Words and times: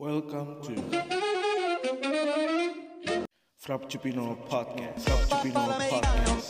Welcome 0.00 0.64
to 0.64 0.72
Frappuccino 3.60 4.32
Podcast. 4.48 5.04
Frappuccino 5.04 5.76
Podcast. 5.76 6.48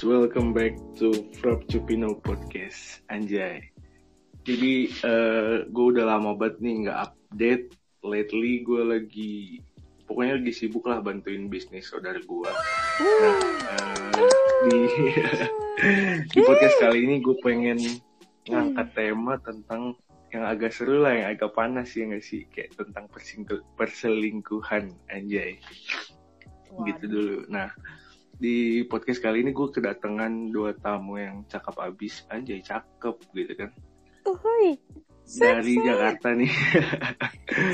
Welcome 0.00 0.56
back 0.56 0.80
to 0.96 1.12
Frappuccino 1.36 2.16
Podcast, 2.24 3.04
anjay. 3.12 3.68
Jadi 4.48 4.88
eh 5.04 5.68
gue 5.68 5.84
udah 5.92 6.16
lama 6.16 6.32
banget 6.32 6.64
nih 6.64 6.88
nggak 6.88 6.98
update. 7.12 7.76
Lately 8.00 8.64
gue 8.64 8.82
lagi, 8.88 9.60
pokoknya 10.08 10.40
lagi 10.40 10.52
sibuk 10.56 10.88
lah 10.88 11.04
bantuin 11.04 11.52
bisnis 11.52 11.92
saudara 11.92 12.24
gue. 12.24 12.52
Nah, 12.94 13.36
di 14.62 14.78
di 16.32 16.40
podcast 16.40 16.76
kali 16.78 16.98
ini 17.02 17.18
gue 17.18 17.36
pengen 17.42 17.78
ngangkat 18.46 18.88
tema 18.94 19.34
tentang 19.42 19.98
yang 20.30 20.44
agak 20.44 20.70
seru 20.70 21.02
lah, 21.02 21.14
yang 21.14 21.28
agak 21.34 21.54
panas 21.54 21.90
ya 21.94 22.06
nggak 22.06 22.22
sih, 22.22 22.46
kayak 22.50 22.74
tentang 22.74 23.06
perselingkuhan, 23.74 24.90
anjay. 25.06 25.58
Gitu 26.74 27.04
dulu. 27.06 27.36
Nah, 27.46 27.70
di 28.34 28.82
podcast 28.84 29.22
kali 29.22 29.46
ini 29.46 29.50
gue 29.50 29.68
kedatangan 29.70 30.50
dua 30.50 30.74
tamu 30.74 31.18
yang 31.18 31.46
cakep 31.46 31.74
abis 31.78 32.26
anjay 32.28 32.58
cakep 32.58 33.14
gitu 33.30 33.54
kan 33.54 33.70
Uhuy, 34.26 34.74
dari 35.38 35.78
seksi. 35.78 35.86
Jakarta 35.86 36.28
nih 36.34 36.50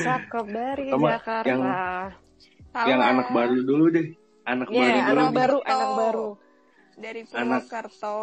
Cakep 0.04 0.44
dari 0.52 0.86
Sama 0.92 1.08
Jakarta. 1.16 1.48
yang- 1.48 1.64
yang 2.76 3.00
anak 3.00 3.32
baru 3.32 3.56
dulu 3.64 3.88
deh 3.88 4.08
anak 4.50 4.66
Iya, 4.68 4.82
baru 4.82 4.98
anak 5.06 5.30
baru, 5.32 5.58
anak 5.62 5.90
baru. 5.96 6.28
dari 7.00 7.22
Purwokerto. 7.24 8.16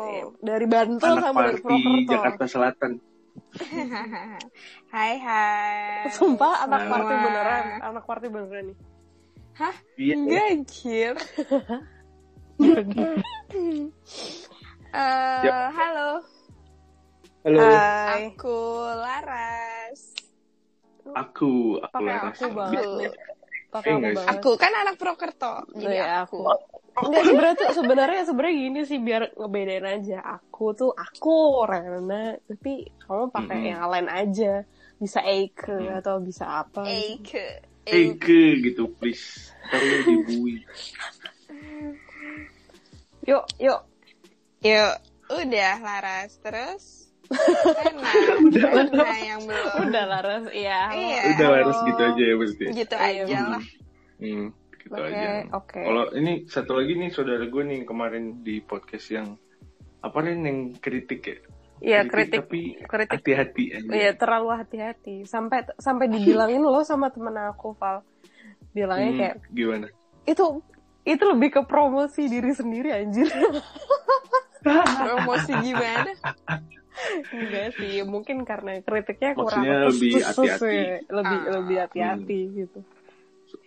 Dari 0.43 0.65
Bantul 0.69 1.13
anak 1.17 1.23
sama 1.23 1.39
dari 1.47 1.59
Purwokerto. 1.63 2.11
Jakarta 2.11 2.43
Selatan 2.45 2.91
hai 4.93 5.13
hai. 5.21 6.09
Sumpah 6.09 6.65
anak 6.65 6.89
party 6.89 7.13
beneran, 7.15 7.65
anak 7.85 8.03
party 8.05 8.27
beneran 8.33 8.63
nih. 8.73 8.77
iya 9.97 10.13
Enggak 10.13 10.45
anjir. 10.53 11.13
Eh, 14.87 15.65
halo, 15.77 16.23
halo 17.45 17.59
Hai. 17.61 18.33
aku 18.33 18.57
Laras. 18.97 20.01
aku 21.13 21.77
aku 21.77 21.91
Pakai 21.93 22.13
Laras 22.17 22.39
aku. 22.41 23.36
Pakai 23.79 23.93
aku 23.93 24.01
banget. 24.01 24.29
Aku 24.33 24.49
kan 24.57 24.71
anak 24.73 24.95
Purwokerto. 24.97 25.53
Oh, 25.63 25.77
Jadi 25.77 25.95
ya, 25.97 26.25
aku. 26.25 26.37
Enggak 26.97 27.23
sebenarnya 27.29 27.55
tuh 27.55 27.69
sebenarnya 27.77 28.21
sebenarnya 28.25 28.55
gini 28.57 28.81
sih 28.81 28.97
biar 28.97 29.21
ngebedain 29.37 29.85
aja. 29.85 30.17
Aku 30.41 30.73
tuh 30.73 30.89
aku 30.91 31.61
Rena, 31.63 32.33
tapi 32.49 32.89
kamu 33.05 33.29
pakai 33.29 33.57
Mm-mm. 33.61 33.69
yang 33.69 33.85
lain 33.85 34.09
aja. 34.09 34.53
Bisa 34.97 35.21
Eike 35.21 35.77
Mm. 35.77 36.01
atau 36.01 36.17
bisa 36.17 36.65
apa? 36.65 36.81
Eike. 36.89 37.61
Eke 37.87 38.59
gitu 38.59 38.91
please 38.91 39.47
ntar 39.69 39.79
lu 39.79 39.95
dibui 40.03 40.59
Yuk, 43.23 43.45
yuk. 43.59 43.81
Yuk, 44.59 44.93
udah 45.29 45.75
Laras. 45.79 46.35
Terus 46.39 47.06
Rena, 47.27 48.81
Rena 48.87 49.07
yang 49.19 49.41
belum. 49.41 49.71
Udah 49.83 50.03
Laras, 50.05 50.45
iya. 50.49 50.79
Iya. 50.89 51.19
udah 51.33 51.47
harus 51.53 51.77
gitu 51.83 52.01
aja 52.01 52.23
ya 52.23 52.35
berarti 52.35 52.65
Gitu 52.73 52.95
Iya, 52.95 53.21
aja 53.23 53.37
lah. 53.49 53.63
hmm, 54.17 54.45
gitu 54.77 54.93
Oke, 54.93 55.07
aja 55.09 55.27
oke. 55.51 55.81
Kalau 55.81 56.03
ini 56.13 56.31
satu 56.45 56.71
lagi 56.73 56.93
nih 56.95 57.09
saudara 57.09 57.43
gue 57.43 57.63
nih 57.63 57.79
kemarin 57.83 58.23
di 58.41 58.59
podcast 58.59 59.07
yang 59.09 59.27
apa 59.99 60.17
nih 60.19 60.33
yang 60.37 60.59
kritik 60.77 61.21
ya? 61.21 61.37
Iya, 61.77 61.99
kritik. 62.05 62.41
tapi 62.41 62.61
Kritik. 62.79 63.11
hati-hati 63.13 63.63
aja. 63.71 63.91
Iya, 63.91 64.11
terlalu 64.13 64.49
hati-hati. 64.51 65.15
Sampai 65.23 65.61
sampai 65.75 66.07
dibilangin 66.07 66.59
loh 66.59 66.81
sama 66.81 67.07
temen 67.07 67.37
aku, 67.37 67.75
Val. 67.75 68.01
Bilangnya 68.71 69.09
Hmm, 69.09 69.19
kayak 69.19 69.35
gimana? 69.51 69.87
itu 70.23 70.43
itu 71.03 71.23
lebih 71.23 71.49
ke 71.51 71.61
promosi 71.63 72.25
diri 72.25 72.51
sendiri 72.51 72.91
anjir. 72.91 73.29
Promosi 74.63 75.53
gimana? 75.61 76.11
Enggak 77.29 77.67
sih, 77.73 78.01
mungkin 78.03 78.37
karena 78.41 78.79
kritiknya 78.79 79.31
kurang 79.33 79.61
Maksudnya 79.61 79.75
terus- 79.77 79.93
lebih 79.93 80.09
terus- 80.09 80.25
terus 80.25 80.37
hati-hati. 80.49 80.73
ya. 80.73 80.97
lebih 81.11 81.37
Ah. 81.37 81.51
lebih 81.53 81.75
hati-hati 81.79 82.39
gitu. 82.55 82.79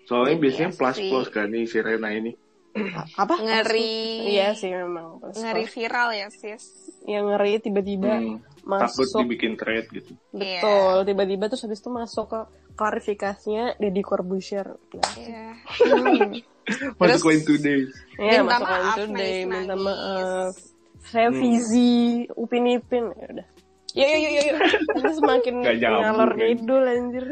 Soalnya 0.04 0.28
Iya 0.28 0.40
biasanya 0.40 0.70
plus 0.72 0.96
sih. 0.96 1.08
plus 1.08 1.28
kan 1.28 1.46
nih 1.46 1.64
si 1.64 1.78
Rena 1.78 2.08
ini. 2.10 2.32
Apa? 3.22 3.34
Ngeri. 3.36 3.98
Iya 4.28 4.52
sih 4.52 4.70
memang. 4.70 5.18
Terus 5.20 5.36
Ngeri 5.40 5.64
kalau 5.64 5.74
viral 5.74 6.08
ya, 6.12 6.26
sis. 6.28 6.62
Yang 7.02 7.24
ngeri 7.26 7.52
tiba-tiba 7.58 8.12
Hmm, 8.12 8.38
takut 8.60 9.02
masuk 9.02 9.20
dibikin 9.24 9.52
thread 9.56 9.86
gitu. 9.88 10.12
betul, 10.30 10.94
tiba-tiba 11.02 11.44
terus 11.46 11.64
habis 11.64 11.80
itu 11.80 11.90
masuk 11.90 12.26
ke 12.28 12.40
klarifikasinya 12.72 13.74
Deddy 13.76 14.00
Corbuzier. 14.00 14.78
Iya. 15.16 15.46
Masuk 17.00 17.26
line 17.26 17.42
today. 17.42 17.80
Iya, 18.14 18.46
Minta 18.46 18.62
masuk 18.62 19.10
Today, 19.10 19.42
minta 19.42 19.74
maaf. 19.74 20.54
Saya 21.00 21.32
Hmm. 21.32 22.28
Upin 22.36 22.68
Ipin, 22.68 23.10
ya 23.16 23.26
udah. 23.32 23.46
Yuk, 23.90 24.06
yuk, 24.06 24.30
yuk, 24.30 24.44
yuk. 24.46 24.58
Ini 25.00 25.12
semakin 25.18 25.54
ngalor 25.64 26.30
ngidul 26.38 26.84
anjir. 26.86 27.26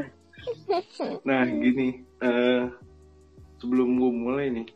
Nah 1.22 1.46
gini, 1.46 2.02
eh 2.24 2.66
sebelum 3.62 3.94
gue 4.00 4.10
mulai 4.10 4.46
nih, 4.50 4.66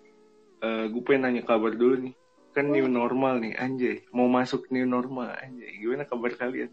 eh 0.63 0.85
gue 0.93 1.03
pengen 1.03 1.27
nanya 1.27 1.43
kabar 1.43 1.75
dulu 1.75 2.07
nih. 2.07 2.15
Kan 2.53 2.69
new 2.69 2.85
normal 2.85 3.41
nih, 3.41 3.57
anjay. 3.57 4.05
Mau 4.13 4.29
masuk 4.29 4.69
new 4.69 4.85
normal, 4.85 5.33
anjay. 5.41 5.73
Gimana 5.81 6.05
kabar 6.05 6.37
kalian? 6.37 6.71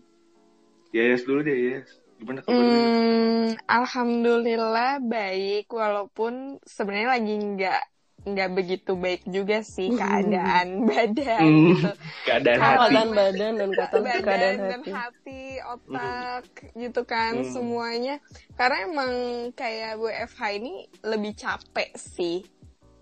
Yayas 0.91 1.23
dulu 1.23 1.39
deh, 1.41 1.55
Yayas. 1.55 1.89
Gimana 2.19 2.43
kabar? 2.43 2.59
Hmm, 2.59 3.55
alhamdulillah 3.63 4.99
baik 4.99 5.71
walaupun 5.71 6.59
sebenarnya 6.67 7.09
lagi 7.15 7.33
nggak 7.39 7.81
nggak 8.27 8.49
begitu 8.51 8.99
baik 8.99 9.23
juga 9.23 9.63
sih 9.63 9.91
keadaan 9.99 10.83
badan 10.83 11.43
Hmm, 11.43 11.67
gitu. 11.71 11.91
keadaan 12.27 12.59
hati. 12.59 12.79
Keadaan 12.91 13.09
badan 13.15 13.53
dan 13.55 13.69
keadaan, 13.71 14.03
badan 14.03 14.21
keadaan 14.23 14.57
dan 14.59 14.81
hati. 14.81 14.91
hati, 14.91 15.43
otak 15.63 16.43
gitu 16.75 17.01
kan 17.03 17.33
Hmm. 17.39 17.47
semuanya. 17.47 18.15
Karena 18.55 18.77
emang 18.85 19.13
kayak 19.53 19.95
WFH 19.97 20.41
ini 20.57 20.73
lebih 21.01 21.33
capek 21.35 21.89
sih. 21.95 22.43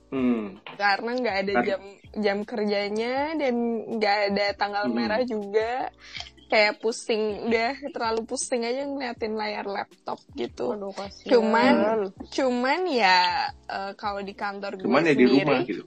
Hmm, 0.07 0.55
Karena 0.79 1.11
nggak 1.19 1.37
ada 1.43 1.53
jam 1.67 1.81
jam 2.15 2.37
kerjanya 2.47 3.35
dan 3.35 3.55
nggak 3.99 4.17
ada 4.31 4.45
tanggal 4.55 4.85
Hmm. 4.87 4.95
merah 4.95 5.21
juga. 5.21 5.91
Kayak 6.47 6.79
pusing, 6.79 7.51
udah 7.51 7.75
terlalu 7.91 8.23
pusing 8.23 8.63
aja 8.63 8.87
ngeliatin 8.87 9.35
layar 9.35 9.67
laptop 9.67 10.15
gitu. 10.31 10.71
Aduh, 10.71 10.95
kasihan. 10.95 11.27
Cuman, 11.27 11.75
cuman 12.31 12.79
ya 12.87 13.19
eh, 13.67 13.91
kalau 13.99 14.23
di 14.23 14.31
kantor 14.31 14.79
gue 14.79 14.87
cuman 14.87 15.03
ya 15.03 15.11
di 15.11 15.27
sendiri, 15.27 15.43
rumah 15.43 15.59
gitu. 15.67 15.83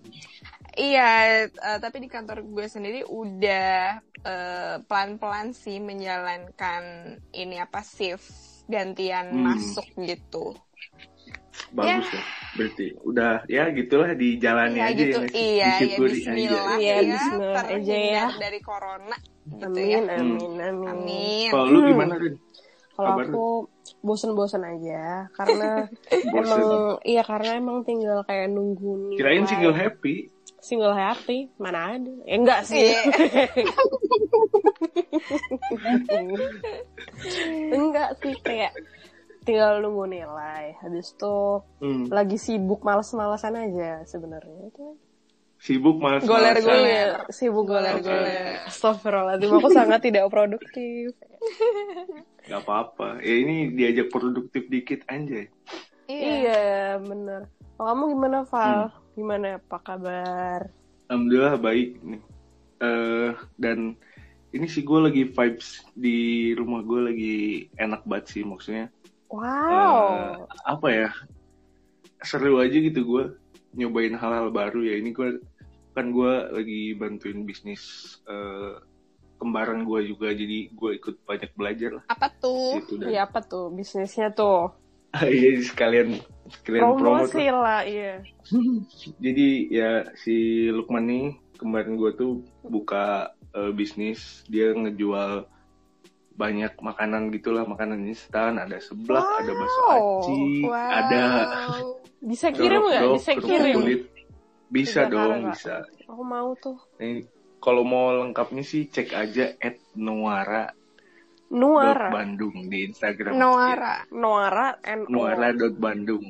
iya, 0.76 1.10
eh, 1.48 1.78
tapi 1.80 2.04
di 2.04 2.08
kantor 2.12 2.44
gue 2.44 2.66
sendiri 2.68 3.00
udah 3.08 4.04
eh, 4.20 4.76
pelan-pelan 4.84 5.56
sih 5.56 5.80
menjalankan 5.80 7.16
ini 7.32 7.56
apa 7.56 7.80
shift 7.80 8.28
gantian 8.68 9.32
Hmm. 9.32 9.56
masuk 9.56 9.88
gitu. 9.96 10.52
Bagus 11.72 12.04
ya. 12.12 12.22
Berarti 12.50 12.86
udah 13.06 13.32
ya 13.46 13.64
gitulah 13.70 14.10
dijalani 14.12 14.76
ya 14.76 14.86
aja 14.90 14.98
gitu, 15.06 15.18
ya. 15.22 15.30
iya, 15.32 15.72
ya 15.86 15.96
Bismillah 16.02 16.62
aja. 16.66 16.76
Iya, 16.76 16.96
ya, 17.00 17.14
Bismillah 17.16 17.62
aja 17.62 17.78
terhindar 17.78 18.28
ya. 18.28 18.42
dari 18.42 18.60
corona 18.60 19.16
gitu 19.42 19.64
Amin, 19.64 20.02
ya. 20.04 20.16
amin, 20.16 20.52
amin. 20.58 20.88
Amin. 20.88 21.48
Kalau 21.48 21.64
lu 21.66 21.78
gimana, 21.86 22.14
Rin? 22.16 22.34
Kalau 22.90 23.16
aku 23.16 23.46
bosen-bosen 24.00 24.60
aja 24.60 25.24
karena 25.32 25.88
Bosen. 26.32 26.36
emang 26.36 26.62
iya 27.02 27.22
karena 27.22 27.56
emang 27.56 27.80
tinggal 27.80 28.20
kayak 28.22 28.48
nunggu 28.48 29.08
nih. 29.08 29.16
Kirain 29.16 29.44
single 29.46 29.72
happy. 29.72 30.28
single 30.60 30.92
happy 30.92 31.48
mana 31.56 31.96
ada? 31.96 32.12
Ya 32.22 32.36
enggak 32.36 32.60
sih. 32.62 32.92
Iya. 32.92 33.48
enggak 37.72 38.10
sih 38.20 38.34
kayak 38.38 38.72
tinggal 39.42 39.80
nunggu 39.80 40.04
nilai. 40.06 40.76
Habis 40.78 41.16
itu 41.16 41.36
Hmm. 41.80 42.04
lagi 42.08 42.36
sibuk 42.36 42.84
males-malesan 42.84 43.56
aja 43.56 44.04
sebenarnya 44.04 44.68
itu. 44.68 44.86
Sibuk 45.60 46.00
mas. 46.00 46.24
Goler-goler. 46.24 46.88
Iya, 46.88 47.28
sibuk 47.28 47.68
Goler-goler. 47.68 48.00
goler-goler. 48.00 48.64
Astagfirullahaladzim, 48.64 49.52
aku 49.60 49.68
sangat 49.68 50.00
tidak 50.00 50.24
produktif. 50.32 51.12
Gak 52.48 52.64
apa-apa. 52.64 53.20
Ya 53.20 53.34
ini 53.44 53.76
diajak 53.76 54.08
produktif 54.08 54.72
dikit 54.72 55.04
anjay. 55.12 55.52
Iya. 56.08 56.32
Iya, 56.40 56.64
bener. 57.04 57.44
Kalau 57.76 57.86
kamu 57.92 58.04
gimana, 58.16 58.38
Val? 58.48 58.88
Gimana 59.12 59.60
apa 59.60 59.78
kabar? 59.84 60.60
Alhamdulillah 61.12 61.60
baik 61.60 62.00
nih. 62.08 62.22
Eh 62.80 63.30
dan 63.60 64.00
ini 64.56 64.66
sih 64.66 64.80
gue 64.80 64.96
lagi 64.96 65.28
vibes 65.28 65.84
di 65.92 66.50
rumah 66.56 66.80
gue 66.80 67.00
lagi 67.04 67.36
enak 67.76 68.00
banget 68.08 68.32
sih 68.32 68.42
maksudnya. 68.48 68.88
Wow. 69.28 69.44
Eh, 69.44 70.34
apa 70.64 70.88
ya? 70.88 71.10
Seru 72.24 72.56
aja 72.58 72.74
gitu 72.74 73.04
gue 73.04 73.24
nyobain 73.76 74.16
hal-hal 74.16 74.48
baru 74.48 74.80
ya. 74.82 74.96
Ini 74.98 75.12
gue 75.12 75.38
kan 76.00 76.08
gue 76.08 76.32
lagi 76.50 76.80
bantuin 76.94 77.44
bisnis 77.44 77.82
eh, 78.24 78.80
kembaran 79.36 79.84
gue 79.84 80.00
juga 80.06 80.32
jadi 80.32 80.68
gue 80.68 80.90
ikut 80.96 81.20
banyak 81.22 81.52
belajar 81.52 82.00
lah 82.00 82.04
Apa 82.08 82.32
tuh? 82.34 82.80
gitu 82.80 82.96
dan 82.96 83.08
Iya 83.08 83.20
apa 83.22 83.40
tuh 83.40 83.68
bisnisnya 83.68 84.28
tuh? 84.30 84.72
iya 85.26 85.60
sekalian 85.60 86.16
sekalian 86.48 86.94
Promosi 86.94 87.44
lah, 87.46 87.82
iya. 87.82 88.24
jadi 89.24 89.48
ya 89.68 89.90
si 90.14 90.36
Lukman 90.66 91.04
nih 91.04 91.24
kemarin 91.56 91.94
gue 91.94 92.10
tuh 92.14 92.30
buka 92.62 93.28
eh, 93.50 93.70
bisnis 93.70 94.40
dia 94.46 94.72
ngejual 94.72 95.44
banyak 96.32 96.72
makanan 96.78 97.28
gitulah 97.30 97.64
makanan 97.64 98.00
instan 98.06 98.56
ada 98.56 98.80
seblak 98.80 99.20
ada 99.36 99.52
bakso 99.52 99.80
Wow. 99.82 99.92
aci 99.92 100.40
Wow. 100.64 100.88
ada 100.90 101.22
Bisa 102.20 102.48
kirim 102.48 102.80
nggak? 102.82 103.02
Bisa 103.14 103.32
kirim. 103.34 103.74
kulit. 103.74 104.00
Bisa 104.70 105.06
Ke 105.06 105.12
dong 105.12 105.50
bisa 105.50 105.84
Aku 106.06 106.22
mau 106.22 106.54
tuh. 106.58 106.78
Nih, 107.02 107.26
kalau 107.58 107.82
mau 107.82 108.14
lengkapnya 108.14 108.62
sih 108.62 108.86
cek 108.86 109.10
aja 109.12 109.54
at 109.58 109.76
Nuara 109.98 110.70
Nuara. 111.50 112.14
Bandung 112.14 112.70
di 112.70 112.86
Instagram 112.86 113.34
Noara. 113.34 114.06
Nuara 114.14 114.78
N 114.86 115.10
Nuara 115.10 115.50
dot 115.50 115.74
Bandung 115.76 116.22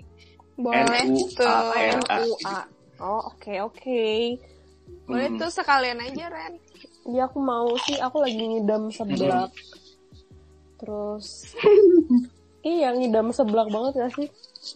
Boleh 0.61 1.05
tuh. 1.33 1.49
N-U-A-R-A. 1.49 2.17
N 2.21 2.29
U 2.29 2.33
A. 2.45 2.61
Oh 3.01 3.33
oke 3.33 3.53
oke. 3.65 4.05
Boleh 5.09 5.29
Hmm. 5.33 5.41
tuh 5.41 5.49
sekalian 5.49 6.05
aja, 6.05 6.29
Ren. 6.29 6.61
Iya 7.09 7.33
aku 7.33 7.41
mau 7.41 7.73
sih. 7.89 7.97
Aku 7.97 8.21
lagi 8.21 8.37
ngidam 8.37 8.93
seblak. 8.93 9.49
Terus 10.77 11.57
iya 12.61 12.93
ngidam 12.93 13.33
seblak 13.33 13.73
banget 13.73 14.05
gak 14.05 14.13
sih? 14.21 14.29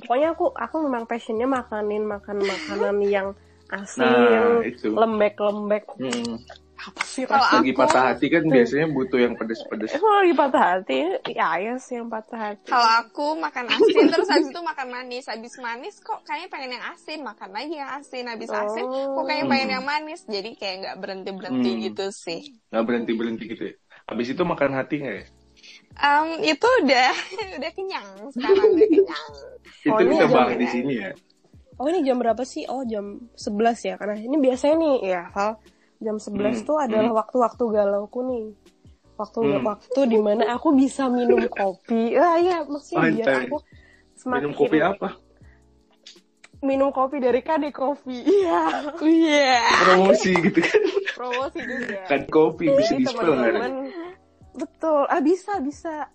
Pokoknya 0.09 0.33
aku 0.33 0.57
aku 0.57 0.77
memang 0.89 1.05
passionnya 1.05 1.45
makanin 1.45 2.09
makan 2.09 2.41
makanan 2.41 2.97
yang 3.05 3.37
asin, 3.71 4.01
Nah, 4.01 4.61
itu. 4.63 4.89
lembek-lembek. 4.91 5.85
Hmm. 5.95 6.37
Apa 6.75 7.01
sih 7.01 7.25
lagi 7.25 7.71
Aku- 7.71 7.81
patah 7.81 8.13
hati 8.13 8.29
kan 8.29 8.45
biasanya 8.45 8.91
butuh 8.91 9.17
yang 9.17 9.33
pedes-pedes 9.35 9.95
Kalau 9.95 10.21
lagi 10.21 10.35
patah 10.35 10.65
hati, 10.75 10.99
ya 11.31 11.57
ya 11.57 11.75
sih 11.79 11.97
yang 11.97 12.13
patah 12.13 12.37
hati. 12.51 12.67
Kalau 12.67 12.91
aku 13.01 13.27
makan 13.35 13.65
asin 13.67 14.05
terus 14.05 14.29
habis 14.29 14.51
itu 14.51 14.61
makan 14.61 14.89
manis. 14.91 15.25
Habis 15.25 15.55
manis 15.57 15.95
kok 15.99 16.21
kayaknya 16.23 16.49
pengen 16.51 16.71
yang 16.73 16.85
asin, 16.87 17.19
makan 17.23 17.51
lagi 17.51 17.75
yang 17.75 17.91
asin. 17.95 18.25
Habis 18.27 18.51
asin 18.53 18.85
kok 18.85 19.25
kayaknya 19.25 19.47
pengen 19.49 19.69
yang 19.71 19.87
manis. 19.87 20.21
Jadi 20.27 20.51
kayak 20.55 20.77
nggak 20.79 20.97
berhenti 20.99 21.31
berhenti 21.33 21.71
Hmm. 21.71 21.81
gitu 21.85 22.07
sih. 22.11 22.41
nggak 22.69 22.85
berhenti 22.85 23.13
berhenti 23.15 23.45
gitu 23.47 23.63
ya 23.65 23.75
habis 24.05 24.27
itu 24.29 24.43
makan 24.45 24.71
hati 24.75 24.95
nggak 24.99 25.17
ya 25.17 25.27
Em, 25.97 26.29
itu 26.45 26.67
udah 26.83 27.11
udah 27.57 27.71
kenyang 27.73 28.09
sekarang 28.29 28.69
udah 28.69 28.89
kenyang. 28.91 29.27
Oh, 29.87 29.97
itu 29.97 30.03
ini 30.03 30.13
kita 30.13 30.21
jam- 30.21 30.35
bahas 30.35 30.55
di 30.55 30.67
sini 30.67 30.93
ya 30.99 31.11
Oh 31.75 31.87
ini 31.87 32.03
jam 32.03 32.17
berapa 32.17 32.43
sih? 32.43 32.65
Oh 32.67 32.83
jam 32.83 33.19
11 33.35 33.83
ya. 33.83 33.95
Karena 33.99 34.15
ini 34.17 34.37
biasanya 34.39 34.77
nih 34.77 34.95
ya 35.05 35.23
Val. 35.31 35.59
Jam 35.99 36.17
11 36.19 36.31
Hmm, 36.37 36.67
tuh 36.67 36.77
adalah 36.79 37.11
waktu-waktu 37.17 37.65
galauku 37.67 38.21
nih. 38.25 38.47
Waktu 39.15 39.39
Hmm. 39.41 39.63
waktu 39.65 40.01
di 40.07 40.19
mana 40.19 40.55
aku 40.55 40.75
bisa 40.75 41.07
minum 41.07 41.43
kopi. 41.55 42.15
Ah 42.15 42.39
iya 42.39 42.63
maksudnya 42.63 43.11
biar 43.11 43.27
Anjay. 43.27 43.47
aku 43.49 43.57
semakin 44.15 44.41
minum 44.41 44.53
kopi 44.55 44.79
apa 44.79 45.09
minum 46.65 46.89
kopi 46.91 47.21
dari 47.21 47.45
KD 47.45 47.71
Kopi. 47.71 48.25
Iya. 48.41 48.61
Iya. 48.99 49.61
promosi 49.85 50.33
gitu 50.33 50.61
kan 50.65 50.81
Promosi 51.13 51.61
juga. 51.61 52.01
kan 52.09 52.21
kopi 52.27 52.65
bisa 52.73 52.95
di 52.97 53.05
betul. 54.55 55.03
Ah 55.11 55.21
bisa 55.21 55.59
bisa. 55.61 56.09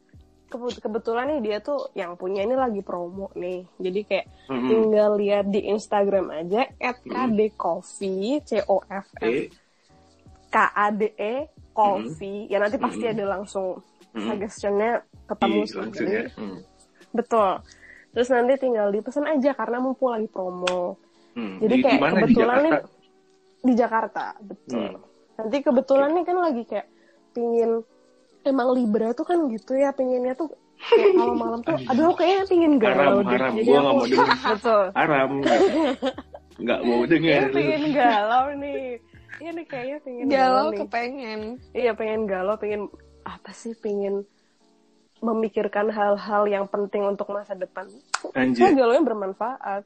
Kebe- 0.49 0.81
Kebetulan 0.81 1.25
nih 1.29 1.39
dia 1.45 1.57
tuh 1.61 1.93
yang 1.93 2.17
punya 2.17 2.41
ini 2.41 2.57
lagi 2.57 2.81
promo 2.81 3.29
nih. 3.37 3.63
Jadi 3.77 3.99
kayak 4.03 4.25
Mm-mm. 4.49 4.67
tinggal 4.67 5.09
lihat 5.15 5.45
di 5.47 5.61
Instagram 5.69 6.33
aja 6.33 6.65
@kdcoffee 7.05 8.41
c 8.41 8.65
o 8.65 8.81
f 8.89 9.07
f 9.21 9.35
K 10.49 10.55
A 10.57 10.89
D 10.89 11.13
E 11.13 11.47
Coffee. 11.69 12.49
Ya 12.49 12.57
nanti 12.57 12.81
pasti 12.81 13.05
Mm-mm. 13.05 13.13
ada 13.13 13.25
langsung 13.37 13.85
suggestionnya 14.09 15.05
ketemu 15.29 15.61
Iya, 15.61 15.69
sih. 15.69 15.79
Jadi, 15.93 16.11
ya. 16.11 16.23
Hmm. 16.33 16.57
Betul. 17.13 17.51
Terus 18.09 18.29
nanti 18.33 18.53
tinggal 18.57 18.87
dipesan 18.89 19.29
aja 19.29 19.53
karena 19.53 19.77
mumpung 19.77 20.09
lagi 20.17 20.25
promo. 20.25 20.97
Hmm. 21.37 21.61
Jadi 21.61 21.75
Di- 21.77 21.83
kayak 21.85 21.93
di 21.93 22.01
mana? 22.01 22.17
Di 22.17 22.21
kebetulan 22.25 22.57
nih 22.65 22.73
di 23.59 23.73
Jakarta, 23.77 24.25
betul. 24.41 24.81
Hmm. 24.97 25.01
Nanti 25.37 25.57
kebetulan 25.61 26.09
nih 26.17 26.23
kan 26.25 26.37
lagi 26.41 26.63
kayak 26.65 26.87
pingin 27.37 27.71
emang 28.43 28.67
Libra 28.71 29.11
tuh 29.11 29.23
kan 29.23 29.39
gitu 29.47 29.73
ya 29.73 29.91
pinginnya 29.91 30.33
tuh 30.33 30.47
kayak 30.79 31.11
kalau 31.19 31.35
malam 31.35 31.59
tuh 31.59 31.75
aduh 31.81 32.13
kayaknya 32.13 32.43
pingin 32.45 32.73
galau 32.77 33.19
Haram, 33.19 33.23
deh. 33.23 33.33
haram. 33.33 33.51
Jadi 33.53 33.65
Gua 33.65 33.73
aku- 33.73 33.81
nggak 33.81 33.93
mau 33.93 34.05
denger. 34.05 34.27
betul. 34.53 34.83
haram 34.93 35.29
nggak 36.59 36.79
mau 36.81 36.99
Kayaknya 36.99 37.09
dengar 37.09 37.41
pengen 37.51 37.83
galau 37.93 38.45
nih. 38.53 38.83
Iya 39.39 39.51
nih 39.53 39.65
kayaknya 39.65 39.97
pengen 40.01 40.23
Galau 40.27 40.65
nih. 40.65 40.77
kepengen. 40.77 41.41
Iya 41.71 41.91
pengen 41.93 42.21
galau, 42.25 42.55
pengen 42.55 42.81
apa 43.23 43.51
sih 43.51 43.71
pengen 43.73 44.27
memikirkan 45.19 45.87
hal-hal 45.87 46.43
yang 46.45 46.65
penting 46.65 47.03
untuk 47.03 47.27
masa 47.27 47.51
depan. 47.53 47.87
Anjir 48.33 48.71
galaunya 48.73 48.99
bermanfaat 49.01 49.83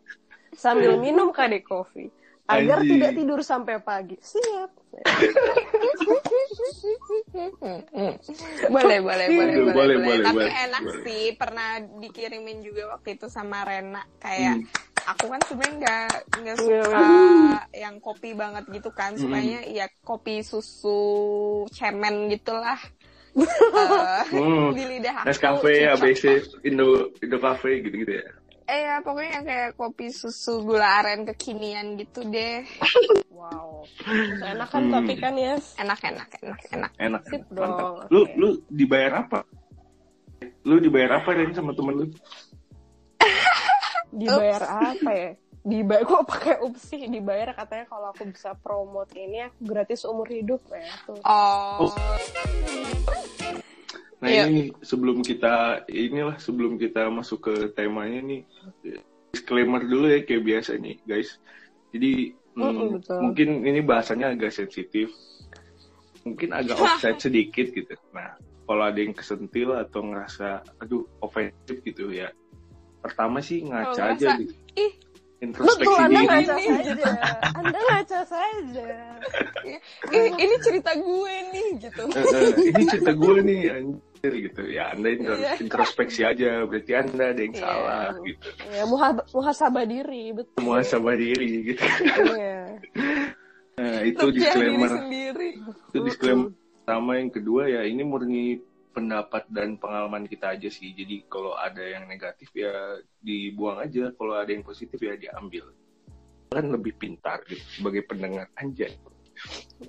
sambil 0.54 0.98
minum 0.98 1.30
KD 1.30 1.62
Coffee 1.62 2.10
agar 2.44 2.78
Anjing. 2.80 2.92
tidak 2.94 3.12
tidur 3.16 3.40
sampai 3.40 3.80
pagi. 3.80 4.19
Siap. 4.19 4.72
boleh, 8.69 9.00
boleh, 9.00 9.28
boleh, 9.28 9.28
Boleh, 9.31 9.72
boleh, 9.72 9.98
boleh, 9.98 10.24
Tapi 10.24 10.36
boleh, 10.38 10.54
enak 10.68 10.84
boleh. 10.84 11.01
sih. 11.04 11.24
Pernah 11.36 11.69
dikirimin 12.00 12.60
juga 12.62 12.94
waktu 12.94 13.16
itu 13.16 13.28
sama 13.28 13.63
Rena. 13.63 14.04
Kayak 14.19 14.60
Hmm. 14.60 14.68
aku 15.06 15.25
kan 15.28 15.42
sebenarnya 15.44 15.75
nggak 15.80 16.12
nggak 16.34 16.57
Iya, 16.57 16.81
suka 16.84 17.07
yang 17.74 17.95
kopi 18.00 18.30
banget 18.34 18.63
gitu 18.69 18.90
kan. 18.92 19.16
Sukanya 19.16 19.60
ya 19.66 19.88
kopi 20.01 20.44
susu 20.44 21.01
cemen 21.72 22.28
gitulah. 22.30 22.80
Eh, 23.34 24.24
Hmm. 24.30 24.69
di 24.78 24.84
lidah 24.86 25.25
aku. 25.25 25.28
Nescafe. 25.31 25.90
ABC, 25.90 26.24
Indo 26.62 27.10
Indo 27.18 27.38
Cafe 27.42 27.81
gitu-gitu 27.81 28.22
ya. 28.22 28.28
Eh 28.63 28.80
ya 28.81 29.04
pokoknya 29.04 29.31
yang 29.38 29.45
kayak 29.45 29.69
kopi 29.75 30.07
susu 30.07 30.63
gula 30.63 31.04
aren 31.04 31.25
kekinian 31.25 32.00
gitu 32.00 32.24
deh. 32.25 32.63
Wow. 33.27 33.83
Enak 34.39 34.68
kan 34.71 34.88
Hmm. 34.88 34.94
tapi 34.95 35.13
kan 35.19 35.36
ya. 35.36 35.60
Enak 35.75 36.00
enak 36.01 36.30
enak 36.39 36.60
enak. 36.71 36.92
Enak. 36.95 37.21
Sip 37.27 37.44
mantap. 37.51 37.77
dong, 37.77 37.95
Lu 38.07 38.19
oke. 38.24 38.33
lu 38.39 38.48
dibayar 38.68 39.12
apa? 39.21 39.44
Lu 40.63 40.80
dibayar 40.80 41.19
apa 41.19 41.30
Ren 41.33 41.51
sama 41.51 41.75
temen 41.75 41.95
lu? 41.98 42.06
Dibayar 44.10 44.63
apa 44.63 45.09
ya? 45.12 45.31
Dibayar 45.59 46.04
kok 46.04 46.27
pakai 46.27 46.56
ups 46.59 46.92
sih 46.92 47.07
dibayar 47.07 47.56
katanya 47.56 47.88
kalau 47.88 48.12
aku 48.12 48.27
bisa 48.27 48.51
promote 48.54 49.16
ini 49.16 49.44
aku 49.44 49.59
gratis 49.64 50.04
umur 50.04 50.28
hidup 50.28 50.59
ya 50.69 50.92
tuh. 51.04 51.19
Oh. 51.23 51.88
Nah 54.23 54.31
Iya. 54.31 54.47
ini 54.47 54.71
sebelum 54.80 55.19
kita 55.19 55.83
inilah 55.92 56.39
sebelum 56.39 56.80
kita 56.80 57.11
masuk 57.11 57.44
ke 57.44 57.56
temanya 57.75 58.23
nih 58.23 58.47
disclaimer 59.35 59.83
dulu 59.83 60.07
ya 60.07 60.23
kayak 60.23 60.44
biasa 60.47 60.80
nih 60.80 60.95
guys. 61.03 61.44
Jadi 61.92 62.31
Mm-mm, 62.56 63.01
betul. 63.01 63.19
mungkin 63.19 63.68
ini 63.68 63.83
bahasanya 63.83 64.31
agak 64.31 64.56
sensitif, 64.56 65.11
mungkin 66.23 66.56
agak 66.56 66.80
offset 66.80 67.19
sedikit 67.19 67.68
gitu. 67.75 67.99
Nah 68.15 68.39
kalau 68.63 68.87
ada 68.87 68.95
yang 68.95 69.11
kesentil 69.11 69.75
atau 69.75 70.07
ngerasa 70.07 70.63
aduh 70.80 71.03
ofensif 71.19 71.83
gitu 71.83 72.15
ya, 72.15 72.31
pertama 73.03 73.44
sih 73.44 73.59
ngaca 73.68 73.92
Kalau 73.92 74.13
aja 74.15 74.30
gitu. 74.39 74.56
ih. 74.80 74.94
Introspeksi 75.44 75.83
Betul, 75.83 75.99
Anda 76.07 76.21
ngaca 76.23 76.56
saja. 76.56 77.11
Anda 77.59 77.80
ngaca 77.83 78.19
saja. 78.23 78.87
Ini, 80.07 80.27
ini 80.39 80.56
cerita 80.63 80.92
gue 80.95 81.35
nih 81.51 81.68
gitu. 81.83 82.03
Eh, 82.15 82.23
eh, 82.31 82.51
ini 82.71 82.83
cerita 82.87 83.11
gue 83.11 83.37
nih 83.44 83.61
anjir 84.23 84.39
gitu 84.42 84.63
ya 84.71 84.95
anda 84.95 85.11
Iya. 85.11 85.59
introspeksi 85.59 86.23
aja 86.23 86.63
berarti 86.63 86.95
anda 86.95 87.35
ada 87.35 87.42
yang 87.44 87.51
Iya. 87.51 87.59
salah 87.59 88.07
gitu 88.23 88.47
Ya, 88.71 88.83
muha- 88.87 89.27
muhasabah 89.30 89.83
diri, 89.85 90.23
betul. 90.31 90.59
muhasabah 90.63 91.15
diri 91.19 91.49
gitu 91.68 91.83
Iya. 92.31 92.80
nah 93.75 93.99
itu 94.01 94.25
disclaimer 94.31 94.87
sendiri. 94.87 95.49
itu 95.92 95.97
disclaimer 95.99 96.56
pertama 96.56 97.11
yang 97.19 97.31
kedua 97.31 97.68
ya 97.68 97.81
ini 97.83 97.99
murni 98.01 98.63
pendapat 98.95 99.44
dan 99.49 99.75
pengalaman 99.75 100.23
kita 100.23 100.56
aja 100.56 100.71
sih 100.71 100.95
jadi 100.95 101.27
kalau 101.27 101.59
ada 101.59 101.83
yang 101.83 102.07
negatif 102.07 102.47
ya 102.53 102.71
dibuang 103.19 103.83
aja 103.83 104.07
kalau 104.13 104.39
ada 104.39 104.47
yang 104.47 104.63
positif 104.63 105.01
ya 105.01 105.19
diambil 105.19 105.68
kan 106.47 106.63
lebih 106.63 106.95
pintar 106.95 107.44
gitu 107.44 107.59
sebagai 107.73 108.06
pendengar 108.06 108.47
anjay 108.56 108.94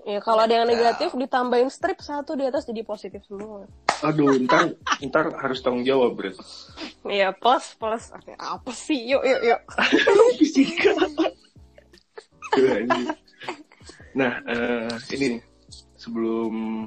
Ya, 0.03 0.19
kalau 0.19 0.43
ada 0.43 0.59
yang 0.59 0.67
negatif 0.67 1.15
ditambahin 1.15 1.71
strip 1.71 2.03
satu 2.03 2.35
di 2.35 2.43
atas 2.45 2.67
jadi 2.67 2.83
positif 2.83 3.23
semua. 3.31 3.63
aduh 4.03 4.37
ntar 4.43 4.75
ntar 5.01 5.31
harus 5.39 5.63
tanggung 5.63 5.87
jawab 5.87 6.19
berarti 6.19 6.43
Iya, 7.07 7.31
plus 7.31 7.79
plus. 7.79 8.11
Oke, 8.11 8.35
apa 8.35 8.71
sih? 8.75 8.99
Yuk, 9.07 9.23
yuk, 9.23 9.41
yuk. 9.45 9.61
fisika 10.41 10.91
nah 14.15 14.39
eh, 14.47 14.95
ini 15.19 15.39
nih, 15.39 15.43
sebelum 15.99 16.87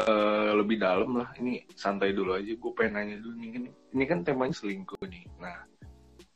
eh, 0.00 0.50
lebih 0.56 0.80
dalam 0.80 1.20
lah 1.20 1.28
ini 1.36 1.68
santai 1.76 2.16
dulu 2.16 2.32
aja 2.32 2.52
gue 2.56 2.72
pengen 2.72 2.96
nanya 2.96 3.16
dulu 3.20 3.34
nih 3.36 3.48
ini, 3.60 3.68
ini 3.92 4.04
kan 4.08 4.24
temanya 4.24 4.56
selingkuh 4.56 5.04
nih 5.04 5.28
nah 5.36 5.68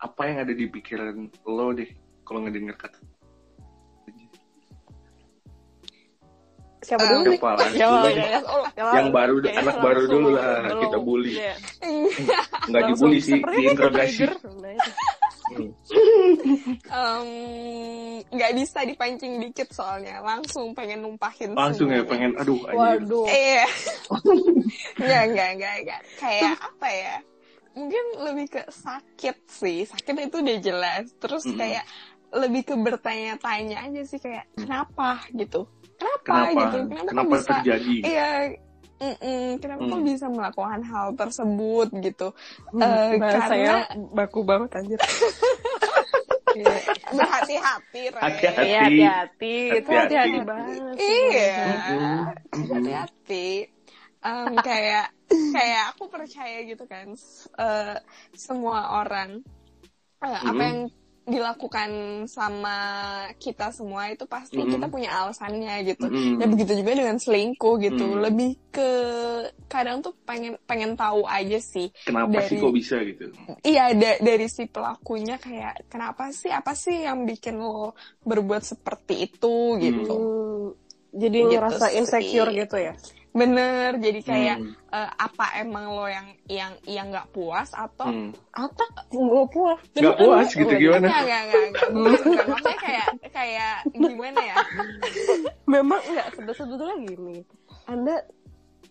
apa 0.05 0.23
yang 0.29 0.45
ada 0.45 0.53
di 0.53 0.69
pikiran 0.69 1.33
lo 1.49 1.73
deh 1.73 1.89
kalau 2.21 2.45
ngedenger 2.45 2.77
kata 2.77 3.01
siapa 6.85 7.03
Um, 7.03 7.11
dulu 7.11 7.23
nih? 7.33 7.39
Siapa? 7.41 7.63
Ya, 7.73 7.89
ya, 8.13 8.27
ya, 8.29 8.41
oh, 8.45 8.65
ya, 8.77 8.85
Yang 8.95 9.09
baru, 9.11 9.35
ya, 9.41 9.53
anak 9.59 9.77
baru 9.81 10.03
dulu 10.05 10.29
lah, 10.31 10.49
Belum. 10.61 10.83
kita 10.85 10.99
bully. 11.01 11.33
Iya. 11.35 11.55
Nggak 12.69 12.83
Langsung, 12.85 13.09
dibully 13.11 13.19
sih, 13.19 13.41
diinterogasi. 13.41 14.23
Hmm. 15.45 15.71
Em, 16.89 17.29
nggak 18.33 18.53
bisa 18.57 18.81
dipancing 18.83 19.33
dikit 19.39 19.69
soalnya 19.71 20.25
langsung 20.25 20.73
pengen 20.73 21.05
numpahin 21.05 21.53
Langsung 21.53 21.93
ya 21.93 22.01
semuanya. 22.01 22.11
pengen, 22.11 22.31
aduh 22.41 22.61
anjir. 22.65 22.79
Waduh. 23.05 23.27
Iya. 23.29 23.65
Enggak, 24.99 25.23
enggak, 25.29 25.49
enggak, 25.55 25.75
enggak. 25.85 26.01
Kayak 26.17 26.53
apa 26.59 26.89
ya? 26.89 27.17
Mungkin 27.75 28.05
lebih 28.23 28.47
ke 28.49 28.63
sakit 28.71 29.37
sih. 29.47 29.79
Sakit 29.85 30.15
itu 30.31 30.37
udah 30.41 30.59
jelas. 30.63 31.05
Terus 31.19 31.45
Mm-mm. 31.45 31.59
kayak 31.59 31.85
lebih 32.35 32.63
ke 32.67 32.75
bertanya-tanya 32.75 33.79
aja 33.85 34.03
sih 34.07 34.19
kayak 34.19 34.49
kenapa 34.57 35.23
gitu. 35.31 35.69
Kenapa, 36.05 36.21
Kenapa? 36.23 36.61
gitu? 36.61 36.79
Kenapa, 36.85 37.09
Kenapa 37.09 37.25
kok 37.25 37.33
bisa 37.35 37.51
terjadi? 37.57 37.97
Iya. 38.05 38.31
mm-mm, 38.95 39.45
kenapa 39.59 39.83
kok 39.83 39.97
Hmm. 39.97 40.07
bisa 40.07 40.27
melakukan 40.29 40.81
hal 40.83 41.07
tersebut 41.15 41.89
gitu? 41.99 42.29
Hmm, 42.71 42.81
Eh, 42.81 43.11
bahasanya 43.17 43.75
karena 43.89 44.09
baku 44.13 44.41
banget 44.43 44.71
anjir. 44.77 45.01
Iya. 46.55 46.79
berhati-hati. 47.11 48.03
Hati-hati. 48.15 48.63
Iya, 48.63 48.79
hati-hati. 48.81 49.55
Itu 49.75 49.91
Hati-hati. 49.91 50.15
hati-hati 50.15 50.39
banget. 50.47 50.79
sih. 50.95 51.03
Iya. 51.03 51.57
Mm-mm. 51.67 52.19
hati-hati 52.71 53.49
Em, 54.25 54.57
kayak 54.57 55.07
kayak 55.29 55.85
aku 55.93 56.09
percaya 56.09 56.65
gitu 56.65 56.87
kan 56.87 57.13
eh, 57.59 57.97
semua 58.33 58.97
orang 58.97 59.45
eh, 60.23 60.39
apa 60.41 60.49
Mhm. 60.49 60.65
yang 60.65 60.79
dilakukan 61.25 61.91
sama 62.29 62.77
kita 63.41 63.73
semua 63.73 64.13
itu 64.13 64.29
pasti 64.29 64.61
Mhm. 64.61 64.77
kita 64.77 64.87
punya 64.93 65.09
alasannya 65.09 65.75
gitu 65.89 66.07
Mm-mm. 66.07 66.37
ya 66.37 66.45
begitu 66.45 66.73
juga 66.77 66.93
dengan 66.93 67.17
selingkuh 67.17 67.75
gitu 67.81 68.07
Mhm. 68.13 68.21
lebih 68.29 68.51
ke 68.69 68.91
kadang 69.67 70.05
tuh 70.05 70.13
pengen 70.29 70.61
pengen 70.69 70.93
tahu 70.95 71.25
aja 71.25 71.57
sih 71.59 71.89
Kenapa 72.05 72.45
sih 72.45 72.61
dari- 72.61 72.63
kok 72.63 72.75
bisa 72.77 72.97
gitu? 73.01 73.25
Iya 73.65 73.97
da- 73.97 74.21
dari 74.21 74.47
si 74.53 74.69
pelakunya 74.69 75.41
kayak 75.41 75.89
kenapa 75.89 76.29
sih 76.29 76.53
apa 76.53 76.77
sih 76.77 77.09
yang 77.09 77.25
bikin 77.25 77.57
lo 77.57 77.97
berbuat 78.23 78.61
seperti 78.61 79.25
itu 79.25 79.81
gitu 79.81 80.13
Hmm, 80.13 80.77
jadi 81.15 81.39
Gitu 81.41 81.51
ngerasa 81.57 81.87
sih. 81.89 81.99
insecure 82.05 82.51
gitu 82.53 82.77
ya. 82.77 82.93
Bener 83.35 83.99
jadi 83.99 84.21
kayak 84.23 84.57
Hmm. 84.63 84.73
eh, 84.89 85.11
apa 85.13 85.59
emang 85.59 85.91
lo 85.91 86.07
yang 86.07 86.27
yang 86.47 86.73
yang 86.87 87.11
nggak 87.11 87.27
puas 87.29 87.75
atau 87.75 88.07
Hmm. 88.07 88.31
Apa? 88.55 88.85
Gue 89.11 89.43
puas. 89.51 89.83
Nggak 89.91 90.17
puas 90.17 90.49
gitu 90.49 90.71
gimana? 90.71 91.03
Enggak, 91.03 91.21
enggak, 91.21 91.41
enggak, 91.43 91.63
enggak. 91.67 91.89
Bukan, 91.91 92.23
bukan. 92.23 92.47
Maksudnya 92.47 92.79
kayak, 92.79 93.09
kayak 93.35 93.75
gimana 93.91 94.41
ya? 94.41 94.57
Memang 95.75 96.01
enggak 96.07 96.27
sebetulnya 96.55 96.97
gini. 97.03 97.37
Anda 97.85 98.23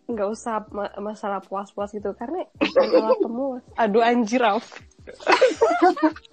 nggak 0.03 0.27
usah 0.29 0.67
ma- 0.69 0.91
masalah 0.99 1.39
puas-puas 1.39 1.87
gitu 1.89 2.11
karena 2.11 2.43
alat 2.99 3.17
pemuas. 3.23 3.63
Aduh 3.79 4.03
anjir 4.03 4.43
Raf. 4.43 4.67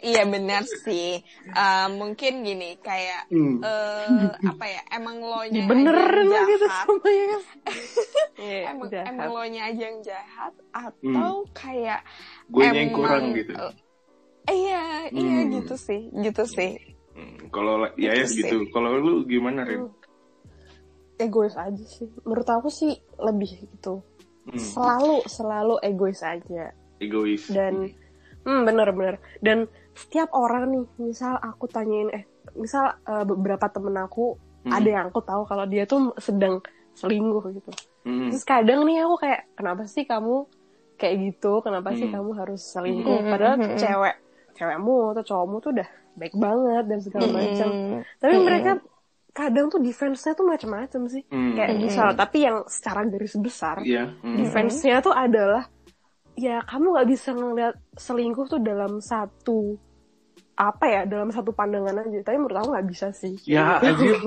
Iya 0.00 0.24
benar 0.24 0.64
sih. 0.64 1.20
Eh, 1.44 1.86
mungkin 1.92 2.40
gini, 2.40 2.80
kayak, 2.80 3.28
Hmm. 3.28 3.60
eh 3.60 4.32
apa 4.40 4.64
ya, 4.66 4.82
emang 4.90 5.20
lo 5.20 5.44
nya 5.44 5.60
lah 5.60 5.76
yang 6.16 6.48
gitu 6.48 6.64
jahat. 6.64 6.86
semuanya. 6.86 7.38
Iya, 8.40 8.72
Emang, 8.72 8.88
jahat. 8.88 9.06
emang 9.06 9.28
lo 9.30 9.42
nya 9.44 9.62
aja 9.68 9.82
yang 9.84 10.00
jahat 10.00 10.52
atau 10.72 11.44
kayak 11.52 12.00
Gue 12.48 12.64
yang 12.64 12.88
emang- 12.88 12.96
kurang 12.96 13.24
gitu. 13.34 13.52
eh, 13.52 13.72
iya, 14.48 14.82
iya 15.10 15.38
Hmm. 15.38 15.52
gitu 15.54 15.74
sih, 15.76 16.08
gitu 16.10 16.42
sih. 16.46 16.80
Hmm, 17.12 17.52
Kalau 17.52 17.84
ya 17.94 18.16
ya 18.16 18.24
Gitu 18.24 18.40
gitu. 18.40 18.56
Kalau 18.70 18.96
lu 18.96 19.28
gimana, 19.28 19.62
Rin? 19.62 19.84
Hmm. 19.84 19.92
Egois 21.18 21.52
aja 21.52 21.84
sih. 21.84 22.08
Menurut 22.24 22.48
aku 22.48 22.72
sih 22.72 22.96
lebih 23.18 23.60
gitu. 23.60 24.00
Hmm. 24.48 24.56
Selalu 24.56 25.20
selalu 25.26 25.76
egois 25.82 26.24
aja. 26.24 26.72
Egois. 26.96 27.44
dan 27.46 27.92
hmm 28.40 28.64
bener-bener 28.64 29.16
dan 29.40 29.68
setiap 30.00 30.32
orang 30.32 30.70
nih 30.70 30.84
misal 30.98 31.36
aku 31.36 31.64
tanyain 31.66 32.08
eh 32.10 32.24
misal 32.54 32.96
eh, 32.98 33.24
beberapa 33.24 33.68
temen 33.68 33.96
aku 33.96 34.36
Hmm. 34.60 34.76
ada 34.76 34.88
yang 34.90 35.04
aku 35.08 35.20
tahu 35.20 35.42
kalau 35.44 35.64
dia 35.64 35.84
tuh 35.84 36.12
sedang 36.16 36.60
selingkuh 36.92 37.40
gitu 37.50 37.72
Hmm. 38.00 38.28
terus 38.28 38.44
kadang 38.44 38.84
nih 38.84 39.00
aku 39.00 39.16
kayak 39.18 39.48
kenapa 39.54 39.84
sih 39.84 40.04
kamu 40.04 40.44
kayak 40.96 41.16
gitu 41.18 41.60
kenapa 41.60 41.96
sih 41.96 42.04
Hmm. 42.04 42.14
kamu 42.14 42.30
harus 42.36 42.60
selingkuh 42.68 43.18
Hmm, 43.20 43.30
padahal 43.30 43.54
hmm, 43.56 43.64
hmm. 43.72 43.78
cewek 43.78 44.14
cewekmu 44.52 44.96
atau 45.12 45.24
cowokmu 45.24 45.56
tuh 45.58 45.70
udah 45.72 45.88
baik 46.12 46.34
banget 46.34 46.84
dan 46.84 46.98
segala 47.00 47.26
macam 47.30 47.68
Mm-mm. 47.72 47.98
tapi 48.20 48.34
Mm-mm. 48.34 48.44
mereka 48.44 48.70
kadang 49.30 49.66
tuh 49.70 49.80
defense-nya 49.80 50.32
tuh 50.34 50.44
macam-macam 50.44 51.02
sih 51.08 51.22
Hmm. 51.24 51.56
kayak 51.56 51.70
Mm-mm. 51.72 51.84
misal 51.86 52.08
tapi 52.12 52.38
yang 52.44 52.56
secara 52.68 53.00
garis 53.06 53.40
besar 53.40 53.80
Iya. 53.80 54.12
Hmm. 54.20 54.36
defense-nya 54.36 55.00
tuh 55.00 55.16
adalah 55.16 55.72
ya 56.36 56.60
kamu 56.62 56.86
nggak 56.92 57.08
bisa 57.08 57.32
ngeliat 57.32 57.74
selingkuh 57.96 58.44
tuh 58.46 58.60
dalam 58.60 59.00
satu 59.00 59.80
apa 60.60 60.84
ya 60.84 61.00
dalam 61.02 61.28
satu 61.28 61.50
pandangan 61.50 61.96
aja 61.98 62.20
tapi 62.20 62.36
menurut 62.36 62.58
aku 62.58 62.68
nggak 62.70 62.86
bisa 62.86 63.06
sih 63.10 63.32
Ya, 63.42 63.80
anjir. 63.80 64.20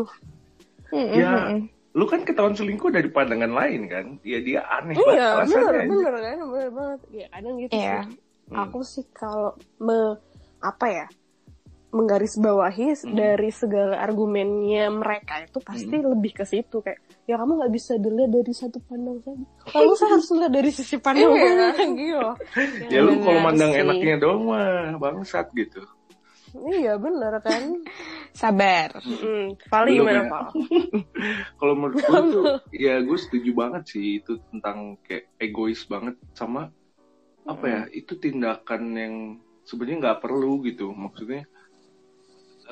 Ya, 0.92 1.62
lu 1.92 2.06
kan 2.06 2.22
ketahuan 2.22 2.54
selingkuh 2.54 2.90
dari 2.90 3.06
pandangan 3.08 3.50
lain 3.50 3.86
kan? 3.86 4.06
Ya 4.22 4.38
dia 4.40 4.66
aneh 4.68 4.94
iya 4.96 5.38
banget 5.38 5.54
alasannya, 5.54 5.86
bener 5.86 6.10
bener 6.10 6.22
kan 6.28 6.38
bener 6.44 6.70
banget 6.72 7.00
ya 7.12 7.26
kadang 7.30 7.56
gitu 7.60 7.72
Iya. 7.72 7.98
sih 8.04 8.18
Hmm. 8.44 8.60
aku 8.60 8.80
sih 8.84 9.06
kalau 9.12 9.54
me 9.80 10.20
apa 10.60 10.86
ya 10.86 11.06
menggarisbawahi 11.90 12.88
Hmm. 13.00 13.14
dari 13.14 13.50
segala 13.50 13.96
argumennya 13.98 14.90
mereka 14.90 15.40
itu 15.40 15.58
pasti 15.60 15.96
lebih 15.96 16.34
ke 16.34 16.44
situ 16.44 16.82
kayak 16.82 16.98
ya 17.24 17.38
kamu 17.38 17.56
nggak 17.56 17.72
bisa 17.72 17.96
dilihat 17.96 18.34
dari 18.34 18.52
satu 18.52 18.82
pandang 18.82 19.22
saja 19.22 19.46
kamu 19.70 19.94
saya 19.94 20.10
harus 20.12 20.28
lihat 20.30 20.52
dari 20.52 20.70
sisi 20.70 20.98
pandang 21.06 21.32
Iya. 21.32 21.54
lagi 21.72 22.10
loh 22.12 22.36
Ya 22.90 23.00
lu 23.00 23.12
kalau 23.16 23.32
Bener 23.32 23.44
mandang 23.44 23.72
sih. 23.72 23.80
enaknya 23.80 24.16
doang 24.18 24.42
mah 24.44 24.68
bangsat 24.98 25.48
gitu. 25.54 25.82
Iya 26.74 26.94
bener 27.02 27.34
kan. 27.42 27.82
Sabar. 28.34 28.98
Hmm, 29.06 29.54
paling 29.70 30.02
gimana 30.02 30.26
ya? 30.26 30.42
Kalau 31.62 31.74
menurut 31.78 32.02
gue 32.02 32.22
tuh, 32.34 32.44
ya 32.74 32.98
gue 33.02 33.18
setuju 33.18 33.54
banget 33.54 33.84
sih 33.94 34.22
itu 34.22 34.42
tentang 34.50 34.98
kayak 35.06 35.30
egois 35.38 35.86
banget 35.86 36.18
sama 36.34 36.74
apa 37.44 37.66
ya 37.68 37.82
itu 37.92 38.16
tindakan 38.18 38.84
yang 38.96 39.16
sebenarnya 39.70 39.98
nggak 40.10 40.22
perlu 40.26 40.66
gitu. 40.66 40.90
Maksudnya 40.98 41.46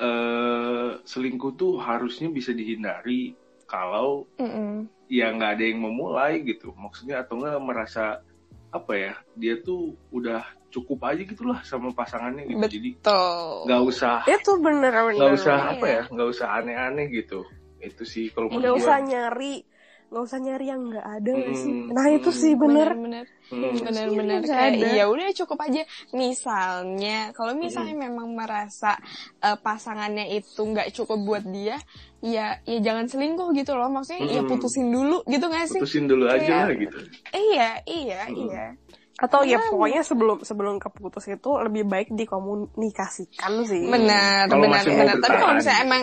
eh 0.02 0.90
selingkuh 1.06 1.54
tuh 1.54 1.78
harusnya 1.78 2.26
bisa 2.32 2.50
dihindari 2.50 3.38
kalau 3.70 4.26
Mm-mm. 4.42 4.90
ya 5.06 5.30
nggak 5.30 5.62
ada 5.62 5.64
yang 5.64 5.80
memulai 5.86 6.42
gitu. 6.42 6.74
Maksudnya 6.74 7.22
atau 7.22 7.38
nggak 7.38 7.62
merasa 7.62 8.18
apa 8.72 8.92
ya 8.96 9.14
dia 9.38 9.60
tuh 9.62 9.94
udah 10.10 10.42
cukup 10.72 10.98
aja 11.04 11.20
gitulah 11.20 11.60
sama 11.62 11.92
pasangannya 11.92 12.48
gitu 12.48 12.64
jadi 12.66 12.90
Betul. 12.96 13.68
nggak 13.68 13.82
usah 13.84 14.16
itu 14.24 14.52
bener 14.58 14.88
bener 14.90 15.12
nggak 15.14 15.32
usah 15.36 15.54
Iya. 15.54 15.70
apa 15.70 15.86
ya 15.86 16.02
nggak 16.08 16.28
usah 16.28 16.46
aneh-aneh 16.56 17.06
gitu 17.12 17.40
itu 17.78 18.02
sih 18.02 18.26
kalau 18.28 18.48
nggak 18.48 18.74
usah 18.74 18.96
nyari 18.98 19.68
nggak 20.08 20.24
usah 20.24 20.38
nyari 20.38 20.66
yang 20.66 20.82
nggak 20.86 21.06
ada 21.08 21.30
nggak 21.30 21.56
sih 21.56 21.72
nah 21.88 22.06
itu 22.06 22.30
sih 22.30 22.52
bener 22.54 22.88
Bener-bener. 22.92 23.26
Hmm. 23.52 23.76
Bener-bener 23.76 24.40
Nggak 24.40 24.48
kayak 24.48 24.96
ya 24.96 25.04
udah 25.04 25.28
cukup 25.34 25.60
aja. 25.60 25.84
Misalnya, 26.16 27.36
kalau 27.36 27.52
misalnya 27.52 27.92
memang 27.98 28.32
merasa 28.32 28.96
eh, 29.38 29.58
pasangannya 29.58 30.24
itu 30.32 30.56
nggak 30.58 30.88
cukup 30.92 31.20
buat 31.20 31.44
dia, 31.44 31.76
ya 32.18 32.56
ya 32.62 32.78
jangan 32.80 33.04
selingkuh 33.06 33.52
gitu 33.52 33.76
loh. 33.76 33.92
Maksudnya 33.92 34.24
ya 34.26 34.40
Mm. 34.40 34.48
putusin 34.48 34.88
dulu 34.88 35.20
gitu 35.26 35.44
gak 35.46 35.68
sih? 35.68 35.80
putusin 35.80 36.04
dulu 36.06 36.24
aja 36.26 36.40
Kayak- 36.40 36.64
lah 36.64 36.76
gitu 36.78 36.98
Iya, 37.30 37.68
iya, 37.84 38.20
Mm. 38.24 38.36
iya. 38.40 38.66
Atau 39.14 39.40
ya 39.42 39.60
pokoknya 39.62 40.00
sebelum 40.00 40.40
sebelum 40.40 40.76
keputus 40.76 41.26
itu 41.26 41.50
lebih 41.58 41.84
baik 41.84 42.08
dikomunikasikan 42.10 43.52
sih 43.62 43.84
Benar, 43.84 44.46
Kalau 44.46 44.62
benar, 44.62 44.82
benar. 44.82 45.16
Tapi 45.18 45.36
kalau 45.36 45.54
misalnya 45.54 45.82
emang 45.82 46.02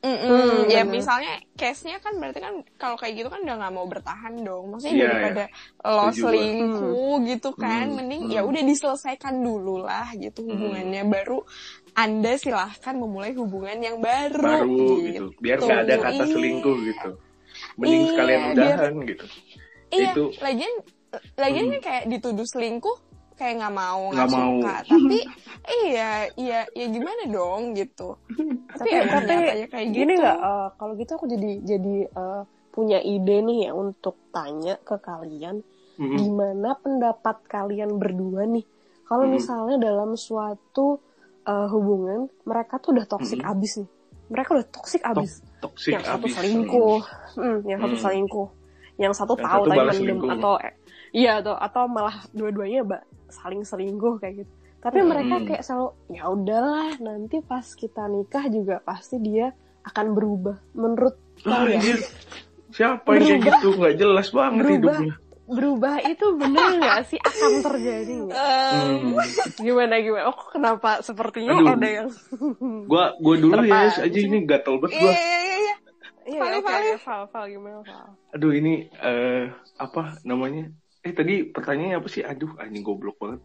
Mm-mm, 0.00 0.16
Hmm, 0.16 0.64
ya 0.64 0.80
benar. 0.80 0.96
misalnya 0.96 1.32
case-nya 1.52 2.00
kan 2.00 2.16
berarti 2.16 2.40
kan 2.40 2.54
kalau 2.78 2.96
kayak 2.96 3.20
gitu 3.20 3.28
kan 3.28 3.44
udah 3.44 3.52
nggak 3.54 3.68
mau 3.70 3.84
bertahan 3.84 4.32
dong. 4.40 4.72
Maksudnya 4.72 4.96
Iya, 4.96 5.04
daripada 5.04 5.44
lo 5.84 5.92
Setuju 6.00 6.08
gua. 6.08 6.24
selingkuh 6.24 7.14
gitu 7.26 7.50
kan, 7.52 7.84
Hmm, 7.84 7.96
mending 7.98 8.22
hmm. 8.24 8.32
ya 8.32 8.40
udah 8.40 8.62
diselesaikan 8.64 9.34
dulu 9.36 9.74
lah 9.78 10.08
gitu 10.14 10.40
hubungannya 10.42 11.04
baru 11.04 11.44
Anda 11.92 12.32
silahkan 12.34 12.94
memulai 12.94 13.34
hubungan 13.34 13.76
yang 13.76 14.00
baru, 14.00 14.40
baru 14.64 14.88
gitu 15.04 15.24
biar 15.36 15.58
nggak 15.58 15.80
ada 15.82 15.94
kata 15.98 16.16
Iya. 16.16 16.32
selingkuh 16.32 16.76
gitu 16.80 17.10
mending 17.76 18.00
Iya, 18.00 18.08
sekalian 18.08 18.40
biar- 18.40 18.52
udahan 18.56 18.94
gitu 19.04 19.24
Iya, 19.90 20.08
Itu- 20.08 20.32
lagian 20.38 20.74
lagian 21.36 21.64
Hmm. 21.64 21.72
kan 21.72 21.80
kayak 21.82 22.04
dituduh 22.06 22.46
selingkuh 22.46 22.96
kayak 23.34 23.54
nggak 23.56 23.72
mau 23.72 24.02
Nggak 24.10 24.14
nggak 24.14 24.30
mau. 24.30 24.52
suka 24.52 24.74
tapi 24.86 25.18
iya 25.86 26.10
iya 26.36 26.60
ya 26.70 26.86
gimana 26.86 27.22
dong 27.26 27.72
gitu 27.72 28.14
tapi 28.78 28.94
tapi 29.00 29.32
kayak 29.66 29.86
gitu 29.88 29.96
gini 29.96 30.12
nggak 30.14 30.38
eh, 30.38 30.68
kalau 30.76 30.92
gitu 30.94 31.10
aku 31.14 31.26
jadi 31.26 31.50
jadi 31.64 31.94
eh, 32.06 32.42
punya 32.70 32.98
ide 33.00 33.36
nih 33.40 33.58
ya 33.66 33.70
untuk 33.72 34.14
tanya 34.30 34.78
ke 34.78 34.96
kalian 34.96 35.64
Mm-mm. 35.96 36.16
gimana 36.16 36.76
pendapat 36.76 37.36
kalian 37.44 37.96
berdua 37.96 38.46
nih 38.46 38.64
kalau 39.04 39.26
Mm-mm. 39.26 39.34
misalnya 39.36 39.76
dalam 39.76 40.14
suatu 40.14 41.00
eh, 41.42 41.66
hubungan 41.68 42.28
mereka 42.44 42.78
tuh 42.78 42.94
udah 42.94 43.06
toxic 43.06 43.40
Mm-mm. 43.40 43.52
abis 43.52 43.72
nih 43.80 43.90
mereka 44.30 44.48
udah 44.54 44.66
toksik 44.68 45.02
abis 45.02 45.42
Toxic 45.58 45.92
yang 45.92 46.04
satu 46.06 46.24
abis. 46.24 46.34
selingkuh 46.36 46.98
hmm, 47.34 47.58
yang 47.66 47.78
satu 47.80 47.96
Hmm. 47.96 48.04
selingkuh 48.06 48.48
yang 48.96 49.12
satu 49.12 49.32
Yang 49.34 49.44
tahu 49.44 49.62
satu 49.64 49.70
tapi 49.72 49.96
mendem 49.98 50.18
atau 50.30 50.52
eh, 50.60 50.72
iya 51.12 51.38
atau 51.38 51.54
atau 51.54 51.84
malah 51.86 52.16
dua-duanya 52.30 52.82
mbak 52.82 53.02
saling 53.28 53.62
selingkuh 53.62 54.18
kayak 54.18 54.42
gitu 54.42 54.52
tapi 54.80 54.98
Hmm. 54.98 55.08
mereka 55.08 55.34
kayak 55.44 55.62
selalu 55.62 55.88
ya 56.08 56.24
udahlah 56.26 56.90
nanti 56.98 57.36
pas 57.40 57.66
kita 57.70 58.06
nikah 58.06 58.44
juga 58.46 58.80
pasti 58.80 59.18
dia 59.18 59.52
akan 59.82 60.06
berubah 60.10 60.56
menurut 60.72 61.14
Ah, 61.40 61.64
kalian. 61.64 62.00
Siapa 62.70 63.08
yang 63.10 63.40
kayak 63.40 63.40
Berubah. 63.40 63.56
gitu? 63.56 63.68
Nggak 63.74 63.94
jelas 63.96 64.28
banget 64.30 64.52
Berubah. 64.58 64.76
hidupnya. 64.96 65.14
berubah 65.50 65.94
itu 66.04 66.26
bener 66.32 66.68
nggak 66.78 67.00
sih 67.04 67.18
akan 67.18 67.52
terjadi 67.60 68.14
nggak 68.22 68.38
Hmm. 68.70 69.18
gimana 69.58 69.94
gimana 69.98 70.24
oh 70.26 70.38
kenapa 70.48 71.02
sepertinya 71.02 71.58
Aduh. 71.58 71.74
ada 71.74 71.88
yang 71.90 72.08
Gua 72.86 73.18
gua 73.18 73.34
dulu 73.34 73.58
ya 73.58 73.90
Terpancing. 73.90 74.04
aja 74.06 74.18
ini 74.22 74.38
gatel 74.44 74.74
banget 74.78 74.94
Iya 74.94 75.02
gua. 75.02 75.10
iya 75.10 75.38
iya 75.40 75.56
iya. 75.58 75.74
iya 76.24 76.38
Vale, 76.38 76.54
oke 76.54 76.62
vale. 76.64 76.78
oke 76.86 77.02
Val 77.02 77.22
Val 77.26 77.44
gimana 77.48 77.78
Val 77.82 78.06
Aduh 78.30 78.52
ini 78.52 78.72
eh 78.94 79.44
apa 79.76 80.02
namanya? 80.22 80.70
Eh 81.06 81.12
tadi 81.16 81.32
pertanyaannya 81.54 81.96
apa 82.00 82.08
sih? 82.12 82.22
Aduh, 82.30 82.52
anjing 82.60 82.84
goblok 82.84 83.16
banget. 83.22 83.40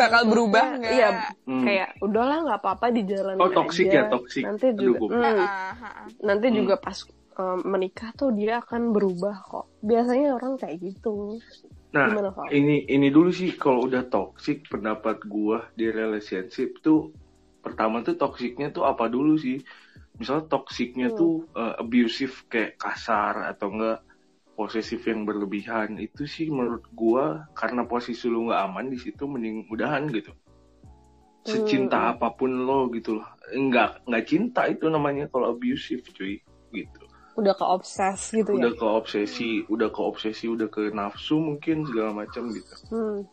Bakal 0.00 0.22
berubah 0.26 0.64
nggak? 0.82 0.92
iya 0.98 1.08
Hmm. 1.46 1.62
kayak 1.66 1.88
udahlah 2.02 2.36
nggak 2.44 2.58
apa-apa 2.60 2.86
di 2.96 3.02
jalan 3.06 3.36
Oh, 3.38 3.50
toxic 3.54 3.86
ya, 3.86 4.02
toxic. 4.10 4.44
nanti 4.46 4.66
Aduh, 4.74 4.94
juga 4.94 4.98
gua- 4.98 5.14
hmm, 5.14 5.46
nanti 6.26 6.46
Hmm. 6.50 6.56
juga 6.58 6.74
pas 6.84 6.98
um, 7.38 7.58
menikah 7.72 8.10
tuh 8.18 8.30
dia 8.34 8.52
akan 8.62 8.82
berubah 8.94 9.34
kok 9.50 9.66
biasanya 9.82 10.28
orang 10.36 10.54
kayak 10.60 10.76
gitu 10.82 11.38
Nah, 11.94 12.10
Gimana, 12.10 12.30
ini 12.50 12.90
ini 12.90 13.06
dulu 13.14 13.30
sih 13.30 13.54
kalau 13.54 13.86
udah 13.86 14.02
toxic 14.10 14.66
pendapat 14.66 15.22
gua 15.30 15.58
di 15.78 15.86
relationship 15.94 16.82
tuh 16.82 17.14
pertama 17.64 18.02
tuh 18.06 18.18
toksiknya 18.18 18.74
tuh 18.74 18.82
apa 18.90 19.06
dulu 19.06 19.38
sih? 19.38 19.56
Misalnya 20.18 20.46
toksiknya 20.50 21.06
Hmm. 21.08 21.18
tuh 21.18 21.32
eh, 21.54 21.74
abusive 21.82 22.34
kayak 22.52 22.72
kasar 22.82 23.34
atau 23.50 23.66
enggak 23.74 23.98
posesif 24.54 25.02
yang 25.04 25.26
berlebihan 25.26 25.98
itu 25.98 26.24
sih 26.24 26.46
menurut 26.48 26.86
gua 26.94 27.46
karena 27.52 27.82
posisi 27.84 28.30
lu 28.30 28.46
nggak 28.48 28.62
aman 28.70 28.86
di 28.88 28.98
situ 28.98 29.26
mending 29.26 29.66
udahan 29.68 30.06
gitu. 30.10 30.30
Secinta 31.44 31.98
Hmm. 32.00 32.10
apa 32.16 32.32
pun 32.32 32.64
lo 32.64 32.88
gitu 32.88 33.20
loh. 33.20 33.28
Enggak 33.52 34.00
nggak 34.08 34.24
cinta 34.24 34.64
itu 34.64 34.88
namanya 34.88 35.28
kalau 35.28 35.52
abusive 35.52 36.00
cuy 36.10 36.40
gitu. 36.72 37.02
udah 37.34 37.50
ke 37.50 37.66
obses 37.66 38.30
gitu 38.30 38.54
Udah 38.54 38.70
ya 38.70 38.78
ke 38.78 38.86
obsesi, 38.86 39.50
udah 39.66 39.90
ke 39.90 39.98
obsesi, 39.98 40.46
udah 40.46 40.70
ke 40.70 40.94
nafsu 40.94 41.34
mungkin 41.34 41.82
segala 41.82 42.14
macam 42.14 42.46
gitu. 42.54 42.74
hmm. 42.94 43.26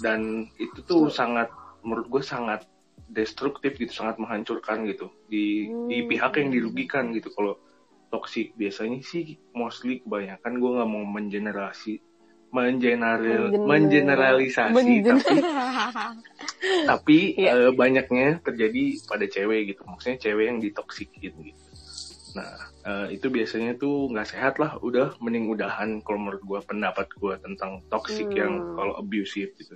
dan 0.00 0.48
itu 0.56 0.80
tuh 0.82 1.12
sangat 1.12 1.52
menurut 1.84 2.08
gue 2.08 2.24
sangat 2.24 2.64
destruktif 3.06 3.76
gitu 3.76 3.92
sangat 3.92 4.16
menghancurkan 4.16 4.88
gitu 4.88 5.12
di 5.28 5.68
di 5.86 5.96
Hmm. 6.00 6.08
pihak 6.08 6.32
yang 6.40 6.48
dirugikan 6.48 7.12
gitu 7.12 7.28
kalau 7.36 7.60
toksik 8.06 8.54
biasanya 8.54 9.02
sih 9.02 9.24
mostly 9.50 9.98
kebanyakan 10.00 10.52
gue 10.56 10.70
nggak 10.72 10.88
mau 10.88 11.04
mengenerasi 11.04 11.98
mengeneral 12.46 13.20
Mengener- 13.52 13.66
mengeneralisasi. 13.66 15.02
Tapi 15.02 15.34
tapi 16.90 17.18
Iya. 17.36 17.68
eh, 17.68 17.72
banyaknya 17.74 18.40
terjadi 18.40 18.82
pada 19.04 19.26
cewek 19.26 19.74
gitu. 19.74 19.82
Maksudnya 19.84 20.18
cewek 20.18 20.44
yang 20.46 20.58
ditoksikin 20.62 21.20
gitu. 21.20 21.66
Nah 22.32 22.52
eh, 22.82 23.18
itu 23.18 23.26
biasanya 23.28 23.74
tuh 23.76 24.08
nggak 24.08 24.28
sehat 24.28 24.54
lah. 24.56 24.78
Udah 24.78 25.18
mending 25.18 25.50
udahan 25.50 26.00
kalau 26.00 26.22
menurut 26.22 26.42
gua 26.42 26.60
pendapat 26.62 27.10
gua 27.18 27.36
tentang 27.36 27.82
toxic 27.90 28.30
Hmm. 28.30 28.38
yang 28.38 28.52
kalau 28.72 28.94
abusive 28.96 29.52
gitu. 29.58 29.74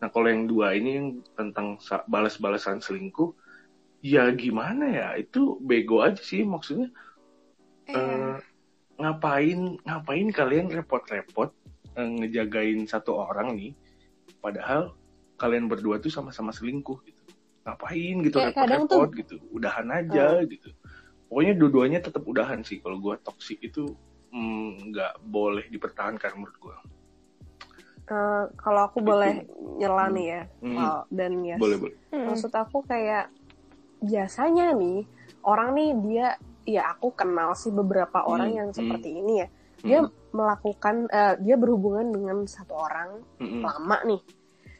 Nah 0.00 0.08
kalau 0.08 0.30
yang 0.30 0.46
dua 0.46 0.72
ini 0.72 0.90
yang 0.94 1.08
tentang 1.34 1.76
sa- 1.78 2.06
balas-balasan 2.06 2.78
selingkuh 2.78 3.34
ya 4.00 4.30
gimana 4.32 4.86
ya? 4.86 5.08
Itu 5.18 5.58
bego 5.60 6.00
aja 6.00 6.22
sih 6.22 6.46
maksudnya 6.46 6.88
Iya. 7.84 7.96
eh, 7.96 8.36
ngapain 8.94 9.60
ngapain 9.82 10.28
kalian 10.30 10.70
repot-repot 10.70 11.50
eh, 11.94 12.08
ngejagain 12.22 12.86
satu 12.86 13.18
orang 13.18 13.58
nih 13.58 13.74
padahal 14.40 14.94
kalian 15.36 15.66
berdua 15.66 15.98
tuh 15.98 16.08
sama-sama 16.08 16.54
selingkuh 16.54 17.02
gitu 17.04 17.22
ngapain 17.64 18.16
gitu 18.22 18.38
repot-repot 18.38 19.10
gitu 19.18 19.36
udahan 19.50 19.88
aja 19.90 20.40
gitu 20.46 20.70
pokoknya 21.28 21.52
dua-duanya 21.58 21.98
tetap 22.04 22.22
udahan 22.24 22.62
sih 22.62 22.78
kalau 22.78 23.00
gua 23.02 23.18
toksik 23.18 23.58
itu 23.60 23.96
mm, 24.30 24.94
nggak 24.94 25.12
boleh 25.26 25.66
dipertahankan 25.68 26.38
menurut 26.38 26.56
gua 26.60 26.76
Eh, 28.04 28.44
kalau 28.60 28.84
aku 28.84 29.00
Gitu. 29.00 29.08
boleh 29.08 29.48
nyela 29.80 30.12
nih 30.12 30.26
ya 30.28 30.42
Hmm. 30.60 30.76
Val 30.76 30.96
dan 31.08 31.32
boleh 31.40 31.76
boleh 31.80 31.96
Hmm. 32.12 32.26
maksud 32.30 32.52
aku 32.52 32.84
kayak 32.84 33.32
biasanya 34.04 34.76
nih 34.76 35.08
orang 35.40 35.72
nih 35.72 35.90
dia 36.04 36.26
ya 36.64 36.82
aku 36.88 37.12
kenal 37.12 37.52
sih 37.52 37.68
beberapa 37.68 38.22
orang 38.22 38.48
Hmm, 38.48 38.58
yang 38.58 38.68
hmm. 38.68 38.76
seperti 38.76 39.08
ini 39.12 39.34
ya 39.38 39.48
dia 39.80 39.98
Hmm, 40.00 40.10
melakukan 40.30 40.94
eh, 41.06 41.34
dia 41.38 41.54
berhubungan 41.54 42.08
dengan 42.08 42.42
satu 42.44 42.74
orang 42.74 43.20
mm, 43.36 43.44
mm. 43.44 43.60
lama 43.60 43.98
nih 44.04 44.22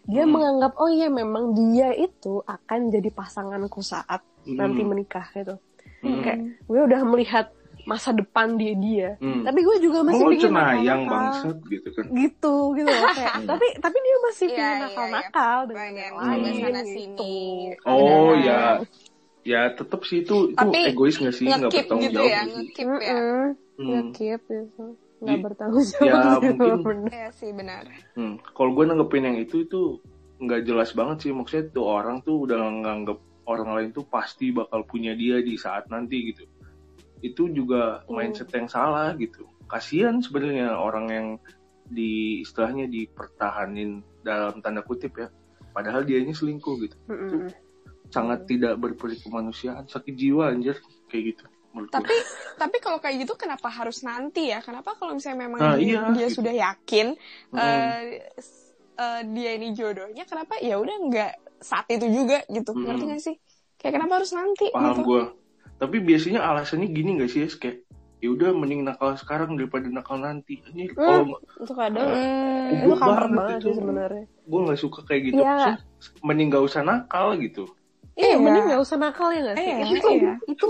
dia 0.04 0.22
Hmm. 0.22 0.32
menganggap 0.32 0.72
oh 0.74 0.88
iya 0.88 1.08
memang 1.08 1.44
dia 1.52 1.92
itu 1.92 2.40
akan 2.42 2.88
jadi 2.88 3.08
pasanganku 3.08 3.80
saat 3.80 4.20
Mm, 4.44 4.56
nanti 4.56 4.80
menikah 4.80 5.24
gitu 5.30 5.56
mm, 6.00 6.20
kayak 6.20 6.38
gue 6.62 6.80
udah 6.82 7.00
melihat 7.02 7.46
masa 7.82 8.12
depan 8.12 8.56
dia 8.56 8.72
dia 8.74 9.08
mm. 9.16 9.40
tapi 9.40 9.60
gue 9.60 9.76
juga 9.78 10.00
masih 10.02 10.20
oh 10.20 10.30
pingin 10.30 10.52
nakal-nakal. 10.52 11.04
bangsat 11.06 11.58
gitu 11.66 11.88
kan 11.90 12.04
gitu 12.10 12.54
gitu 12.74 12.88
loh 12.88 13.08
kayak 13.10 13.34
Hmm. 13.34 13.46
tapi 13.46 13.66
tapi 13.78 13.96
dia 13.98 14.16
masih 14.22 14.46
Iya, 14.46 14.54
pingin 14.54 14.68
iya, 14.70 14.82
nakal-nakal 14.82 15.58
dengan 15.64 15.80
Pengen 15.82 15.96
yang 15.98 16.14
coba 16.14 16.24
lain 16.24 16.54
sana 16.54 16.80
gitu. 16.80 16.92
sini. 16.92 17.36
oh 17.84 18.32
ya 18.34 18.60
ya 19.44 19.70
tetap 19.76 20.00
sih 20.08 20.24
itu 20.24 20.50
itu 20.50 20.58
Tapi 20.58 20.88
egois 20.88 21.20
nggak 21.20 21.34
sih 21.36 21.46
nggak 21.46 21.60
Ngekip 21.68 21.84
bertanggung 21.84 22.08
gitu 22.08 22.16
jawab 22.16 22.32
ya, 22.32 22.42
ngekip 22.48 22.88
ya. 23.04 23.18
Hmm. 23.76 23.88
Ngekip 23.92 24.42
gitu 24.48 24.84
nggak 25.24 25.38
bertanggung 25.40 25.84
ya, 25.84 25.94
jawab 26.00 26.40
sih, 26.40 26.48
mungkin-. 26.56 27.08
Iya 27.12 27.28
sih 27.36 27.50
benar. 27.52 27.84
Hmm, 28.16 28.34
kalau 28.56 28.70
gue 28.72 28.84
nanggepin 28.88 29.24
yang 29.24 29.38
itu 29.38 29.56
itu 29.64 29.80
nggak 30.40 30.60
jelas 30.66 30.90
banget 30.92 31.16
sih 31.24 31.30
maksudnya 31.32 31.70
tuh 31.70 31.86
orang 31.86 32.20
tuh 32.24 32.44
udah 32.44 32.58
nganggep 32.58 33.18
orang 33.44 33.70
lain 33.76 33.88
tuh 33.92 34.04
pasti 34.08 34.50
bakal 34.50 34.82
punya 34.88 35.12
dia 35.12 35.40
di 35.44 35.54
saat 35.60 35.88
nanti 35.92 36.32
gitu. 36.32 36.44
Itu 37.20 37.48
juga 37.52 38.04
Hmm. 38.08 38.20
mindset 38.20 38.48
yang 38.52 38.68
salah 38.68 39.12
gitu. 39.20 39.44
Kasihan 39.68 40.20
sebenarnya 40.20 40.76
orang 40.76 41.06
yang 41.08 41.28
di 41.84 42.40
istilahnya 42.40 42.88
dipertahanin 42.88 44.00
dalam 44.24 44.60
tanda 44.64 44.80
kutip 44.80 45.12
ya. 45.20 45.28
Padahal 45.72 46.04
dianya 46.04 46.32
selingkuh 46.32 46.74
gitu. 46.84 46.96
Mm-mm. 47.12 47.48
Sangat 48.14 48.46
tidak 48.46 48.78
berperi 48.78 49.18
kemanusiaan, 49.18 49.90
sakit 49.90 50.14
jiwa 50.14 50.54
anjir 50.54 50.78
kayak 51.10 51.24
gitu. 51.34 51.44
Tapi 51.90 52.14
tapi 52.54 52.76
kalau 52.78 53.02
kayak 53.02 53.26
gitu 53.26 53.34
kenapa 53.34 53.66
harus 53.66 54.06
nanti 54.06 54.54
ya? 54.54 54.62
Kenapa 54.62 54.94
kalau 54.94 55.18
misalnya 55.18 55.50
memang 55.50 55.58
Nah, 55.58 55.74
dia, 55.74 55.98
iya. 55.98 56.00
dia 56.14 56.28
sudah 56.30 56.54
yakin 56.54 57.18
Hmm. 57.50 57.90
s- 58.38 58.78
eh, 58.94 59.22
dia 59.34 59.50
ini 59.58 59.74
jodohnya, 59.74 60.22
kenapa 60.22 60.54
ya 60.62 60.78
udah 60.78 60.96
nggak 61.10 61.32
saat 61.58 61.90
itu 61.90 62.06
juga 62.06 62.46
gitu? 62.46 62.70
Hmm. 62.70 62.86
Ngerti 62.86 63.04
gak 63.10 63.22
sih? 63.22 63.36
Kayak 63.74 63.92
kenapa 63.98 64.12
harus 64.22 64.30
nanti 64.32 64.70
paham 64.70 64.94
gitu? 64.94 65.02
gue 65.04 65.22
tapi 65.74 65.96
biasanya 65.98 66.40
alasannya 66.46 66.88
gini 66.88 67.18
gak 67.18 67.28
sih 67.28 67.40
ya 67.44 67.48
kayak 67.50 67.82
ya 68.22 68.28
udah 68.30 68.54
mending 68.56 68.86
nakal 68.86 69.12
sekarang 69.18 69.58
daripada 69.58 69.90
nakal 69.90 70.16
nanti 70.16 70.62
anjir 70.64 70.94
Hmm. 70.94 71.28
kalau 71.28 71.36
itu 71.60 71.74
kadang 71.74 72.08
Hmm. 72.08 72.70
itu 72.70 72.94
banget 72.96 73.28
banget 73.34 73.58
itu. 73.60 73.68
sebenarnya 73.76 74.24
gue 74.24 74.60
nggak 74.64 74.80
suka 74.80 74.98
kayak 75.04 75.22
gitu. 75.28 75.40
Maksudnya, 75.42 75.76
mending 76.22 76.48
gak 76.48 76.64
usah 76.64 76.80
nakal 76.86 77.34
gitu 77.36 77.64
iya 78.14 78.34
Iya. 78.34 78.36
mending 78.38 78.64
nggak 78.70 78.82
usah 78.82 78.96
nakal 78.98 79.28
ya 79.34 79.40
nggak 79.42 79.56
sih? 79.58 79.70
Iya, 79.70 79.86
itu 79.90 80.08
iya. 80.14 80.34
itu 80.46 80.68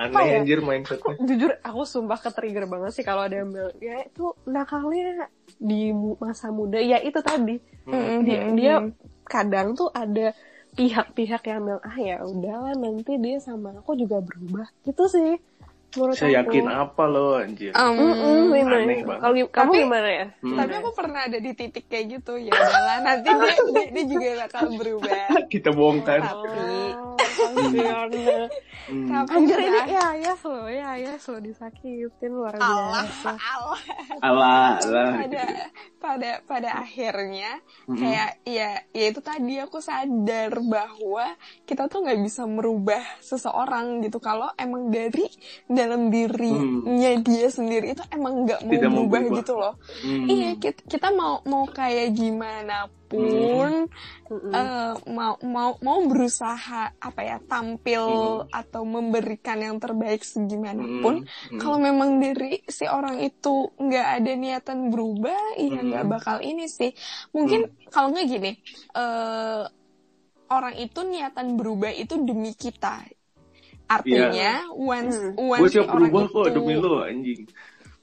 aneh 0.00 0.24
ya? 0.24 0.36
anjir 0.40 0.58
mindsetnya. 0.64 1.14
Jujur 1.20 1.50
aku 1.60 1.80
sumpah 1.84 2.18
ke 2.20 2.30
trigger 2.32 2.64
banget 2.64 2.92
sih 2.96 3.04
kalau 3.04 3.28
ada 3.28 3.36
yang 3.40 3.52
bilang 3.52 3.74
ya 3.80 3.96
itu 4.04 4.32
nakalnya 4.48 5.28
di 5.60 5.92
masa 6.20 6.48
muda. 6.48 6.80
Ya 6.80 6.98
itu 7.00 7.20
tadi. 7.20 7.60
Hmm, 7.86 8.24
dia, 8.26 8.40
hmm, 8.48 8.54
dia 8.56 8.74
kadang 9.28 9.76
tuh 9.76 9.92
ada 9.92 10.32
pihak-pihak 10.76 11.42
yang 11.48 11.62
bilang 11.64 11.82
ah 11.84 11.96
ya 11.96 12.16
udahlah 12.24 12.74
nanti 12.76 13.16
dia 13.20 13.36
sama 13.40 13.76
aku 13.80 13.96
juga 13.96 14.20
berubah. 14.24 14.66
Gitu 14.84 15.04
sih 15.08 15.30
menurut 15.96 16.14
saya 16.14 16.40
aku. 16.40 16.52
yakin 16.52 16.66
apa 16.68 17.02
lo 17.04 17.26
anjir 17.34 17.72
Um, 17.72 17.96
Mm-mm, 17.96 18.40
bener. 18.50 18.78
Aneh 18.78 18.98
banget. 19.02 19.20
Kalau 19.20 19.34
kamu 19.46 19.50
Tapi- 19.68 19.80
gimana 19.80 20.08
ya? 20.10 20.26
Hmm. 20.38 20.56
Tapi 20.56 20.72
aku 20.74 20.90
pernah 20.92 21.20
ada 21.22 21.38
di 21.38 21.50
titik 21.52 21.84
kayak 21.86 22.06
gitu 22.14 22.32
ya 22.38 22.52
udahlah 22.52 22.96
nanti 23.00 23.28
dia, 23.28 23.54
dia, 23.66 23.86
dia 23.90 24.04
juga 24.06 24.28
bakal 24.42 24.64
berubah. 24.72 25.24
kita 25.52 25.70
bongkar 25.70 26.20
Tapi- 26.20 26.94
kasihan. 27.36 28.08
Hmm. 28.86 29.10
Tapi 29.10 29.28
Anjir 29.34 29.58
ini 29.58 29.80
ya 29.90 30.06
ya 30.14 30.32
lo 30.38 30.62
ya 30.64 30.90
ya 30.94 31.14
lo 31.18 31.36
disakitin 31.38 32.30
luar 32.30 32.54
Allah, 32.56 33.02
biasa. 33.02 33.30
Allah. 33.34 33.80
alah 34.16 34.70
alah 34.78 35.10
pada 35.18 35.42
pada 35.98 36.30
pada 36.46 36.70
akhirnya 36.80 37.50
Mm-mm. 37.84 37.98
kayak 37.98 38.30
ya 38.42 38.70
ya 38.88 39.04
itu 39.04 39.18
tadi 39.18 39.58
aku 39.58 39.78
sadar 39.78 40.54
bahwa 40.62 41.34
kita 41.66 41.90
tuh 41.90 42.00
nggak 42.00 42.20
bisa 42.22 42.46
merubah 42.46 43.02
seseorang 43.18 44.00
gitu 44.00 44.16
kalau 44.16 44.46
emang 44.54 44.88
dari 44.88 45.26
dalam 45.86 46.10
dirinya 46.10 47.10
dia 47.22 47.46
sendiri 47.48 47.94
itu 47.94 48.02
emang 48.10 48.42
nggak 48.42 48.60
mau 48.60 48.72
Tidak 48.74 48.90
mau 48.90 49.06
berubah 49.06 49.20
berubah. 49.22 49.38
gitu 49.38 49.52
loh 49.54 49.74
Hmm. 50.02 50.26
iya 50.26 50.50
kita, 50.58 50.80
kita 50.84 51.08
mau 51.14 51.34
mau 51.44 51.64
kayak 51.70 52.10
gimana 52.12 52.74
pun 53.06 53.86
Mm-mm. 54.26 54.50
eh, 54.50 54.94
mau 55.08 55.38
mau 55.46 55.70
mau 55.78 55.98
berusaha 56.04 56.74
apa 56.98 57.20
ya 57.22 57.36
tampil 57.40 58.02
Hmm. 58.42 58.50
atau 58.50 58.82
memberikan 58.82 59.58
yang 59.58 59.78
terbaik 59.78 60.26
segimanapun 60.26 61.22
Hmm, 61.22 61.58
kalau 61.58 61.78
memang 61.78 62.18
dari 62.18 62.58
si 62.66 62.82
orang 62.84 63.22
itu 63.22 63.48
nggak 63.78 64.06
ada 64.16 64.32
niatan 64.34 64.90
berubah 64.90 65.38
ya 65.56 65.78
Hmm. 65.78 65.86
nggak 65.86 66.04
bakal 66.10 66.36
ini 66.42 66.66
sih 66.68 66.90
mungkin 67.30 67.62
kalau 67.86 68.10
nggak 68.10 68.26
gini 68.26 68.50
eh 68.92 69.62
orang 70.46 70.74
itu 70.76 71.00
niatan 71.02 71.58
berubah 71.58 71.90
itu 71.92 72.14
demi 72.22 72.54
kita 72.54 73.02
artinya 73.86 74.52
once 74.70 75.16
Hmm. 75.16 75.32
once 75.38 75.60
gue 75.60 75.68
si 75.68 75.74
siap 75.74 75.88
orang 75.88 76.10
berubah 76.10 76.24
kok 76.28 76.44
itu- 76.44 76.54
demi 76.54 76.74
lo 76.76 77.00
anjing 77.02 77.42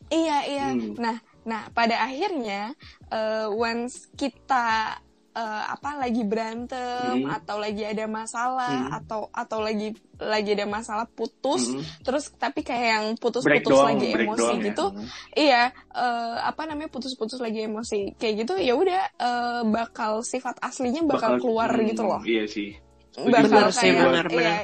Iya 0.07 0.37
iya. 0.45 0.67
Hmm. 0.69 0.93
Nah 0.95 1.15
nah 1.43 1.67
pada 1.69 1.99
akhirnya 1.99 2.71
eh, 3.09 3.47
once 3.49 4.07
kita 4.13 4.95
eh, 5.33 5.63
apa 5.65 5.97
lagi 5.97 6.21
berantem 6.21 7.25
Hmm. 7.25 7.33
atau 7.33 7.57
lagi 7.57 7.81
ada 7.81 8.05
masalah 8.05 8.69
Hmm. 8.85 8.97
atau 9.01 9.21
atau 9.27 9.59
lagi 9.59 9.89
lagi 10.15 10.53
ada 10.53 10.63
masalah 10.63 11.09
putus 11.09 11.67
Hmm. 11.67 11.81
terus 11.99 12.29
tapi 12.31 12.61
kayak 12.61 12.85
yang 12.85 13.05
break 13.09 13.17
putus-putus 13.17 13.65
doang 13.65 13.89
lagi 13.91 14.09
break 14.13 14.27
emosi 14.29 14.37
doang 14.39 14.53
ya. 14.53 14.65
gitu 14.69 14.85
iya 15.33 15.61
eh, 15.89 16.35
apa 16.37 16.61
namanya 16.63 16.87
putus-putus 16.87 17.41
lagi 17.41 17.65
emosi 17.65 18.13
kayak 18.13 18.45
gitu 18.45 18.53
ya 18.55 18.77
udah 18.77 19.01
eh, 19.09 19.61
bakal 19.65 20.21
sifat 20.21 20.61
aslinya 20.61 21.01
bakal, 21.01 21.41
keluar 21.41 21.73
hmm, 21.73 21.85
gitu 21.89 22.05
loh 22.05 22.21
iya 22.21 22.45
sih 22.45 22.77
bakal 22.77 22.92
Benar 23.13 23.69
sih, 23.69 23.93
kayak 23.93 23.97
benar, 24.01 24.25
iya, 24.25 24.33
benar. 24.33 24.57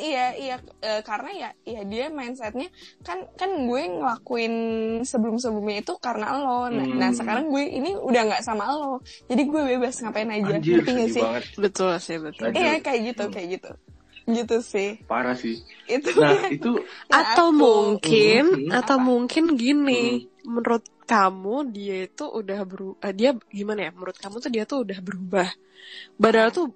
iya 0.00 0.26
iya 0.32 0.56
eh, 0.80 1.04
karena 1.04 1.30
ya 1.36 1.50
ya 1.68 1.80
dia 1.84 2.08
mindsetnya 2.08 2.72
kan 3.04 3.28
kan 3.36 3.68
gue 3.68 3.82
ngelakuin 3.92 4.54
sebelum 5.04 5.36
sebelumnya 5.36 5.84
itu 5.84 5.92
karena 6.00 6.32
lo 6.32 6.64
nah, 6.66 6.80
Hmm. 6.80 6.96
nah 6.96 7.10
sekarang 7.12 7.52
gue 7.52 7.60
ini 7.60 7.92
udah 7.92 8.22
nggak 8.24 8.40
sama 8.40 8.72
lo 8.72 9.04
jadi 9.28 9.42
gue 9.44 9.62
bebas 9.68 10.00
ngapain 10.00 10.32
aja 10.32 10.56
anjir 10.56 10.80
ngerti 10.80 10.88
sedih 10.90 11.08
sih 11.12 11.20
banget 11.20 11.44
Betul 11.60 11.92
sih, 12.00 12.16
betul. 12.16 12.46
Iya 12.50 12.80
kayak 12.80 13.00
gitu 13.12 13.22
Hmm. 13.28 13.34
kayak 13.36 13.48
gitu 13.52 13.70
gitu 14.30 14.56
sih 14.62 14.90
parah 15.04 15.36
sih 15.36 15.60
itu 15.84 16.08
nah 16.16 16.40
itu 16.48 16.80
yang 16.80 17.20
Atau 17.20 17.52
aku- 17.52 17.58
mungkin, 17.60 18.44
Hmm. 18.64 18.78
atau 18.80 18.96
Apa? 18.96 19.04
mungkin 19.04 19.44
gini, 19.58 20.02
menurut 20.40 20.86
kamu 21.04 21.68
dia 21.68 22.06
itu 22.06 22.24
udah 22.24 22.62
berubah, 22.62 23.10
dia 23.10 23.34
gimana 23.50 23.80
ya? 23.84 23.90
Menurut 23.90 24.14
kamu 24.14 24.38
tuh 24.38 24.48
dia 24.48 24.62
tuh 24.62 24.86
udah 24.86 24.98
berubah. 25.02 25.48
Padahal 26.14 26.54
tuh 26.54 26.70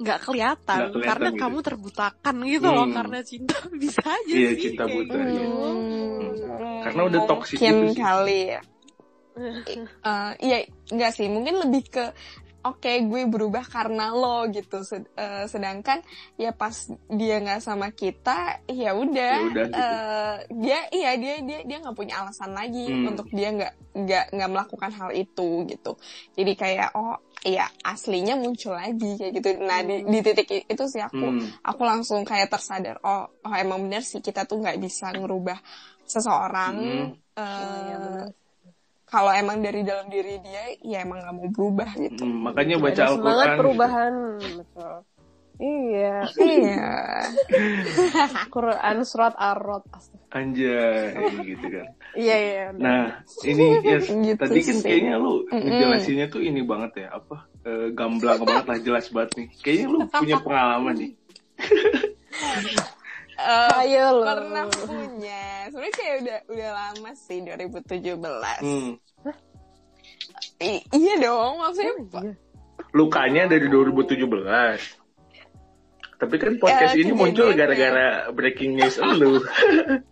nggak 0.00 0.18
kelihatan, 0.22 0.78
kelihatan 0.88 1.04
karena 1.04 1.28
gitu. 1.28 1.40
kamu 1.40 1.58
terbutakan 1.60 2.36
gitu 2.42 2.68
loh 2.68 2.84
Hmm. 2.84 2.96
karena 2.96 3.18
cinta 3.20 3.56
bisa 3.82 4.00
aja 4.00 4.32
Iya, 4.32 4.50
sih 4.50 4.60
cinta 4.66 4.82
kayak 4.82 4.96
buta, 4.96 5.12
gitu. 5.12 5.18
iya. 5.30 5.46
Hmm, 5.46 6.80
Karena 6.80 7.02
udah 7.04 7.20
toxic 7.26 7.56
mungkin 7.56 7.74
gitu 7.76 7.88
sih. 7.90 8.00
kali 8.00 8.40
ya 8.48 8.60
Eh, 10.02 10.30
iya 10.42 10.58
enggak 10.90 11.12
sih 11.12 11.26
mungkin 11.26 11.54
lebih 11.58 11.82
ke 11.86 12.04
oke 12.60 12.92
gue 13.08 13.22
berubah 13.24 13.64
karena 13.64 14.12
lo 14.12 14.44
gitu 14.52 14.84
Sed- 14.84 15.08
eh, 15.16 15.44
sedangkan 15.48 15.98
ya 16.36 16.52
pas 16.52 16.76
dia 17.08 17.40
nggak 17.40 17.60
sama 17.64 17.88
kita 17.92 18.60
ya 18.68 18.92
udah 18.92 19.36
Ya 19.40 19.64
gitu. 19.64 19.76
eh, 19.80 20.34
dia 20.60 20.78
iya 20.92 21.10
dia 21.16 21.34
dia 21.40 21.58
dia 21.64 21.76
nggak 21.80 21.96
punya 21.96 22.14
alasan 22.20 22.52
lagi 22.52 22.92
Hmm. 22.92 23.08
untuk 23.10 23.26
dia 23.32 23.48
nggak 23.56 23.72
nggak 24.04 24.24
nggak 24.36 24.50
melakukan 24.52 24.92
hal 24.92 25.10
itu 25.16 25.48
gitu 25.72 25.92
jadi 26.36 26.52
kayak 26.54 26.88
oh 26.94 27.16
iya 27.48 27.64
aslinya 27.82 28.36
muncul 28.36 28.76
lagi 28.76 29.16
kayak 29.16 29.32
gitu 29.40 29.48
nah 29.64 29.80
di, 29.80 30.04
di 30.04 30.18
titik 30.20 30.48
itu 30.68 30.84
sih 30.92 31.00
aku 31.00 31.24
hmm, 31.32 31.64
aku 31.64 31.82
langsung 31.88 32.20
kayak 32.28 32.52
tersadar 32.52 33.00
oh 33.00 33.24
oh 33.46 33.54
emang 33.56 33.88
bener 33.88 34.04
sih 34.04 34.20
kita 34.20 34.44
tuh 34.44 34.60
nggak 34.60 34.76
bisa 34.76 35.16
ngerubah 35.16 35.56
seseorang 36.04 36.76
Hmm. 36.76 37.40
eh, 37.40 37.80
Iya, 37.88 37.94
bener. 38.04 38.28
Kalau 39.10 39.30
emang 39.34 39.58
dari 39.60 39.82
dalam 39.82 40.06
diri 40.06 40.38
dia 40.40 40.62
ya 40.80 41.02
emang 41.02 41.18
nggak 41.20 41.34
mau 41.34 41.48
berubah 41.50 41.90
gitu 41.98 42.22
hmm, 42.22 42.38
makanya 42.46 42.76
baca 42.78 43.02
Al-Quran 43.10 43.18
semangat 43.18 43.46
gitu. 43.46 43.58
perubahan 43.58 44.14
betul 44.56 44.94
iya 45.60 46.16
iya 46.40 46.90
Quran 48.54 48.96
surat 49.04 49.34
ar-rod 49.36 49.84
anjay 50.30 51.10
gitu 51.42 51.66
kan 51.68 51.86
iya 52.14 52.36
iya 52.38 52.62
udah. 52.74 52.80
Nah, 52.80 53.06
ini 53.46 53.66
ya 53.86 53.98
Gitu 54.30 54.38
tadi 54.38 54.60
kan 54.62 54.76
kayaknya 54.82 55.14
lu 55.18 55.46
ngejelasinnya 55.46 56.26
tuh 56.32 56.42
ini 56.42 56.62
banget 56.64 57.06
ya, 57.06 57.18
apa? 57.18 57.46
eh, 57.66 57.92
gamblang 57.92 58.40
banget 58.40 58.66
lah, 58.66 58.78
jelas 58.80 59.06
banget 59.12 59.30
nih. 59.36 59.48
Kayaknya 59.62 59.86
lu 59.86 59.98
punya 60.08 60.36
pengalaman 60.40 60.94
nih. 60.96 61.12
Eh, 63.40 63.70
ayo 63.80 64.20
lo 64.20 64.24
pernah 64.26 64.64
punya 64.68 65.42
sebenarnya 65.66 65.94
kayak 65.96 66.14
udah 66.20 66.38
udah 66.50 66.70
lama 66.70 67.10
sih 67.14 67.38
2017 67.40 68.60
Hmm. 68.60 68.90
I- 70.60 70.84
iya 70.92 71.14
dong 71.16 71.56
maksudnya 71.56 71.94
Iya. 71.96 72.32
Lukanya 72.90 73.42
dari 73.46 73.64
2017. 73.64 75.00
Tapi 76.16 76.36
kan 76.36 76.52
podcast 76.58 76.92
Ya, 76.92 77.00
ini 77.00 77.16
muncul 77.16 77.48
gara-gara 77.54 78.28
breaking 78.28 78.76
news 78.76 79.00
lu. 79.00 79.40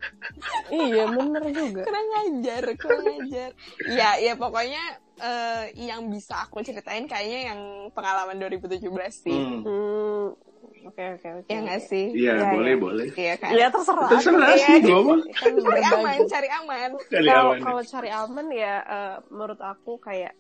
iya 0.73 1.05
bener 1.05 1.43
juga 1.53 1.83
kurang 1.85 2.09
ajar 2.19 2.63
kurang 2.81 3.07
ajar 3.19 3.51
ya 3.87 4.17
ya 4.17 4.33
pokoknya 4.33 4.83
eh, 5.19 5.63
yang 5.77 6.09
bisa 6.09 6.49
aku 6.49 6.65
ceritain 6.65 7.05
kayaknya 7.05 7.53
yang 7.53 7.61
pengalaman 7.93 8.41
2017 8.41 8.89
sih 9.13 9.37
Hmm. 9.37 9.61
hmm 9.61 10.48
oke 10.81 11.03
oke 11.13 11.29
oke 11.37 11.49
ya 11.49 11.59
nggak 11.61 11.81
sih 11.83 12.07
Iya, 12.11 12.33
Iya, 12.33 12.47
boleh, 12.51 12.71
iya. 12.71 12.79
boleh. 12.79 13.07
iya 13.15 13.35
kan 13.35 13.51
ya 13.53 13.67
terserah 13.69 14.09
Terserah 14.09 14.49
Iya, 14.49 14.57
sih, 14.61 14.79
iya. 14.81 14.97
mah. 14.99 15.19
kan 15.33 15.53
cari 15.59 15.83
aman 15.85 16.19
cari 16.27 16.49
aman 16.53 16.91
Kali 17.05 17.27
kalau 17.27 17.43
aman. 17.49 17.59
kalau 17.61 17.83
cari 17.85 18.11
aman 18.11 18.47
ya 18.51 18.75
eh, 18.81 19.15
menurut 19.29 19.61
aku 19.61 19.93
kayak 19.99 20.33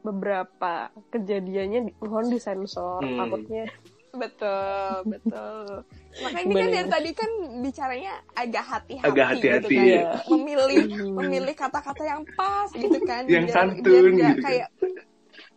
beberapa 0.00 0.72
kejadiannya 1.08 1.80
di- 1.84 1.96
mohon 2.00 2.26
disensor 2.26 3.00
Hmm. 3.00 3.18
takutnya 3.18 3.64
betul 4.12 4.92
betul 5.12 5.82
makanya 6.16 6.40
ini 6.42 6.54
kan 6.56 6.68
dari 6.70 6.88
tadi 6.88 7.10
kan 7.12 7.30
bicaranya 7.60 8.12
agak 8.32 8.64
hati-hati 8.64 9.04
Agak 9.04 9.26
hati-hati, 9.28 9.66
gitu 9.66 9.76
kan. 9.76 9.84
iya. 9.84 10.04
memilih 10.26 10.82
memilih 11.12 11.54
kata-kata 11.54 12.02
yang 12.02 12.22
pas 12.32 12.68
gitu 12.70 12.96
kan 13.02 13.22
Yang 13.26 13.44
biar- 13.44 13.52
santun 13.52 13.84
biar 13.84 14.04
gitu 14.06 14.22
kan. 14.22 14.36
kayak 14.40 14.68
iya 14.80 15.04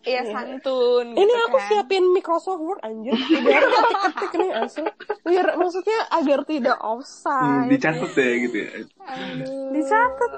Iya. 0.01 0.21
santun 0.27 1.12
ini 1.12 1.27
gitu 1.27 1.43
aku 1.45 1.57
kan. 1.57 1.67
siapin 1.67 2.05
Microsoft 2.09 2.59
Word 2.59 2.79
anjir 2.81 3.12
biar 3.43 3.63
ketik-ketik 3.63 4.31
nih 4.33 4.51
asli 4.55 4.89
biar 5.21 5.47
maksudnya 5.53 5.99
agar 6.09 6.39
tidak 6.43 6.77
Hmm, 6.77 6.91
offside 6.95 7.67
dicatat 7.67 8.12
ya 8.13 8.31
gitu 8.39 8.57
ya. 8.57 8.69
Aduh. 9.03 9.69
Dicatat. 9.75 10.31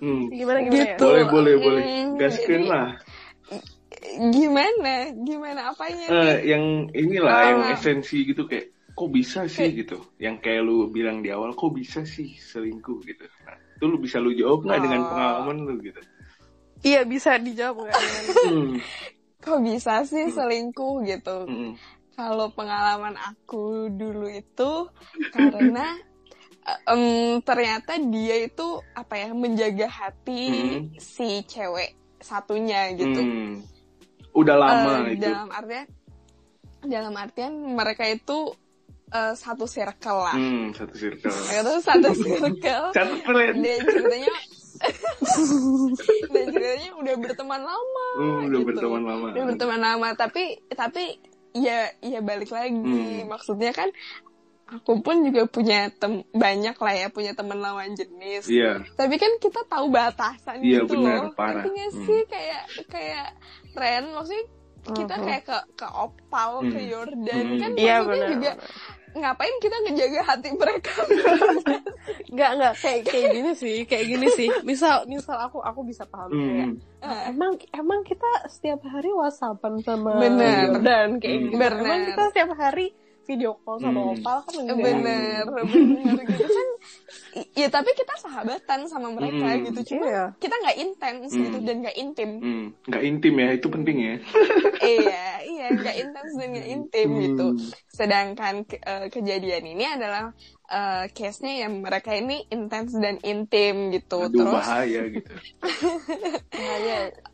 Hmm. 0.00 0.24
gimana 0.28 0.58
gimana 0.62 0.80
ya? 0.82 0.84
Gitu. 0.96 1.04
Boleh, 1.04 1.24
boleh, 1.26 1.54
boleh. 1.56 1.84
Hmm, 1.84 2.16
Gaskeun 2.16 2.48
jadi- 2.58 2.70
lah. 2.70 2.88
gimana 4.32 4.92
gimana 5.16 5.60
apanya 5.68 6.04
nih? 6.04 6.10
Eh, 6.10 6.36
yang 6.48 6.64
inilah, 6.90 7.32
Ah. 7.32 7.44
yang 7.46 7.60
esensi 7.70 8.24
gitu 8.24 8.44
kayak, 8.44 8.66
kok 8.92 9.08
bisa 9.08 9.46
sih 9.46 9.70
gitu. 9.72 10.00
Yang 10.16 10.36
kayak 10.42 10.62
lu 10.62 10.88
bilang 10.88 11.20
di 11.20 11.30
awal, 11.30 11.52
kok 11.52 11.72
bisa 11.72 12.02
sih 12.02 12.34
selingkuh 12.34 12.98
gitu. 13.02 13.24
Nah, 13.46 13.56
itu 13.56 13.84
lu 13.84 13.96
bisa 13.96 14.18
lu 14.18 14.32
jawab 14.32 14.64
nggak 14.64 14.80
dengan 14.80 15.00
Oh. 15.00 15.08
pengalaman 15.08 15.56
lu 15.64 15.74
gitu. 15.80 16.00
Iya 16.82 17.02
bisa 17.02 17.34
dijawab 17.36 17.82
nggak 17.82 18.02
Hmm. 18.42 18.74
kok 19.38 19.58
bisa 19.60 20.02
sih 20.02 20.28
selingkuh 20.28 21.02
gitu 21.02 21.36
Hmm. 21.44 21.72
kalau 22.12 22.46
pengalaman 22.48 23.16
aku 23.16 23.88
dulu 23.88 24.26
itu 24.26 24.86
karena 25.30 25.98
em, 26.86 27.02
ternyata 27.40 27.98
dia 27.98 28.36
itu 28.40 28.66
apa 28.92 29.14
ya 29.16 29.28
menjaga 29.32 29.88
hati 29.88 30.44
Hmm. 30.46 30.82
si 30.96 31.42
cewek 31.44 31.90
satunya 32.18 32.92
gitu 32.92 33.18
Hmm. 33.18 33.62
Udah 34.32 34.56
lama 34.56 34.92
Eh, 35.04 35.14
itu. 35.14 35.22
dalam 35.22 35.48
artian 35.48 35.86
dalam 36.82 37.14
artian 37.14 37.52
mereka 37.72 38.04
itu 38.04 38.54
eh, 39.08 39.34
satu 39.34 39.66
circle 39.66 40.18
lah 40.20 40.32
Hmm, 40.32 40.72
satu 40.72 40.94
circle. 40.94 41.34
satu 41.82 42.10
circle 42.22 42.86
Catat 42.90 43.18
kalian. 43.22 43.54
dan 43.58 43.78
ceritanya 43.84 44.32
dan 46.32 46.44
ceritanya 46.48 46.90
udah 46.96 47.14
berteman 47.16 47.62
lama 47.62 48.08
Hmm, 48.14 48.40
udah 48.46 48.60
gitu. 48.60 48.68
berteman 48.68 49.02
lama. 49.02 49.26
udah 49.30 49.44
berteman 49.46 49.80
lama 49.80 50.08
tapi 50.12 50.42
tapi 50.68 51.04
ya 51.52 51.92
ya 52.00 52.20
balik 52.20 52.48
lagi 52.48 52.72
Hmm. 52.72 53.28
maksudnya 53.28 53.70
kan 53.70 53.88
aku 54.66 55.00
pun 55.00 55.20
juga 55.20 55.44
punya 55.44 55.92
tem 55.92 56.24
banyak 56.30 56.72
lah 56.74 56.94
ya 56.96 57.08
punya 57.08 57.32
teman 57.32 57.60
lawan 57.60 57.92
jenis 57.92 58.48
Iya. 58.48 58.80
tapi 58.94 59.16
kan 59.16 59.36
kita 59.36 59.64
tahu 59.64 59.88
batasan 59.88 60.64
Iya, 60.64 60.82
gitu 60.82 60.96
benar, 60.96 61.28
loh 61.28 61.32
parah. 61.32 61.60
Ngerti 61.60 61.68
nggak 61.70 61.90
Hmm. 61.90 62.02
sih 62.02 62.20
kayak 62.24 62.62
kayak 62.88 63.26
Ren 63.72 64.04
maksudnya 64.10 64.44
kita 64.82 65.14
Mhm. 65.14 65.24
kayak 65.24 65.42
ke 65.44 65.58
ke 65.76 65.86
Opal 65.88 66.50
ke 66.66 66.74
Hmm. 66.74 66.88
Jordan 66.88 67.44
Hmm. 67.46 67.60
kan 67.60 67.70
iya 67.76 67.94
maksudnya 67.94 68.08
benar 68.08 68.28
juga 68.32 68.52
ngapain 69.12 69.54
kita 69.58 69.76
ngejaga 69.78 70.20
hati 70.24 70.48
mereka 70.52 70.94
nggak 72.28 72.50
nggak 72.54 72.74
kayak 72.76 73.00
kayak 73.04 73.28
gini 73.30 73.52
sih 73.52 73.76
kayak 73.84 74.06
gini 74.06 74.26
sih 74.30 74.48
misal 74.62 75.04
misal 75.04 75.36
aku 75.38 75.60
aku 75.60 75.80
bisa 75.82 76.04
paham 76.04 76.30
kayak 76.30 76.70
Hmm. 76.72 76.78
Eh, 77.02 77.22
emang 77.28 77.52
emang 77.72 78.00
kita 78.02 78.24
setiap 78.46 78.78
hari 78.84 79.10
whatsappan 79.10 79.82
sama 79.82 80.16
Bener. 80.16 80.70
dan 80.80 81.18
kayak 81.18 81.34
Hmm. 81.34 81.44
gitu 81.44 81.56
Bener. 81.56 81.72
emang 81.76 82.00
kita 82.06 82.22
setiap 82.30 82.50
hari 82.54 82.86
video 83.22 83.54
call 83.58 83.78
sama 83.78 84.00
Hmm. 84.00 84.12
opal 84.12 84.36
kan 84.40 84.54
enggak 84.56 84.78
bener 84.78 85.42
bener 85.70 86.14
gitu 86.26 86.46
kan 86.48 86.68
ya 87.54 87.66
tapi 87.66 87.90
kita 87.92 88.14
sahabatan 88.18 88.80
sama 88.84 89.08
mereka 89.08 89.46
Mm. 89.48 89.62
gitu 89.66 89.94
cuma 89.94 90.04
Iya. 90.04 90.24
kita 90.36 90.54
nggak 90.54 90.78
intens 90.78 91.30
gitu 91.30 91.56
Mm. 91.56 91.64
dan 91.64 91.76
nggak 91.80 91.96
intim 91.96 92.30
Hmm, 92.36 92.66
nggak 92.84 93.02
intim 93.02 93.34
ya, 93.34 93.48
itu 93.52 93.68
penting 93.68 93.96
ya. 93.98 94.14
iya 94.98 95.22
iya 95.42 95.66
nggak 95.70 95.96
intens 95.98 96.32
dan 96.34 96.48
nggak 96.50 96.68
intim 96.68 97.08
gitu 97.20 97.46
Hmm. 97.48 97.68
sedangkan 97.88 98.54
ke- 98.62 98.82
eh, 98.82 99.06
kejadian 99.08 99.64
ini 99.66 99.84
adalah 99.86 100.34
eh, 100.68 101.04
case-nya 101.10 101.62
yang 101.62 101.80
mereka 101.80 102.12
ini 102.12 102.48
intens 102.48 102.92
dan 102.94 103.20
intim 103.22 103.92
gitu 103.92 104.24
Aduh, 104.24 104.32
terus 104.34 104.56
bahaya 104.58 105.02
gitu. 105.06 105.32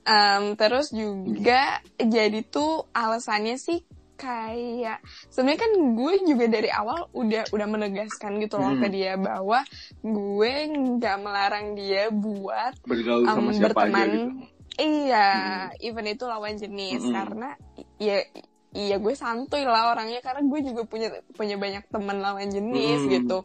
em, 0.05 0.45
terus 0.55 0.91
juga 0.91 1.63
jadi 1.97 2.41
tuh 2.45 2.87
alasannya 2.93 3.57
sih 3.57 3.79
kayak 4.19 4.99
sebenarnya 5.31 5.61
kan 5.63 5.73
gue 5.95 6.15
juga 6.27 6.45
dari 6.47 6.69
awal 6.69 7.07
udah 7.13 7.47
udah 7.49 7.67
menegaskan 7.67 8.43
gitu 8.43 8.59
loh 8.59 8.69
Hmm. 8.69 8.83
ke 8.83 8.89
dia 8.91 9.15
bahwa 9.15 9.63
gue 10.01 10.53
nggak 10.69 11.17
melarang 11.19 11.67
dia 11.73 12.11
buat 12.11 12.75
Bergaul 12.83 13.23
em, 13.23 13.31
sama 13.31 13.51
siapa 13.51 13.55
aja 13.55 13.71
berteman 13.79 14.09
gitu. 14.11 14.31
iya 14.77 15.29
even 15.79 16.05
itu 16.05 16.23
lawan 16.23 16.55
jenis 16.55 17.01
Mm-mm. 17.01 17.15
karena 17.15 17.49
ya 17.97 18.19
iya 18.79 18.97
gue 18.97 19.11
santuy 19.13 19.67
lah 19.67 19.91
orangnya 19.91 20.23
karena 20.23 20.39
gue 20.41 20.61
juga 20.63 20.83
punya 20.85 21.09
punya 21.29 21.59
banyak 21.59 21.83
teman 21.89 22.19
lawan 22.19 22.47
jenis 22.47 23.01
Mm. 23.01 23.11
gitu 23.13 23.39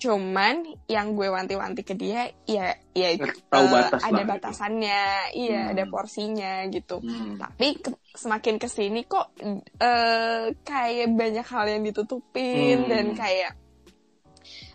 cuman 0.00 0.54
yang 0.86 1.12
gue 1.12 1.28
wanti-wanti 1.28 1.82
ke 1.82 1.92
dia 1.92 2.32
ya 2.44 2.72
ya 2.90 3.08
Tahu 3.46 3.60
eh, 3.60 3.70
batas 3.70 4.00
ada 4.00 4.08
lah 4.10 4.18
gitu. 4.18 4.32
batasannya 4.32 5.02
iya 5.34 5.60
Hmm. 5.60 5.70
ada 5.70 5.84
porsinya 5.84 6.52
gitu 6.66 6.96
Hmm. 6.98 7.36
tapi 7.36 7.76
ke- 7.76 7.92
semakin 8.10 8.56
ke 8.56 8.66
sini 8.66 9.04
kok 9.04 9.36
eh 9.76 10.56
kayak 10.58 11.12
banyak 11.12 11.44
hal 11.44 11.66
yang 11.68 11.84
ditutupin 11.84 12.80
Hmm. 12.80 12.88
dan 12.88 13.06
kayak 13.12 13.52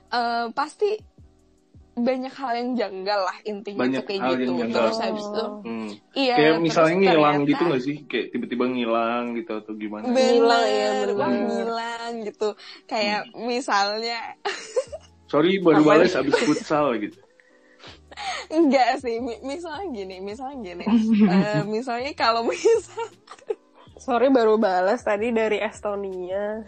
eh 0.08 0.46
pasti 0.52 0.94
banyak 1.98 2.34
hal 2.34 2.52
yang 2.54 2.70
janggal 2.74 3.20
lah 3.22 3.38
intinya 3.42 3.80
Banyak 3.82 4.00
tuh 4.00 4.08
kayak 4.10 4.20
hal 4.20 4.32
gitu 4.32 4.44
yang 4.44 4.58
janggal. 4.60 4.76
terus 4.84 5.00
habis 5.00 5.26
itu 5.26 5.44
Hmm. 5.64 5.90
iya 6.14 6.36
Kayak 6.36 6.56
misalnya 6.60 6.96
ngilang 6.98 7.16
ternyata- 7.38 7.50
gitu 7.50 7.64
gak 7.66 7.82
sih? 7.82 7.98
Kayak 8.06 8.26
tiba-tiba 8.30 8.66
ngilang 8.68 9.24
gitu 9.34 9.52
atau 9.56 9.74
gimana? 9.74 10.04
Ngilang, 10.06 10.66
ya, 10.68 10.90
bener. 11.08 11.40
ngilang 11.48 12.14
gitu 12.22 12.50
kayak 12.84 13.22
misalnya 13.34 14.20
Sorry 15.32 15.58
baru 15.58 15.82
balas 15.82 16.14
abis 16.14 16.36
futsal 16.38 16.96
gitu. 16.98 17.16
enggak 18.50 19.00
sih 19.00 19.18
mi- 19.18 19.42
misalnya 19.42 19.88
gini 19.90 20.16
misalnya 20.20 20.56
gini 20.62 20.86
Eh, 21.26 21.64
misalnya 21.66 22.12
kalau 22.14 22.44
misal 22.50 23.08
Sorry 23.96 24.28
baru 24.28 24.56
balas 24.56 25.00
tadi 25.02 25.32
dari 25.32 25.58
Estonia. 25.58 26.62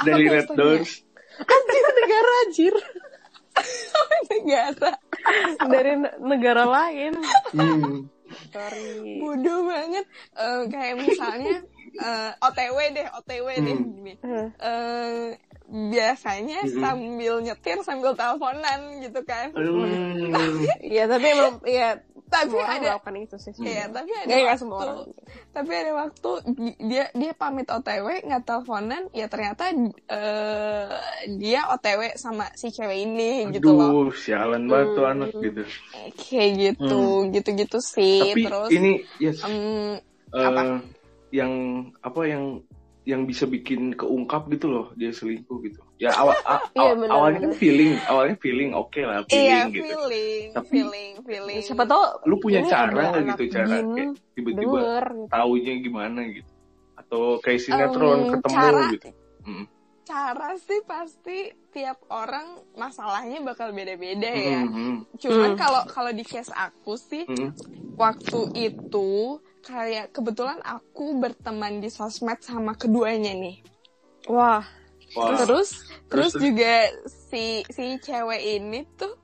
Dari 0.00 0.24
Red? 0.26 0.48
Doors. 0.50 1.04
Anjir 1.38 1.84
negara 1.94 2.30
anjir. 2.42 2.74
Negara 4.28 4.90
Dari 5.60 5.92
ne- 5.96 6.18
negara 6.20 6.64
lain. 6.64 7.12
Hmm. 7.50 8.06
Sorry. 8.48 9.18
bodoh 9.18 9.64
banget 9.64 10.04
Eh, 10.32 10.60
kayak 10.68 10.96
misalnya 10.98 11.56
eh, 11.96 12.30
OTW 12.38 12.78
deh 12.92 13.06
OTW 13.14 13.46
deh 13.58 13.74
Hmm. 13.74 13.88
gini 13.94 14.12
Eh, 14.18 14.46
Eh, 14.58 15.26
biasanya 15.68 16.60
Mm-mm. 16.62 16.76
sambil 16.78 17.34
nyetir 17.40 17.78
sambil 17.82 18.12
teleponan 18.12 18.80
gitu 19.00 19.20
kan 19.22 19.52
Hmm. 19.52 20.64
Iya 20.82 21.04
tapi 21.06 21.26
emang 21.26 21.56
iya 21.64 22.00
tapi 22.28 22.52
semua 22.52 22.60
orang 22.64 22.76
ada 22.76 22.86
melakukan 22.92 23.16
itu 23.18 23.36
sih. 23.40 23.52
Iya, 23.58 23.84
tapi 23.90 24.10
ada 24.12 24.28
nggak 24.28 24.44
waktu, 24.46 24.60
semua 24.60 24.78
orang. 24.84 24.96
tapi 25.56 25.72
ada 25.74 25.92
waktu 25.96 26.30
di- 26.54 26.78
dia 26.86 27.04
dia 27.12 27.32
pamit 27.34 27.66
OTW 27.68 28.06
nggak 28.28 28.42
teleponan, 28.44 29.02
ya 29.16 29.26
ternyata 29.32 29.62
eh, 29.72 30.96
dia 31.40 31.60
OTW 31.72 32.00
sama 32.14 32.46
si 32.54 32.68
cewek 32.70 32.98
ini 33.08 33.48
gitu 33.52 33.72
loh, 33.72 34.08
Aduh, 34.08 34.08
sialan 34.12 34.68
banget 34.68 34.88
tuh 34.94 35.04
Hmm. 35.04 35.12
anak 35.16 35.30
gitu. 35.40 35.62
kayak 36.28 36.50
gitu, 36.56 37.00
gitu-gitu 37.32 37.78
sih. 37.80 38.36
Tapi 38.36 38.40
Terus 38.44 38.70
ini 38.76 38.92
yes, 39.18 39.38
em, 39.44 39.56
eh, 40.32 40.44
apa? 40.44 40.62
yang 41.28 41.52
apa 42.00 42.20
yang 42.24 42.44
yang 43.08 43.24
bisa 43.24 43.48
bikin 43.48 43.96
keungkap 43.96 44.46
gitu 44.48 44.68
loh 44.68 44.86
dia 44.92 45.08
selingkuh 45.08 45.64
gitu. 45.64 45.80
Ya 45.96 46.12
awal 46.12 46.36
a- 46.44 46.60
Iya, 46.76 46.84
aw- 46.84 46.92
benar, 46.94 47.08
awalnya 47.10 47.40
kan 47.40 47.52
feeling, 47.56 47.92
awalnya 48.04 48.36
feeling 48.36 48.70
oke 48.70 49.00
lah 49.00 49.24
iya 49.26 49.64
feeling 49.64 49.72
gitu. 49.72 49.84
feeling, 49.88 50.44
Tapi- 50.52 50.68
feeling, 50.68 51.12
feeling. 51.24 51.58
Siapa 51.64 51.84
tahu 51.84 52.02
Lu 52.24 52.36
punya 52.36 52.60
cara 52.62 53.16
gitu 53.24 53.42
cara 53.48 53.80
kayak 53.80 54.12
tiba-tiba 54.34 54.78
gitu. 54.78 55.24
taunya 55.26 55.72
gimana 55.80 56.20
gitu? 56.28 56.50
Atau 56.94 57.22
kayak 57.40 57.60
sinetron 57.60 58.18
Em, 58.20 58.30
ketemu 58.30 58.52
cara- 58.54 58.92
gitu. 58.92 59.08
Hmm. 59.42 59.64
Cara 60.04 60.48
sih 60.58 60.80
pasti 60.84 61.38
tiap 61.70 62.00
orang 62.06 62.44
masalahnya 62.74 63.40
bakal 63.42 63.72
beda-beda 63.72 64.24
ya. 64.26 64.60
Hmm, 64.60 65.04
Cuman 65.14 65.52
Hmm. 65.52 65.58
kalau 65.58 65.80
kalau 65.86 66.12
di 66.12 66.22
case 66.22 66.48
aku 66.50 66.92
sih 66.94 67.24
hmm. 67.24 67.52
waktu 67.94 68.40
itu 68.54 69.36
kayak 69.60 70.12
kebetulan 70.12 70.58
aku 70.60 71.16
berteman 71.16 71.78
di 71.78 71.88
sosmed 71.88 72.38
sama 72.40 72.74
keduanya 72.74 73.32
nih. 73.32 73.60
Wah, 74.26 74.62
Wah. 75.16 75.36
Terus 75.40 75.72
Terus, 76.08 76.32
terus 76.32 76.32
juga 76.36 76.72
si 77.28 77.64
si 77.68 77.96
cewek 77.98 78.42
ini 78.60 78.84
tuh 78.92 79.16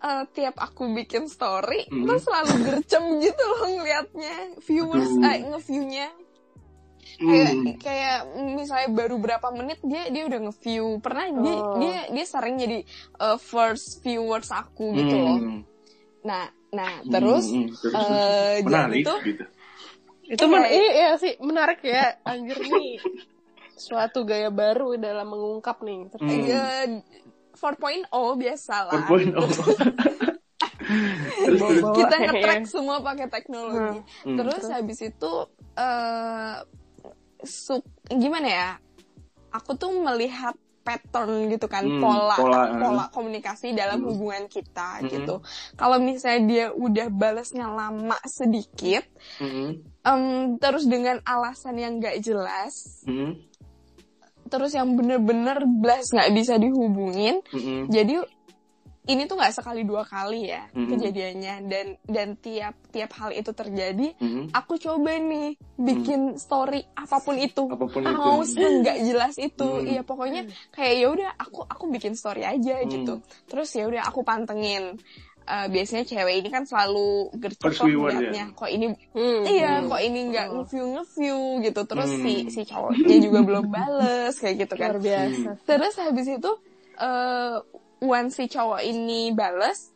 eh, 0.00 0.24
tiap 0.32 0.56
aku 0.56 0.92
bikin 0.92 1.28
story 1.28 1.88
Mhm. 1.88 2.04
tuh 2.04 2.18
selalu 2.20 2.52
gercem 2.60 3.04
gitu 3.20 3.40
loh 3.40 3.64
ngeliatnya 3.72 4.36
viewers 4.60 5.12
Aduh. 5.16 5.24
eh 5.24 5.38
nge-viewnya 5.48 6.08
kayak 7.14 7.52
Hmm. 7.54 7.72
kayak 7.78 8.18
misalnya 8.52 8.88
baru 8.90 9.16
berapa 9.16 9.48
menit 9.54 9.78
dia 9.80 10.10
dia 10.10 10.26
udah 10.26 10.40
nge-view 10.44 10.98
pernah 10.98 11.30
dia 11.30 11.56
Oh. 11.56 11.78
dia 11.78 11.98
dia 12.10 12.26
sering 12.26 12.56
jadi 12.58 12.78
eh, 13.20 13.38
first 13.38 14.00
viewers 14.00 14.50
aku 14.50 14.92
gitu 14.92 15.14
loh 15.14 15.38
Hmm. 15.40 15.60
nah 16.20 16.44
nah 16.68 17.00
terus 17.06 17.48
Hmm, 17.48 17.64
hmm, 17.64 17.76
terus, 17.78 17.94
eh, 17.94 18.54
jadi 18.60 18.98
tuh 19.04 19.18
gitu. 19.24 19.44
Itu 20.26 20.40
Iya, 20.40 20.48
men- 20.48 20.64
iya. 20.64 20.72
ini 20.72 20.88
ya 20.94 21.10
sih 21.14 21.32
menarik 21.38 21.80
ya 21.80 22.16
anjir 22.22 22.58
nih. 22.58 22.96
Suatu 23.74 24.22
gaya 24.22 24.48
baru 24.48 24.94
dalam 24.96 25.28
mengungkap 25.28 25.80
nih. 25.80 26.08
Terus 26.08 26.24
Hmm. 26.24 26.46
eh, 26.46 26.88
4.0 27.54 28.06
biasa 28.34 28.74
lah 28.84 29.02
4.0. 29.04 29.34
terus, 31.36 31.60
terus. 31.60 31.80
Bawa- 31.80 31.94
kita 31.94 32.14
Iya. 32.14 32.24
nge-track 32.24 32.64
semua 32.66 32.96
pakai 33.00 33.26
teknologi. 33.28 33.98
Hmm. 34.22 34.36
Terus 34.36 34.62
habis 34.66 34.98
itu 35.00 35.32
eh 35.74 36.56
su- 37.42 37.82
gimana 38.08 38.48
ya? 38.48 38.68
Aku 39.52 39.74
tuh 39.74 39.92
melihat 39.94 40.54
pattern 40.80 41.48
gitu 41.48 41.64
kan, 41.64 41.80
Hmm, 41.80 41.96
pola 41.96 42.36
pola, 42.36 42.60
pola, 42.70 43.04
hmm. 43.06 43.10
komunikasi 43.10 43.72
dalam 43.72 44.00
Hmm. 44.00 44.08
hubungan 44.10 44.44
kita 44.46 45.00
Hmm. 45.00 45.08
gitu. 45.08 45.34
Kalau 45.74 45.96
misalnya 45.96 46.42
dia 46.44 46.66
udah 46.70 47.08
balasnya 47.08 47.66
lama 47.66 48.18
sedikit, 48.26 49.08
Hmm, 49.38 49.80
em, 50.04 50.22
terus 50.56 50.84
dengan 50.84 51.18
alasan 51.24 51.74
yang 51.74 51.96
gak 51.96 52.20
jelas, 52.20 53.02
hmm, 53.04 53.32
terus 54.46 54.72
yang 54.72 54.92
bener-bener 54.92 55.64
blas 55.66 56.12
nggak 56.12 56.30
bisa 56.30 56.54
dihubungin, 56.54 57.40
hmm, 57.48 57.88
jadi 57.88 58.20
ini 59.04 59.28
tuh 59.28 59.36
nggak 59.36 59.52
sekali 59.52 59.84
dua 59.84 60.00
kali 60.00 60.48
ya 60.48 60.64
Mhm. 60.72 60.88
kejadiannya. 60.88 61.54
Dan 61.68 61.86
dan 62.08 62.28
tiap 62.40 62.72
tiap 62.88 63.12
hal 63.20 63.36
itu 63.36 63.52
terjadi 63.52 64.16
hmm. 64.16 64.48
aku 64.48 64.80
coba 64.80 65.20
nih 65.20 65.60
bikin 65.76 66.40
story 66.40 66.80
apa 66.96 67.20
pun 67.20 67.36
itu. 67.36 67.68
Apa 67.68 67.84
pun 67.84 68.00
mau 68.00 68.40
nggak 68.40 68.98
jelas 69.04 69.36
itu. 69.36 69.60
Hmm. 69.60 69.84
iya 69.84 70.00
pokoknya 70.00 70.48
kayak 70.72 70.94
ya 70.96 71.06
udah 71.12 71.30
aku 71.36 71.68
aku 71.68 71.84
bikin 71.92 72.16
story 72.16 72.48
aja 72.48 72.80
Hmm. 72.80 72.88
gitu 72.88 73.14
terus 73.44 73.68
ya 73.76 73.84
udah 73.84 74.08
aku 74.08 74.24
pantengin 74.24 74.96
Eh, 75.44 75.66
biasanya 75.68 76.08
cewek 76.08 76.40
ini 76.40 76.48
kan 76.48 76.64
selalu 76.64 77.28
gercep 77.36 77.68
viewer 77.84 78.16
ngeliatnya 78.16 78.56
kok 78.56 78.64
ini 78.64 78.96
Hmm. 79.12 79.44
iya 79.44 79.84
Hmm. 79.84 79.92
kok 79.92 80.00
ini 80.00 80.20
nggak 80.32 80.46
Hmm. 80.48 80.56
nge-view 80.56 80.86
nge-view 80.96 81.40
gitu 81.60 81.80
terus 81.84 82.08
Hmm. 82.08 82.22
si 82.24 82.34
si 82.48 82.60
cowoknya 82.64 83.16
juga 83.20 83.38
belum 83.44 83.66
bales 83.68 84.34
kayak 84.40 84.64
gitu 84.64 84.74
kan 84.80 84.96
luar 84.96 85.04
biasa. 85.04 85.48
Terus 85.68 85.94
habis 86.00 86.26
itu 86.32 86.50
eh 86.96 87.54
once 88.00 88.32
si 88.34 88.48
cowok 88.48 88.80
ini 88.82 89.36
bales, 89.36 89.92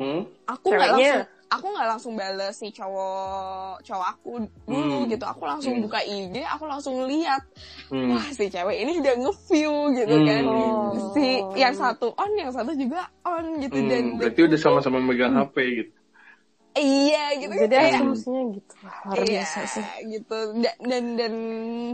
Hmm? 0.00 0.24
aku 0.48 0.66
nggak 0.72 0.88
langsung 0.88 1.24
aku 1.46 1.66
nggak 1.70 1.88
langsung 1.88 2.14
bales 2.14 2.54
si 2.54 2.68
cowok 2.68 3.80
cowok 3.80 4.08
aku 4.12 4.32
dulu 4.66 4.98
Hmm. 5.02 5.08
gitu. 5.08 5.24
Aku 5.24 5.42
langsung 5.46 5.78
Hmm. 5.78 5.84
buka 5.86 6.02
IG, 6.02 6.42
aku 6.42 6.64
langsung 6.66 7.06
lihat, 7.06 7.42
Hmm. 7.88 8.12
wah 8.12 8.26
si 8.28 8.46
cewek 8.46 8.76
ini 8.82 8.98
udah 8.98 9.14
nge-view 9.16 9.74
gitu 9.94 10.16
Hmm. 10.16 10.26
kan. 10.26 10.44
Oh. 10.44 11.12
Si 11.14 11.26
yang 11.54 11.72
satu 11.72 12.12
on, 12.12 12.30
yang 12.34 12.50
satu 12.50 12.72
juga 12.74 13.06
on 13.22 13.62
gitu 13.62 13.78
Hmm, 13.78 13.88
dan 13.88 14.02
berarti 14.18 14.40
udah 14.44 14.58
sama-sama 14.58 14.98
megang 15.00 15.34
HP 15.34 15.56
gitu. 15.76 15.95
Iya 16.76 17.24
gitu 17.34 17.52
Jadi 17.54 17.72
kayak 17.72 17.94
asumsinya 17.96 18.42
gitu. 18.52 18.74
Luar 19.02 19.16
iya, 19.18 19.26
biasa 19.42 19.58
sih. 19.66 19.84
gitu 20.08 20.38
dan 20.56 20.76
dan, 20.80 21.04
dan 21.16 21.32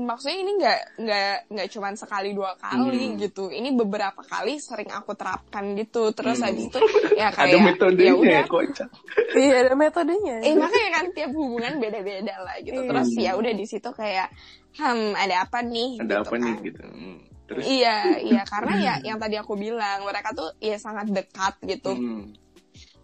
maksudnya 0.02 0.38
ini 0.38 0.52
nggak 0.54 0.78
nggak 0.98 1.34
nggak 1.48 1.68
cuma 1.68 1.88
sekali 1.92 2.30
dua 2.30 2.52
kali 2.54 3.04
Hmm. 3.04 3.16
gitu 3.16 3.44
ini 3.48 3.70
beberapa 3.70 4.20
kali 4.20 4.56
sering 4.56 4.88
aku 4.88 5.12
terapkan 5.12 5.72
gitu 5.72 6.10
terus 6.10 6.36
Hmm. 6.36 6.46
habis 6.48 6.66
itu 6.66 6.78
ya 7.14 7.28
kayak 7.28 7.52
Ada 7.52 7.58
metodenya 7.62 8.02
ya 8.02 8.10
ya, 8.10 8.18
udah 8.18 8.42
kocak. 8.46 8.88
Iya 9.32 9.54
ada 9.60 9.74
metodenya. 9.74 10.34
eh 10.40 10.54
makanya 10.54 10.90
kan 10.92 11.04
tiap 11.12 11.30
hubungan 11.32 11.72
beda-beda 11.76 12.34
lah 12.38 12.56
gitu 12.58 12.76
Iya. 12.76 12.88
terus 12.88 13.08
ya 13.14 13.32
udah 13.34 13.52
di 13.52 13.64
situ 13.64 13.88
kayak 13.88 14.28
hmm 14.74 15.12
ada 15.14 15.34
apa 15.42 15.58
nih 15.60 15.90
Ada 15.98 16.14
gitu 16.16 16.22
apa 16.22 16.34
nih 16.36 16.52
kan. 16.52 16.64
gitu. 16.64 16.82
Hmm. 16.82 17.18
Terus 17.42 17.64
iya 17.66 17.96
iya 18.18 18.42
karena 18.42 18.72
ya 18.74 18.94
yang 19.04 19.18
tadi 19.18 19.36
aku 19.36 19.54
bilang 19.54 20.02
mereka 20.02 20.32
tuh 20.32 20.56
ya 20.58 20.74
sangat 20.76 21.06
dekat 21.06 21.54
gitu 21.62 21.92
hmm, 21.92 22.32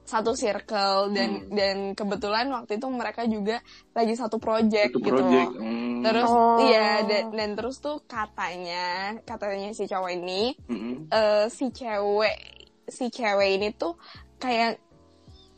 satu 0.09 0.33
circle 0.33 1.12
dan 1.12 1.31
Hmm. 1.38 1.53
dan 1.53 1.77
kebetulan 1.92 2.49
waktu 2.49 2.73
itu 2.75 2.88
mereka 2.88 3.23
juga 3.25 3.61
lagi 3.92 4.14
satu 4.14 4.37
project 4.37 4.88
itu 4.90 4.99
gitu 4.99 5.12
project. 5.14 5.53
Hmm, 5.55 6.01
terus 6.01 6.27
Oh. 6.27 6.57
iya 6.62 7.05
dan, 7.05 7.25
dan 7.31 7.51
terus 7.53 7.77
tuh 7.77 8.01
katanya 8.03 8.87
katanya 9.23 9.68
si 9.71 9.85
cowok 9.85 10.11
ini 10.11 10.57
hmm, 10.64 10.94
eh, 11.09 11.47
si 11.49 11.68
cewek 11.68 12.37
si 12.87 13.05
cewek 13.07 13.51
ini 13.53 13.68
tuh 13.71 14.01
kayak 14.35 14.81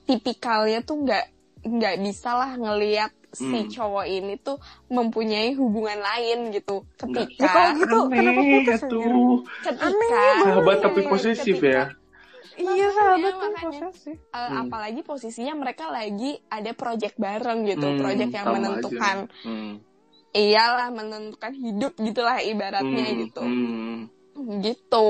tipikalnya 0.04 0.82
tuh 0.82 0.98
nggak 1.00 1.24
nggak 1.62 1.96
bisa 2.00 2.30
lah 2.34 2.50
ngelihat 2.54 3.12
si 3.30 3.46
Hmm. 3.46 3.70
cowok 3.70 4.06
ini 4.08 4.34
tuh 4.36 4.58
mempunyai 4.88 5.54
hubungan 5.54 5.94
lain 5.96 6.50
gitu 6.50 6.82
Nggak. 6.98 7.30
Ya 7.32 7.46
kalau 7.46 7.70
ketika 7.70 7.78
gitu 7.78 7.96
kenapa 8.10 8.18
Aneh 8.34 8.50
putus 8.58 8.80
tuh. 8.82 8.98
anjir? 8.98 9.14
ketika 9.62 10.18
Sahabat 10.42 10.76
tapi 10.82 11.00
posesif 11.04 11.38
ketika- 11.54 11.70
ya. 11.70 11.84
Iya 12.60 12.86
sahabat 12.92 13.34
kan 13.40 13.52
posesif. 13.64 14.16
Eh, 14.20 14.36
Hmm. 14.36 14.68
apalagi 14.68 15.00
posisinya 15.00 15.54
mereka 15.56 15.88
lagi 15.88 16.36
ada 16.52 16.70
project 16.76 17.16
bareng 17.16 17.64
gitu 17.64 17.86
Hmm, 17.88 17.98
project 17.98 18.32
yang 18.36 18.46
menentukan 18.52 19.16
aja. 19.26 19.44
Hmm, 19.44 19.72
iyalah 20.30 20.88
menentukan 20.94 21.52
hidup 21.56 21.92
gitulah 21.98 22.38
ibaratnya 22.38 23.06
hmm, 23.10 23.18
gitu 23.26 23.42
hmm. 23.42 23.98
gitu 24.62 25.08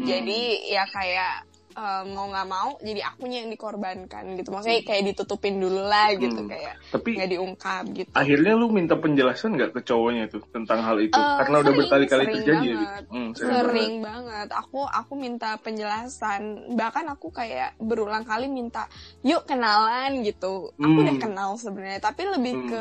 jadi 0.00 0.42
ya 0.64 0.84
kayak 0.88 1.44
eh, 1.76 2.02
mau 2.08 2.26
nggak 2.26 2.46
mau 2.46 2.70
jadi 2.78 3.04
akunya 3.04 3.44
yang 3.44 3.50
dikorbankan 3.50 4.24
gitu 4.34 4.48
maksudnya 4.48 4.80
kayak 4.80 5.02
ditutupin 5.06 5.56
dulu 5.56 5.82
lah 5.82 6.08
gitu 6.10 6.34
Hmm. 6.38 6.48
kayak 6.48 6.74
Tapi 6.88 7.08
nggak 7.14 7.30
diungkap 7.30 7.84
gitu 7.92 8.10
akhirnya 8.10 8.52
lu 8.52 8.66
minta 8.68 8.94
penjelasan 8.94 9.54
nggak 9.54 9.70
ke 9.72 9.80
cowoknya 9.82 10.24
tuh 10.26 10.40
tentang 10.48 10.80
hal 10.80 10.96
itu? 10.98 11.12
Eh, 11.12 11.36
Karena 11.38 11.56
udah 11.58 11.64
sering, 11.66 11.80
berkali-kali 11.82 12.24
sering 12.24 12.36
terjadi. 12.38 12.68
banget. 12.68 12.80
gitu. 12.80 13.12
Hmm, 13.12 13.30
sering 13.34 13.94
banget 14.00 14.48
aku 14.50 14.80
aku 14.82 15.12
minta 15.14 15.50
penjelasan 15.56 16.42
bahkan 16.72 17.06
aku 17.06 17.28
kayak 17.28 17.76
berulang 17.78 18.24
kali 18.24 18.46
minta 18.46 18.88
yuk 19.20 19.44
kenalan 19.44 20.22
gitu 20.22 20.72
aku 20.72 20.80
Hmm. 20.82 21.02
udah 21.02 21.16
kenal 21.18 21.50
sebenarnya 21.54 22.00
tapi 22.00 22.22
lebih 22.24 22.54
Hmm. 22.54 22.66
ke 22.66 22.80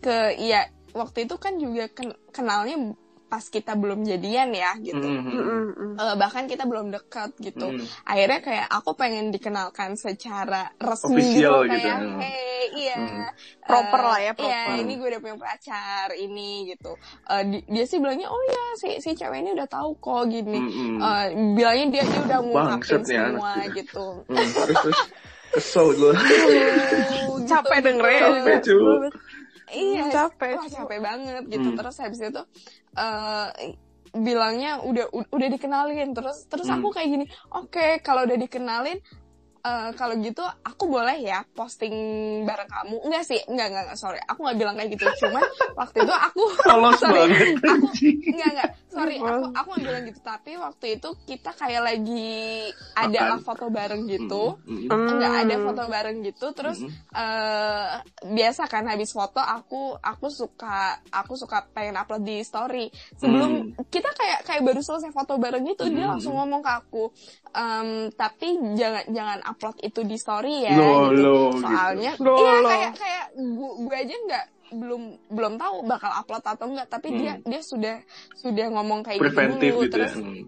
ke 0.00 0.16
ya 0.38 0.62
waktu 0.92 1.24
itu 1.24 1.34
kan 1.36 1.56
juga 1.56 1.88
ken- 1.88 2.18
kenalnya 2.28 2.76
pas 3.26 3.42
kita 3.42 3.72
belum 3.72 4.02
jadian 4.02 4.50
ya 4.50 4.76
gitu 4.78 5.00
Hmm, 5.00 5.20
hmm, 5.20 5.32
hmm. 5.32 5.44
Mm, 5.44 5.70
mm. 5.74 5.94
Eh, 5.96 6.14
bahkan 6.14 6.44
kita 6.44 6.64
belum 6.64 6.88
dekat 6.88 7.34
gitu 7.38 7.66
Hmm. 7.66 7.84
akhirnya 8.04 8.40
kayak 8.40 8.66
aku 8.68 8.90
pengen 8.92 9.28
dikenalkan 9.28 9.94
secara 9.94 10.70
resmi 10.76 11.18
Official 11.18 11.64
gitu 11.64 11.72
gitu, 11.72 11.82
kayak 11.82 11.98
hmm. 12.00 12.18
hey 12.18 12.62
iya 12.76 12.96
Hmm. 12.96 13.26
Proper 13.60 14.02
lah 14.02 14.18
ya, 14.18 14.24
iya 14.24 14.34
proper. 14.34 14.76
ini 14.78 14.92
gue 14.94 15.08
udah 15.08 15.20
punya 15.20 15.36
pacar 15.36 16.08
ini 16.12 16.50
gitu 16.68 16.92
Eh, 17.26 17.42
di- 17.44 17.64
dia 17.66 17.84
sih 17.84 17.98
bilangnya 17.98 18.28
oh 18.28 18.42
ya 18.44 18.64
si 18.76 18.88
si 18.98 19.10
cewek 19.12 19.40
ini 19.40 19.50
udah 19.52 19.66
tahu 19.66 19.96
kok 19.96 20.22
gini 20.26 20.54
Hmm, 20.54 20.70
hmm. 20.70 20.98
Eh, 21.00 21.26
bilangnya 21.54 21.86
dia 21.90 22.02
dia 22.04 22.20
udah 22.22 22.38
ngungkapin 22.40 23.02
semua 23.02 23.52
gitu. 23.66 23.72
gitu 23.74 24.06
Hmm, 24.26 24.48
terus 24.54 24.78
terus 24.80 25.00
kesel 25.50 25.86
gue. 25.92 26.12
Gitu, 26.12 27.46
Capek 27.46 27.78
gitu. 27.78 27.86
dengernya. 27.86 28.20
Capek, 28.26 28.58
cu. 28.60 28.78
Iya 29.70 30.04
Capek, 30.10 30.58
wah 30.58 30.66
cu. 30.66 30.74
capek 30.74 31.00
banget 31.00 31.42
gitu 31.48 31.68
Hmm. 31.72 31.78
terus 31.78 31.96
habis 31.96 32.20
itu 32.20 32.42
eh 32.94 33.48
bilangnya 34.14 34.78
udah 34.78 35.10
udah 35.10 35.48
dikenalin 35.50 36.14
terus 36.14 36.46
terus 36.46 36.68
Hmm. 36.68 36.78
aku 36.78 36.92
kayak 36.92 37.08
gini 37.10 37.24
oke 37.50 37.98
kalau 38.00 38.22
udah 38.22 38.38
dikenalin 38.38 38.98
eh, 39.64 39.90
kalau 39.94 40.14
gitu 40.16 40.44
aku 40.60 40.84
boleh 40.86 41.16
ya 41.18 41.40
posting 41.50 41.94
bareng 42.42 42.68
kamu? 42.68 42.96
Enggak 43.02 43.24
sih 43.24 43.40
enggak 43.44 43.66
enggak, 43.66 43.84
enggak 43.86 43.98
sorry. 43.98 44.20
Aku 44.22 44.40
nggak 44.40 44.58
bilang 44.58 44.74
kayak 44.74 44.90
gitu. 44.92 45.04
Cuman 45.18 45.42
waktu 45.74 45.98
itu 45.98 46.14
aku 46.14 46.42
Polos 46.68 46.94
sorry. 46.98 47.20
banget. 47.26 47.48
aku 47.64 47.86
enggak 48.26 48.50
enggak. 48.50 48.70
Sorry 48.86 49.16
aku 49.18 49.44
aku 49.50 49.68
nggak 49.70 49.84
bilang 49.84 50.04
gitu. 50.04 50.20
Tapi 50.22 50.50
waktu 50.56 50.86
itu 50.94 51.08
kita 51.24 51.50
kayak 51.52 51.82
lagi 51.82 52.28
ada 52.94 53.20
lah 53.26 53.38
foto 53.40 53.66
bareng 53.68 54.04
gitu. 54.06 54.44
Hmm, 54.60 54.84
hmm. 54.84 55.08
enggak 55.10 55.32
ada 55.40 55.54
Hmm. 55.54 55.64
foto 55.64 55.82
bareng 55.86 56.16
gitu. 56.22 56.46
Terus 56.52 56.78
Hmm. 56.78 56.92
eh 57.14 57.92
biasa 58.26 58.62
kan 58.64 58.84
habis 58.84 59.10
foto 59.10 59.38
aku 59.38 59.96
aku 59.96 60.26
suka 60.28 60.76
aku 61.10 61.34
suka 61.34 61.64
pengen 61.70 61.96
upload 61.96 62.22
di 62.22 62.38
story. 62.40 62.86
Sebelum 63.14 63.50
kita 63.88 64.10
kayak 64.10 64.44
kayak 64.44 64.62
baru 64.62 64.78
selesai 64.78 65.10
foto 65.10 65.34
bareng 65.36 65.64
gitu 65.64 65.88
dia 65.88 66.04
Hmm. 66.04 66.12
langsung 66.12 66.36
ngomong 66.36 66.60
ke 66.60 66.72
aku. 66.76 67.04
"Em, 67.50 67.88
tapi 68.12 68.48
jangan 68.74 69.04
jangan 69.08 69.38
upload 69.54 69.76
itu 69.80 70.00
di 70.02 70.16
story 70.18 70.66
ya 70.66 70.74
Loh, 70.74 71.08
gitu 71.08 71.22
loh, 71.22 71.48
soalnya 71.56 72.12
gitu. 72.18 72.34
Iya 72.34 72.54
kayak 72.60 72.92
kayak 72.98 73.24
gue 73.32 73.72
gue 73.80 73.94
aja 73.96 74.16
nggak 74.26 74.44
belum 74.74 75.02
belum 75.30 75.54
tahu 75.54 75.76
bakal 75.86 76.10
upload 76.10 76.42
atau 76.42 76.66
enggak 76.66 76.88
tapi 76.90 77.08
Hmm. 77.08 77.18
dia 77.22 77.32
dia 77.40 77.60
sudah 77.62 77.96
sudah 78.34 78.66
ngomong 78.68 79.06
kayak 79.06 79.22
Preventif 79.22 79.70
gitu 79.70 79.82
gitu 79.86 79.94
ya. 79.94 80.10
terus 80.10 80.14
Hmm. 80.18 80.42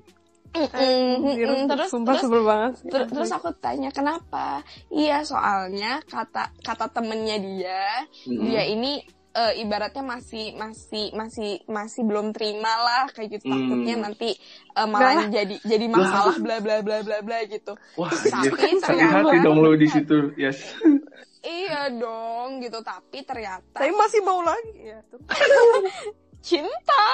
Mm, 0.57 1.21
mm, 1.21 1.37
mm, 1.37 1.63
terus 1.69 1.89
sumpah 1.93 2.17
terus 2.17 2.33
banget 2.33 2.73
sih. 2.81 2.89
Ter- 2.89 3.11
terus 3.13 3.29
aku 3.29 3.53
tanya 3.61 3.93
kenapa? 3.93 4.65
Iya 4.89 5.21
soalnya 5.21 6.01
kata 6.09 6.49
kata 6.65 6.89
temennya 6.89 7.37
dia, 7.37 8.09
Hmm. 8.25 8.41
dia 8.41 8.65
ini 8.65 9.05
eh, 9.37 9.61
ibaratnya 9.61 10.01
masih 10.01 10.57
masih 10.57 11.13
masih 11.13 11.61
masih 11.67 12.03
belum 12.03 12.33
terima 12.33 12.73
lah 12.75 13.05
kayak 13.09 13.37
gitu 13.37 13.47
Hmm. 13.47 13.61
takutnya 13.61 13.95
nanti 14.01 14.31
eh, 14.73 14.87
malah 14.87 15.29
jadi 15.29 15.57
jadi 15.61 15.87
masalah 15.87 16.37
bla 16.37 16.57
bla 16.59 16.81
bla 16.81 16.99
bla 17.01 17.21
bla 17.21 17.39
gitu. 17.45 17.77
Wah, 17.95 18.09
Tapi 18.09 18.33
sakit 18.49 18.81
ternyata- 18.81 19.21
hati 19.23 19.37
dong 19.41 19.59
lo 19.59 19.73
di 19.73 19.87
situ. 19.87 20.33
Yes. 20.35 20.59
Iya 21.47 21.95
dong 21.95 22.59
gitu 22.59 22.83
tapi 22.83 23.23
ternyata 23.23 23.79
Tapi 23.79 23.95
masih 23.95 24.19
mau 24.21 24.43
lagi 24.43 24.83
ya. 24.83 24.99
tuh. 25.07 25.23
cinta. 26.43 27.07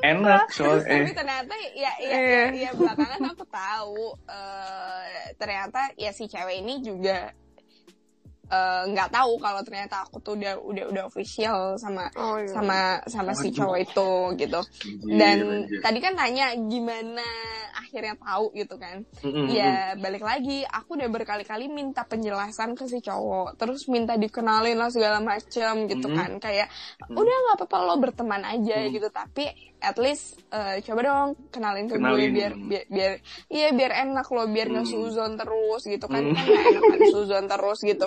Enak 0.00 0.46
soal 0.48 0.78
Tapi 0.80 1.10
eh. 1.10 1.14
ternyata 1.14 1.52
ya 1.74 1.90
ya, 1.96 2.16
Eh. 2.16 2.46
ya, 2.54 2.54
ya 2.54 2.70
belakangan 2.72 3.22
aku 3.28 3.44
tahu 3.46 4.02
eh, 4.26 5.06
ternyata 5.34 5.90
ya 5.94 6.10
si 6.10 6.26
cewek 6.26 6.60
ini 6.60 6.78
juga 6.80 7.34
eh, 8.46 8.82
nggak 8.86 9.10
tahu 9.10 9.32
kalau 9.36 9.60
ternyata 9.60 10.02
aku 10.02 10.18
tuh 10.18 10.34
udah 10.34 10.54
udah 10.56 10.84
udah 10.88 11.02
official 11.04 11.74
sama 11.76 12.06
Oh 12.14 12.38
iya. 12.38 12.48
sama 12.48 12.78
sama 13.04 13.32
si 13.32 13.50
cowok 13.50 13.78
itu 13.80 14.10
gitu. 14.38 14.60
Dan 15.08 15.66
anjir. 15.66 15.80
tadi 15.80 15.98
kan 15.98 16.14
tanya 16.14 16.54
gimana 16.56 17.26
akhirnya 17.76 18.14
tahu 18.16 18.50
gitu 18.52 18.74
kan. 18.76 19.02
Mm-mm. 19.20 19.46
Ya 19.48 19.94
balik 19.94 20.22
lagi, 20.22 20.62
aku 20.62 20.94
udah 20.94 21.08
berkali-kali 21.08 21.66
minta 21.66 22.02
penjelasan 22.02 22.72
ke 22.72 22.86
si 22.86 22.98
cowok, 22.98 23.54
terus 23.56 23.86
minta 23.86 24.14
dikenalin 24.14 24.74
lah 24.74 24.88
segala 24.88 25.18
macem 25.18 25.86
gitu 25.86 26.06
Mhm. 26.06 26.16
kan. 26.16 26.30
Kayak 26.38 26.68
udah 27.08 27.36
nggak 27.36 27.56
apa-apa 27.58 27.76
lo 27.82 27.94
berteman 27.96 28.42
aja 28.42 28.76
Mhm. 28.80 28.90
gitu, 28.92 29.08
tapi 29.10 29.44
at 29.78 29.96
least 29.96 30.40
eh, 30.48 30.80
coba 30.82 31.00
dong 31.02 31.28
kenalin 31.48 31.84
ke 31.84 31.94
gue 31.94 32.00
Kenalin. 32.00 32.32
biar 32.32 32.52
biar 32.56 32.84
biar 32.86 33.12
iya 33.46 33.68
biar 33.70 33.92
enak 34.02 34.26
lo 34.26 34.44
biar 34.46 34.66
nggak 34.68 34.82
Mhm. 34.82 34.92
suzon 34.94 35.32
terus 35.34 35.82
gitu 35.84 36.06
kan 36.06 36.22
Mhm. 36.22 36.32
kan 36.32 36.46
enak 36.48 36.82
kan 36.82 37.00
suzon 37.06 37.44
terus 37.46 37.78
gitu 37.82 38.06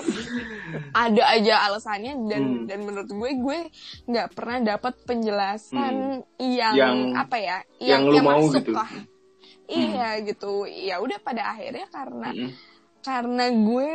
ada 0.98 1.24
aja 1.30 1.56
alasannya 1.66 2.14
dan 2.26 2.44
Mhm. 2.44 2.66
dan 2.66 2.80
menurut 2.82 3.10
gue 3.10 3.30
gue 3.36 3.60
nggak 4.06 4.28
pernah 4.32 4.58
dapat 4.68 4.94
penjelasan 5.04 5.96
yang, 6.38 6.74
Yang- 6.74 7.02
apa 7.16 7.38
ya 7.38 7.58
yang 7.80 8.02
lu 8.04 8.18
mau 8.18 8.42
masuk 8.42 8.64
gitu. 8.64 8.74
lah 8.74 8.90
iya 9.68 10.18
gitu 10.22 10.66
ya 10.66 10.98
udah 10.98 11.20
pada 11.20 11.54
akhirnya 11.54 11.86
karena 11.88 12.30
Mm-mm. 12.30 12.52
karena 13.00 13.46
gue 13.48 13.90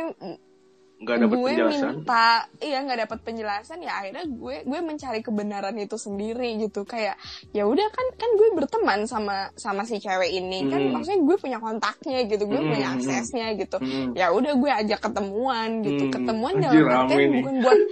Nggak 0.95 1.17
dapet 1.19 1.35
gue 1.35 1.49
penjelasan. 1.49 1.91
minta 1.93 2.27
iya 2.57 2.77
nggak 2.79 2.99
dapat 3.01 3.19
penjelasan 3.21 3.79
ya 3.79 3.93
akhirnya 3.93 4.25
gue 4.25 4.55
gue 4.63 4.79
mencari 4.81 5.19
kebenaran 5.19 5.75
itu 5.75 5.97
sendiri 5.97 6.55
gitu 6.57 6.81
kayak 6.81 7.19
ya 7.51 7.63
udah 7.63 7.83
kan 7.85 8.07
kan 8.15 8.29
gue 8.31 8.47
berteman 8.53 9.03
sama 9.03 9.51
sama 9.53 9.83
si 9.83 9.97
cewek 9.97 10.31
ini 10.31 10.65
kan 10.65 10.79
Hmm. 10.79 10.95
maksudnya 10.95 11.19
gue 11.21 11.35
punya 11.37 11.59
kontaknya 11.59 12.23
gitu 12.23 12.43
gue 12.43 12.57
Hmm, 12.57 12.71
punya 12.71 12.87
hmm, 12.87 12.95
aksesnya 12.95 13.47
gitu 13.53 13.77
Mm. 13.77 14.09
ya 14.13 14.31
udah 14.31 14.53
gue 14.53 14.71
ajak 14.73 14.99
ketemuan 15.01 15.69
gitu 15.81 16.03
Hmm, 16.05 16.13
ketemuan 16.13 16.53
anjir, 16.55 16.71
dalam 16.81 16.95
artian 17.05 17.31
bukan 17.35 17.55
buat 17.59 17.79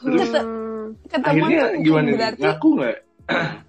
Terus 0.00 0.20
Kete- 0.22 0.40
Hmm. 0.40 0.86
ketemuan 1.04 1.34
akhirnya 1.44 1.60
tuh 1.60 1.82
gimana 1.82 2.08
berarti 2.08 2.40
Ngaku 2.40 2.68
nggak? 2.72 2.96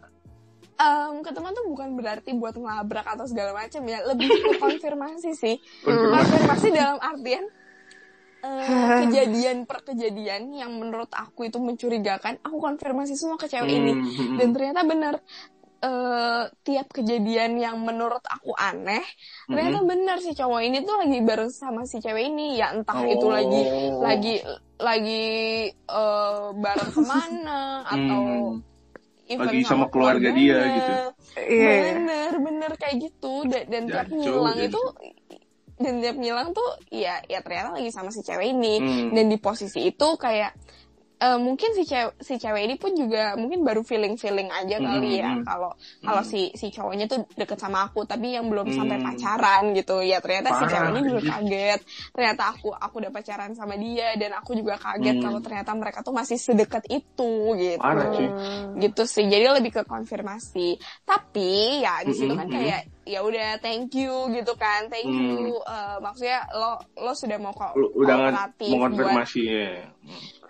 em, 0.80 1.14
ketemuan 1.22 1.54
tuh 1.54 1.66
bukan 1.68 1.90
berarti 1.94 2.32
buat 2.34 2.56
ngelabrak 2.56 3.06
atau 3.08 3.26
segala 3.26 3.52
macam 3.56 3.82
ya 3.84 4.00
lebih 4.04 4.30
ke 4.30 4.52
konfirmasi 4.64 5.32
sih 5.34 5.56
konfirmasi 5.82 6.68
dalam 6.70 6.98
artian 6.98 7.46
eh, 8.44 8.90
kejadian 9.00 9.58
per 9.70 9.86
kejadian 9.86 10.54
yang 10.54 10.72
menurut 10.76 11.10
aku 11.14 11.50
itu 11.50 11.58
mencurigakan 11.62 12.38
aku 12.42 12.58
konfirmasi 12.58 13.14
semua 13.18 13.38
ke 13.38 13.48
cewek 13.48 13.72
ini 13.72 13.92
Hmm. 13.94 14.38
dan 14.38 14.48
ternyata 14.56 14.82
benar 14.86 15.16
eh, 15.82 16.44
tiap 16.62 16.88
kejadian 16.94 17.58
yang 17.58 17.78
menurut 17.82 18.22
aku 18.26 18.54
aneh 18.54 19.02
ternyata 19.50 19.82
benar 19.82 20.18
si 20.22 20.32
cowok 20.38 20.62
ini 20.62 20.78
tuh 20.86 20.96
lagi 21.02 21.18
bareng 21.26 21.52
sama 21.52 21.82
si 21.90 21.98
cewek 21.98 22.30
ini 22.30 22.58
ya 22.62 22.74
entah 22.74 23.02
itu 23.06 23.26
Oh. 23.26 23.34
lagi 23.34 23.62
lagi 23.98 24.36
lagi 24.78 25.24
eh, 25.74 26.46
bareng 26.54 26.92
ke 26.98 27.02
mana 27.02 27.62
atau 27.86 28.22
Hmm. 28.22 28.62
event 29.26 29.48
Lagi 29.48 29.60
sama 29.64 29.86
keluarga 29.88 30.30
dia 30.36 30.58
gitu. 30.76 30.92
Iya. 31.40 31.70
bener 31.96 32.32
bener 32.44 32.72
kayak 32.76 32.96
gitu 33.00 33.34
dan, 33.48 33.64
dan 33.72 33.84
tiap 33.88 34.08
Jancok, 34.12 34.20
ngilang 34.20 34.60
itu 34.60 34.82
dan 35.78 36.02
tiap 36.02 36.16
ngilang 36.16 36.52
tuh 36.52 36.66
ya 36.90 37.22
ya 37.26 37.40
ternyata 37.40 37.78
lagi 37.78 37.90
sama 37.90 38.10
si 38.10 38.20
cewek 38.20 38.52
ini 38.52 38.74
Hmm. 38.78 39.10
dan 39.14 39.26
di 39.28 39.38
posisi 39.38 39.86
itu 39.86 40.08
kayak 40.16 40.52
eh, 41.22 41.38
mungkin 41.38 41.70
si 41.78 41.84
cewek 41.86 42.14
si 42.28 42.34
cewek 42.42 42.62
ini 42.66 42.76
pun 42.82 42.92
juga 42.98 43.38
mungkin 43.38 43.62
baru 43.68 43.82
feeling 43.86 44.16
feeling 44.18 44.50
aja 44.50 44.78
kali 44.82 45.22
ya 45.22 45.38
Mm-mm. 45.38 45.46
kalau 45.46 45.72
kalau 46.06 46.24
si 46.26 46.50
si 46.58 46.68
cowoknya 46.74 47.06
tuh 47.12 47.20
deket 47.38 47.60
sama 47.62 47.86
aku 47.88 48.00
tapi 48.10 48.34
yang 48.38 48.46
belum 48.52 48.74
sampai 48.74 48.98
pacaran 48.98 49.64
gitu. 49.78 50.02
Ya 50.02 50.18
ternyata 50.24 50.50
si 50.58 50.66
Parah, 50.66 50.72
ceweknya 50.72 51.02
juga 51.06 51.22
anjir. 51.22 51.30
kaget. 51.30 51.80
Ternyata 52.16 52.44
aku 52.52 52.68
aku 52.74 52.96
udah 53.02 53.12
pacaran 53.14 53.52
sama 53.54 53.76
dia 53.78 54.18
dan 54.18 54.32
aku 54.40 54.52
juga 54.60 54.76
kaget 54.82 55.16
Hmm. 55.16 55.24
kalau 55.24 55.40
ternyata 55.46 55.72
mereka 55.78 56.00
tuh 56.02 56.14
masih 56.16 56.38
sedekat 56.42 56.84
itu 56.90 57.32
gitu. 57.62 57.82
Parah 57.82 58.10
gitu 58.82 59.04
sih. 59.06 59.26
Jadi 59.30 59.46
lebih 59.62 59.72
ke 59.78 59.84
konfirmasi. 59.86 60.78
Tapi 61.06 61.82
ya 61.86 62.02
di 62.08 62.14
situ 62.18 62.34
kan 62.34 62.48
kayak 62.50 62.82
ya 63.06 63.20
udah 63.26 63.60
thank 63.64 63.94
you 63.98 64.30
gitu 64.34 64.54
kan. 64.58 64.90
Thank 64.92 65.08
you 65.22 65.62
Eh, 65.62 65.98
maksudnya 66.02 66.40
lo 66.58 66.82
lo 66.98 67.14
sudah 67.14 67.38
mau 67.42 67.54
kok 67.54 67.74
udah 68.02 68.16
mau 68.18 68.32
buat 68.66 68.82
konfirmasi 68.90 69.40
ya. 69.48 69.70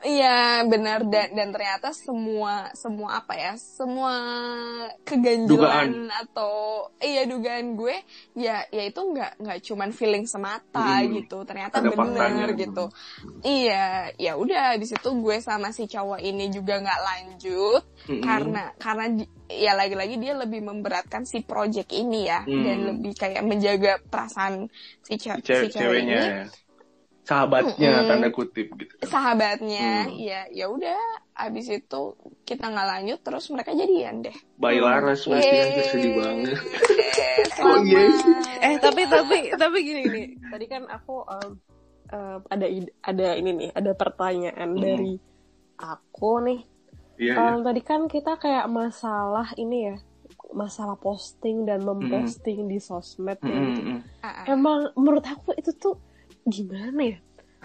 Iya 0.02 0.66
benar 0.66 1.06
dan 1.06 1.30
dan 1.38 1.54
ternyata 1.54 1.93
semua 1.93 2.74
semua 2.74 3.22
apa 3.22 3.38
ya 3.38 3.54
semua 3.54 4.18
keganjilan 5.06 6.10
atau 6.10 6.54
iya 6.97 7.30
dugaan 7.30 7.78
gue 7.78 8.02
ya 8.34 8.66
ya 8.70 8.84
itu 8.86 8.97
nggak 8.97 9.38
nggak 9.38 9.60
cuman 9.62 9.89
feeling 9.93 10.26
semata 10.26 10.82
Hmm. 11.06 11.14
gitu 11.22 11.45
ternyata 11.45 11.86
Ada 11.86 11.93
faktanya. 11.93 12.18
benar 12.18 12.49
gitu 12.58 12.86
iya 13.45 14.10
ya 14.18 14.34
udah 14.38 14.74
di 14.78 14.89
situ 14.89 15.10
gue 15.22 15.38
sama 15.38 15.70
si 15.70 15.86
cowok 15.86 16.18
ini 16.18 16.49
juga 16.49 16.82
nggak 16.82 17.02
lanjut 17.02 17.84
Mm-mm. 18.10 18.22
karena 18.26 18.64
karena 18.78 19.06
ya 19.47 19.78
lagi-lagi 19.78 20.16
dia 20.18 20.34
lebih 20.34 20.66
memberatkan 20.66 21.30
si 21.30 21.45
project 21.45 21.93
ini 21.93 22.26
ya 22.26 22.41
Hmm. 22.41 22.64
dan 22.66 22.78
lebih 22.89 23.14
kayak 23.14 23.45
menjaga 23.45 24.02
perasaan 24.02 24.66
si, 25.06 25.22
ce- 25.22 25.38
si 25.38 25.45
cewek, 25.45 25.70
si 25.70 25.78
cewek 25.78 26.02
ceweknya 26.02 26.22
ini 26.26 26.70
ya. 27.22 27.28
sahabatnya 27.28 27.91
Mm-mm. 27.95 28.07
tanda 28.07 28.30
kutip 28.30 28.67
gitu. 28.74 28.93
sahabatnya 29.03 30.05
Hmm. 30.05 30.17
ya 30.17 30.39
ya 30.49 30.65
udah 30.67 30.97
abis 31.39 31.69
itu 31.72 32.03
kita 32.43 32.65
nggak 32.65 32.88
lanjut 32.88 33.19
terus 33.22 33.45
mereka 33.47 33.72
jadian 33.72 34.22
deh 34.22 34.36
Bayi 34.55 34.78
Laras 34.78 35.24
berarti 35.24 35.55
anjir 35.55 35.86
sedih 35.88 36.11
banget. 36.15 36.57
Yeay, 37.11 37.45
Oh, 37.61 37.78
selamat. 37.78 38.61
Eh 38.61 38.76
tapi 38.78 39.01
tapi 39.05 39.38
tapi 39.51 39.78
gini 39.80 40.01
gini. 40.03 40.22
Tadi 40.43 40.65
kan 40.65 40.84
aku 40.88 41.22
um, 41.22 41.51
um, 42.09 42.39
ada 42.47 42.65
ada 43.01 43.28
ini 43.34 43.51
nih, 43.55 43.69
ada 43.72 43.91
pertanyaan 43.93 44.69
Hmm. 44.72 44.82
dari 44.82 45.13
aku 45.78 46.41
nih. 46.41 46.59
Iya, 47.17 47.34
Um, 47.38 47.61
iya. 47.61 47.63
tadi 47.63 47.82
kan 47.82 48.01
kita 48.05 48.34
kayak 48.36 48.65
masalah 48.65 49.53
ini 49.55 49.78
ya, 49.88 49.95
masalah 50.51 50.97
posting 50.97 51.63
dan 51.63 51.82
memposting 51.82 52.65
di 52.65 52.78
sosmed 52.78 53.38
ya 53.39 53.49
Mm-mm, 53.51 53.69
gitu. 53.72 53.91
ah. 54.19 54.45
Emang 54.47 54.89
menurut 54.95 55.22
aku 55.24 55.53
itu 55.53 55.69
tuh 55.76 56.01
gimana 56.44 57.02
ya? 57.06 57.18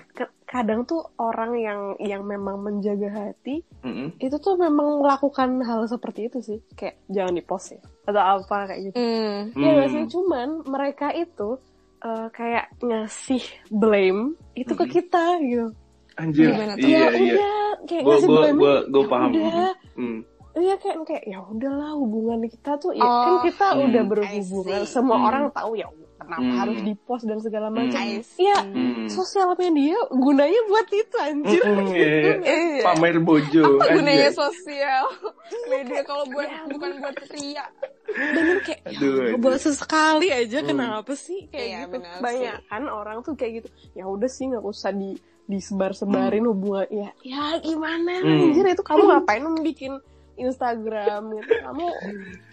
Ke- 0.09 0.33
Kadang 0.43 0.85
tuh 0.85 1.03
orang 1.17 1.53
yang 1.55 1.81
yang 1.99 2.23
memang 2.23 2.57
menjaga 2.59 3.11
hati 3.11 3.61
Mm-mm. 3.83 4.17
itu 4.17 4.37
tuh 4.37 4.57
memang 4.57 5.01
melakukan 5.01 5.61
hal 5.61 5.85
seperti 5.85 6.27
itu 6.27 6.39
sih, 6.41 6.59
kayak 6.73 7.03
jangan 7.07 7.35
dipost 7.35 7.67
ya 7.71 7.81
atau 8.05 8.23
apa 8.39 8.57
kayak 8.67 8.81
gitu. 8.85 8.97
Hmm. 8.97 9.39
Ya 9.53 9.69
nggak 9.73 9.89
sih, 9.91 10.03
Hmm. 10.03 10.11
cuman 10.11 10.49
mereka 10.65 11.11
itu 11.11 11.59
eh, 11.99 12.29
kayak 12.31 12.77
ngasih 12.79 13.43
blame 13.69 14.23
itu 14.55 14.71
ke 14.71 14.85
Mhm. 14.85 14.93
kita 14.93 15.25
gitu. 15.43 15.67
Anjir, 16.15 16.49
Gimana 16.49 16.73
tuh? 16.75 16.87
iya 16.87 16.99
ya 16.99 17.09
iya. 17.13 17.35
udah 17.35 17.57
kayak 17.85 18.03
Gue 18.03 18.13
ngasih 18.15 18.27
gue 18.27 18.37
blame. 18.39 18.59
gue 18.87 19.05
paham. 19.07 19.31
Udah, 19.31 19.73
Hmm. 19.93 20.19
Iya 20.57 20.75
kayak 20.75 20.97
kayak 21.05 21.25
ya 21.25 21.39
udahlah 21.43 21.93
hubungan 21.95 22.41
kita 22.45 22.77
tuh 22.77 22.91
ya 22.91 23.01
Oh, 23.01 23.13
kan 23.21 23.35
kita 23.45 23.67
hmm, 23.71 23.85
udah 23.85 24.03
berhubungan, 24.05 24.81
semua 24.85 25.17
Hmm. 25.17 25.29
orang 25.29 25.45
tahu 25.51 25.73
ya 25.75 25.87
kenapa 26.17 26.43
Hmm. 26.43 26.57
harus 26.57 26.79
dipost 26.81 27.25
dan 27.25 27.39
segala 27.39 27.69
macam. 27.69 27.93
I 27.95 28.19
see. 28.19 28.41
Iya, 28.43 28.59
Hmm. 28.65 29.05
sosial 29.07 29.53
media 29.55 29.95
gunanya 30.09 30.61
buat 30.65 30.89
itu 30.89 31.17
anjir. 31.19 31.61
Mm-mm, 31.63 31.89
iya. 31.93 32.09
Iya. 32.41 32.83
Pamer 32.89 33.17
bojo. 33.21 33.63
apa 33.77 33.85
gunanya 33.93 34.31
sosial 34.31 35.05
media 35.71 36.01
kalau 36.03 36.25
buat 36.27 36.49
bukan 36.67 36.91
buat 36.99 37.17
ria 37.31 37.67
Bener 38.07 38.65
kayak 38.65 38.81
ya 38.87 38.97
Aduh, 38.97 39.37
buat 39.37 39.61
sesekali 39.61 40.33
aja 40.33 40.59
Hmm. 40.59 40.69
kenapa 40.69 41.13
sih 41.13 41.47
kayak 41.47 41.69
Iya, 41.69 41.79
gitu. 41.85 41.97
Banyak 42.19 42.57
kan 42.65 42.83
orang 42.87 43.17
tuh 43.21 43.35
kayak 43.35 43.53
gitu. 43.61 43.69
Ya 43.93 44.05
udah 44.05 44.27
sih 44.27 44.49
nggak 44.49 44.65
usah 44.65 44.91
di 44.91 45.21
disebar-sebarin 45.47 46.43
hubungan 46.43 46.89
ya 46.89 47.11
ya 47.23 47.45
gimana 47.61 48.19
Hmm. 48.19 48.51
anjir 48.51 48.67
itu 48.67 48.83
kamu 48.83 49.03
ngapain 49.07 49.45
bikin 49.63 49.93
Instagram 50.37 51.35
gitu 51.35 51.53
kamu 51.59 51.87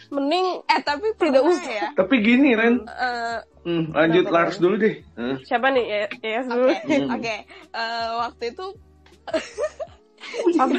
mending 0.09 0.47
eh 0.63 0.81
tapi 0.81 1.07
Tidak 1.13 1.43
usah. 1.43 1.67
ya 1.69 1.87
Tapi 1.93 2.15
gini 2.19 2.53
Ren, 2.53 2.83
eh, 2.83 3.39
Hmm, 3.63 3.91
lanjut 3.91 4.27
Lars 4.27 4.59
dulu 4.59 4.75
deh. 4.75 4.99
Hmm. 5.13 5.39
siapa 5.41 5.67
nih 5.69 5.85
ya 5.85 5.99
ya 6.19 6.41
dulu 6.43 6.67
Oke, 6.67 6.83
Hmm. 6.99 7.07
oke. 7.09 7.35
Eh, 7.69 8.09
waktu 8.17 8.43
itu 8.49 8.65
Apa? 10.59 10.75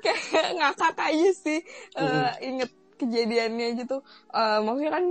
kayak 0.00 0.48
ngakak 0.54 0.94
aja 0.98 1.30
sih 1.32 1.58
eh, 1.94 2.02
Hmm. 2.02 2.30
inget 2.40 2.70
kejadiannya 2.96 3.68
gitu. 3.76 4.02
Eh, 4.28 4.58
maksudnya 4.60 4.90
kan 4.92 5.04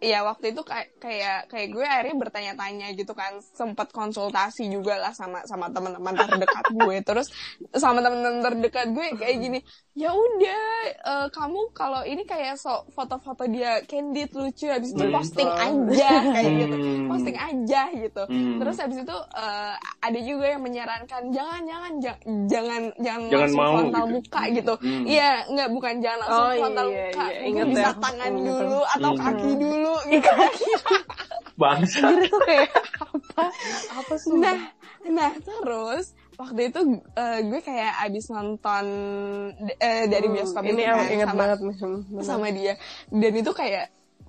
ya 0.00 0.22
waktu 0.28 0.52
itu 0.52 0.60
kayak 0.60 0.88
kayak 1.00 1.38
kayak 1.48 1.68
gue 1.72 1.86
akhirnya 1.86 2.16
bertanya-tanya 2.20 2.86
gitu 2.96 3.12
kan. 3.16 3.40
Sempat 3.40 3.90
konsultasi 3.90 4.68
juga 4.68 5.00
lah 5.00 5.12
sama 5.16 5.42
sama 5.48 5.72
teman-teman 5.72 6.14
terdekat 6.14 6.66
gue. 6.72 6.96
Terus 7.00 7.28
sama 7.76 8.04
teman-teman 8.04 8.44
terdekat 8.44 8.86
gue 8.92 9.06
kayak 9.16 9.36
gini 9.40 9.58
ya 9.96 10.12
udah 10.12 10.62
eh, 10.84 11.26
kamu 11.30 11.72
kalau 11.72 12.04
ini 12.04 12.20
kayak 12.22 12.54
so 12.54 12.68
foto-foto 12.90 13.44
dia 13.46 13.80
candid 13.82 14.28
lucu 14.30 14.66
habis 14.66 14.92
itu 14.92 15.00
Hmm. 15.00 15.08
posting 15.10 15.48
aja 15.48 16.10
kayak 16.28 16.52
gitu 16.58 16.76
Hmm. 16.76 17.06
posting 17.08 17.32
aja 17.34 17.80
gitu 17.90 18.22
Hmm. 18.22 18.60
terus 18.60 18.76
habis 18.76 18.98
itu 18.98 19.16
eh, 19.34 19.74
ada 19.98 20.20
juga 20.20 20.46
yang 20.46 20.60
menyarankan 20.60 21.22
jangan 21.30 21.60
jangan 21.62 21.92
ja- 21.98 22.20
jangan 22.46 22.82
jangan 22.98 23.24
Jangan 23.26 23.40
langsung 23.42 23.56
mau 23.58 23.72
frontal 23.74 24.04
gitu. 24.04 24.12
muka 24.14 24.42
gitu 24.52 24.74
Hmm. 24.76 25.04
iya 25.06 25.30
nggak 25.46 25.68
bukan 25.70 25.94
jangan 25.98 26.18
langsung 26.20 26.44
Oh, 26.44 26.52
frontal 26.54 26.86
iya, 26.86 27.00
muka 27.02 27.24
iya, 27.26 27.40
inget 27.42 27.66
bisa 27.66 27.80
ya. 27.82 27.92
tangan 27.96 28.30
Hmm, 28.30 28.44
dulu 28.44 28.80
atau 28.86 29.10
Hmm. 29.10 29.20
kaki 29.22 29.50
dulu 29.56 29.94
gitu 30.06 30.30
Bangsa. 31.56 32.04
itu 32.12 32.36
kayak 32.42 32.68
apa 33.00 33.44
apa 33.94 34.14
sih 34.14 34.28
nah 34.34 34.58
nah 35.08 35.32
terus 35.34 36.12
waktu 36.40 36.60
itu 36.68 36.78
eh, 37.16 37.38
gue 37.48 37.60
kayak 37.68 37.92
abis 38.04 38.24
nonton 38.34 38.86
eh, 39.80 40.04
dari 40.12 40.26
Hmm, 40.26 40.34
bioskop 40.34 40.64
ini 40.70 40.82
itu 40.82 40.90
kan, 40.92 41.06
sama 41.22 41.34
banget 41.40 41.58
nih 41.66 41.76
hmm, 41.80 42.00
bener. 42.16 42.28
sama 42.28 42.48
dia 42.58 42.72
dan 43.12 43.32
itu 43.40 43.50
kayak 43.60 43.84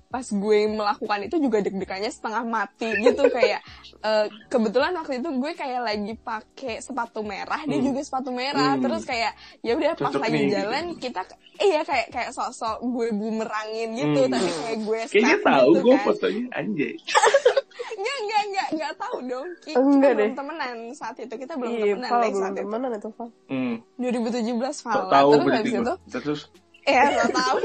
pas 0.08 0.24
gue 0.24 0.58
melakukan 0.66 1.20
itu 1.22 1.36
juga 1.38 1.60
deg-degannya 1.60 2.08
setengah 2.08 2.40
mati 2.42 2.88
gitu 2.98 3.28
kayak 3.28 3.60
eh, 4.00 4.26
kebetulan 4.46 4.92
waktu 4.94 5.20
itu 5.20 5.28
gue 5.30 5.52
kayak 5.52 5.80
lagi 5.82 6.16
pakai 6.16 6.80
sepatu 6.80 7.20
merah 7.20 7.60
dia 7.62 7.76
Hmm. 7.76 7.86
juga 7.86 8.00
sepatu 8.00 8.30
merah 8.30 8.72
Hmm. 8.72 8.82
terus 8.82 9.04
kayak 9.04 9.32
ya 9.60 9.72
udah 9.74 9.92
pas 9.94 10.08
Cocok 10.08 10.22
lagi 10.22 10.38
nih, 10.38 10.48
jalan 10.50 10.84
kita 10.96 11.20
iya 11.58 11.80
kayak 11.82 12.08
kayak 12.08 12.30
sosok 12.30 12.80
gue 12.80 13.08
bumerangin 13.12 13.88
gitu 13.94 14.20
Hmm. 14.22 14.32
tapi 14.32 14.48
kayak 14.50 14.78
gue 14.80 15.00
Kayaknya 15.06 15.36
tahu 15.42 15.68
gitu 15.68 15.82
gue 15.82 15.92
kan 15.92 16.04
fotonya 16.06 16.44
anjay. 16.54 16.94
Enggak, 17.90 18.16
enggak, 18.20 18.42
enggak, 18.44 18.68
enggak 18.70 18.92
tahu 18.96 19.16
dong. 19.24 19.48
Ki- 19.58 19.74
Enggak 19.74 19.90
kita 19.90 20.06
deh. 20.08 20.14
belum 20.14 20.34
temenan 20.36 20.76
saat 20.94 21.16
itu. 21.16 21.34
Kita 21.36 21.52
belum 21.52 21.72
iya 21.72 21.82
temenan 21.88 21.98
deh 21.98 22.14
belum 22.22 22.34
saat 22.36 22.52
itu. 22.52 22.62
temenan 22.62 22.90
itu 22.92 23.08
Val 23.10 23.28
Hmm. 23.48 23.74
2017 23.96 24.38
So, 24.72 24.82
Val. 24.84 25.02
tahu 25.08 25.30
Terus 25.32 25.46
habis 25.52 25.72
itu, 25.74 25.94
Terus 26.08 26.40
ya 26.88 27.04
so 27.14 27.28
tahu. 27.30 27.56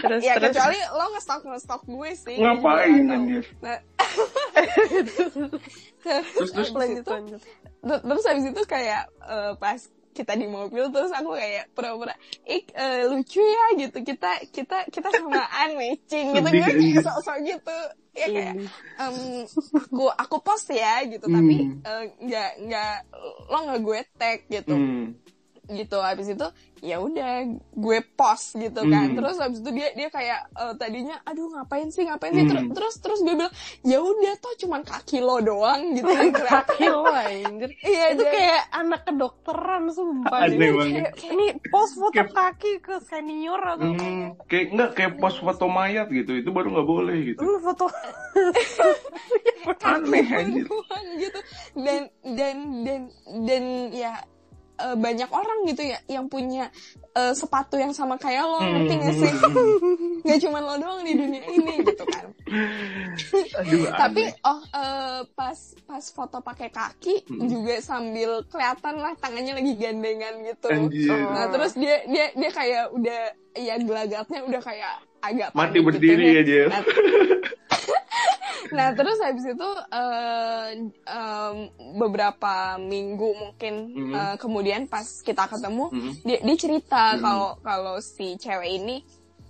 terus 0.00 0.20
ya 0.22 0.34
terus 0.34 0.52
kecuali 0.52 0.78
lo 0.90 1.04
nge-stalk 1.10 1.42
nge-stalk 1.44 1.82
gue 1.84 2.10
sih. 2.14 2.36
ngapain 2.36 3.04
anjir? 3.06 3.44
Nah, 3.58 3.78
Terus 6.00 6.50
terus 6.50 6.70
lanjut 6.72 7.00
itu- 7.00 7.12
lanjut 7.12 7.40
ter- 7.80 8.02
terus 8.02 8.24
habis 8.24 8.44
itu 8.46 8.62
kayak 8.64 9.02
eh, 9.22 9.52
pas 9.54 9.80
kita 10.10 10.32
di 10.34 10.44
mobil 10.44 10.90
terus 10.90 11.08
aku 11.10 11.32
kayak 11.32 11.70
pura-pura 11.70 12.12
ik 12.44 12.72
eh, 12.72 13.06
lucu 13.06 13.38
ya 13.38 13.78
gitu 13.78 13.98
kita 14.02 14.42
kita 14.46 14.84
kita 14.86 15.08
samaan 15.08 15.70
matching 15.74 16.34
gitu 16.34 16.44
gue 16.46 16.60
kayak 16.60 17.00
sok-sok 17.06 17.38
gitu 17.42 17.78
ya 18.10 18.26
kayak 18.26 18.54
Ini. 18.54 18.66
em, 18.98 19.16
aku 19.78 20.10
aku 20.10 20.36
post 20.40 20.66
ya 20.68 21.04
gitu 21.04 21.24
tapi 21.24 21.56
Hmm. 21.62 21.78
eh, 21.80 22.04
nggak 22.18 22.50
nggak 22.60 22.94
lo 23.46 23.58
nggak 23.62 23.80
gue 23.80 23.98
tag 24.14 24.38
gitu 24.46 24.74
Hmm. 24.74 25.14
Gitu. 25.70 25.96
Habis 25.96 26.28
itu 26.30 26.46
ya 26.80 26.96
udah 26.96 27.44
gue 27.70 27.98
post 28.10 28.56
gitu 28.56 28.80
kan. 28.82 29.06
Hmm. 29.06 29.14
terus 29.14 29.36
habis 29.36 29.58
itu 29.58 29.70
dia 29.70 29.92
dia 29.92 30.08
kayak 30.08 30.48
eh, 30.50 30.74
tadinya 30.74 31.20
aduh 31.22 31.46
ngapain 31.50 31.88
sih 31.88 32.04
ngapain 32.04 32.32
sih? 32.32 32.42
Hmm. 32.42 32.72
terus 32.72 32.96
terus 32.96 33.20
gue 33.20 33.34
bilang 33.34 33.52
ya 33.82 33.98
udah 33.98 34.34
toh 34.36 34.54
cuman 34.58 34.80
kaki 34.80 35.18
lo 35.18 35.38
doang 35.38 35.92
gitu 35.92 36.08
kan. 36.08 36.28
Kaki 36.50 36.84
lo 36.86 37.04
anjir. 37.06 37.70
Iya 37.78 38.04
itu 38.10 38.22
dia- 38.22 38.32
kayak 38.32 38.62
anak 38.72 39.00
kedokteran 39.04 39.84
sumpah. 39.88 40.40
Ini 40.46 40.66
kayak, 40.72 41.12
ini 41.26 41.46
post 41.68 41.94
foto 41.94 42.12
Kayak- 42.12 42.32
kaki 42.32 42.72
ke 42.80 42.94
senior 43.00 43.60
atau 43.60 43.86
Hmm, 43.90 44.34
kayak 44.44 44.66
enggak 44.70 44.90
kayak 44.94 45.12
pos 45.16 45.36
foto 45.36 45.66
mayat 45.66 46.08
gitu. 46.08 46.32
Itu 46.34 46.50
baru 46.50 46.72
nggak 46.72 46.88
boleh 46.88 47.16
gitu. 47.28 47.40
Lu 47.40 47.60
foto 47.60 47.86
aneh 49.82 50.26
anjir. 50.30 50.66
Gitu. 51.18 51.40
Dan 51.76 52.02
dan 52.24 52.56
dan 52.82 53.00
dan 53.44 53.64
ya 53.92 54.12
eh, 54.82 54.96
banyak 54.96 55.28
orang 55.28 55.58
gitu 55.64 55.82
ya 55.84 55.98
yang 56.06 56.26
punya 56.26 56.68
eh, 57.12 57.32
sepatu 57.32 57.74
yang 57.74 57.90
sama 57.90 58.16
kayak 58.16 58.42
lo 58.42 58.58
Hmm. 58.58 58.72
ngerti 58.72 58.94
gak 58.96 59.14
sih 59.14 59.32
nggak 60.24 60.38
cuma 60.40 60.58
lo 60.58 60.74
doang 60.76 61.00
di 61.00 61.12
dunia 61.12 61.44
ini 61.46 61.74
gitu 61.82 62.04
kan 62.04 62.26
Aduh, 63.56 63.86
tapi 64.02 64.22
oh 64.42 64.60
eh, 64.70 65.20
pas 65.32 65.58
pas 65.82 66.04
foto 66.06 66.40
pakai 66.40 66.68
kaki 66.68 67.14
Hmm. 67.26 67.46
juga 67.46 67.78
sambil 67.80 68.42
kelihatan 68.46 68.94
lah 68.96 69.12
tangannya 69.16 69.54
lagi 69.54 69.72
gandengan 69.74 70.34
gitu 70.42 70.66
Anjir. 70.68 71.18
nah 71.30 71.46
terus 71.48 71.72
dia 71.74 72.02
dia 72.04 72.26
dia 72.32 72.50
kayak 72.50 72.84
udah 72.90 73.20
ya 73.52 73.74
gelagatnya 73.76 74.40
udah 74.42 74.60
kayak 74.60 74.92
agak 75.20 75.48
mati 75.50 75.78
panik 75.78 75.82
berdiri 75.84 76.24
gitu 76.24 76.32
ya 76.32 76.42
dia. 76.42 76.64
Nah, 76.66 76.82
nah 78.76 78.88
terus 78.94 79.18
habis 79.24 79.44
itu 79.46 79.68
eh, 79.92 80.68
em, 81.08 81.56
beberapa 81.98 82.78
minggu 82.78 83.28
mungkin 83.36 83.74
Mhm. 83.90 84.14
eh, 84.14 84.36
kemudian 84.40 84.82
pas 84.86 85.06
kita 85.22 85.46
ketemu 85.50 85.90
Mhm. 85.90 86.12
dia 86.26 86.38
dia 86.46 86.56
cerita 86.56 87.02
Mhm. 87.16 87.22
kalau 87.24 87.50
kalau 87.62 87.94
si 88.02 88.36
cewek 88.38 88.70
ini 88.82 88.96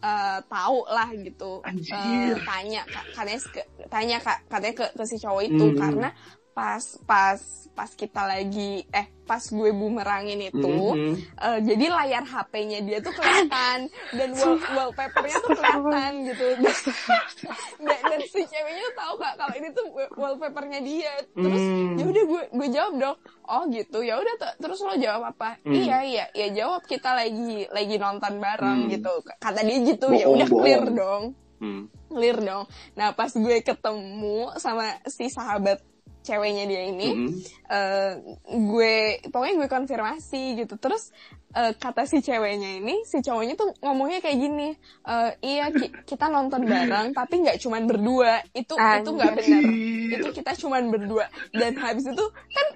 eh, 0.01 0.38
tahu 0.49 0.78
lah 0.88 1.09
gitu 1.12 1.61
Anjir. 1.61 1.93
Eh, 1.93 2.34
tanya 2.49 2.80
ka- 2.88 3.09
katanya 3.12 3.38
ke, 3.53 3.62
tanya 3.93 4.16
ka- 4.24 4.43
katanya 4.49 4.74
ke, 4.80 4.86
ke 4.97 5.05
si 5.05 5.16
cowok 5.20 5.43
itu 5.45 5.64
Mhm. 5.68 5.76
karena 5.76 6.09
pas 6.51 6.82
pas 7.05 7.38
pas 7.70 7.88
kita 7.88 8.22
lagi 8.22 8.82
eh 8.86 9.07
pas 9.24 9.40
gue 9.40 9.70
bumerangin 9.70 10.42
itu 10.44 10.59
Mhm. 10.59 11.12
eh, 11.38 11.59
jadi 11.62 11.86
layar 11.86 12.24
HP-nya 12.24 12.82
dia 12.82 12.98
tuh 12.98 13.14
kelihatan. 13.14 13.86
Dan 14.11 14.34
wall, 14.34 14.59
wallpapernya 14.68 15.36
tuh 15.38 15.51
kelihatan 15.55 16.12
gitu. 16.26 16.44
Dan, 17.80 17.98
dan 18.03 18.20
si 18.26 18.40
ceweknya 18.42 18.82
tuh 18.90 18.94
tahu 18.96 19.14
kak 19.16 19.34
kalau 19.36 19.55
ini 19.55 19.68
tuh 19.70 19.86
wallpapernya 20.12 20.80
dia. 20.82 21.12
Terus 21.32 21.62
Hmm. 21.62 21.94
ya 21.94 22.05
udah 22.07 22.24
gue 22.26 22.42
gue 22.51 22.68
jawab 22.70 22.94
dong. 22.96 23.16
Oh 23.44 23.62
gitu. 23.68 23.98
Ya 24.01 24.14
udah 24.18 24.34
terus 24.57 24.78
lo 24.80 24.94
jawab 24.94 25.22
apa? 25.30 25.57
Hmm. 25.62 25.72
iya 25.72 25.98
iya. 26.03 26.24
Ya 26.32 26.46
jawab 26.53 26.82
kita 26.84 27.14
lagi 27.14 27.70
lagi 27.70 27.96
nonton 27.96 28.36
bareng 28.36 28.86
Hmm. 28.86 28.90
gitu. 28.90 29.12
Kata 29.38 29.62
dia 29.62 29.78
gitu. 29.80 30.11
Ya 30.12 30.26
udah 30.26 30.48
clear 30.48 30.84
dong. 30.86 31.24
Hmm. 31.61 31.86
clear 32.09 32.36
dong. 32.36 32.66
Nah 32.92 33.12
pas 33.12 33.30
gue 33.30 33.57
ketemu 33.61 34.51
sama 34.57 34.98
si 35.07 35.28
sahabat 35.28 35.78
ceweknya 36.31 36.64
dia 36.64 36.83
ini 36.87 37.09
Mhm. 37.11 37.31
eh, 37.66 38.12
gue 38.49 38.95
pokoknya 39.26 39.55
gue 39.57 39.68
konfirmasi 39.68 40.43
gitu. 40.57 40.74
Terus 40.76 41.11
eh, 41.51 41.74
kata 41.74 42.05
si 42.05 42.18
ceweknya 42.18 42.78
ini 42.78 43.03
si 43.03 43.18
cowoknya 43.18 43.55
tuh 43.55 43.74
ngomongnya 43.81 44.20
kayak 44.20 44.39
gini 44.39 44.68
eh, 45.05 45.31
iya 45.43 45.66
ki- 45.68 45.91
kita 46.11 46.26
nonton 46.26 46.62
bareng 46.64 47.11
tapi 47.11 47.43
nggak 47.43 47.59
cuman 47.59 47.83
berdua. 47.85 48.39
Itu 48.53 48.78
itu 48.78 49.11
nggak 49.11 49.33
benar. 49.35 49.62
Itu 50.12 50.28
kita 50.33 50.53
cuman 50.57 50.83
berdua. 50.89 51.26
Dan 51.51 51.74
habis 51.76 52.07
itu 52.07 52.24
kan 52.49 52.66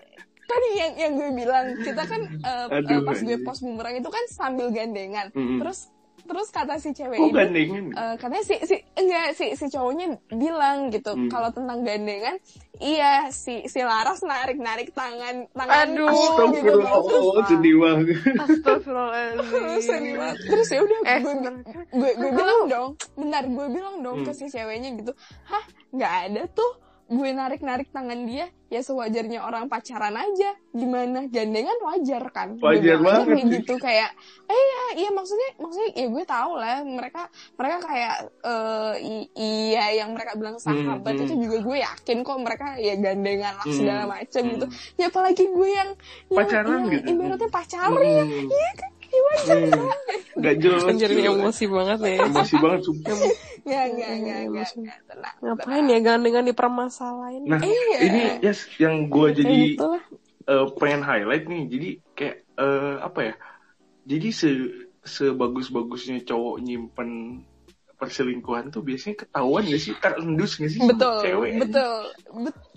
kan 0.45 0.61
yang 0.77 0.93
yang 0.95 1.13
gue 1.15 1.31
bilang 1.33 1.67
kita 1.79 2.03
kan 2.03 2.21
eh, 2.21 2.67
Aduh, 2.69 3.01
pas 3.03 3.17
gue 3.17 3.37
post 3.41 3.63
bumerang 3.63 3.95
itu 3.95 4.09
kan 4.09 4.25
sambil 4.29 4.69
gandengan. 4.69 5.31
Mhm. 5.31 5.63
terus 5.63 5.94
terus 6.25 6.49
kata 6.49 6.77
si 6.77 6.91
cewek 6.91 7.15
Kok 7.15 7.27
ini 7.27 7.33
gandengan? 7.33 7.85
Eh, 7.91 8.15
katanya 8.17 8.43
si 8.43 8.55
si 8.63 8.77
enggak 8.95 9.27
si 9.33 9.47
si 9.53 9.67
cowoknya 9.67 10.07
bilang 10.29 10.89
gitu 10.89 11.13
Hmm. 11.13 11.29
kalau 11.29 11.49
tentang 11.49 11.81
gandengan 11.81 12.37
iya 12.77 13.29
si 13.29 13.65
si 13.65 13.81
Laras 13.81 14.21
narik 14.21 14.57
narik 14.57 14.91
tangan 14.91 15.47
tangan 15.51 15.87
Aduh, 15.87 16.09
gitu 16.09 16.43
Astagfirullah, 16.43 16.93
oh, 16.97 17.45
sedih 17.45 17.77
banget. 17.77 18.17
terus 18.59 19.85
sedih 19.85 20.15
banget. 20.15 20.37
terus 20.45 20.69
ya 20.69 20.81
udah 20.81 20.99
Eh, 21.05 21.21
gue, 21.21 21.41
gue 21.93 22.11
gue 22.15 22.31
bilang 22.33 22.61
dong 22.67 22.89
bentar 23.15 23.45
gue 23.45 23.67
bilang 23.69 23.97
dong 24.01 24.17
Hmm. 24.17 24.27
ke 24.27 24.33
si 24.33 24.47
ceweknya 24.47 24.91
gitu 24.95 25.13
hah 25.45 25.65
nggak 25.91 26.13
ada 26.25 26.43
tuh 26.49 26.73
gue 27.15 27.29
narik 27.31 27.61
narik 27.61 27.89
tangan 27.89 28.21
dia 28.23 28.47
ya 28.67 28.81
sewajarnya 28.81 29.39
orang 29.39 29.67
pacaran 29.67 30.13
aja 30.13 30.51
gimana 30.69 31.27
gandengan 31.27 31.79
wajar 31.81 32.27
kan 32.29 32.59
Wajar 32.59 32.99
banget 32.99 33.27
kayak 33.29 33.47
gitu 33.55 33.75
kayak 33.79 34.11
eh 34.45 34.57
iya 34.57 34.83
iya 34.99 35.11
maksudnya 35.11 35.51
maksudnya 35.57 35.91
ya 35.93 36.07
gue 36.09 36.25
tahu 36.25 36.53
lah 36.55 36.77
mereka 36.83 37.23
mereka 37.55 37.77
kayak 37.81 38.15
eh, 38.43 38.93
i- 39.01 39.31
iya 39.37 39.85
yang 39.97 40.11
mereka 40.11 40.35
bilang 40.35 40.59
sahabat 40.59 40.83
Hmm, 41.07 41.23
hmm. 41.23 41.25
itu 41.25 41.35
juga 41.41 41.59
gue 41.61 41.77
yakin 41.81 42.19
kok 42.21 42.39
mereka 42.41 42.67
ya 42.77 42.95
gandengan 42.97 43.55
lah 43.55 43.65
Hmm, 43.65 43.77
segala 43.77 44.03
macam 44.09 44.43
hmm. 44.43 44.51
gitu 44.53 44.67
ya 44.97 45.07
apalagi 45.07 45.45
gue 45.47 45.69
yang 45.71 45.91
yang- 46.27 46.39
Pacaran 46.41 46.67
yang 46.75 46.85
gitu. 46.91 47.07
ibaratnya 47.13 47.49
pacaran 47.49 47.95
Hmm. 47.95 48.51
iya 48.51 48.71
kan 48.75 48.91
ya 48.91 48.91
Hmm. 48.91 48.95
dong 48.95 49.04
Gak 50.35 50.57
jelas. 50.59 50.83
Anjir 50.91 51.11
ini 51.15 51.23
emosi 51.31 51.65
banget 51.71 51.99
ya. 52.03 52.17
Emosi 52.27 52.55
banget 52.59 52.81
sumpah. 52.85 53.17
Nggak, 53.65 53.85
Emosi. 53.87 54.13
nggak, 54.21 54.41
nggak, 54.51 54.99
tenang. 55.09 55.35
Ngapain 55.41 55.85
ya 55.89 55.99
gandengan 56.03 56.45
dipermasalahin? 56.45 57.43
Nah, 57.49 57.61
Iya. 57.63 57.99
ini 58.03 58.23
yes 58.43 58.67
yang 58.83 59.09
gue 59.09 59.31
Kayak 59.31 59.37
jadi 59.41 59.59
eh, 60.45 60.67
pengen 60.77 61.03
highlight 61.07 61.45
nih. 61.47 61.63
Jadi 61.71 61.89
kayak 62.19 62.37
eh, 62.59 62.97
apa 63.01 63.21
ya? 63.23 63.35
Jadi 64.05 64.29
se 64.35 64.49
sebagus-bagusnya 65.05 66.25
cowok 66.25 66.57
nyimpen 66.65 67.41
perselingkuhan 68.01 68.73
tuh 68.75 68.83
biasanya 68.83 69.25
ketahuan 69.25 69.65
gak 69.69 69.81
sih? 69.81 69.95
Terendus 69.97 70.61
gak 70.61 70.73
sih? 70.73 70.81
Betul, 70.83 71.21
Cewek. 71.25 71.53
betul, 71.61 71.97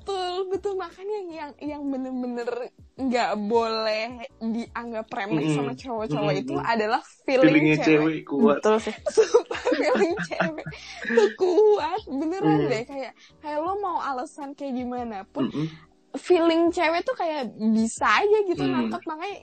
betul, 0.07 0.33
betul. 0.51 0.73
Makanya 0.79 1.17
yang 1.27 1.51
yang 1.59 1.83
bener-bener 1.91 2.49
nggak 2.97 3.29
boleh 3.51 4.23
dianggap 4.41 5.05
remeh 5.11 5.45
Mm-mm. 5.45 5.51
sama 5.51 5.71
cowok-cowok 5.77 6.33
Mm-mm. 6.33 6.41
itu 6.41 6.53
adalah 6.57 7.01
feeling, 7.25 7.43
Feelingnya 7.43 7.75
cewek. 7.75 8.09
cewek 8.09 8.17
kuat. 8.25 8.59
Betul 8.59 8.75
sih. 8.81 8.95
Sumpah 9.15 9.63
feeling 9.79 10.15
cewek 10.23 10.67
tuh 11.15 11.29
kuat, 11.39 12.01
beneran 12.07 12.59
Mm. 12.59 12.69
deh. 12.71 12.83
Kayak 12.87 13.11
kayak 13.43 13.59
lo 13.63 13.71
mau 13.83 13.97
alasan 14.01 14.55
kayak 14.57 14.73
gimana 14.79 15.15
pun, 15.33 15.45
Mm-mm. 15.53 15.87
feeling 16.17 16.71
cewek 16.73 17.01
tuh 17.07 17.15
kayak 17.21 17.51
bisa 17.75 18.05
aja 18.21 18.37
gitu 18.49 18.63
Hmm. 18.63 18.71
nangkep 18.73 19.01
makanya 19.05 19.37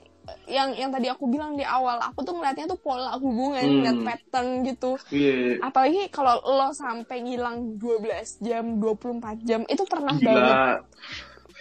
yang 0.45 0.69
yang 0.71 0.89
tadi 0.89 1.05
aku 1.05 1.25
bilang 1.25 1.53
di 1.53 1.61
awal 1.61 1.97
aku 1.99 2.21
tuh 2.21 2.33
ngeliatnya 2.33 2.65
tuh 2.67 2.77
pola 2.77 3.13
hubungan 3.15 3.59
Hmm. 3.59 3.73
ngeliat 3.79 3.97
pattern 4.03 4.47
gitu 4.63 4.91
Iya. 5.09 5.61
apalagi 5.61 6.09
kalau 6.09 6.37
lo 6.39 6.69
sampai 6.71 7.21
ngilang 7.21 7.75
12 7.75 8.09
jam 8.39 8.77
24 8.77 9.21
jam 9.41 9.61
itu 9.63 9.83
pernah 9.83 10.13
banget 10.13 10.55
Gila. 10.55 10.75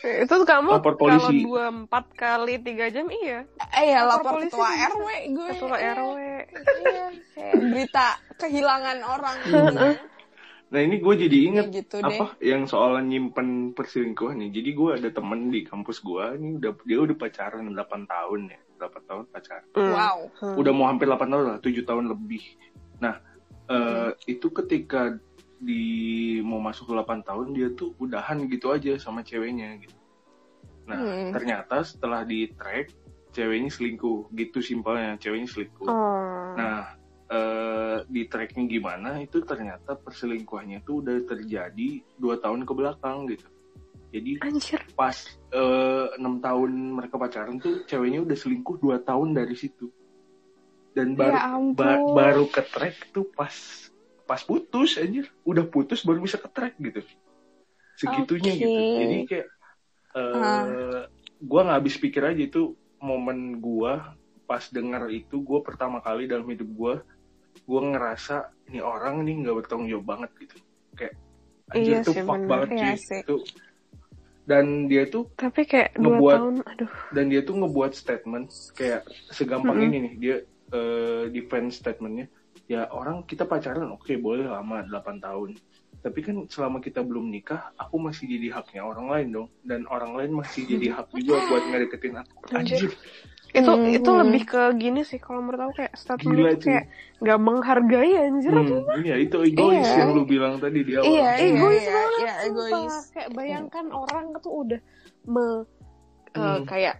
Itu 0.04 0.36
tuh 0.36 0.44
kamu 0.44 0.68
Lapor 0.70 0.94
kalau 0.94 1.16
polisi. 1.16 1.40
dua 1.42 1.64
empat 1.70 2.04
kali 2.12 2.60
tiga 2.60 2.86
jam 2.88 3.08
iya. 3.08 3.48
eh 3.72 3.86
ya 3.88 4.04
Lapor 4.04 4.20
lapor 4.20 4.32
polisi 4.36 4.52
ketua. 4.52 4.68
RW 4.86 5.06
gue 5.30 5.46
Ketua 5.50 5.76
Iya, 5.76 5.92
RW. 5.94 6.18
iya. 6.20 7.06
Kayak 7.32 7.54
berita 7.62 8.06
kehilangan 8.36 8.98
orang 9.02 9.36
gitu 9.42 9.88
Nah 10.72 10.80
ini 10.80 10.96
gue 10.98 11.14
jadi 11.14 11.38
inget 11.52 11.66
Kayak 11.70 11.76
gitu 11.84 11.96
deh 12.00 12.18
apa 12.18 12.26
yang 12.40 12.62
soal 12.66 12.98
nyimpen 13.04 13.76
perselingkuhan 13.76 14.40
nih. 14.40 14.50
Jadi 14.50 14.70
gue 14.74 14.90
ada 14.96 15.08
temen 15.12 15.52
di 15.52 15.60
kampus 15.62 16.00
gue 16.00 16.24
ini 16.40 16.58
udah 16.58 16.72
dia 16.88 16.98
udah 17.04 17.16
pacaran 17.16 17.68
8 17.70 17.76
tahun 18.10 18.40
ya, 18.50 18.60
8 18.80 19.08
tahun 19.08 19.22
pacaran. 19.30 19.66
Hmm. 19.76 19.92
wow 19.92 20.18
Hmm. 20.40 20.54
Udah 20.58 20.72
mau 20.74 20.86
hampir 20.88 21.06
8 21.06 21.30
tahun 21.30 21.44
lah, 21.44 21.58
7 21.60 21.84
tahun 21.84 22.04
lebih. 22.10 22.42
Nah 22.98 23.20
eh, 23.70 24.10
Hmm. 24.10 24.12
itu 24.28 24.46
ketika 24.50 25.16
di 25.64 25.84
mau 26.44 26.60
masuk 26.60 26.90
ke 26.90 26.92
8 26.92 27.22
tahun 27.24 27.46
dia 27.56 27.68
tuh 27.72 27.96
udahan 27.96 28.44
gitu 28.50 28.74
aja 28.74 28.98
sama 28.98 29.22
ceweknya 29.22 29.78
gitu. 29.78 29.96
Nah 30.84 30.98
Hmm. 31.00 31.30
ternyata 31.32 31.80
setelah 31.86 32.26
di 32.26 32.50
track 32.52 32.92
ceweknya 33.34 33.70
selingkuh 33.70 34.30
gitu 34.30 34.62
simpelnya 34.62 35.18
ceweknya 35.18 35.48
selingkuh. 35.50 35.90
Oh. 35.90 36.54
Nah, 36.54 36.94
eh, 37.24 37.98
di 38.04 38.22
tracknya 38.28 38.64
gimana 38.68 39.16
itu 39.18 39.40
ternyata 39.40 39.96
perselingkuhannya 39.96 40.84
tuh 40.84 41.00
udah 41.00 41.16
terjadi 41.24 42.04
dua 42.20 42.36
tahun 42.36 42.68
ke 42.68 42.72
belakang 42.76 43.28
gitu. 43.32 43.48
Jadi 44.14 44.38
Anjir. 44.46 44.80
pas 44.94 45.16
eh, 45.50 46.06
enam 46.20 46.38
tahun 46.38 46.70
mereka 46.70 47.18
pacaran 47.18 47.58
tuh 47.58 47.82
ceweknya 47.88 48.22
udah 48.22 48.36
selingkuh 48.38 48.76
dua 48.78 49.02
tahun 49.02 49.34
dari 49.34 49.56
situ. 49.58 49.90
Dan 50.94 51.18
baru 51.18 51.34
ya 51.34 51.42
ampun 51.58 51.74
ba- 51.74 52.06
baru 52.14 52.46
ke 52.46 52.62
track 52.62 53.10
tuh 53.10 53.26
pas 53.34 53.50
pas 54.24 54.40
putus 54.40 54.96
anjir, 54.96 55.26
udah 55.42 55.66
putus 55.66 56.06
baru 56.06 56.22
bisa 56.22 56.38
ke 56.38 56.46
track 56.46 56.78
gitu. 56.78 57.02
Segitunya 57.98 58.52
Oke. 58.54 58.60
gitu. 58.62 58.80
Jadi 59.02 59.16
kayak 59.26 59.48
eh 60.14 60.34
Ah. 60.38 61.04
gua 61.42 61.60
nggak 61.66 61.78
habis 61.82 61.96
pikir 61.98 62.22
aja 62.22 62.38
itu 62.38 62.78
momen 63.02 63.58
gua 63.58 64.14
pas 64.46 64.62
denger 64.70 65.10
itu 65.10 65.42
gua 65.42 65.60
pertama 65.66 65.98
kali 65.98 66.30
dalam 66.30 66.46
hidup 66.46 66.70
gua 66.70 66.94
gua 67.62 67.80
ngerasa 67.86 68.36
ini 68.66 68.80
orang 68.80 69.22
nih 69.22 69.34
nggak 69.40 69.56
bertanggung 69.56 69.88
jawab 69.88 70.06
banget 70.08 70.30
gitu. 70.38 70.56
Kayak 70.94 71.14
anjir 71.70 71.90
Iya 71.90 71.98
tuh 72.02 72.12
sih, 72.12 72.22
fuck 72.22 72.36
bener. 72.36 72.48
banget 72.48 72.68
cuy. 72.72 72.94
sih. 72.98 73.20
Itu 73.22 73.36
dan 74.44 74.64
dia 74.86 75.08
tuh 75.08 75.24
Tapi 75.34 75.64
kayak 75.64 75.96
Ngebuat- 75.96 76.36
tahun, 76.36 76.54
aduh. 76.62 76.92
dan 77.10 77.24
dia 77.26 77.40
tuh 77.40 77.56
ngebuat 77.56 77.92
statement 77.92 78.46
kayak 78.72 79.00
segampang 79.30 79.78
Mm-mm. 79.78 79.88
ini 79.88 79.98
nih 79.98 80.14
dia 80.14 80.36
eh, 80.70 81.24
defense 81.30 81.80
statementnya 81.80 82.28
ya 82.64 82.88
orang 82.88 83.22
kita 83.22 83.44
pacaran 83.44 83.88
oke 83.90 84.12
boleh 84.18 84.44
lama 84.44 84.80
8 84.82 85.16
tahun 85.18 85.56
tapi 86.00 86.20
kan 86.20 86.44
selama 86.46 86.80
kita 86.80 87.00
belum 87.00 87.28
nikah 87.28 87.72
aku 87.74 87.96
masih 87.96 88.24
jadi 88.26 88.52
haknya 88.52 88.82
orang 88.82 89.06
lain 89.06 89.28
dong 89.30 89.48
dan 89.62 89.84
orang 89.86 90.12
lain 90.12 90.32
masih 90.34 90.64
jadi 90.66 90.92
hak 90.94 91.12
juga 91.14 91.40
buat 91.42 91.62
ngedeketin 91.62 92.16
aku 92.18 92.34
anjir 92.52 92.92
Itu 93.54 93.70
Hmm. 93.70 93.86
itu 93.94 94.10
lebih 94.10 94.42
ke 94.50 94.62
gini 94.74 95.00
sih 95.06 95.22
kalau 95.22 95.38
menurut 95.38 95.70
aku 95.70 95.74
kayak 95.78 95.94
statement 95.94 96.34
Gila, 96.42 96.50
itu 96.58 96.66
kayak 96.66 96.84
nggak 97.22 97.38
menghargai 97.38 98.12
anjir 98.18 98.50
Hmm, 98.50 98.82
iya 99.06 99.14
itu 99.22 99.36
egois 99.46 99.78
Iya. 99.78 99.94
yang 100.02 100.10
lu 100.10 100.22
bilang 100.26 100.54
tadi 100.58 100.78
di 100.82 100.92
awal 100.98 101.06
iya 101.06 101.28
iya 101.38 101.46
egois 101.54 101.84
iya, 101.86 101.94
banget 101.94 102.20
iya, 102.20 102.34
egois 102.50 102.94
kayak 103.14 103.30
bayangkan 103.38 103.86
orang 103.94 104.26
tuh 104.42 104.52
udah 104.66 104.80
me 105.30 105.46
eh, 106.34 106.42
Hmm. 106.42 106.62
kayak 106.66 106.94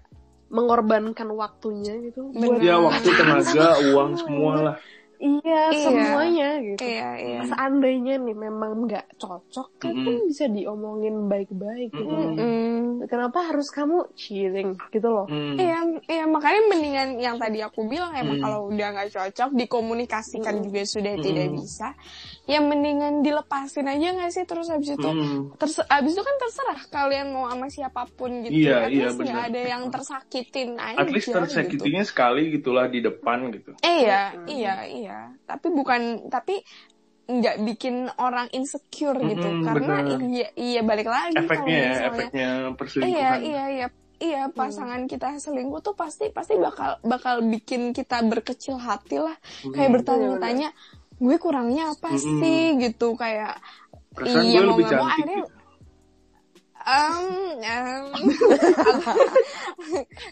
mengorbankan 0.55 1.29
waktunya 1.35 1.99
gitu 2.07 2.31
buat 2.31 2.63
Ya 2.63 2.79
waktu 2.79 3.09
tenaga, 3.11 3.67
uang 3.91 4.11
semua 4.15 4.55
lah. 4.63 4.77
Iya, 5.17 5.63
Iya. 5.69 5.81
semuanya 5.81 6.49
gitu 6.61 6.81
Iya, 6.81 7.11
iya. 7.17 7.41
seandainya 7.45 8.15
nih 8.19 8.37
memang 8.37 8.85
nggak 8.85 9.17
cocok 9.17 9.69
kan, 9.77 9.91
Mm-mm. 9.91 10.05
kan 10.05 10.17
bisa 10.25 10.45
diomongin 10.47 11.27
baik-baik 11.27 11.91
gitu 11.91 12.07
Mm-mm. 12.07 12.35
Hmm. 12.35 12.83
kenapa 13.05 13.45
harus 13.45 13.69
kamu 13.69 14.09
cheating 14.15 14.75
gitu 14.89 15.09
loh 15.09 15.27
Hmm. 15.27 15.57
Iya, 15.57 15.79
iya 16.07 16.25
makanya 16.25 16.61
mendingan 16.69 17.09
yang 17.17 17.37
tadi 17.37 17.59
aku 17.59 17.85
bilang 17.85 18.13
emang 18.13 18.37
Hmm. 18.37 18.45
kalau 18.45 18.61
udah 18.69 18.89
nggak 18.91 19.11
cocok 19.11 19.51
dikomunikasikan 19.55 20.55
Hmm. 20.55 20.65
juga 20.65 20.81
sudah 20.85 21.15
Hmm. 21.15 21.23
tidak 21.23 21.49
bisa. 21.53 21.89
Ya 22.45 22.61
mendingan 22.61 23.25
dilepasin 23.25 23.89
aja 23.89 24.13
nggak 24.13 24.29
sih 24.29 24.45
terus 24.45 24.69
habis 24.69 24.93
itu 24.93 25.09
Hmm. 25.09 25.57
terus 25.57 25.81
habis 25.89 26.13
itu 26.13 26.21
kan 26.21 26.37
terserah 26.37 26.81
kalian 26.93 27.33
mau 27.33 27.49
sama 27.49 27.73
siapa 27.73 28.05
pun 28.13 28.45
gitu. 28.45 28.53
Iya, 28.53 28.85
At 28.85 28.93
iya, 28.93 29.09
least 29.09 29.17
nggak 29.17 29.45
ada 29.49 29.61
yang 29.65 29.83
tersakitin 29.89 30.71
aja. 30.77 30.99
At 31.01 31.09
least 31.09 31.29
gitu. 31.33 31.41
tersakitinya 31.41 32.05
sekali 32.05 32.53
gitulah 32.53 32.85
di 32.93 33.01
depan 33.01 33.49
gitu. 33.49 33.73
Eh, 33.81 34.05
iya, 34.05 34.23
iya, 34.45 34.75
iya. 34.85 35.19
Tapi 35.49 35.73
bukan 35.73 36.29
tapi 36.29 36.61
nggak 37.25 37.57
bikin 37.65 38.13
orang 38.21 38.53
insecure 38.53 39.17
gitu 39.17 39.49
Mm-mm, 39.49 39.65
karena 39.65 39.95
bener. 40.05 40.21
iya 40.29 40.49
iya 40.53 40.81
balik 40.85 41.09
lagi 41.09 41.41
Efeknya 41.41 41.73
ya, 41.73 41.89
misalnya 41.89 42.05
efeknya 42.13 42.49
Iya, 42.53 42.73
perselingkuhan. 42.77 43.41
iya, 43.41 43.65
iya. 43.73 43.87
Iya, 44.15 44.43
pasangan 44.53 45.05
kita 45.11 45.37
selingkuh 45.37 45.81
tuh 45.83 45.93
pasti 45.93 46.31
pasti 46.31 46.55
bakal 46.57 46.97
bakal 47.03 47.41
bikin 47.45 47.91
kita 47.91 48.23
berkecil 48.23 48.79
hati 48.79 49.19
lah. 49.19 49.37
Kayak 49.65 49.91
Hmm. 49.91 50.73
Gue 51.17 51.37
kurangnya 51.37 51.91
apa 51.91 52.09
Mm-mm. 52.11 52.39
sih 52.41 52.61
gitu 52.79 53.15
kayak 53.15 53.59
Perasaan 54.11 54.43
iya, 54.43 54.55
gue 54.55 54.63
mau 54.63 54.69
lebih 54.73 54.85
nggak 54.85 54.95
mau 54.95 55.05
cantik 55.05 55.17
akhirnya- 55.17 55.41
gitu. 55.41 55.53
Um, 56.85 57.25
um, 57.57 58.05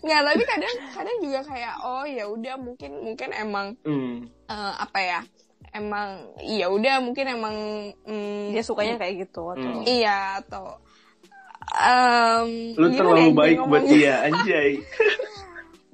nggak 0.04 0.20
tapi 0.22 0.42
kadang 0.44 0.74
kadang 0.92 1.16
juga 1.18 1.40
kayak 1.42 1.74
oh 1.80 2.04
ya 2.04 2.24
udah 2.26 2.54
mungkin 2.56 2.90
mungkin 3.02 3.28
emang 3.32 3.66
Hmm. 3.80 4.28
eh, 4.44 4.72
apa 4.76 4.98
ya 5.00 5.20
emang 5.72 6.08
ya 6.38 6.66
udah 6.68 7.00
mungkin 7.00 7.24
emang 7.26 7.56
mm, 8.04 8.52
dia 8.52 8.60
sukanya 8.60 8.94
kayak 8.96 9.24
gitu 9.24 9.48
atau 9.48 9.68
Hmm. 9.72 9.82
iya 9.82 10.38
atau 10.38 10.76
em, 11.72 12.74
Lu 12.76 12.86
terlalu 12.90 13.22
ya 13.22 13.32
baik 13.32 13.58
buat 13.64 13.84
dia, 13.86 14.14
anjay. 14.22 14.70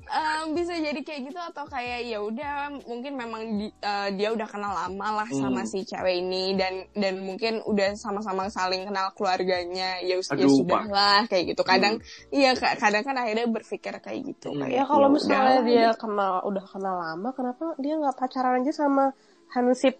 Em, 0.08 0.50
bisa 0.50 0.72
jadi 0.72 0.96
kayak 0.98 1.20
gitu 1.22 1.36
atau 1.38 1.64
kayak 1.64 2.00
ya 2.02 2.18
udah 2.18 2.52
mungkin 2.82 3.12
memang 3.12 3.42
di- 3.54 3.74
eh, 3.74 4.08
dia 4.12 4.30
udah 4.30 4.44
kenal 4.44 4.72
lama 4.72 5.06
lah 5.14 5.28
sama 5.28 5.60
Hmm. 5.60 5.68
si 5.68 5.84
cewek 5.84 6.18
ini 6.18 6.52
dan 6.52 6.88
dan 6.92 7.20
mungkin 7.20 7.60
udah 7.62 7.92
sama-sama 7.92 8.48
saling 8.48 8.82
kenal 8.82 9.12
keluarganya 9.12 10.00
ya, 10.00 10.16
ya 10.16 10.24
sudah 10.24 10.84
lah 10.86 11.22
kayak 11.24 11.52
gitu 11.52 11.60
kadang 11.62 12.00
iya 12.30 12.52
ka- 12.52 12.74
kadang 12.74 13.02
kan 13.02 13.16
akhirnya 13.16 13.46
berpikir 13.46 13.92
kayak 13.98 14.20
gitu 14.26 14.48
Hmm. 14.50 14.64
kayak 14.64 14.74
ya 14.74 14.84
kalau 14.84 15.06
ya 15.06 15.12
misalnya 15.12 15.36
udah, 15.54 15.66
dia 15.66 15.84
gitu. 15.86 16.00
kenal 16.00 16.32
udah 16.42 16.64
kenal 16.66 16.94
lama 16.96 17.28
kenapa 17.30 17.64
dia 17.76 17.94
nggak 17.94 18.16
pacaran 18.16 18.54
aja 18.58 18.72
sama 18.74 19.04
Hansip 19.50 19.96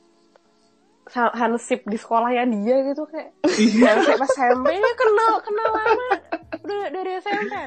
Hansip 1.09 1.81
di 1.85 1.97
sekolahnya 1.97 2.45
dia 2.51 2.77
gitu 2.87 3.05
kayak 3.05 3.33
Iya. 3.51 3.93
Hansip 3.95 4.21
SMP 4.31 4.69
dia 4.71 4.93
kenal 4.95 5.33
kenal 5.41 5.69
lama 5.71 6.07
udah 6.51 6.81
dari 6.89 7.11
SMP 7.19 7.51
aja 7.51 7.63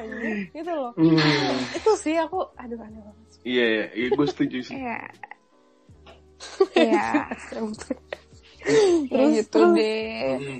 gitu 0.50 0.72
loh 0.72 0.92
Hmm. 0.94 1.18
itu 1.72 1.90
sih 1.96 2.14
aku 2.16 2.42
aduh 2.54 2.78
aneh 2.78 2.98
banget 2.98 3.20
Iya, 3.42 3.64
iya, 3.66 3.84
iya 3.92 4.06
gue 4.08 4.26
setuju 4.28 4.58
sih. 4.62 4.74
Iya. 4.76 5.02
Iya, 6.76 7.06
kayak 7.42 9.10
Terus- 9.10 9.34
gitu 9.34 9.50
terus- 9.52 9.74
deh. 9.74 10.38
Hmm. 10.38 10.58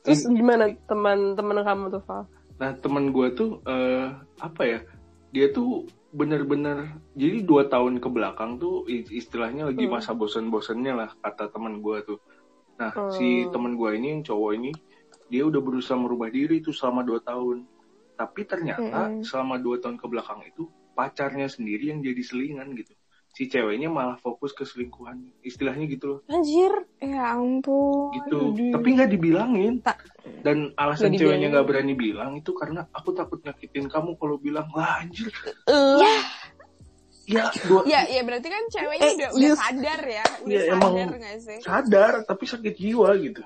terus 0.00 0.20
gimana 0.24 0.64
teman-teman 0.86 1.60
kamu 1.60 1.84
tuh 1.90 2.02
Val 2.04 2.24
Nah 2.56 2.72
teman 2.74 3.10
gue 3.10 3.28
tuh 3.32 3.60
eh, 3.62 4.06
apa 4.38 4.62
ya? 4.64 4.80
Dia 5.28 5.52
tuh 5.52 5.84
bener-bener 6.08 6.88
jadi 7.12 7.44
dua 7.44 7.68
tahun 7.68 8.00
ke 8.00 8.08
belakang 8.08 8.56
tuh 8.56 8.88
istilahnya 8.88 9.68
lagi 9.68 9.84
Hmm. 9.84 9.92
masa 9.92 10.16
bosan-bosannya 10.16 10.92
lah 10.94 11.12
kata 11.18 11.52
teman 11.52 11.84
gue 11.84 12.00
tuh. 12.02 12.18
Nah 12.76 12.88
Hmm. 12.88 13.12
si 13.12 13.44
teman 13.46 13.76
gue 13.76 13.90
ini 13.92 14.06
yang 14.10 14.22
cowok 14.22 14.50
ini 14.54 14.72
dia 15.26 15.42
udah 15.42 15.58
berusaha 15.58 15.94
merubah 15.94 16.28
diri 16.28 16.58
tuh 16.58 16.70
selama 16.70 17.02
dua 17.02 17.18
tahun. 17.20 17.66
Tapi 18.14 18.40
ternyata 18.42 19.12
Mm-mm. 19.12 19.22
selama 19.22 19.56
dua 19.56 19.76
tahun 19.76 19.96
ke 19.96 20.06
belakang 20.06 20.40
itu 20.42 20.64
pacarnya 20.92 21.46
sendiri 21.46 21.90
yang 21.90 22.00
jadi 22.00 22.22
selingan 22.22 22.72
gitu. 22.74 22.96
Si 23.28 23.44
ceweknya 23.44 23.86
malah 23.86 24.16
fokus 24.16 24.50
ke 24.50 24.64
selingkuhan. 24.64 25.20
Istilahnya 25.40 25.84
gitu 25.86 26.04
loh. 26.08 26.20
anjir 26.26 26.72
Ya 26.96 27.36
ampun. 27.36 28.16
gitu 28.16 28.38
Aduh. 28.50 28.72
tapi 28.72 28.88
nggak 28.90 29.10
dibilangin 29.10 29.74
Tak. 29.78 30.08
dan 30.40 30.72
alasan 30.74 31.12
Nggak 31.12 31.20
ceweknya 31.20 31.48
nggak 31.52 31.66
berani 31.66 31.92
bilang 31.92 32.32
itu 32.34 32.50
karena 32.50 32.88
aku 32.90 33.12
takut 33.12 33.38
nyakitin 33.38 33.86
kamu 33.86 34.16
kalau 34.16 34.36
bilang 34.36 34.64
wah 34.72 34.98
anjir 34.98 35.28
ya 35.68 36.14
ya 37.28 37.44
dua 37.60 37.82
Ya, 37.84 38.00
ya 38.06 38.22
berarti 38.22 38.46
kan 38.46 38.62
ceweknya 38.70 39.04
Eh, 39.04 39.14
udah, 39.14 39.28
udah 39.34 39.50
yes. 39.50 39.58
sadar 39.58 40.00
ya, 40.00 40.24
udah 40.40 40.48
Ya, 40.48 40.62
sadar 40.62 40.72
emang- 40.72 40.94
nggak 41.12 41.36
sih? 41.38 41.58
sadar 41.60 42.12
tapi 42.24 42.44
sakit 42.46 42.74
jiwa 42.74 43.10
gitu 43.18 43.42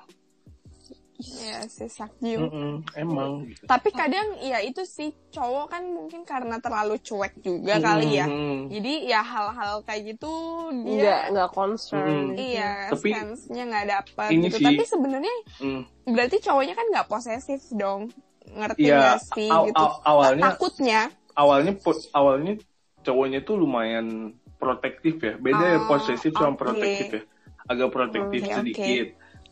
Ya, 1.20 1.68
si 1.68 1.84
sakjiu. 1.86 2.48
Mm-mm, 2.48 2.72
emang 2.96 3.44
gitu. 3.44 3.64
Tapi 3.68 3.92
kadang 3.92 4.40
ya 4.40 4.64
itu 4.64 4.82
sih 4.88 5.12
cowok 5.28 5.66
kan 5.68 5.84
mungkin 5.84 6.24
karena 6.24 6.56
terlalu 6.64 6.96
cuek 6.98 7.44
juga 7.44 7.76
kali 7.76 8.16
ya. 8.16 8.26
Jadi 8.72 8.92
ya 9.04 9.20
hal-hal 9.20 9.84
kayak 9.84 10.16
gitu 10.16 10.32
nggak 10.72 10.88
dia 10.96 11.16
nggak 11.28 11.50
concern 11.52 12.32
Mm-mm. 12.32 12.40
iya 12.40 12.88
Tapi 12.88 13.08
stance-nya 13.12 13.62
nggak 13.68 13.86
dapet 13.86 14.30
ini 14.32 14.46
gitu. 14.48 14.56
sih- 14.58 14.66
Tapi 14.66 14.82
sebenarnya 14.88 15.34
Mm. 15.60 15.82
berarti 16.08 16.36
cowoknya 16.40 16.74
kan 16.74 16.86
nggak 16.88 17.08
posesif 17.08 17.62
dong. 17.76 18.02
Ngerti 18.50 18.82
Iya, 18.88 18.96
nggak 18.98 19.18
sih 19.36 19.50
aw- 19.52 19.66
gitu. 19.68 19.84
aw- 19.84 20.00
awalnya 20.08 20.44
Takutnya 20.56 21.00
awalnya 21.36 21.72
awalnya 22.16 22.52
cowoknya 23.00 23.40
tuh 23.44 23.54
lumayan 23.60 24.34
protektif 24.60 25.20
ya 25.20 25.36
beda 25.40 25.64
ya 25.64 25.78
Oh, 25.80 25.86
posesif 25.88 26.32
sama 26.36 26.52
oke. 26.52 26.60
protektif 26.64 27.06
ya 27.16 27.22
agak 27.70 27.88
protektif 27.94 28.40
Oke, 28.42 28.52
oke. 28.74 28.96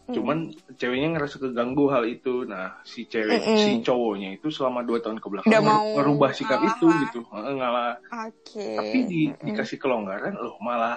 Sedikit 0.09 0.17
cuman 0.17 0.39
ceweknya 0.75 1.09
ngerasa 1.13 1.37
keganggu 1.39 1.85
hal 1.87 2.05
itu. 2.05 2.35
Nah 2.43 2.81
si 2.83 3.05
cewek 3.05 3.37
Mm-mm. 3.39 3.59
si 3.59 3.71
cowoknya 3.81 4.29
itu 4.35 4.49
selama 4.49 4.81
dua 4.81 4.99
tahun 4.99 5.17
ke 5.17 5.27
belakang 5.27 5.51
Udah 5.51 5.61
nger- 5.61 5.69
mau 5.71 5.85
ngerubah 5.95 6.31
sikap 6.33 6.59
ngalah. 6.59 6.73
itu 6.73 6.87
gitu. 7.03 7.19
Heeh, 7.29 7.53
ngalah. 7.55 7.93
Oke. 8.25 8.67
tapi 8.75 8.99
di, 9.05 9.21
Mm-mm. 9.29 9.45
dikasih 9.45 9.77
kelonggaran 9.77 10.33
loh 10.35 10.57
malah 10.59 10.97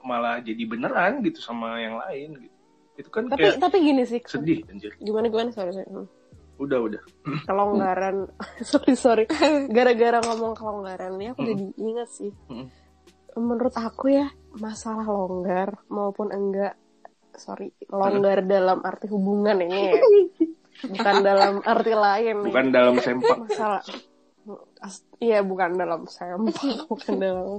malah 0.00 0.38
jadi 0.38 0.62
beneran 0.64 1.22
gitu 1.22 1.38
sama 1.38 1.78
yang 1.78 1.98
lain 1.98 2.34
gitu. 2.40 2.56
Itu 2.96 3.08
kan 3.08 3.26
tapi 3.26 3.46
kayak 3.46 3.62
tapi 3.62 3.76
gini 3.80 4.02
sih. 4.02 4.18
sedih 4.20 4.66
anjir. 4.66 4.90
Gimana 4.96 5.26
gimana? 5.26 5.50
Sorry 5.50 5.70
sorry. 5.70 5.86
Hmm. 5.86 6.10
udah 6.58 6.78
udah. 6.80 7.02
Kelonggaran. 7.44 8.26
Sorry 8.66 8.94
sorry. 8.94 9.24
Gara-gara 9.68 10.18
ngomong 10.20 10.52
kelonggaran 10.52 11.14
ya 11.16 11.30
aku 11.30 11.40
Mm. 11.40 11.48
jadi 11.48 11.64
ingat 11.78 12.08
sih. 12.10 12.34
Mm. 12.46 12.66
menurut 13.38 13.70
aku 13.72 14.10
ya 14.10 14.26
masalah 14.52 15.06
longgar 15.06 15.78
maupun 15.86 16.26
enggak 16.28 16.74
sorry 17.38 17.70
longgar 17.88 18.42
dalam 18.42 18.78
arti 18.80 19.06
hubungan 19.06 19.58
ini 19.60 19.78
ya 19.88 20.02
bukan 20.80 21.16
dalam 21.20 21.54
arti 21.64 21.92
lain 21.92 22.36
nih. 22.40 22.50
bukan 22.50 22.66
dalam 22.68 22.94
sempak 22.98 23.36
masalah 23.40 23.82
as- 24.78 25.04
iya 25.18 25.40
bukan 25.40 25.74
dalam 25.74 26.06
sempak 26.06 26.54
bukan 26.86 27.14
dalam 27.16 27.58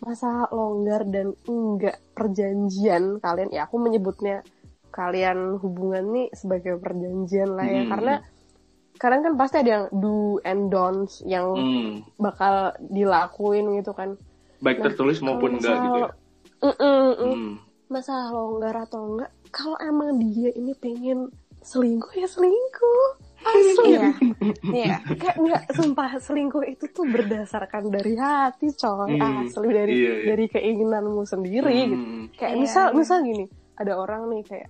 masalah 0.00 0.50
longgar 0.50 1.02
dan 1.04 1.30
enggak 1.44 1.96
perjanjian 2.12 3.18
kalian 3.18 3.50
ya 3.50 3.64
aku 3.64 3.76
menyebutnya 3.76 4.42
kalian 4.88 5.56
hubungan 5.56 6.04
nih 6.08 6.26
sebagai 6.32 6.76
perjanjian 6.76 7.50
lah 7.50 7.64
ya 7.64 7.82
Hmm. 7.82 7.90
karena 7.90 8.14
kadang 8.96 9.20
kan 9.22 9.34
pasti 9.34 9.56
ada 9.58 9.70
yang 9.70 9.86
do 9.92 10.16
and 10.42 10.68
don'ts 10.68 11.20
yang 11.22 11.52
Hmm. 11.52 11.90
bakal 12.16 12.54
dilakuin 12.82 13.76
gitu 13.76 13.92
kan 13.92 14.16
baik 14.58 14.80
Nah, 14.80 14.84
tertulis 14.86 15.20
maupun 15.20 15.54
enggak 15.54 15.76
gitu 15.76 15.98
ya 15.98 16.08
misal- 16.08 16.16
Mm-mm, 16.58 17.04
mm. 17.12 17.28
Hmm. 17.28 17.52
Masalah 17.88 18.30
longgar 18.30 18.74
atau 18.78 19.00
enggak 19.08 19.30
kalau 19.48 19.76
emang 19.78 20.18
dia 20.18 20.50
ini 20.50 20.74
pengen 20.74 21.30
selingkuh 21.60 22.12
ya 22.14 22.26
selingkuh 22.26 23.08
asli. 23.38 23.94
Iya. 24.74 24.98
kayak 25.14 25.36
nggak 25.38 25.62
sumpah 25.70 26.18
selingkuh 26.18 26.66
itu 26.66 26.90
tuh 26.90 27.06
berdasarkan 27.06 27.88
dari 27.88 28.14
hati 28.14 28.70
coy 28.72 29.14
Hmm, 29.14 29.44
asli 29.44 29.68
dari 29.68 29.94
iya, 29.94 30.12
iya. 30.12 30.24
dari 30.28 30.46
keinginanmu 30.48 31.22
sendiri 31.22 31.70
gitu 31.70 31.94
Hmm. 31.94 32.24
kayak 32.34 32.54
Iya. 32.54 32.60
misal 32.60 32.86
misal 32.92 33.22
gini 33.22 33.46
ada 33.76 33.92
orang 33.94 34.30
nih 34.30 34.42
kayak 34.42 34.68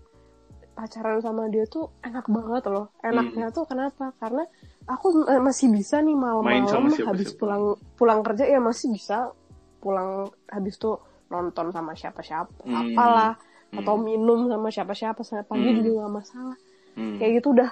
pacaran 0.72 1.24
sama 1.24 1.48
dia 1.48 1.64
tuh 1.64 1.88
enak 2.00 2.28
banget 2.28 2.68
loh 2.68 2.92
enaknya 3.00 3.48
tuh 3.48 3.64
kenapa 3.64 4.12
karena 4.14 4.44
aku 4.84 5.24
eh, 5.24 5.40
masih 5.40 5.72
bisa 5.72 6.00
nih 6.00 6.12
malam-malam 6.12 6.92
habis 6.92 7.32
pulang 7.32 7.64
pulang 7.96 8.20
kerja 8.20 8.44
ya 8.44 8.60
masih 8.60 8.92
bisa 8.92 9.32
pulang 9.80 10.28
habis 10.46 10.76
tuh 10.76 11.00
nonton 11.28 11.66
sama 11.68 11.92
siapa-siapa 11.92 12.52
Hmm. 12.62 12.94
apalah 12.94 13.32
Hmm. 13.66 13.78
atau 13.78 13.94
minum 13.96 14.46
sama 14.46 14.68
siapa-siapa 14.68 15.20
sampai 15.20 15.44
pagi 15.44 15.68
Hmm. 15.68 15.78
juga 15.80 15.98
nggak 16.00 16.14
masalah 16.14 16.56
Hmm. 16.92 17.16
kayak 17.16 17.32
gitu 17.36 17.48
udah 17.50 17.70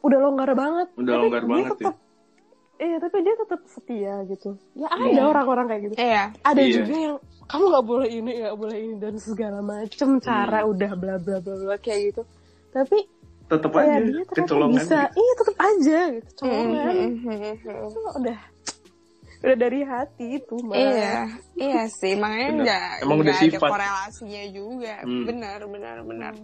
udah 0.00 0.18
longgar 0.20 0.50
banget 0.52 0.88
Udah 0.94 1.12
Tapi 1.12 1.20
longgar 1.20 1.42
dia 1.42 1.50
banget 1.50 1.66
ya. 1.66 1.74
tetep, 1.82 1.94
iya 2.78 2.96
tapi 2.96 3.16
dia 3.20 3.34
tetap 3.36 3.60
setia 3.66 4.14
gitu 4.24 4.50
ya 4.72 4.86
ada 4.88 5.08
Iya. 5.08 5.22
orang-orang 5.24 5.66
kayak 5.66 5.82
gitu 5.82 5.94
Iya. 5.96 6.24
ada 6.40 6.60
Iya. 6.60 6.72
juga 6.72 6.94
yang 6.96 7.16
kamu 7.44 7.64
nggak 7.64 7.86
boleh 7.86 8.08
ini 8.12 8.30
nggak 8.40 8.56
boleh 8.56 8.76
ini 8.80 8.94
dan 8.96 9.14
segala 9.16 9.58
macem 9.60 10.08
cara 10.20 10.58
Hmm. 10.60 10.70
udah 10.72 10.92
bla 10.94 11.14
bla 11.16 11.36
bla 11.38 11.54
bla 11.56 11.76
kayak 11.76 12.00
gitu 12.08 12.22
tapi 12.70 12.98
tetep 13.46 13.70
ya 13.70 13.82
aja 13.84 14.22
kecolongan 14.28 14.74
bisa 14.76 14.98
gitu. 15.04 15.16
iya 15.16 15.32
tetap 15.34 15.56
aja 15.56 15.98
gitu 16.12 16.30
colongan 16.36 16.94
Mm-mm. 17.16 17.54
itu 17.86 18.00
udah 18.16 18.38
udah 19.46 19.56
dari 19.56 19.80
hati 19.80 20.26
itu 20.36 20.54
mah 20.60 20.74
Iya, 20.74 21.14
iya 21.54 21.82
sih, 21.86 22.12
makanya 22.14 22.50
nggak 22.58 22.88
Emang 23.00 23.18
udah 23.22 23.24
nggak 23.24 23.38
ada 23.38 23.46
sifat. 23.48 23.70
korelasinya 23.70 24.42
juga. 24.50 24.94
Hmm. 25.00 25.24
Benar, 25.24 25.60
benar, 25.64 25.96
benar. 26.02 26.34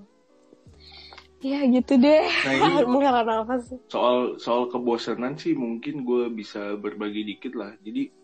Ya 1.43 1.59
gitu 1.67 1.99
deh. 1.99 2.23
Nah 2.47 2.53
ini 2.55 2.71
nafas 3.27 3.67
soal 3.91 4.39
soal 4.39 4.71
kebosanan 4.71 5.35
sih 5.35 5.53
mungkin 5.53 6.07
gue 6.07 6.31
bisa 6.31 6.79
berbagi 6.79 7.27
dikit 7.27 7.53
lah. 7.53 7.75
Jadi 7.83 8.15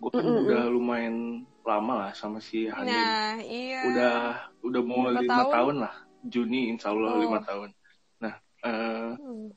gue 0.00 0.10
kan 0.10 0.22
Mm-mm. 0.22 0.46
udah 0.46 0.62
lumayan 0.70 1.16
lama 1.60 2.06
lah 2.06 2.10
sama 2.14 2.38
si 2.38 2.64
Hanin. 2.64 2.88
Nah, 2.88 3.36
iya. 3.42 3.80
udah 3.84 4.14
udah 4.62 4.80
mau 4.80 5.10
lima 5.10 5.26
tahun? 5.26 5.52
tahun? 5.52 5.76
lah 5.82 5.94
Juni 6.22 6.70
insya 6.70 6.92
Allah 6.92 7.10
Oh. 7.10 7.20
lima 7.20 7.38
tahun 7.40 7.68
nah 8.16 8.34
eh, 8.60 9.10
Hmm. 9.16 9.48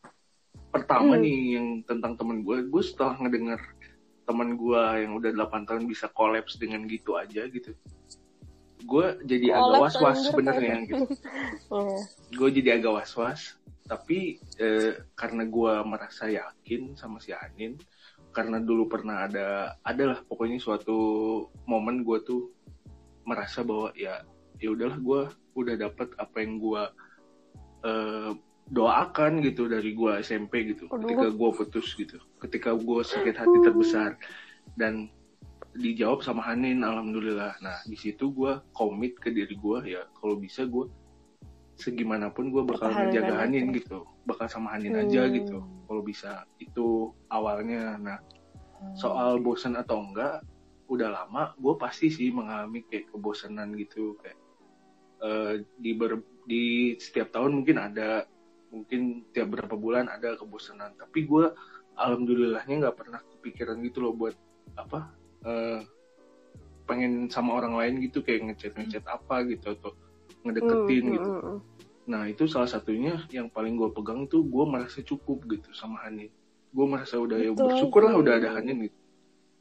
pertama 0.67 1.13
Hmm. 1.13 1.21
nih 1.21 1.37
yang 1.53 1.67
tentang 1.83 2.15
temen 2.15 2.41
gue 2.41 2.65
gue 2.65 2.81
setelah 2.81 3.19
ngedenger 3.19 3.61
teman 4.23 4.55
gue 4.55 4.83
yang 5.03 5.19
udah 5.19 5.31
8 5.35 5.67
tahun 5.67 5.83
bisa 5.87 6.07
kolaps 6.11 6.55
dengan 6.57 6.83
gitu 6.87 7.19
aja 7.19 7.47
gitu. 7.47 7.75
Gue 8.83 9.15
jadi 9.23 9.55
agak 9.55 9.79
was 9.79 9.95
was 9.99 10.19
sebenarnya 10.31 10.75
gitu. 10.87 11.05
Iya. 11.73 11.99
gue 12.37 12.49
jadi 12.61 12.69
agak 12.77 12.93
was 13.01 13.13
was 13.17 13.41
tapi 13.83 14.39
eh, 14.61 14.95
karena 15.17 15.43
gue 15.43 15.73
merasa 15.83 16.31
yakin 16.31 16.95
sama 16.95 17.19
si 17.19 17.35
Anin 17.35 17.75
karena 18.33 18.57
dulu 18.57 18.87
pernah 18.89 19.27
ada 19.27 19.77
adalah 19.83 20.23
pokoknya 20.25 20.57
suatu 20.57 20.97
momen 21.67 22.01
gue 22.01 22.17
tuh 22.23 22.49
merasa 23.27 23.61
bahwa 23.61 23.91
ya 23.93 24.23
ya 24.57 24.71
udahlah 24.71 24.97
gue 24.97 25.21
udah 25.59 25.75
dapet 25.77 26.09
apa 26.15 26.37
yang 26.39 26.57
gue 26.57 26.83
eh, 27.83 28.31
doakan 28.63 29.43
gitu 29.43 29.67
dari 29.67 29.91
gue 29.91 30.23
SMP 30.23 30.71
gitu 30.71 30.87
Aduh. 30.87 31.03
ketika 31.03 31.27
gue 31.29 31.49
putus 31.51 31.87
gitu 31.93 32.17
ketika 32.39 32.71
gue 32.73 32.99
sakit 33.03 33.35
hati 33.35 33.57
terbesar. 33.61 34.15
Dan 34.73 35.11
dijawab 35.73 36.23
sama 36.23 36.41
Hanin 36.41 36.81
alhamdulillah. 36.81 37.59
Nah 37.59 37.77
di 37.83 37.95
situ 37.95 38.31
gue 38.31 38.61
komit 38.71 39.19
ke 39.19 39.29
diri 39.29 39.53
gue 39.53 39.77
ya 39.89 40.07
kalau 40.17 40.39
bisa 40.39 40.63
gue 40.63 40.87
segimanapun 41.75 42.53
gue 42.53 42.63
bakal 42.63 42.93
ngejaga 42.93 43.43
Hanin 43.43 43.73
itu. 43.73 43.83
gitu. 43.83 43.99
Bakal 44.23 44.47
sama 44.47 44.71
Hanin 44.73 44.95
aja 44.95 45.27
Hmm. 45.27 45.33
gitu 45.35 45.57
kalau 45.85 46.01
bisa. 46.01 46.47
Itu 46.57 46.87
awalnya. 47.27 47.97
Nah 47.97 48.17
soal 48.95 49.39
bosan 49.39 49.75
atau 49.75 50.03
enggak 50.03 50.43
udah 50.91 51.09
lama 51.09 51.55
gue 51.55 51.73
pasti 51.79 52.11
sih 52.11 52.29
mengalami 52.29 52.83
kayak 52.87 53.11
kebosanan 53.11 53.75
gitu. 53.75 54.15
Kayak 54.23 54.39
eh, 55.23 55.53
di 55.77 55.91
ber- 55.95 56.27
di 56.43 56.63
setiap 56.99 57.31
tahun 57.31 57.63
mungkin 57.63 57.79
ada 57.79 58.27
mungkin 58.73 59.29
tiap 59.29 59.53
berapa 59.53 59.77
bulan 59.77 60.09
ada 60.09 60.33
kebosanan 60.33 60.97
tapi 60.97 61.29
gue 61.29 61.53
alhamdulillahnya 61.93 62.89
nggak 62.89 62.97
pernah 62.97 63.21
kepikiran 63.37 63.77
gitu 63.85 64.01
loh 64.01 64.17
buat 64.17 64.33
apa 64.73 65.13
eh, 65.45 65.85
pengen 66.89 67.29
sama 67.29 67.53
orang 67.61 67.77
lain 67.77 67.93
gitu 68.01 68.25
kayak 68.25 68.49
ngechat 68.49 68.73
ngechat 68.73 69.05
apa 69.05 69.45
gitu 69.45 69.77
atau 69.77 69.93
ngedeketin 70.43 71.03
Hmm, 71.05 71.13
gitu 71.15 71.29
hmm, 71.31 71.43
hmm. 71.45 71.59
Nah 72.03 72.27
itu 72.27 72.43
salah 72.51 72.67
satunya 72.67 73.15
yang 73.31 73.47
paling 73.47 73.79
gue 73.79 73.87
pegang 73.95 74.27
tuh 74.27 74.43
gue 74.43 74.65
merasa 74.67 74.99
cukup 74.99 75.47
gitu 75.47 75.71
sama 75.71 76.03
Hanin. 76.03 76.27
Gue 76.75 76.83
merasa 76.83 77.15
udah 77.15 77.39
ya 77.39 77.55
bersyukur 77.55 78.03
lah 78.03 78.19
udah 78.19 78.43
ada 78.43 78.59
Hanin 78.59 78.91
gitu. 78.91 78.97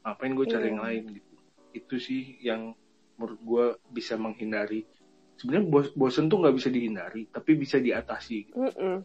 Ngapain 0.03 0.33
gue 0.35 0.45
cari 0.51 0.63
Iya. 0.67 0.71
yang 0.75 0.81
lain 0.83 1.03
gitu. 1.15 1.33
Itu 1.71 1.95
sih 2.03 2.35
yang 2.43 2.75
menurut 3.15 3.39
gue 3.39 3.65
bisa 3.95 4.19
menghindari. 4.19 4.83
Sebenarnya 5.43 5.67
bos 5.67 5.87
bosen 5.91 6.25
tuh 6.25 6.39
nggak 6.39 6.55
bisa 6.55 6.69
dihindari, 6.69 7.27
tapi 7.27 7.51
bisa 7.53 7.77
diatasi 7.77 8.35
gitu. 8.45 8.55
Mm-mm. 8.57 9.03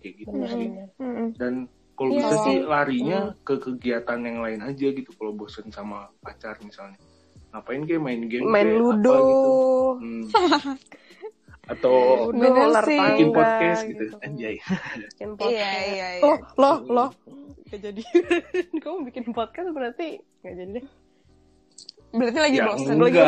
kayak 0.00 0.14
gitu 0.18 0.32
Benar, 0.32 0.48
sih. 0.50 0.66
benar. 0.66 0.88
Mm-mm. 0.96 1.28
Dan 1.36 1.54
kalau 1.94 2.10
Iya 2.10 2.18
bisa 2.18 2.34
sih. 2.34 2.42
sih 2.42 2.56
larinya 2.62 3.20
ke 3.38 3.54
kegiatan 3.58 4.18
yang 4.18 4.38
lain 4.40 4.60
aja 4.60 4.86
gitu. 4.90 5.10
Kalau 5.12 5.32
bosen 5.32 5.68
sama 5.68 6.10
pacar 6.18 6.56
misalnya, 6.58 6.96
ngapain 7.50 7.84
kayak 7.84 8.00
main 8.00 8.22
game, 8.24 8.44
main 8.44 8.64
kayak 8.66 8.80
ludo 8.80 9.12
apa 9.12 9.22
gitu. 9.22 9.50
Hmm. 9.94 10.26
Atau 11.64 12.28
Bener 12.28 12.50
sih. 12.82 12.92
bikin 12.92 13.00
tangga, 13.24 13.38
podcast 13.38 13.80
gitu, 13.86 14.04
kan. 14.10 14.18
anjay. 14.26 14.56
bikin 14.58 15.30
podcast 15.38 15.54
Iya, 15.54 15.70
iya, 15.86 16.08
iya. 16.14 16.20
loh 16.20 16.36
loh 16.58 16.76
loh 16.86 17.08
Gak 17.64 17.80
jadi 17.80 18.02
kamu 18.82 18.98
bikin 19.08 19.24
podcast 19.30 19.68
berarti 19.70 20.08
gak 20.40 20.54
jadi 20.54 20.70
deh 20.74 20.86
Berarti 22.12 22.38
lagi 22.38 22.56
Ya 22.56 22.64
bosan. 22.64 22.94
enggak. 22.94 23.26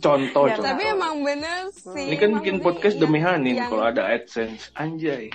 Contoh, 0.00 0.44
Ya, 0.44 0.56
contoh. 0.56 0.66
Tapi 0.66 0.82
emang 0.88 1.14
bener 1.20 1.68
sih. 1.70 2.08
Ini 2.08 2.16
kan 2.16 2.30
bikin 2.36 2.56
podcast 2.58 2.96
yang- 2.96 3.02
demi 3.04 3.18
Hanin 3.18 3.54
yang- 3.54 3.68
kalau 3.68 3.84
ada 3.84 4.02
AdSense. 4.06 4.72
Anjay. 4.74 5.28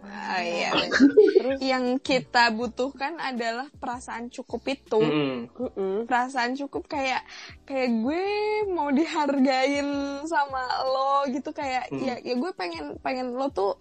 Ah, 0.00 0.40
iya. 0.40 0.72
yang 1.70 1.84
kita 1.98 2.48
butuhkan 2.50 3.14
adalah 3.16 3.68
perasaan 3.70 4.28
cukup 4.28 4.64
itu. 4.66 4.96
Mm-mm. 4.96 5.36
Mm-mm. 5.52 5.94
Perasaan 6.04 6.56
cukup 6.56 6.86
kayak 6.86 7.20
kayak 7.62 7.92
gue 7.94 8.24
mau 8.66 8.88
dihargain 8.88 9.86
sama 10.24 10.60
lo 10.84 11.28
gitu 11.28 11.52
kayak 11.52 11.88
Hmm. 11.88 12.00
ya 12.00 12.16
ya 12.18 12.34
gue 12.34 12.50
pengen 12.54 12.96
pengen 12.98 13.30
lo 13.30 13.48
tuh 13.48 13.76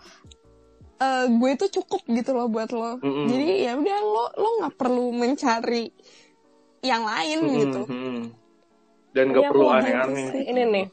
eh, 0.98 1.26
gue 1.30 1.52
tuh 1.56 1.72
cukup 1.74 2.04
gitu 2.06 2.32
loh 2.34 2.46
buat 2.46 2.68
lo. 2.70 3.00
Mm-mm. 3.00 3.26
Jadi 3.26 3.48
ya 3.64 3.74
udah 3.74 4.00
lo 4.02 4.26
lo 4.36 4.50
nggak 4.60 4.76
perlu 4.76 5.16
mencari 5.16 5.88
yang 6.82 7.04
lain 7.04 7.38
Mm-mm, 7.40 7.56
gitu. 7.58 7.82
mm-mm. 7.86 8.20
Dan 9.10 9.32
gak 9.32 9.42
Ini 9.42 9.50
perlu 9.50 9.68
aneh-aneh. 9.68 10.28
ini 10.44 10.64
nih 10.66 10.88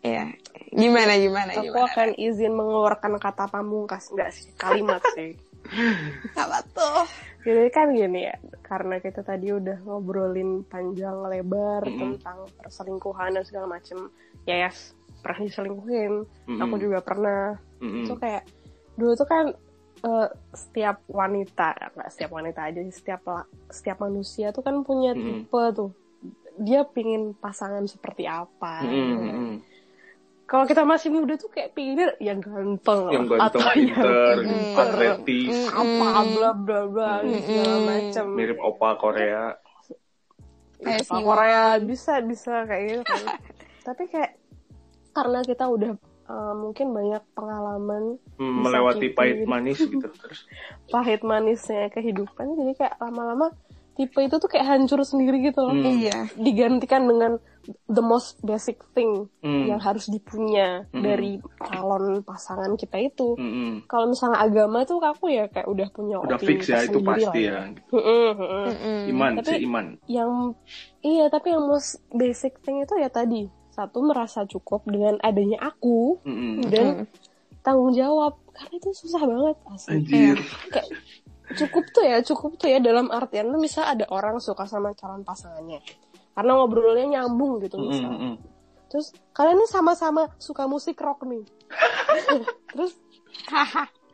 Iya. 0.00 0.24
Gimana 0.70 1.12
gimana 1.14 1.50
aku 1.52 1.66
gimana? 1.66 1.88
akan 1.88 2.08
izin 2.16 2.52
mengeluarkan 2.54 3.12
kata 3.18 3.44
pamungkas 3.46 4.08
enggak 4.08 4.30
sih 4.32 4.48
kalimat 4.54 5.02
sih 5.12 5.36
Apa 6.40 6.64
tuh? 6.72 7.04
jadi 7.40 7.68
kan 7.68 7.92
gini 7.92 8.24
ya 8.24 8.36
karena 8.62 8.96
kita 8.96 9.20
tadi 9.20 9.48
udah 9.50 9.76
ngobrolin 9.82 10.64
panjang 10.64 11.20
lebar 11.22 11.84
Mm-mm. 11.84 12.16
tentang 12.16 12.38
perselingkuhan 12.54 13.32
dan 13.32 13.44
segala 13.44 13.66
macem 13.70 14.08
ya 14.44 14.56
yes 14.62 14.92
pernah 15.20 15.40
diselingkuhin 15.42 16.24
Mm-mm. 16.46 16.60
aku 16.60 16.74
juga 16.76 17.00
pernah 17.00 17.56
Mm-mm. 17.76 18.04
itu 18.04 18.14
kayak 18.14 18.44
dulu 18.94 19.12
tuh 19.14 19.24
kan 19.24 19.44
eh, 20.00 20.28
setiap 20.52 21.00
wanita 21.06 21.68
nggak 21.92 22.08
setiap 22.08 22.30
wanita 22.30 22.60
aja 22.62 22.80
sih 22.84 22.94
setiap 22.94 23.20
setiap 23.68 24.00
manusia 24.00 24.48
tuh 24.48 24.60
kan 24.60 24.80
punya 24.80 25.12
Mm-mm. 25.12 25.44
tipe 25.44 25.62
tuh 25.72 25.90
dia 26.60 26.80
pingin 26.84 27.32
pasangan 27.34 27.84
seperti 27.88 28.28
apa 28.28 28.72
gitu 28.84 29.16
kan. 29.16 29.34
mm-mm. 29.34 29.50
kalau 30.44 30.64
kita 30.66 30.82
masih 30.82 31.08
muda 31.08 31.34
tuh 31.34 31.48
kayak 31.48 31.72
pinginnya 31.72 32.10
yang 32.18 32.42
ganteng 32.42 33.06
Yang 33.08 33.24
ganteng, 33.30 33.46
atau 33.46 33.60
pinter, 33.72 34.34
yang 34.36 34.40
pinter. 34.44 34.82
atletis, 34.82 35.56
apa 35.70 36.06
bla 36.26 36.50
bla 36.52 36.80
bla 36.86 37.12
segala 37.22 37.76
Mm-mm. 37.78 37.86
macam 37.86 38.26
mirip 38.34 38.58
opa 38.60 38.88
Korea. 38.96 39.44
Si 40.80 41.12
Korea 41.12 41.76
bisa 41.78 42.24
bisa 42.24 42.64
kayak 42.64 42.84
gitu 42.88 43.02
kan 43.04 43.24
tapi 43.86 44.02
kayak 44.08 44.32
karena 45.12 45.40
kita 45.42 45.64
udah 45.66 45.92
eh, 46.26 46.54
mungkin 46.56 46.86
banyak 46.90 47.22
pengalaman 47.32 48.04
Hmm, 48.40 48.64
melewati 48.64 49.12
pahit 49.12 49.44
manis 49.44 49.76
gitu. 49.78 50.00
Terus 50.00 50.48
pahit 50.94 51.20
manisnya 51.20 51.92
kehidupan 51.92 52.56
jadi 52.56 52.72
kayak 52.74 52.94
lama-lama 52.98 53.52
tipe 54.00 54.16
itu 54.18 54.32
tuh 54.34 54.48
kayak 54.48 54.64
hancur 54.66 54.96
sendiri 55.00 55.44
gitu 55.44 55.60
loh 55.60 55.70
Hmm. 55.70 55.84
Iya. 56.00 56.32
digantikan 56.34 57.04
dengan 57.04 57.36
the 57.86 58.00
most 58.00 58.40
basic 58.40 58.80
thing 58.90 59.28
Hmm. 59.38 59.66
yang 59.66 59.76
harus 59.78 60.08
dipunya 60.08 60.88
Hmm. 60.88 61.04
dari 61.04 61.36
calon 61.60 62.04
pasangan 62.20 62.72
kita 62.74 62.96
itu 62.98 63.36
mm-mm. 63.36 63.84
kalau 63.84 64.08
misalnya 64.08 64.40
agama 64.40 64.82
tuh 64.82 64.96
aku 64.98 65.28
ya 65.28 65.44
kayak 65.46 65.68
udah 65.68 65.88
punya 65.90 66.16
udah 66.18 66.34
opini 66.34 66.56
fix 66.56 66.60
ya 66.66 66.80
itu 66.82 66.98
pasti 66.98 67.44
lah 67.44 67.68
ya. 67.68 67.68
Iman 69.06 69.30
Tapi- 69.36 69.46
sih 69.46 69.58
iman. 69.62 69.86
yang 70.06 70.56
iya 71.00 71.28
tapi 71.28 71.50
yang 71.50 71.62
most 71.62 72.00
basic 72.10 72.56
thing 72.60 72.80
itu 72.80 72.96
ya 72.96 73.08
tadi 73.08 73.44
satu 73.70 74.00
merasa 74.02 74.44
cukup 74.44 74.82
dengan 74.84 75.20
adanya 75.20 75.60
aku 75.62 76.16
Mm-mm. 76.22 76.64
dan 76.66 77.04
tanggung 77.60 77.92
jawab 77.92 78.40
karena 78.50 78.74
itu 78.74 78.88
susah 78.94 79.20
banget 79.20 79.56
asli 79.66 79.92
Anjir. 79.94 80.36
kayak 80.66 80.88
cukup 81.58 81.84
tuh 81.90 82.04
ya 82.06 82.18
cukup 82.22 82.54
tuh 82.58 82.68
ya 82.70 82.78
dalam 82.78 83.10
artian 83.10 83.50
lu 83.50 83.58
misal 83.58 83.86
ada 83.86 84.06
orang 84.10 84.38
suka 84.38 84.66
sama 84.66 84.94
calon 84.94 85.26
pasangannya 85.26 85.82
karena 86.34 86.52
ngobrolnya 86.56 87.06
nyambung 87.18 87.58
gitu 87.64 87.76
misal 87.78 88.10
mm-mm. 88.14 88.34
terus 88.86 89.10
kalian 89.34 89.58
ini 89.58 89.66
sama-sama 89.66 90.30
suka 90.38 90.70
musik 90.70 90.98
rock 91.02 91.26
nih 91.26 91.42
terus 92.70 92.92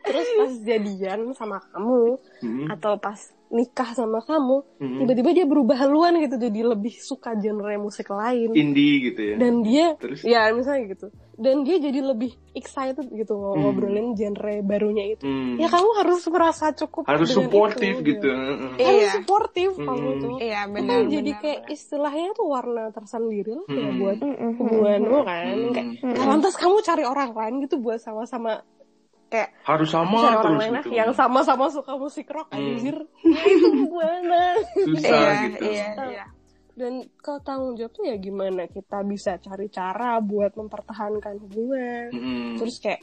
terus 0.07 0.27
pas 0.39 0.53
jadian 0.63 1.35
sama 1.35 1.61
kamu 1.61 2.17
Mm-mm. 2.41 2.67
atau 2.73 2.95
pas 2.97 3.19
nikah 3.47 3.93
sama 3.93 4.19
kamu 4.25 4.63
Mm-mm. 4.81 4.99
tiba-tiba 5.03 5.29
dia 5.35 5.45
berubah 5.45 5.77
haluan 5.87 6.17
gitu 6.19 6.35
jadi 6.41 6.59
lebih 6.73 6.95
suka 6.99 7.37
genre 7.37 7.75
musik 7.79 8.09
lain 8.11 8.51
Indie 8.55 9.13
gitu 9.13 9.21
ya. 9.21 9.35
dan 9.39 9.61
dia 9.61 9.93
Terus? 9.99 10.19
ya 10.25 10.49
misalnya 10.51 10.95
gitu 10.95 11.07
dan 11.37 11.61
dia 11.61 11.77
jadi 11.77 12.01
lebih 12.01 12.33
excited 12.51 13.05
gitu 13.07 13.37
Hmm. 13.37 13.61
ngobrolin 13.61 14.13
genre 14.13 14.57
barunya 14.59 15.13
itu 15.13 15.21
Hmm. 15.21 15.53
ya 15.55 15.69
kamu 15.69 15.89
harus 15.95 16.25
merasa 16.27 16.73
cukup 16.73 17.05
harus 17.05 17.29
suportif 17.29 17.93
itu, 17.95 18.09
gitu. 18.09 18.25
ya. 18.25 18.37
Iya. 18.75 18.83
harus 18.83 19.09
suportif 19.21 19.69
kamu 19.77 20.09
Hmm. 20.09 20.19
tuh 20.19 20.35
Iya 20.39 20.61
itu 20.65 20.73
benar. 20.73 20.99
jadi 21.05 21.31
benar, 21.31 21.41
kayak 21.45 21.61
istilahnya 21.69 22.29
tuh 22.33 22.45
warna 22.47 22.83
tersendiri 22.89 23.53
lah 23.53 23.67
ya 23.69 23.89
buat 23.93 24.17
Mm-mm. 24.17 24.51
hubunganmu 24.57 25.17
kan 25.23 25.45
Hmm. 25.53 25.71
kayak 25.71 25.87
"Nah, 26.03 26.25
lantas 26.27 26.53
kamu 26.53 26.75
cari 26.81 27.03
orang 27.03 27.29
lain 27.31 27.53
gitu 27.61 27.75
buat 27.77 28.01
sama-sama 28.01 28.65
kayak 29.27 29.49
harus 29.61 29.89
sama 29.91 30.17
cari 30.17 30.25
orang 30.31 30.41
terus 30.41 30.57
lain 30.57 30.71
lah 30.73 30.81
gitu 30.81 30.95
yang 30.95 31.11
sama-sama 31.13 31.65
suka 31.69 31.93
musik 31.93 32.25
rock 32.27 32.49
Hmm. 32.49 32.57
anjir 32.57 32.97
ya 33.21 33.41
itu 33.53 33.67
gimana 33.77 34.41
susah 34.73 35.05
Iya, 35.05 35.31
gitu 35.53 35.65
iya, 35.67 35.87
iya. 36.09 36.25
Dan 36.77 36.93
kalau 37.17 37.41
tanggung 37.41 37.73
jawab 37.73 37.89
tuh 37.89 38.05
ya 38.05 38.15
gimana 38.15 38.69
kita 38.69 39.01
bisa 39.01 39.41
cari 39.41 39.65
cara 39.67 40.21
buat 40.21 40.53
mempertahankan 40.53 41.41
hubungan 41.41 42.13
Mm-mm. 42.13 42.61
terus 42.61 42.77
kayak 42.77 43.01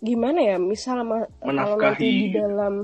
gimana 0.00 0.40
ya 0.40 0.56
misal 0.56 1.04
ma- 1.04 1.28
kalau 1.44 1.76
nanti 1.76 2.08
Menafkahi 2.08 2.08
di 2.08 2.28
dalam 2.32 2.74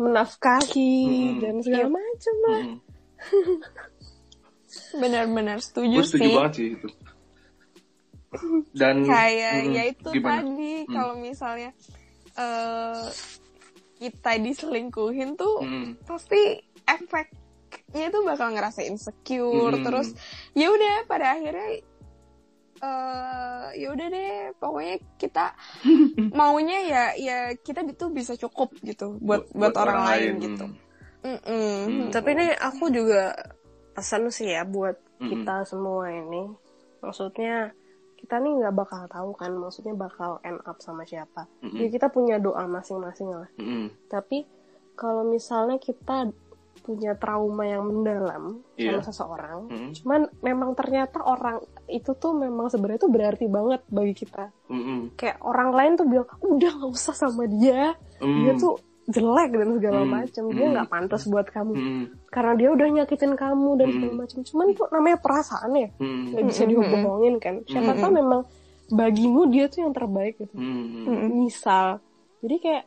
menafkahi 0.00 0.92
Mm-mm. 1.04 1.36
dan 1.36 1.54
segala 1.60 1.88
macam 1.92 2.36
lah 2.48 2.62
Mm-mm. 2.64 2.78
Benar-benar 4.96 5.60
setuju, 5.60 6.00
gue 6.00 6.06
setuju 6.08 6.24
sih. 6.24 6.32
banget 6.32 6.52
sih 6.56 6.68
itu 6.72 6.88
dan 8.72 9.04
Kayak 9.04 9.52
Mm-mm. 9.60 9.74
ya 9.76 9.82
itu 9.84 10.08
gimana? 10.08 10.40
tadi 10.40 10.72
Hmm. 10.88 10.92
kalau 10.96 11.14
misalnya 11.20 11.70
eh 12.32 13.04
kita 14.00 14.32
diselingkuhin 14.40 15.36
tuh 15.36 15.60
Mm-mm. 15.60 16.00
pasti 16.08 16.64
efeknya 17.92 18.08
tuh 18.08 18.24
bakal 18.24 18.48
ngerasa 18.56 18.80
insecure 18.88 19.76
Mm-mm. 19.76 19.84
terus 19.84 20.16
ya 20.56 20.72
udah 20.72 21.04
pada 21.04 21.36
akhirnya 21.36 21.84
eh 22.82 23.66
ya 23.78 23.88
udah 23.92 24.06
deh 24.08 24.32
pokoknya 24.56 24.96
kita 25.20 25.54
maunya 26.38 26.78
ya 26.88 27.04
ya 27.14 27.38
kita 27.60 27.84
itu 27.84 28.08
bisa 28.08 28.32
cukup 28.40 28.72
gitu 28.80 29.20
buat 29.20 29.46
buat, 29.52 29.76
orang, 29.76 30.08
lain, 30.08 30.32
gitu 30.40 30.66
Mm-mm. 31.22 31.78
Hmm. 31.86 32.08
tapi 32.10 32.34
ini 32.34 32.50
aku 32.58 32.90
juga 32.90 33.36
pesan 33.92 34.32
sih 34.32 34.50
ya 34.50 34.64
buat 34.64 34.96
Mm-mm. 35.20 35.30
kita 35.30 35.68
semua 35.68 36.10
ini 36.10 36.48
maksudnya 37.04 37.76
kita 38.18 38.40
nih 38.40 38.52
nggak 38.64 38.74
bakal 38.74 39.02
tahu 39.06 39.30
kan 39.36 39.52
maksudnya 39.54 39.94
bakal 39.94 40.42
end 40.42 40.58
up 40.66 40.80
sama 40.82 41.06
siapa 41.06 41.46
Mm-mm. 41.62 41.76
ya 41.76 41.86
kita 41.86 42.10
punya 42.10 42.42
doa 42.42 42.66
masing-masing 42.66 43.30
lah 43.30 43.50
Mm-mm. 43.60 43.94
tapi 44.10 44.48
kalau 44.98 45.22
misalnya 45.22 45.78
kita 45.78 46.34
punya 46.80 47.14
trauma 47.14 47.62
yang 47.62 47.84
mendalam 47.84 48.58
Iya. 48.74 48.98
sama 48.98 49.02
seseorang 49.04 49.58
Mm-mm. 49.66 49.90
cuman 49.94 50.20
memang 50.40 50.70
ternyata 50.72 51.20
orang 51.20 51.60
itu 51.86 52.10
tuh 52.12 52.32
memang 52.32 52.66
sebenarnya 52.66 53.00
tuh 53.00 53.10
berarti 53.10 53.46
banget 53.46 53.80
bagi 53.86 54.14
kita 54.16 54.50
Mm-mm. 54.66 55.14
kayak 55.14 55.38
orang 55.40 55.70
lain 55.70 55.92
tuh 55.94 56.06
bilang 56.06 56.26
udah 56.40 56.70
nggak 56.72 56.90
usah 56.90 57.14
sama 57.14 57.44
dia 57.46 57.94
dia 58.18 58.52
Mm. 58.52 58.58
tuh 58.58 58.74
jelek 59.04 59.50
dan 59.52 59.68
segala 59.74 60.00
Hmm. 60.00 60.12
macam 60.12 60.44
dia 60.48 60.62
Hmm. 60.62 60.72
nggak 60.72 60.88
pantas 60.88 61.22
buat 61.24 61.46
kamu 61.48 61.72
Mm-mm. 61.72 62.02
karena 62.28 62.52
dia 62.54 62.68
udah 62.70 62.86
nyakitin 62.88 63.34
kamu 63.34 63.70
dan 63.74 63.86
Hmm. 63.86 63.94
segala 63.98 64.14
macam 64.16 64.38
cuman 64.40 64.66
tuh 64.72 64.86
namanya 64.88 65.18
perasaan 65.18 65.70
ya 65.72 65.88
Mm-mm. 65.92 66.22
nggak 66.30 66.44
bisa 66.46 66.62
dihubungin 66.64 67.34
kan 67.36 67.54
siapa 67.64 67.92
tahu 67.94 68.10
memang 68.12 68.40
bagimu 68.88 69.42
dia 69.48 69.66
tuh 69.66 69.80
yang 69.80 69.92
terbaik 69.92 70.34
gitu 70.36 70.54
Mm-mm. 70.54 71.30
misal 71.36 71.98
jadi 72.38 72.56
kayak 72.58 72.84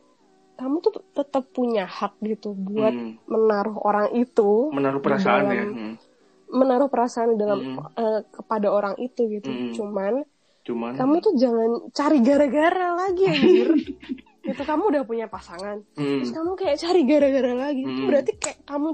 kamu 0.56 0.76
tuh 0.80 0.92
tetap 1.12 1.44
punya 1.50 1.84
hak 1.84 2.16
gitu 2.20 2.52
buat 2.52 2.90
Mm. 2.90 3.12
menaruh 3.24 3.76
orang 3.78 4.08
itu 4.12 4.68
menaruh 4.70 4.98
perasaan 4.98 5.42
dalam- 5.42 5.52
ya 5.52 5.64
Mm. 5.66 5.94
menaruh 6.48 6.88
perasaan 6.88 7.30
dalam 7.34 7.58
Mm-mm. 7.60 7.84
eh, 7.94 8.20
kepada 8.30 8.68
orang 8.68 8.94
itu 8.96 9.20
gitu 9.30 9.46
Mm-mm. 9.46 9.72
cuman 9.72 10.14
cuman 10.62 10.92
kamu 10.94 11.14
tuh 11.20 11.32
jangan 11.34 11.70
cari 11.90 12.18
gara-gara 12.20 12.88
lagi 12.96 13.24
anjir 13.24 13.68
itu 14.46 14.62
kamu 14.62 14.82
udah 14.88 15.02
punya 15.02 15.26
pasangan 15.26 15.82
Mm. 15.92 16.22
terus 16.22 16.32
kamu 16.32 16.50
kayak 16.54 16.76
cari 16.78 17.02
gara-gara 17.02 17.52
lagi 17.52 17.82
itu 17.82 17.92
Hmm. 17.92 18.06
berarti 18.06 18.32
kayak 18.34 18.58
kamu 18.62 18.88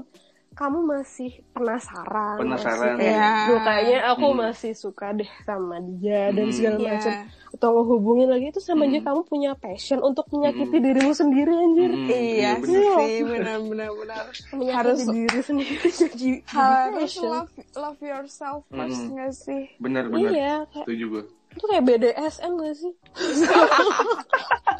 kamu 0.53 0.79
masih 0.83 1.31
penasaran 1.49 2.37
Penasaran. 2.37 2.93
masih 2.93 2.97
kayak 2.97 3.11
Iya. 3.11 3.31
"Duh, 3.45 3.59
kayaknya 3.59 3.99
aku 4.07 4.27
Hmm. 4.27 4.39
masih 4.39 4.71
suka 4.73 5.07
deh 5.11 5.29
sama 5.41 5.75
dia 5.81 6.29
dan 6.29 6.45
Hmm. 6.45 6.53
segala 6.53 6.77
Iya. 6.77 6.89
macam 6.91 7.13
atau 7.53 7.69
ngehubungin 7.71 8.27
lagi 8.27 8.45
itu 8.47 8.59
sama 8.59 8.83
aja 8.83 8.97
Hmm. 8.97 9.07
kamu 9.07 9.21
punya 9.23 9.51
passion 9.55 9.99
untuk 9.99 10.25
menyakiti 10.27 10.77
dirimu 10.79 11.11
sendiri 11.11 11.51
anjir 11.51 11.91
Mm. 11.91 12.07
iya 12.09 12.51
bener. 12.55 12.79
Iya. 12.79 12.95
sih 12.99 13.17
benar-benar 13.23 13.89
benar 13.93 14.23
menyakiti 14.51 14.73
Harus- 14.73 15.05
diri 15.07 15.39
sendiri 15.39 15.77
jadi, 15.79 15.93
jadi 16.11 16.31
harus 16.49 17.13
love 17.15 17.49
love 17.73 17.99
yourself 17.99 18.65
first 18.67 18.99
Mm. 18.99 19.09
nggak 19.11 19.31
sih 19.31 19.63
benar 19.77 20.05
benar 20.07 20.31
iya 20.31 20.53
kayak 20.67 20.83
setuju 20.83 21.05
gue 21.11 21.23
itu 21.53 21.65
kayak 21.69 21.83
BDSM 21.85 22.51
gak 22.57 22.75
sih? 22.75 22.93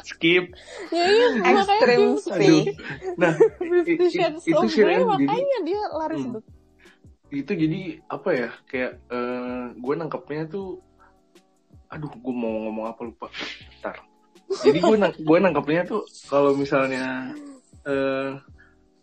Skip. 0.04 0.44
Ya 0.90 1.04
iya 1.06 1.26
makanya 1.38 2.18
sih. 2.18 2.74
nah 3.16 3.32
Fifty 3.56 4.06
Shades 4.10 4.44
itu 4.44 4.58
of 4.58 4.68
sih 4.68 4.82
Grey 4.82 4.98
Ren, 4.98 5.06
jadi 5.06 5.24
makanya 5.24 5.58
dia 5.64 5.80
lari 5.94 6.16
Hmm. 6.20 6.42
itu 7.34 7.50
jadi 7.50 7.80
apa 8.06 8.28
ya 8.30 8.50
kayak 8.70 8.92
eh, 9.10 9.64
gue 9.74 9.94
nangkepnya 9.96 10.46
tuh 10.46 10.78
aduh 11.90 12.10
gue 12.10 12.34
mau 12.34 12.68
ngomong 12.68 12.86
apa 12.90 13.00
lupa. 13.02 13.26
Ntar 13.82 14.02
jadi 14.62 14.78
gue 14.78 14.96
nang 14.98 15.10
gue 15.14 15.38
nangkepnya 15.40 15.82
tuh 15.82 16.02
kalau 16.28 16.54
misalnya 16.54 17.34
eh 17.82 18.38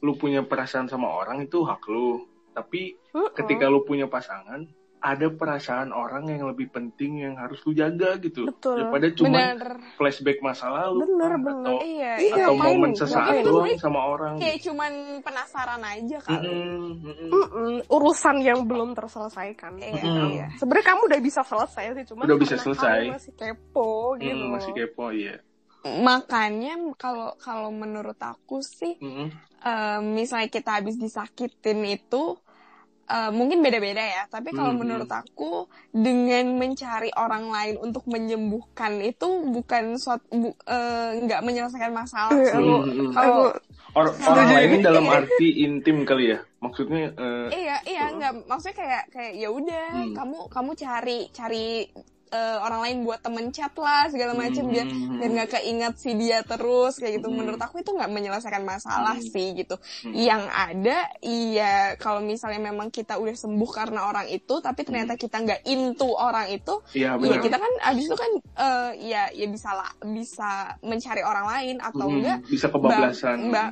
lu 0.01 0.15
punya 0.15 0.41
perasaan 0.41 0.87
sama 0.87 1.11
orang 1.11 1.43
itu 1.43 1.61
hak 1.63 1.83
lu. 1.87 2.23
Tapi 2.51 2.95
Mm-mm. 3.11 3.31
ketika 3.35 3.67
lu 3.67 3.83
punya 3.83 4.07
pasangan 4.07 4.63
ada 5.01 5.27
perasaan 5.27 5.89
orang 5.89 6.29
yang 6.29 6.45
lebih 6.45 6.69
penting 6.69 7.25
yang 7.25 7.33
harus 7.33 7.57
lu 7.65 7.73
jaga 7.73 8.21
gitu 8.21 8.45
Betul. 8.45 8.77
daripada 8.77 9.09
cuma 9.11 9.39
flashback 9.97 10.37
masa 10.39 10.69
lalu 10.69 11.09
Bener, 11.09 11.31
kan, 11.31 11.41
bener. 11.41 11.65
atau 11.65 11.77
iya 11.81 12.13
Iya, 12.21 12.33
atau 12.37 12.53
ngapain? 12.53 12.77
momen 12.77 12.91
sesaat 12.93 13.33
Ngapain? 13.33 13.45
doang 13.49 13.73
sama 13.75 13.99
orang 14.05 14.33
kayak 14.37 14.57
cuman 14.61 14.91
penasaran 15.19 15.81
aja 15.81 16.17
kali 16.21 16.37
Mm-mm, 16.45 16.85
mm-mm. 17.01 17.29
Mm-mm, 17.33 17.73
urusan 17.89 18.35
yang 18.39 18.59
belum 18.63 18.93
terselesaikan. 18.93 19.73
Iya, 19.75 20.03
Mm. 20.05 20.25
iya. 20.31 20.45
Sebenarnya 20.55 20.85
kamu 20.87 21.01
udah 21.09 21.19
bisa 21.19 21.41
selesai 21.41 21.85
sih, 21.91 22.05
cuma 22.05 22.21
Udah 22.23 22.37
bisa 22.37 22.55
selesai. 22.55 22.97
kamu 23.01 23.13
masih 23.17 23.33
kepo 23.33 23.91
gitu. 24.15 24.37
Mm, 24.37 24.49
masih 24.53 24.71
kepo 24.71 25.05
iya 25.09 25.35
makanya 25.81 26.77
kalau 26.93 27.33
kalau 27.41 27.73
menurut 27.73 28.17
aku 28.21 28.61
sih 28.61 29.01
Mm-mm. 29.01 29.33
eh, 29.59 29.99
misalnya 29.99 30.45
kita 30.45 30.77
habis 30.77 30.93
disakitin 30.93 31.81
itu 31.89 32.37
eh, 33.09 33.31
mungkin 33.33 33.59
beda-beda 33.65 34.01
ya. 34.01 34.23
Tapi 34.29 34.51
kalau 34.51 34.71
Hmm, 34.73 34.81
menurut 34.81 35.09
aku 35.11 35.65
dengan 35.91 36.45
mencari 36.57 37.09
orang 37.15 37.49
lain 37.49 37.75
untuk 37.81 38.03
menyembuhkan 38.07 39.01
itu 39.01 39.27
bukan 39.51 39.97
suatu 39.97 40.27
bu- 40.31 40.57
eh, 40.67 41.19
nggak 41.25 41.41
menyelesaikan 41.43 41.93
masalah 41.93 42.31
Iya, 42.33 42.45
sih. 42.45 42.57
aku- 42.57 42.83
Mm-mm. 42.87 43.09
kalau 43.13 43.45
Or- 43.91 44.15
orang 44.23 44.49
lain 44.55 44.79
dalam 44.79 45.05
arti 45.11 45.67
intim 45.67 46.07
kali 46.07 46.31
ya? 46.31 46.39
Maksudnya 46.63 47.11
eh, 47.11 47.47
iya 47.51 47.75
iya 47.83 48.03
nggak 48.15 48.47
maksudnya 48.47 48.77
kayak 48.77 49.03
kayak 49.11 49.33
ya 49.35 49.49
udah 49.51 49.85
Hmm. 49.91 50.13
kamu 50.15 50.37
kamu 50.47 50.71
cari 50.77 51.19
cari 51.33 51.65
eh, 52.31 52.57
orang 52.57 52.79
lain 52.81 52.97
buat 53.03 53.19
temen 53.19 53.51
chat 53.51 53.75
lah 53.75 54.07
segala 54.07 54.31
macam 54.33 54.63
biar 54.65 54.87
Hmm. 54.87 55.19
biar 55.19 55.29
nggak 55.31 55.49
keinget 55.53 55.93
si 55.95 56.15
dia 56.15 56.41
terus 56.41 56.95
kayak 56.95 57.19
gitu 57.19 57.27
Hmm. 57.27 57.37
menurut 57.37 57.59
aku 57.59 57.79
itu 57.79 57.91
nggak 57.91 58.07
menyelesaikan 58.07 58.63
masalah 58.63 59.13
Hmm. 59.13 59.27
sih 59.27 59.51
gitu 59.53 59.75
Hmm. 60.01 60.13
yang 60.13 60.43
ada 60.47 61.11
iya 61.21 61.73
kalau 61.95 62.19
misalnya 62.19 62.63
memang 62.63 62.87
kita 62.87 63.15
udah 63.15 63.33
sembuh 63.33 63.69
karena 63.69 64.05
orang 64.05 64.27
itu 64.27 64.57
tapi 64.57 64.81
ternyata 64.81 65.13
kita 65.13 65.37
nggak 65.37 65.61
into 65.65 66.07
orang 66.07 66.47
itu 66.47 66.79
iya 66.93 67.13
ya 67.13 67.19
benar 67.19 67.39
kita 67.39 67.57
kan 67.57 67.71
abis 67.85 68.03
itu 68.05 68.15
kan 68.15 68.31
eh, 68.57 68.89
ya 69.05 69.23
ya 69.29 69.45
bisa 69.45 69.69
lah 69.71 69.91
bisa 70.01 70.51
mencari 70.79 71.21
orang 71.21 71.45
lain 71.47 71.75
atau 71.77 72.07
Mm, 72.07 72.15
enggak 72.17 72.37
bisa 72.45 72.67
kebablasan 72.67 73.37
Mbak, 73.47 73.69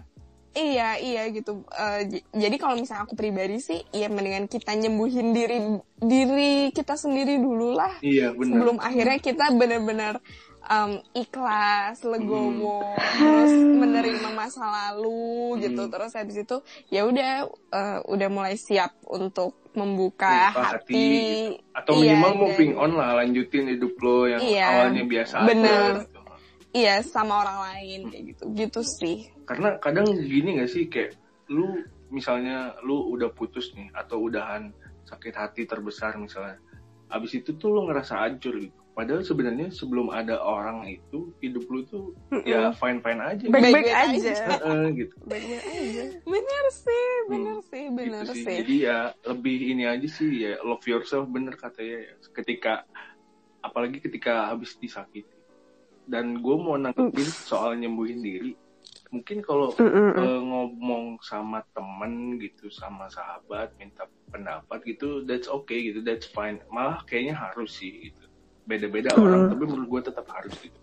iya 0.52 0.95
iya 0.95 1.24
gitu. 1.28 1.64
J- 2.04 2.26
jadi 2.32 2.56
kalau 2.56 2.76
misalnya 2.76 3.04
aku 3.04 3.14
pribadi 3.14 3.58
sih, 3.58 3.84
ya 3.89 4.08
mendingan 4.08 4.45
kita 4.45 4.74
nyembuhin 4.74 5.30
diri 5.30 5.58
diri 5.95 6.54
kita 6.70 6.95
sendiri 6.95 7.38
dulu 7.38 7.72
lah. 7.72 8.00
iya 8.00 8.32
benar 8.32 8.54
Sebelum 8.56 8.78
akhirnya 8.78 9.20
kita 9.20 9.45
benar-benar 9.52 10.14
em, 10.62 10.91
ikhlas, 11.14 12.04
legowo, 12.04 12.93
Hmm. 12.93 13.18
terus 13.18 13.54
menerima 13.82 14.30
masa 14.32 14.62
lalu 14.62 15.30
gitu. 15.62 15.82
Hmm. 15.84 15.91
Terus 15.91 16.12
habis 16.14 16.38
itu 16.38 16.58
ya 16.88 17.04
udah 17.04 17.32
eh, 17.50 18.00
udah 18.06 18.28
mulai 18.28 18.56
siap 18.56 18.93
untuk 19.06 19.54
membuka 19.72 20.50
Buka 20.50 20.64
hati. 20.76 20.76
hati. 20.76 21.08
atau 21.72 21.93
Iya, 21.95 22.12
minimal 22.12 22.28
dan- 22.28 22.41
moving 22.41 22.74
on 22.76 22.91
lah 22.91 23.10
lanjutin 23.16 23.70
hidup 23.70 23.93
lo 23.97 24.26
yang 24.26 24.41
Iya, 24.41 24.66
awalnya 24.68 25.04
biasa 25.06 25.36
bener. 25.41 25.70
aja 25.95 26.04
gitu. 26.04 26.18
Iya 26.70 27.01
sama 27.01 27.41
orang 27.41 27.59
lain 27.65 27.99
kayak 28.13 28.24
gitu. 28.36 28.43
Gitu 28.53 28.82
sih. 28.86 29.17
karena 29.49 29.82
kadang 29.82 30.05
gini 30.13 30.61
gak 30.61 30.70
sih 30.70 30.86
kayak 30.86 31.17
lu 31.49 31.82
misalnya 32.13 32.78
lu 32.86 33.09
udah 33.17 33.34
putus 33.34 33.74
nih 33.74 33.89
atau 33.97 34.30
udahan 34.30 34.70
sakit 35.09 35.34
hati 35.34 35.65
terbesar 35.65 36.22
misalnya 36.22 36.61
abis 37.09 37.41
itu 37.41 37.57
tuh 37.57 37.74
lu 37.74 37.89
ngerasa 37.89 38.22
hancur 38.22 38.61
gitu 38.61 38.78
padahal 38.93 39.26
sebenarnya 39.26 39.74
sebelum 39.74 40.13
ada 40.13 40.38
orang 40.38 40.86
itu 40.86 41.34
hidup 41.41 41.65
lu 41.65 41.82
tuh 41.89 42.13
ya 42.45 42.70
fine 42.78 43.01
fine 43.01 43.22
aja 43.24 43.41
gitu. 43.41 43.49
Baik-baik 43.49 43.89
Baik-baik 43.89 44.22
aja. 44.22 44.91
Gitu 44.93 45.15
Baik-baik 45.26 45.65
aja. 45.65 46.03
Bener 46.28 46.65
sih, 46.70 47.07
bener 47.32 47.57
sih, 47.65 47.84
bener 47.89 48.22
gitu 48.28 48.34
sih. 48.36 48.43
sih. 48.45 48.55
Jadi 48.61 48.76
ya 48.86 48.97
lebih 49.26 49.57
ini 49.72 49.84
aja 49.89 50.07
sih 50.11 50.30
ya 50.45 50.61
love 50.61 50.86
yourself 50.86 51.26
bener 51.32 51.57
katanya 51.57 52.05
ya. 52.05 52.13
Ketika 52.36 52.86
apalagi 53.65 53.97
ketika 54.03 54.51
habis 54.51 54.76
disakiti. 54.78 55.39
Dan 56.10 56.41
gue 56.41 56.55
mau 56.57 56.74
nangkepin 56.74 57.30
soal 57.39 57.78
nyembuhin 57.78 58.20
diri. 58.20 58.57
Mungkin 59.10 59.41
kalau 59.41 59.74
Mm-mm. 59.74 60.14
eh, 60.16 60.41
ngomong 60.41 61.18
sama 61.20 61.62
temen 61.72 62.38
gitu, 62.38 62.70
sama 62.70 63.05
sahabat, 63.07 63.74
minta 63.76 64.03
pendapat 64.28 64.82
gitu, 64.84 65.22
that's 65.24 65.45
okay 65.45 65.89
gitu, 65.89 66.01
that's 66.01 66.26
fine. 66.28 66.57
Malah 66.68 67.05
kayaknya 67.05 67.38
harus 67.38 67.74
sih 67.76 68.10
gitu. 68.10 68.26
Beda-beda 68.64 69.14
orang, 69.16 69.49
tapi 69.49 69.64
menurut 69.64 69.88
gue 69.88 70.01
tetap 70.10 70.26
harus 70.30 70.53
gitu. 70.57 70.78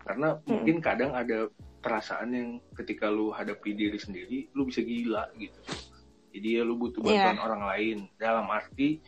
karena 0.00 0.40
mungkin 0.42 0.80
kadang 0.80 1.12
ada 1.12 1.52
perasaan 1.78 2.32
yang 2.32 2.48
ketika 2.72 3.06
lu 3.06 3.28
hadapi 3.28 3.76
diri 3.76 4.00
sendiri 4.00 4.48
lu 4.50 4.64
bisa 4.64 4.80
gila 4.80 5.28
gitu 5.36 5.60
jadi 6.32 6.48
ya 6.58 6.62
lu 6.64 6.80
butuh 6.80 7.04
Iya. 7.04 7.28
bantuan 7.28 7.38
orang 7.38 7.62
lain 7.68 7.98
dalam 8.16 8.48
arti 8.48 9.04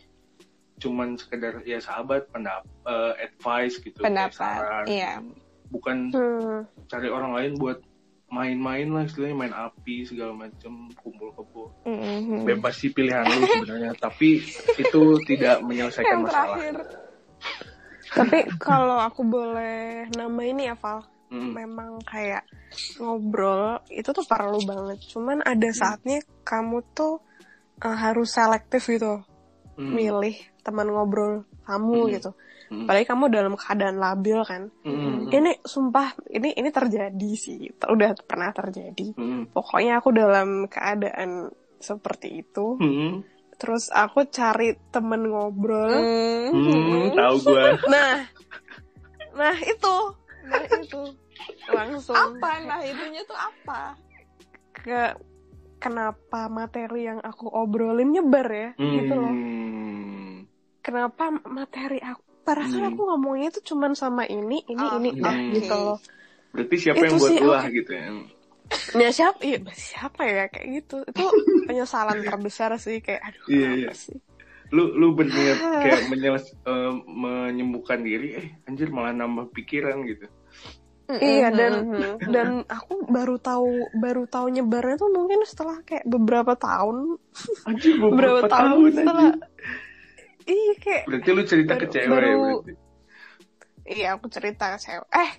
cuman 0.77 1.17
sekedar 1.17 1.57
ya 1.63 1.81
sahabat 1.81 2.29
pendap 2.29 2.69
eh, 2.85 3.13
advice 3.23 3.81
gitu 3.81 3.97
kayak 3.97 4.29
saran. 4.29 4.85
pendapat 4.85 4.93
iya 4.93 5.11
bukan 5.71 6.11
Hmm. 6.11 6.67
cari 6.85 7.07
orang 7.07 7.31
lain 7.33 7.55
buat 7.55 7.79
main-main 8.31 8.87
lah 8.87 9.03
istilahnya 9.03 9.35
main 9.35 9.55
api 9.55 10.07
segala 10.07 10.31
macam 10.31 10.87
kumpul 10.99 11.35
kebo 11.35 11.63
Mhm. 11.83 12.47
bebas 12.47 12.79
sih 12.79 12.91
pilihan 12.91 13.27
lu 13.27 13.43
sebenarnya 13.43 13.91
tapi 13.99 14.39
itu 14.79 15.01
tidak 15.27 15.59
menyelesaikan 15.63 16.11
yang 16.11 16.23
masalah 16.23 16.55
terakhir 16.59 16.75
Tapi 18.11 18.37
kalau 18.59 18.99
aku 18.99 19.23
boleh 19.23 20.03
nama 20.11 20.41
ini 20.43 20.67
ya 20.67 20.75
Val, 20.75 20.99
Mm. 21.31 21.51
memang 21.55 21.91
kayak 22.03 22.43
ngobrol 22.99 23.79
itu 23.87 24.11
tuh 24.11 24.27
perlu 24.27 24.59
banget. 24.67 24.99
Cuman 25.15 25.39
ada 25.39 25.69
saatnya 25.71 26.19
kamu 26.43 26.83
tuh 26.91 27.23
uh, 27.79 27.95
harus 27.95 28.35
selektif 28.35 28.83
gitu, 28.91 29.23
Mm. 29.79 29.91
milih 29.95 30.35
teman 30.59 30.91
ngobrol 30.91 31.47
kamu 31.63 31.95
Hmm. 31.95 32.11
gitu. 32.19 32.31
Mm. 32.71 32.87
Apalagi 32.87 33.05
kamu 33.11 33.25
dalam 33.27 33.53
keadaan 33.59 33.97
labil 33.99 34.39
kan. 34.47 34.71
Mm. 34.87 35.27
Ini 35.27 35.51
sumpah 35.59 36.15
ini 36.31 36.55
ini 36.55 36.69
terjadi 36.71 37.31
sih, 37.35 37.67
udah 37.75 38.15
pernah 38.23 38.55
terjadi. 38.55 39.11
Mm. 39.19 39.51
Pokoknya 39.51 39.99
aku 39.99 40.15
dalam 40.15 40.71
keadaan 40.71 41.51
seperti 41.83 42.47
itu. 42.47 42.79
Mm. 42.79 43.27
Terus 43.59 43.91
aku 43.91 44.23
cari 44.31 44.73
temen 44.89 45.27
ngobrol. 45.27 45.93
Hmm, 46.49 47.13
tahu 47.13 47.35
gua. 47.45 47.77
Nah, 47.93 48.25
nah 49.35 49.55
itu, 49.59 49.95
nah 50.47 50.63
itu 50.65 51.01
langsung 51.69 52.13
apa 52.13 52.61
nah 52.61 52.79
itunya 52.85 53.25
tuh 53.25 53.33
apa 53.33 53.97
ke 54.73 55.17
kenapa 55.81 56.45
materi 56.49 57.09
yang 57.09 57.19
aku 57.21 57.49
obrolin 57.49 58.15
nyebar 58.15 58.47
ya, 58.49 58.69
gitu 58.79 59.13
loh. 59.13 59.29
Hmm. 59.29 60.49
Kenapa 60.81 61.29
materi 61.45 62.01
aku 62.01 62.30
perasaan 62.47 62.85
Hmm. 62.85 62.91
aku 62.93 63.01
ngomongnya 63.09 63.47
tuh 63.55 63.63
cuman 63.69 63.91
sama 64.01 64.23
ini, 64.35 64.55
ini, 64.73 64.85
Oh, 64.85 64.97
ini, 64.97 65.09
ah 65.29 65.37
oke. 65.37 65.55
gitu 65.55 65.73
loh. 65.85 65.97
Berarti 66.53 66.75
siapa 66.83 67.01
Itu 67.01 67.05
yang 67.07 67.17
buat 67.21 67.33
sih, 67.33 67.37
ulah 67.39 67.63
oke. 67.63 67.71
gitu 67.77 67.91
ya? 67.95 68.03
Ya 69.01 69.07
siapa, 69.17 69.39
iya, 69.47 69.57
siapa 69.89 70.21
ya 70.35 70.43
kayak 70.53 70.67
gitu. 70.75 70.93
Itu 71.11 71.21
penyesalan 71.67 72.19
terbesar 72.27 72.69
sih 72.85 72.95
kayak 73.05 73.21
aduh 73.27 73.43
Iya, 73.51 73.67
kenapa 73.71 73.91
iya. 73.91 73.91
sih. 74.03 74.17
Lu 74.75 74.83
lu 74.99 75.07
berniat 75.17 75.59
kayak 75.81 76.01
menyeles, 76.11 76.45
eh, 76.71 76.91
menyembuhkan 77.23 77.99
diri, 78.07 78.27
eh 78.39 78.47
anjir 78.67 78.87
malah 78.95 79.13
nambah 79.19 79.45
pikiran 79.55 79.97
gitu. 80.07 80.25
Iya 81.11 81.51
dan 81.51 81.73
Mhm. 81.83 82.23
dan 82.35 82.49
aku 82.71 82.93
baru 83.15 83.35
tahu 83.35 83.91
baru 84.03 84.23
tahu 84.31 84.47
nyebarnya 84.55 84.95
tuh 84.95 85.11
mungkin 85.11 85.39
setelah 85.43 85.77
kayak 85.83 86.07
beberapa 86.07 86.53
tahun 86.55 87.19
Anjir 87.69 87.95
beberapa 88.01 88.41
beberapa 88.41 88.47
tahun 88.47 88.71
tahun 88.71 88.91
setelah 88.95 89.27
anjir. 89.27 89.33
Iya 90.43 90.73
kayak 90.75 91.03
Berarti 91.05 91.29
lu 91.29 91.43
cerita 91.43 91.73
ke 91.73 91.85
Baru- 91.85 91.91
cewek 91.91 92.05
ya 92.05 92.11
baru- 92.11 92.39
berarti. 92.59 92.73
iya 93.83 94.07
aku 94.13 94.25
cerita 94.27 94.65
ke 94.69 94.77
cewek. 94.79 95.07
Eh 95.11 95.31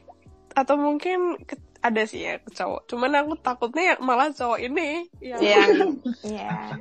atau 0.53 0.75
mungkin 0.77 1.19
ke- 1.41 1.61
ada 1.81 2.03
sih 2.03 2.23
ya 2.23 2.39
ke 2.39 2.51
cowok. 2.53 2.87
Cuman 2.87 3.11
aku 3.13 3.35
takutnya 3.37 3.99
malah 3.99 4.31
cowok 4.31 4.61
ini 4.61 5.11
yang 5.19 5.43
yang 5.43 5.99
ya 6.23 6.79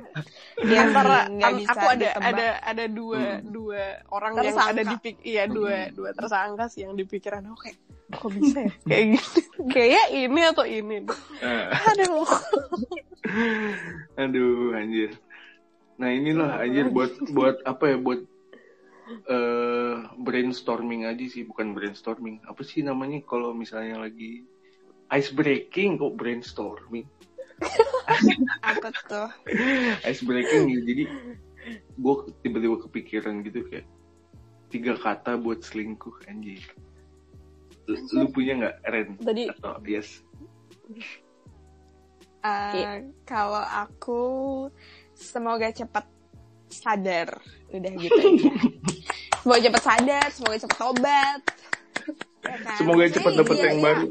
dia 0.62 0.78
antara 0.80 1.26
an- 1.26 1.64
aku 1.64 1.86
ada 1.88 2.08
ditebak. 2.12 2.22
ada 2.28 2.46
ada 2.60 2.84
dua 2.86 3.22
dua 3.40 3.82
orang 4.08 4.38
yang 4.38 4.54
Tersangka. 4.54 4.70
ada 4.72 4.82
di 4.84 4.96
pik 4.96 5.16
iya 5.22 5.44
dua 5.46 5.90
dua 5.90 6.10
tersangka 6.12 6.68
sih 6.68 6.86
yang 6.86 6.94
di 6.94 7.02
pikiran 7.02 7.42
aku 7.44 7.66
kayak 7.66 7.78
kok 8.12 8.28
bisa 8.30 8.58
ya? 8.60 8.70
Kayak 8.86 9.04
gitu. 9.16 9.40
Kayak 9.68 10.06
ini 10.12 10.40
atau 10.44 10.64
ini 10.64 10.96
Ah, 11.40 11.66
aduh. 11.88 12.28
Aduh 14.18 14.70
anjir. 14.72 15.10
Nah 16.00 16.08
inilah 16.10 16.60
anjir 16.60 16.88
buat 16.88 17.12
buat 17.32 17.56
apa 17.64 17.84
ya 17.94 17.98
buat 18.00 18.20
eh 19.28 19.96
brainstorming 20.16 21.04
aja 21.04 21.24
sih 21.26 21.44
bukan 21.44 21.74
brainstorming. 21.76 22.40
Apa 22.48 22.62
sih 22.64 22.80
namanya 22.86 23.20
kalau 23.26 23.52
misalnya 23.52 24.00
lagi 24.00 24.46
ice 25.12 25.30
breaking 25.34 26.00
kok 26.00 26.16
brainstorming? 26.16 27.04
Apa 28.62 28.88
tuh? 29.06 29.30
Ice 30.02 30.22
breaking 30.24 30.64
ya 30.72 30.80
jadi 30.82 31.04
gue 31.94 32.14
tiba-tiba 32.42 32.76
kepikiran 32.88 33.44
gitu 33.46 33.62
kayak 33.70 33.86
tiga 34.72 34.96
kata 34.98 35.36
buat 35.38 35.62
selingkuh 35.62 36.26
anjir. 36.26 36.62
Lu, 37.86 37.98
lu 38.14 38.26
punya 38.32 38.52
nggak 38.58 38.76
Ren? 38.88 39.08
Tadi 39.20 39.42
atau 39.52 39.78
yes? 39.86 40.22
Eh, 42.42 42.74
Iya. 42.74 43.06
kalau 43.22 43.62
aku 43.62 44.22
semoga 45.22 45.70
cepat 45.70 46.04
sadar 46.66 47.38
udah 47.70 47.92
gitu 47.96 48.20
semoga 49.40 49.60
cepat 49.62 49.82
sadar 49.86 50.26
semoga 50.34 50.56
cepat 50.58 50.76
tobat 50.78 51.42
Ya 52.42 52.58
kan? 52.58 52.74
semoga 52.74 53.06
cepat 53.06 53.32
dapet 53.38 53.54
iya, 53.54 53.64
yang 53.70 53.78
iya. 53.78 53.84
baru 53.86 54.06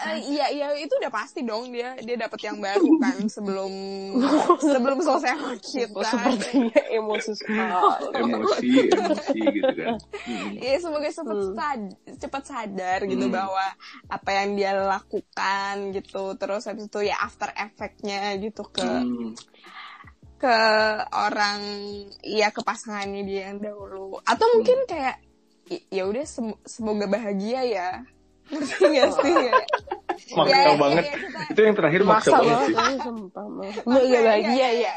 Eh, 0.00 0.18
iya 0.32 0.46
iya 0.48 0.66
itu 0.74 0.92
udah 0.92 1.08
pasti 1.08 1.40
dong 1.40 1.68
dia 1.68 1.92
dia 2.00 2.16
dapat 2.16 2.40
yang 2.40 2.56
baru 2.56 2.88
kan 3.04 3.20
sebelum 3.26 3.72
sebelum 4.72 4.98
selesai 4.98 5.36
sama 5.36 5.54
kita 5.56 5.92
kok 5.92 6.04
sepertinya 6.06 6.80
emosi 6.88 7.30
sekali 7.34 7.60
emosi 8.24 8.66
emosi 8.88 9.38
gitu 9.52 9.72
kan 9.76 9.96
Hmm. 10.20 10.52
Iya 10.56 10.76
semoga 10.78 11.08
cepat 11.08 11.36
Hmm. 11.36 11.54
sad- 11.54 11.96
cepat 12.16 12.42
sadar 12.44 13.00
gitu 13.04 13.26
Hmm. 13.26 13.34
bahwa 13.34 13.64
apa 14.06 14.30
yang 14.32 14.54
dia 14.54 14.72
lakukan 14.74 15.74
gitu 15.92 16.24
terus 16.34 16.64
habis 16.64 16.86
itu 16.86 17.00
ya 17.02 17.16
after 17.18 17.48
effect-nya 17.50 18.36
gitu 18.36 18.62
ke 18.64 18.84
Hmm. 18.84 19.32
ke 20.36 20.56
orang 21.10 21.60
ya 22.20 22.48
ke 22.48 22.60
pasangannya 22.60 23.22
dia 23.22 23.40
yang 23.50 23.60
dahulu 23.60 24.16
atau 24.22 24.46
mungkin 24.54 24.84
kayak 24.84 25.20
i- 25.68 25.84
ya 25.90 26.04
udah 26.04 26.24
sem- 26.24 26.60
semoga 26.64 27.04
bahagia 27.04 27.60
ya 27.62 27.88
ngerti 28.50 28.84
nggak 28.84 29.10
sih 29.14 29.34
Kayak, 29.34 29.66
maksa 30.36 30.52
ya, 30.52 30.60
ya, 30.62 30.74
banget 30.76 31.04
ya, 31.04 31.14
kita- 31.16 31.48
itu 31.48 31.60
yang 31.60 31.74
terakhir 31.74 32.00
maksa, 32.02 32.30
maksa 32.30 32.36
banget 32.36 32.66
sih 32.66 32.98
sumpah 33.00 33.44
ya 34.04 34.20
bahagia 34.20 34.50
iya, 34.50 34.50
ya 34.50 34.68
iya. 34.72 34.94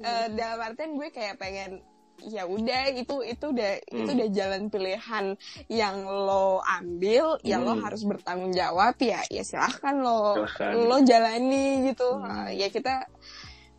Eh, 0.00 0.26
dalam 0.32 0.58
artian 0.60 0.90
gue 0.92 1.08
kayak 1.08 1.36
pengen 1.36 1.78
ya 2.20 2.42
udah 2.44 2.82
itu 2.92 3.14
itu 3.24 3.44
udah 3.44 3.70
itu 3.84 4.02
Hmm. 4.04 4.16
udah 4.16 4.28
jalan 4.30 4.62
pilihan 4.66 5.24
yang 5.68 5.96
lo 6.02 6.58
ambil 6.64 7.38
ya 7.40 7.56
lo 7.56 7.72
Hmm. 7.72 7.82
harus 7.82 8.02
bertanggung 8.02 8.50
jawab 8.52 8.94
ya 8.96 9.22
ya 9.28 9.42
silahkan 9.42 9.94
lo 9.96 10.38
Silahkan. 10.40 10.70
lo 10.80 10.96
jalani 11.00 11.66
gitu 11.84 12.08
Hmm. 12.12 12.46
Eh, 12.48 12.58
ya 12.58 12.68
kita 12.68 13.06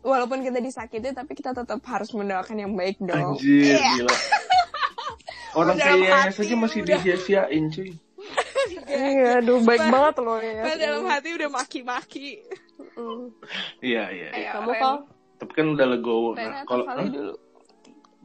walaupun 0.00 0.40
kita 0.40 0.60
disakiti 0.60 1.10
tapi 1.10 1.32
kita 1.32 1.52
tetap 1.52 1.80
harus 1.82 2.08
mendoakan 2.10 2.56
yang 2.58 2.72
baik 2.72 2.96
dong 2.98 3.36
anjir 3.36 3.72
Iya. 3.74 3.92
gila 3.98 4.12
orang 5.54 5.76
kayaknya 5.78 6.30
saja 6.30 6.54
masih 6.54 6.80
udah. 6.80 6.98
disia-siain 6.98 7.64
cuy 7.70 7.92
iya. 8.96 9.30
Aduh 9.38 9.58
baik 9.60 9.82
banget 9.84 10.14
loh 10.18 10.38
ya 10.38 10.62
Padahal 10.62 10.78
dalam 10.78 11.04
hati 11.06 11.28
udah 11.32 11.50
maki-maki. 11.50 12.28
Iya 13.80 14.04
iya. 14.08 14.28
Iya. 14.30 14.50
Kamu 14.54 14.70
Ren. 14.70 14.80
kok 14.80 14.96
tapi 15.34 15.52
kan 15.52 15.66
udah 15.68 15.86
legowo 15.88 16.28
Rena 16.32 16.46
nah 16.48 16.62
kalau 16.64 16.84
Hah? 16.84 17.02
dulu? 17.02 17.34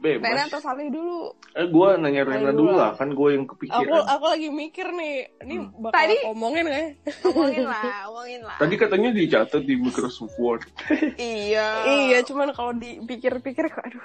Bebas. 0.00 0.24
Rena 0.24 0.42
atau 0.48 0.56
Salih 0.58 0.88
dulu? 0.88 1.36
Eh 1.52 1.66
gue 1.66 1.88
nanya 1.98 2.22
Rena 2.24 2.50
dulu 2.50 2.72
lah 2.72 2.94
kan 2.94 3.10
gue 3.10 3.28
yang 3.30 3.44
aku 3.44 3.52
kepikiran. 3.58 4.08
Aku 4.08 4.24
lagi 4.26 4.48
mikir 4.48 4.86
nih 4.88 5.12
ini 5.40 5.54
Hmm. 5.58 5.76
bakal 5.76 5.96
Tadi- 6.00 6.22
omongin 6.24 6.64
nggak 6.64 6.80
ya? 6.80 6.90
Ngomongin 7.20 7.64
lah 7.68 7.82
ngomongin 8.06 8.40
lah. 8.40 8.56
Tadi 8.56 8.74
katanya 8.74 9.10
dicatat 9.10 9.60
di 9.60 9.74
Microsoft 9.76 10.38
Word. 10.38 10.64
Iya. 11.14 11.66
Iya 11.84 12.18
cuman 12.22 12.48
kalau 12.50 12.72
dipikir-pikir 12.72 13.68
aduh 13.68 14.04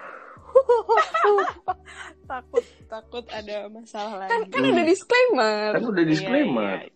takut 2.29 2.65
takut 2.87 3.25
ada 3.29 3.67
masalah 3.67 4.25
kan 4.25 4.41
lagi. 4.43 4.51
kan 4.51 4.63
ada 4.65 4.83
disclaimer. 4.83 5.69
Kan 5.75 5.83
udah 5.85 6.03
disclaimer. 6.03 6.73
Iya, 6.75 6.87
iya. 6.87 6.93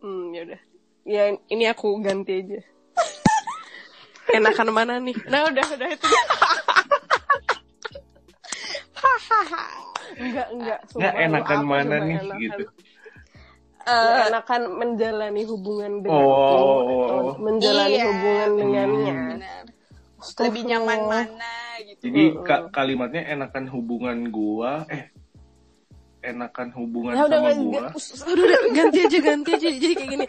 hmm 0.00 0.24
ya 0.30 0.40
udah. 0.44 0.60
Ya 1.02 1.22
ini 1.48 1.64
aku 1.66 1.98
ganti 1.98 2.32
aja. 2.38 2.60
Enakan 4.36 4.68
mana 4.70 4.98
nih? 4.98 5.16
Nah 5.26 5.46
udah 5.48 5.66
udah 5.68 5.88
itu. 5.88 6.08
Enggak 10.12 10.48
enggak. 10.52 10.80
Sumpah, 10.86 11.00
nggak 11.00 11.14
enakan 11.24 11.58
aku 11.58 11.66
mana 11.66 11.94
nih 11.98 12.16
enakan. 12.20 12.38
gitu. 12.38 12.62
Eh, 13.82 14.20
enakan 14.30 14.62
menjalani 14.78 15.42
hubungan 15.42 15.92
dengan 15.98 16.22
Oh. 16.22 17.34
menjalani 17.34 17.96
Iya, 17.98 18.04
hubungan 18.06 18.50
dengannya. 18.54 19.14
benar 19.34 19.64
lebih 20.38 20.62
nyaman 20.64 21.00
mana 21.04 21.52
gitu 21.82 22.00
jadi 22.06 22.22
ka- 22.42 22.64
kalimatnya 22.70 23.22
enakan 23.26 23.66
hubungan 23.68 24.18
gua 24.28 24.86
eh 24.86 25.10
enakan 26.22 26.70
hubungan 26.72 27.12
Ya 27.12 27.26
udah, 27.26 27.38
sama 27.38 27.50
udah, 27.50 27.58
gua 27.58 27.80
udah, 28.30 28.44
udah, 28.46 28.60
ganti 28.70 28.98
aja, 29.00 29.18
ganti 29.18 29.50
aja. 29.52 29.68
Jadi 29.68 29.92
kayak 29.92 30.10
gini. 30.12 30.26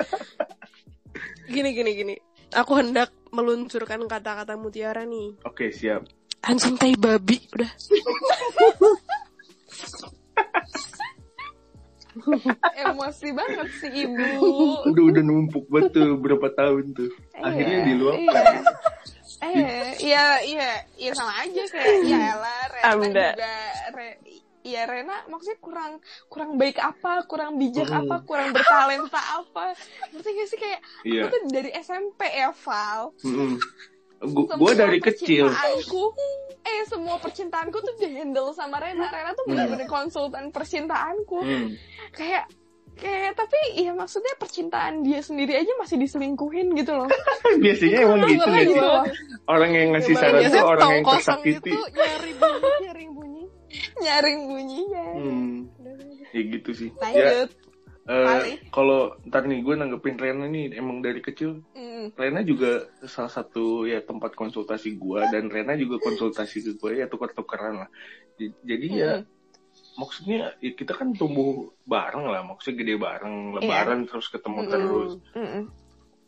Gini, 1.45 1.69
gini, 1.69 1.91
gini. 1.93 2.15
Aku 2.51 2.73
hendak 2.73 3.13
meluncurkan 3.29 4.01
kata-kata 4.03 4.57
mutiara 4.57 5.05
nih. 5.05 5.37
oke 5.43 5.69
siap 5.69 6.01
Anjing 6.41 6.75
tai 6.75 6.93
babi, 6.93 7.37
udah. 7.51 7.71
Emosi 12.75 13.33
banget 13.33 13.67
sih 13.75 13.89
ibu. 14.05 14.21
udah 14.85 15.03
udah 15.09 15.23
numpuk 15.23 15.65
betul 15.67 16.13
berapa 16.15 16.45
tahun 16.51 16.93
tuh 16.93 17.09
akhirnya 17.35 17.77
Iya, 17.79 17.87
diluapkan 17.89 18.43
iya. 18.45 18.61
Eh, 19.45 19.91
iya, 20.01 20.25
iya, 20.41 20.69
iya 20.95 21.11
sama 21.11 21.33
aja 21.37 21.63
kayak 21.65 21.95
ya 22.09 22.19
elah 22.31 22.61
Rena 22.67 22.87
Anda. 22.89 23.27
juga 23.31 23.53
Re, 23.91 24.07
Iya 24.63 24.87
Rena 24.87 25.27
maksudnya 25.27 25.59
kurang 25.59 25.99
kurang 26.25 26.55
baik 26.55 26.79
apa, 26.79 27.27
kurang 27.27 27.57
bijak 27.57 27.83
Hmm. 27.85 27.99
apa, 28.01 28.23
kurang 28.23 28.51
bertalenta 28.51 29.19
apa. 29.19 29.75
Ngerti 30.09 30.29
gak 30.31 30.47
sih 30.47 30.57
kayak 30.57 30.79
iya 31.03 31.21
aku 31.21 31.35
tuh 31.35 31.41
dari 31.49 31.69
SMP 31.75 32.21
ya 32.25 32.55
Val. 32.55 33.11
Mm-mm. 33.21 33.59
Gu- 34.23 34.47
Semua 34.47 34.55
gua 34.55 34.71
dari 34.73 35.03
kecil 35.03 35.51
percintaanku, 35.51 36.03
eh 36.63 36.81
semua 36.87 37.15
percintaanku 37.19 37.75
tuh 37.77 37.93
dihandle 37.97 38.55
sama 38.55 38.79
Rena. 38.79 39.03
Rena 39.05 39.35
tuh 39.35 39.43
Hmm. 39.43 39.51
benar-benar 39.51 39.87
konsultan 39.91 40.47
percintaanku. 40.47 41.39
Hmm. 41.43 41.75
Kayak 42.09 42.47
kayak 42.93 43.33
tapi 43.33 43.57
ya 43.75 43.91
maksudnya 43.91 44.33
percintaan 44.37 45.01
dia 45.01 45.19
sendiri 45.19 45.57
aja 45.57 45.71
masih 45.77 45.97
diselingkuhin 45.97 46.71
gitu 46.75 46.93
loh. 46.93 47.09
biasanya 47.63 47.97
emang 48.05 48.21
gitu 48.29 48.47
gitu 48.53 48.79
loh. 48.79 49.03
orang 49.49 49.71
yang 49.71 49.87
ngasih 49.91 50.13
saran 50.13 50.41
tuh 50.45 50.61
orang 50.61 50.89
yang 50.91 51.05
tersakiti 51.07 51.71
itu 51.71 51.81
nyari 51.89 52.31
bunyi, 52.37 52.69
nyari 52.85 53.05
bunyi. 53.09 53.43
Nyaring 53.97 54.39
bunyinya. 54.45 55.05
hmm. 55.17 55.53
ya 56.29 56.41
gitu 56.49 56.69
sih 56.71 56.89
ya 56.89 57.01
Lanjut. 57.01 57.49
eh, 58.03 58.25
Kali. 58.25 58.51
kalau 58.69 59.01
ntar 59.25 59.45
nih 59.45 59.61
gue 59.61 59.73
nanggepin 59.73 60.17
Rena 60.17 60.45
nih 60.45 60.75
emang 60.75 60.99
dari 60.99 61.19
kecil 61.19 61.61
Mm. 61.73 62.19
Rena 62.19 62.43
juga 62.43 62.83
salah 63.05 63.31
satu 63.31 63.87
ya 63.87 64.03
tempat 64.03 64.35
konsultasi 64.35 64.99
gua 64.99 65.23
dan 65.31 65.47
Rena 65.47 65.71
juga 65.73 65.97
konsultasi 65.97 66.59
ke 66.59 66.71
gue 66.75 66.99
ya 66.99 67.07
tukar-tukaran 67.07 67.79
lah. 67.79 67.89
Jadi 68.35 68.87
ya 68.91 69.23
Mm. 69.23 69.32
Maksudnya 69.93 70.57
ya 70.57 70.71
kita 70.73 70.97
kan 70.97 71.13
tumbuh 71.13 71.69
bareng 71.85 72.25
lah, 72.25 72.41
maksudnya 72.41 72.81
gede 72.81 72.95
bareng, 72.97 73.35
lebaran 73.59 73.99
terus 74.09 74.27
ketemu 74.29 74.59
Mm-mm. 74.65 74.71
terus. 74.73 75.11
Mm-mm. 75.37 75.63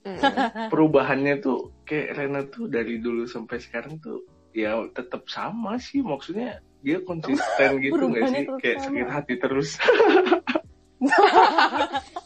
Mm-mm. 0.05 0.33
Perubahannya 0.71 1.41
tuh 1.41 1.73
kayak 1.83 2.13
Rena 2.13 2.41
tuh 2.45 2.69
dari 2.69 3.01
dulu 3.01 3.25
sampai 3.25 3.57
sekarang 3.57 3.97
tuh 3.97 4.21
ya 4.53 4.77
tetap 4.93 5.25
sama 5.25 5.81
sih, 5.81 6.05
maksudnya 6.05 6.61
dia 6.85 7.01
konsisten 7.01 7.69
gitu 7.85 7.97
nggak 7.97 8.23
sih? 8.29 8.45
tetap 8.45 8.57
Kayak 8.61 8.77
sama. 8.77 8.85
sakit 8.93 9.07
hati 9.09 9.33
terus. 9.41 9.69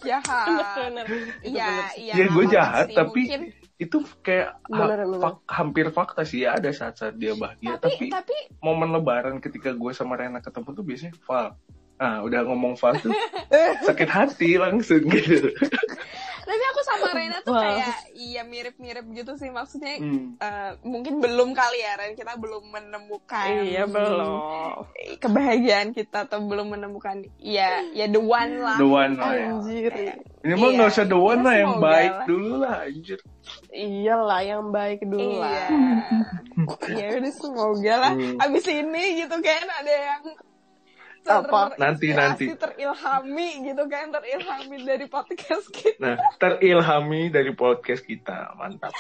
Jahat. 0.08 0.48
bener 0.78 1.06
Iya, 1.44 1.72
iya. 2.00 2.14
Ya, 2.16 2.26
nggak 2.28 2.32
gue 2.36 2.46
jahat, 2.54 2.86
sih. 2.88 2.96
tapi 2.96 3.22
Mungkin, 3.28 3.42
Itu 3.80 4.04
kayak 4.22 4.60
ha- 4.68 4.92
Bener, 4.92 5.08
fak- 5.24 5.48
hampir 5.48 5.88
fakta 5.90 6.28
sih 6.28 6.44
ya 6.44 6.60
ada 6.60 6.68
saat-saat 6.70 7.16
dia 7.16 7.32
bahagia, 7.34 7.80
tapi, 7.80 8.12
tapi 8.12 8.14
tapi 8.14 8.36
momen 8.60 8.92
lebaran 8.92 9.40
ketika 9.40 9.72
gue 9.72 9.92
sama 9.96 10.20
Rena 10.20 10.44
ketemu 10.44 10.70
tuh 10.76 10.84
biasanya 10.84 11.16
Val. 11.24 11.56
Nah, 12.00 12.24
udah 12.28 12.40
ngomong 12.44 12.76
Val 12.76 13.00
tuh 13.00 13.16
sakit 13.88 14.10
hati 14.12 14.60
langsung 14.60 15.08
gitu. 15.08 15.50
tapi 16.50 16.64
aku 16.66 16.82
sama 16.82 17.08
Rena 17.12 17.38
tuh 17.40 17.52
Wow. 17.52 17.62
kayak 17.62 17.96
iya 18.12 18.42
mirip-mirip 18.42 19.06
gitu 19.14 19.32
sih 19.36 19.50
maksudnya 19.50 19.96
Hmm. 19.96 20.34
eh, 20.36 20.72
mungkin 20.82 21.18
belum 21.18 21.52
kali 21.52 21.80
ya 21.80 21.94
Ren 21.96 22.14
kita 22.14 22.34
belum 22.36 22.68
menemukan 22.68 23.46
Iya 23.62 23.86
belum. 23.86 24.90
kebahagiaan 25.18 25.92
kita 25.92 26.26
atau 26.26 26.42
belum 26.42 26.72
menemukan 26.72 27.22
ya 27.38 27.86
ya 27.90 28.06
the 28.06 28.18
one 28.18 28.58
lah 28.58 28.76
The 28.76 28.88
one 28.88 29.14
lah 29.14 29.32
ya. 29.32 29.48
Anjir. 29.52 29.94
Ini 30.40 30.54
mah 30.54 30.66
Iya. 30.66 30.76
nggak 30.76 30.90
usah 30.90 31.06
the 31.06 31.20
one 31.20 31.38
Ya, 31.38 31.44
lah 31.44 31.56
yang 31.56 31.72
semoga 31.72 31.86
baik 31.86 32.12
lah. 32.12 32.26
dulu 32.26 32.54
lah 32.58 32.76
anjir. 32.84 33.20
Iyalah 33.70 34.42
yang 34.42 34.64
baik 34.70 35.00
dulu 35.04 35.30
iya 35.30 35.40
lah. 35.40 35.68
ya 37.00 37.06
udah 37.16 37.34
semoga 37.34 37.94
lah 37.96 38.12
Hmm. 38.12 38.36
abis 38.40 38.66
ini 38.68 39.04
gitu 39.20 39.36
kan 39.38 39.66
ada 39.70 39.94
yang 39.94 40.24
Apa? 41.28 41.76
Nanti, 41.76 42.16
nanti. 42.16 42.46
terilhami 42.56 43.68
gitu 43.68 43.84
kan 43.92 44.14
terilhami 44.14 44.78
dari 44.88 45.06
podcast 45.06 45.68
kita 45.70 46.00
Nah, 46.00 46.16
terilhami 46.40 47.28
dari 47.28 47.52
podcast 47.52 48.02
kita. 48.08 48.56
Mantap. 48.56 48.94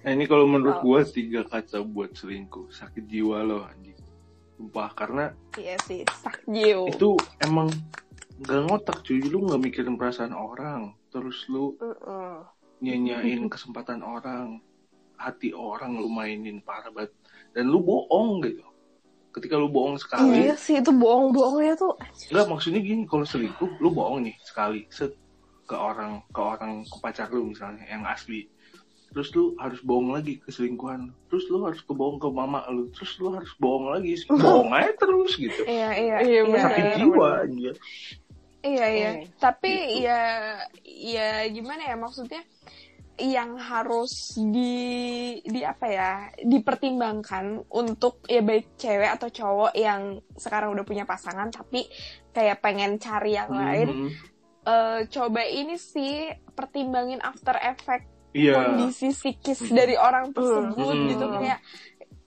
Nah, 0.00 0.10
ini 0.16 0.24
kalau 0.24 0.48
menurut 0.48 0.80
gue 0.80 1.00
tiga 1.12 1.44
kata 1.44 1.84
buat 1.84 2.16
selingkuh. 2.16 2.72
Sakit 2.72 3.04
jiwa 3.04 3.44
loh 3.44 3.68
anjing. 3.68 3.96
Sumpah, 4.56 4.92
karena 4.92 5.32
iya 5.56 5.76
sih 5.88 6.04
sakjio 6.20 6.88
itu 6.88 7.16
emang 7.40 7.68
gak 8.44 8.60
ngotak 8.68 9.04
cuy. 9.04 9.20
Lu 9.24 9.44
gak 9.48 9.60
mikirin 9.60 9.96
perasaan 10.00 10.32
orang. 10.32 10.96
Terus 11.12 11.44
lu 11.52 11.76
Mm-mm. 11.80 12.44
nyanyain 12.80 13.44
kesempatan 13.48 14.00
orang. 14.00 14.60
Hati 15.20 15.52
orang 15.52 16.00
lu 16.00 16.08
mainin 16.08 16.64
parah 16.64 16.88
banget. 16.88 17.12
Dan 17.52 17.68
lu 17.68 17.84
bohong 17.84 18.40
gitu. 18.44 18.64
Ketika 19.30 19.54
lu 19.54 19.70
bohong 19.70 19.94
sekali, 19.94 20.42
Iya 20.44 20.58
sih 20.58 20.78
itu 20.78 20.90
bohong-bohongnya 20.90 21.78
tuh. 21.78 21.94
Enggak 22.28 22.46
maksudnya 22.50 22.80
gini 22.82 23.06
kalau 23.06 23.22
selingkuh 23.22 23.78
lu 23.78 23.88
bohong 23.90 24.26
nih 24.26 24.34
sekali 24.42 24.90
set 24.90 25.14
ke 25.64 25.76
orang 25.78 26.18
ke 26.34 26.40
orang 26.42 26.82
ke 26.82 26.96
pacar 26.98 27.30
lu 27.30 27.46
misalnya 27.46 27.86
yang 27.86 28.02
asli 28.02 28.50
terus 29.10 29.30
lu 29.34 29.54
harus 29.58 29.78
bohong 29.82 30.10
lagi 30.10 30.38
ke 30.38 30.50
selingkuhan 30.50 31.10
terus 31.26 31.46
lu 31.46 31.62
harus 31.62 31.78
kebohong 31.82 32.18
ke 32.18 32.26
mama 32.26 32.66
lu 32.70 32.90
terus 32.90 33.14
lu 33.18 33.30
harus 33.30 33.50
bohong 33.58 33.90
lagi 33.90 34.18
bohong 34.30 34.70
aja 34.70 34.90
terus 34.94 35.34
gitu 35.34 35.62
iya 35.66 35.90
iya 35.94 36.16
Iya, 36.22 36.40
iya, 36.42 36.58
sakit 36.58 36.84
iya. 36.84 36.94
jiwa 36.98 37.28
anjir 37.42 37.74
Iya 38.60 38.86
iya, 38.92 39.10
Oke. 39.16 39.40
tapi 39.40 39.72
Gitu. 39.72 40.04
ya 40.04 40.20
ya 40.84 41.28
gimana 41.48 41.80
ya 41.80 41.96
maksudnya 41.96 42.42
yang 43.20 43.54
harus 43.54 44.34
di 44.40 44.72
di 45.42 45.60
apa 45.60 45.86
ya 45.86 46.12
dipertimbangkan 46.40 47.68
untuk 47.68 48.24
ya 48.24 48.40
baik 48.40 48.74
cewek 48.74 49.10
atau 49.14 49.28
cowok 49.28 49.72
yang 49.74 50.18
sekarang 50.34 50.72
udah 50.72 50.84
punya 50.84 51.04
pasangan 51.04 51.52
tapi 51.52 51.84
kayak 52.30 52.58
pengen 52.58 52.96
cari 52.96 53.36
yang 53.36 53.52
lain 53.52 53.88
Mhm. 53.90 54.10
eh, 54.60 55.00
coba 55.06 55.40
ini 55.44 55.76
sih 55.76 56.26
pertimbangin 56.52 57.20
after 57.20 57.56
effect 57.56 58.04
iya 58.30 58.54
kondisi 58.54 59.10
psikis 59.10 59.64
dari 59.68 59.94
orang 59.94 60.30
tersebut 60.30 60.94
Hmm. 60.94 61.08
gitu 61.08 61.24
Hmm. 61.26 61.34
kayak 61.36 61.58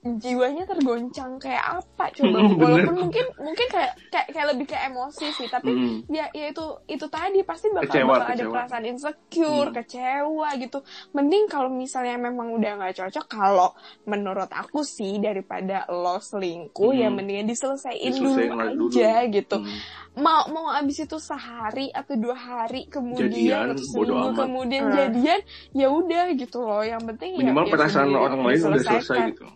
jiwanya 0.03 0.63
tergoncang 0.65 1.35
kayak 1.37 1.79
apa 1.79 2.11
coba 2.15 2.37
bener. 2.37 2.59
walaupun 2.59 2.95
mungkin 3.01 3.25
mungkin 3.37 3.67
kayak 3.67 3.91
kayak 4.07 4.27
kayak 4.29 4.47
lebih 4.51 4.65
ke 4.65 4.77
emosi 4.77 5.25
sih 5.31 5.47
tapi 5.47 5.71
Mhm. 5.71 5.95
ya 6.07 6.27
ya 6.29 6.45
itu 6.49 6.59
itu 6.85 7.05
tadi 7.07 7.39
pasti 7.41 7.67
bakal 7.69 7.87
Kecewa, 7.87 8.11
bakal 8.13 8.25
ada 8.25 8.35
kecewa. 8.37 8.51
perasaan 8.53 8.85
insecure 8.85 9.39
Hmm. 9.65 9.75
kecewa 9.75 10.47
gitu 10.57 10.79
mending 11.11 11.45
kalau 11.47 11.69
misalnya 11.69 12.19
memang 12.19 12.51
udah 12.51 12.71
nggak 12.75 12.95
cocok 12.97 13.25
kalau 13.27 13.71
menurut 14.03 14.49
aku 14.49 14.83
sih 14.83 15.17
daripada 15.17 15.87
lo 15.87 16.19
selingkuh 16.19 16.91
Hmm. 16.91 16.99
ya 16.99 17.07
mendingan 17.09 17.47
diselesaikan 17.47 18.03
Diselesain 18.05 18.19
dulu 18.43 18.59
lah 18.59 18.67
dulu. 18.69 18.87
aja 18.89 19.11
gitu 19.25 19.57
Mhm. 19.57 19.77
mau 20.15 20.43
mau 20.47 20.67
abis 20.69 20.97
itu 21.01 21.17
sehari 21.17 21.87
atau 21.89 22.13
dua 22.15 22.35
hari 22.35 22.85
kemudian 22.85 23.31
Jadian, 23.31 23.65
atau 23.71 23.85
bodo 23.89 24.11
seminggu 24.11 24.27
amat. 24.27 24.37
kemudian 24.37 24.83
Hmm. 24.83 24.93
jadian 24.93 25.39
ya 25.71 25.87
udah 25.89 26.23
gitu 26.33 26.57
loh 26.59 26.83
yang 26.83 27.01
penting 27.01 27.29
ya- 27.31 27.39
minimal 27.39 27.63
ya 27.63 27.71
perasaan 27.71 28.07
sudah 28.09 28.19
orang 28.21 28.39
lain 28.41 28.59
udah 28.59 28.81
selesai 28.83 29.19
gitu 29.31 29.47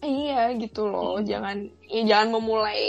iya 0.00 0.52
gitu 0.56 0.88
loh 0.88 1.20
jangan 1.20 1.68
ya 1.84 2.02
jangan 2.04 2.28
memulai 2.40 2.82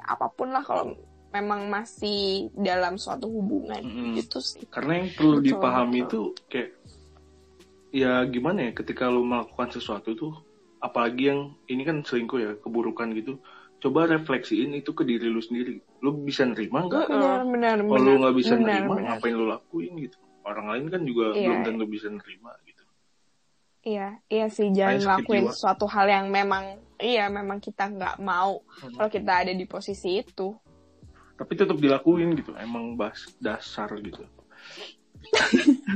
apa 0.00 0.26
pun 0.32 0.52
lah 0.52 0.64
kalau 0.64 0.96
memang 1.32 1.68
masih 1.68 2.48
dalam 2.56 2.96
suatu 2.96 3.28
hubungan 3.28 3.84
Mm-mm. 3.84 4.16
gitu 4.16 4.40
sih 4.40 4.64
karena 4.72 5.04
yang 5.04 5.08
perlu 5.12 5.36
Betul, 5.40 5.46
dipahami 5.52 5.98
betul. 6.00 6.08
itu 6.08 6.20
kayak 6.48 6.70
ya 7.92 8.24
gimana 8.24 8.58
ya 8.68 8.72
ketika 8.72 9.08
lu 9.08 9.24
melakukan 9.24 9.68
sesuatu 9.72 10.16
tuh 10.16 10.32
apalagi 10.80 11.32
yang 11.32 11.40
ini 11.68 11.82
kan 11.84 12.00
selingkuh 12.00 12.40
ya 12.40 12.52
keburukan 12.60 13.12
gitu 13.16 13.40
coba 13.76 14.08
refleksiin 14.08 14.72
itu 14.72 14.96
ke 14.96 15.04
diri 15.04 15.28
lu 15.28 15.40
sendiri 15.40 15.80
lu 16.00 16.24
bisa 16.24 16.48
nerima 16.48 16.88
nggak 16.88 17.12
benar 17.12 17.40
benar 17.44 17.76
kalau 17.84 18.00
lu 18.00 18.12
nggak 18.24 18.36
bisa 18.36 18.54
benar, 18.56 18.64
nerima 18.80 18.94
benar. 18.96 19.06
ngapain 19.20 19.34
lu 19.36 19.46
lakuin 19.48 19.92
gitu 20.00 20.18
orang 20.46 20.66
lain 20.72 20.84
kan 20.88 21.02
juga 21.04 21.26
Iya. 21.36 21.44
belum 21.44 21.58
tentu 21.68 21.84
bisa 21.84 22.08
nerima 22.08 22.50
iya 23.86 24.18
iya 24.26 24.50
sih 24.50 24.68
jangan 24.68 24.98
lakuin 25.16 25.46
jiwa. 25.46 25.54
suatu 25.54 25.86
hal 25.86 26.06
yang 26.06 26.26
memang 26.28 26.64
iya 26.98 27.30
memang 27.30 27.56
kita 27.58 27.86
nggak 27.86 28.18
mau 28.18 28.60
Hmm. 28.82 28.92
kalau 28.92 29.08
kita 29.08 29.32
ada 29.38 29.52
di 29.52 29.64
posisi 29.64 30.18
itu 30.18 30.52
tapi 31.36 31.54
tetap 31.54 31.78
dilakuin 31.78 32.34
gitu 32.34 32.50
emang 32.56 32.98
bas 32.98 33.30
dasar 33.38 33.88
gitu 33.96 34.26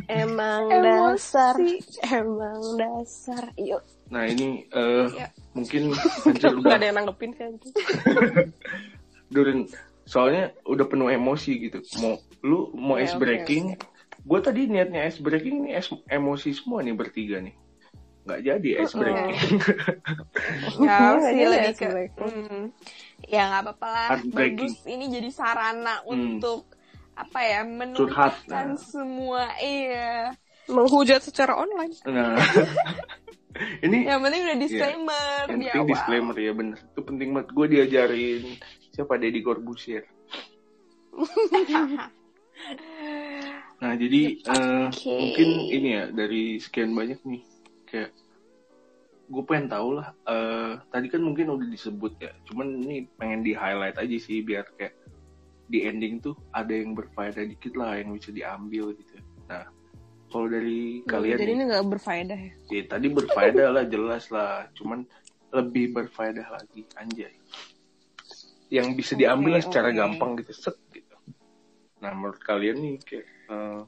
Emang 0.09 0.67
Emosi. 0.67 0.83
dasar. 0.83 1.55
Emang 2.11 2.61
dasar. 2.75 3.43
Yuk. 3.55 3.79
nah 4.09 4.25
ini 4.25 4.67
Iya. 4.67 5.31
mungkin 5.53 5.95
Gak 6.41 6.57
udah 6.57 6.75
ada 6.75 6.87
yang 6.89 6.97
nanggepin 6.99 7.31
kan. 7.35 7.53
Durin 9.31 9.71
soalnya 10.03 10.51
udah 10.67 10.83
penuh 10.85 11.07
emosi 11.07 11.53
gitu 11.62 11.79
mau 12.03 12.19
lu 12.43 12.75
mau 12.75 12.99
Ya, 12.99 13.07
ice 13.07 13.15
breaking 13.15 13.79
gue 14.21 14.39
tadi 14.43 14.67
niatnya 14.67 15.07
ice 15.07 15.23
breaking 15.23 15.62
ini 15.65 15.79
emosi 16.09 16.51
semua 16.51 16.83
nih 16.83 16.99
bertiga 16.99 17.39
nih 17.39 17.55
nggak 18.21 18.41
jadi 18.45 18.69
ice 18.85 18.95
breaking 18.95 19.33
ya 20.85 21.17
Iya, 21.17 21.21
sih 21.25 21.35
iya, 21.35 21.47
lebih 21.49 21.73
iya, 21.73 21.73
ke 21.73 21.87
hmm, 22.21 22.63
ya 23.27 23.43
nggak 23.49 23.63
apa-apa 23.65 23.89
lah. 23.89 24.09
Bagus 24.29 24.75
ini 24.85 25.05
jadi 25.09 25.29
sarana 25.33 26.05
Hmm. 26.05 26.37
untuk 26.39 26.69
apa 27.17 27.41
ya 27.45 27.61
menunjukkan 27.65 28.33
nah. 28.49 28.77
semua 28.81 29.45
iya. 29.61 30.33
Menghujat 30.71 31.21
secara 31.25 31.57
online. 31.59 31.93
nah. 32.07 32.37
Ini 33.85 34.09
yang 34.09 34.25
penting 34.25 34.41
udah 34.47 34.57
disclaimer 34.63 35.45
yang 35.45 35.59
di 35.61 35.67
penting 35.69 35.83
awal 35.85 35.91
disclaimer 35.93 36.37
ya 36.39 36.53
bener. 36.57 36.79
Itu 36.81 37.01
penting 37.05 37.29
banget. 37.35 37.49
Gue 37.53 37.67
diajarin 37.69 38.43
Siapa 38.95 39.15
Deddy 39.21 39.41
Corbuzier? 39.43 40.05
Nah, 43.81 43.97
jadi 43.97 44.37
eh, 44.37 44.85
Oke. 44.93 45.09
mungkin 45.09 45.49
ini 45.73 45.89
ya 45.97 46.05
dari 46.13 46.61
sekian 46.61 46.93
banyak 46.93 47.17
nih 47.25 47.41
kayak 47.91 48.15
gue 49.31 49.43
pengen 49.47 49.67
tahu 49.71 49.89
lah. 49.99 50.11
eh, 50.27 50.73
tadi 50.91 51.07
kan 51.07 51.23
mungkin 51.23 51.55
udah 51.55 51.69
disebut 51.71 52.19
ya, 52.19 52.33
cuman 52.51 52.83
ini 52.83 53.07
pengen 53.19 53.47
di 53.47 53.55
highlight 53.55 53.99
aja 53.99 54.17
sih 54.19 54.43
biar 54.43 54.67
kayak 54.79 54.95
di 55.71 55.87
ending 55.87 56.19
tuh 56.19 56.35
ada 56.51 56.75
yang 56.75 56.99
berfaedah 56.99 57.47
dikit 57.47 57.79
lah 57.79 57.95
yang 57.95 58.11
bisa 58.11 58.35
diambil 58.35 58.91
gitu. 58.91 59.23
Nah, 59.47 59.71
kalau 60.31 60.51
dari 60.51 61.07
kalian 61.07 61.39
Jadi 61.39 61.53
ini 61.55 61.65
nggak 61.71 61.87
berfaedah 61.87 62.39
ya. 62.39 62.53
ya, 62.75 62.83
tadi 62.91 63.07
berfaedah 63.07 63.69
lah 63.71 63.85
jelas 63.87 64.31
lah, 64.35 64.67
cuman 64.75 65.07
lebih 65.55 65.95
berfaedah 65.95 66.47
lagi 66.51 66.87
anjay. 66.99 67.35
Yang 68.71 68.87
bisa 68.99 69.12
diambil 69.15 69.59
Oke, 69.59 69.67
secara 69.67 69.91
gampang 69.95 70.39
gitu, 70.43 70.55
set 70.55 70.79
gitu. 70.91 71.15
Nah, 72.03 72.11
menurut 72.15 72.43
kalian 72.43 72.83
nih 72.83 72.97
kayak 73.03 73.27
eh, 73.51 73.83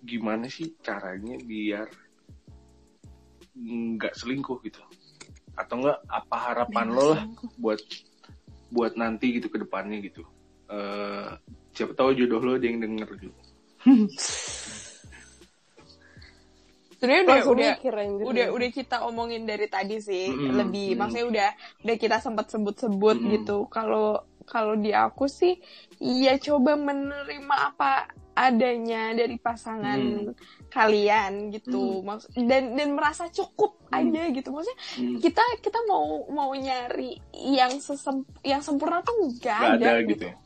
gimana 0.00 0.48
sih 0.48 0.80
caranya 0.80 1.36
biar 1.44 1.88
nggak 3.60 4.16
selingkuh 4.16 4.58
gitu? 4.64 4.80
Atau 5.56 5.84
enggak 5.84 5.98
apa 6.08 6.36
harapan 6.40 6.86
lo 6.88 7.04
lah 7.12 7.22
buat 7.60 7.80
buat 8.70 8.94
nanti 8.96 9.36
gitu 9.36 9.50
ke 9.52 9.60
depannya 9.60 10.00
gitu? 10.00 10.24
Eh, 10.70 11.30
siapa 11.74 11.92
tahu 11.98 12.14
jodoh 12.14 12.40
lo 12.40 12.52
ada 12.56 12.66
yang 12.66 12.78
denger 12.80 13.08
gitu. 13.18 13.36
Sebenarnya 17.00 17.22
udah 17.24 17.32
Langsung 17.32 17.54
udah 17.56 17.72
mikir 17.72 17.92
anjir. 17.96 18.24
udah 18.28 18.46
udah 18.52 18.70
kita 18.76 18.96
omongin 19.08 19.42
dari 19.48 19.66
tadi 19.72 19.96
sih 20.04 20.28
Mm-mm, 20.28 20.52
lebih 20.52 21.00
maksudnya 21.00 21.26
udah 21.32 21.48
udah 21.80 21.96
kita 21.96 22.16
sempat 22.20 22.46
sebut-sebut 22.52 23.16
Mm-mm. 23.16 23.32
gitu 23.40 23.56
kalau 23.72 24.20
kalau 24.44 24.76
di 24.76 24.92
aku 24.92 25.24
sih 25.24 25.56
ya 25.96 26.36
coba 26.36 26.76
menerima 26.76 27.56
apa 27.72 28.04
adanya 28.42 29.12
dari 29.12 29.36
pasangan 29.36 30.00
Mm. 30.00 30.32
kalian 30.68 31.32
gitu 31.50 32.00
Maksud- 32.00 32.32
dan 32.40 32.72
dan 32.72 32.88
merasa 32.90 33.28
cukup 33.28 33.76
Mm. 33.86 33.96
aja 34.00 34.22
gitu 34.30 34.48
maksudnya 34.48 34.78
Hmm, 34.96 35.16
kita 35.18 35.42
kita 35.60 35.78
mau 35.84 36.06
mau 36.28 36.50
nyari 36.50 37.18
yang 37.52 37.76
sesem 37.76 38.16
yang 38.42 38.60
sempurna 38.60 39.00
tuh 39.00 39.12
nggak 39.30 39.58
ada, 39.58 39.76
ada 39.76 39.92
gitu 40.02 40.08
gitu. 40.10 40.24
ya. 40.26 40.36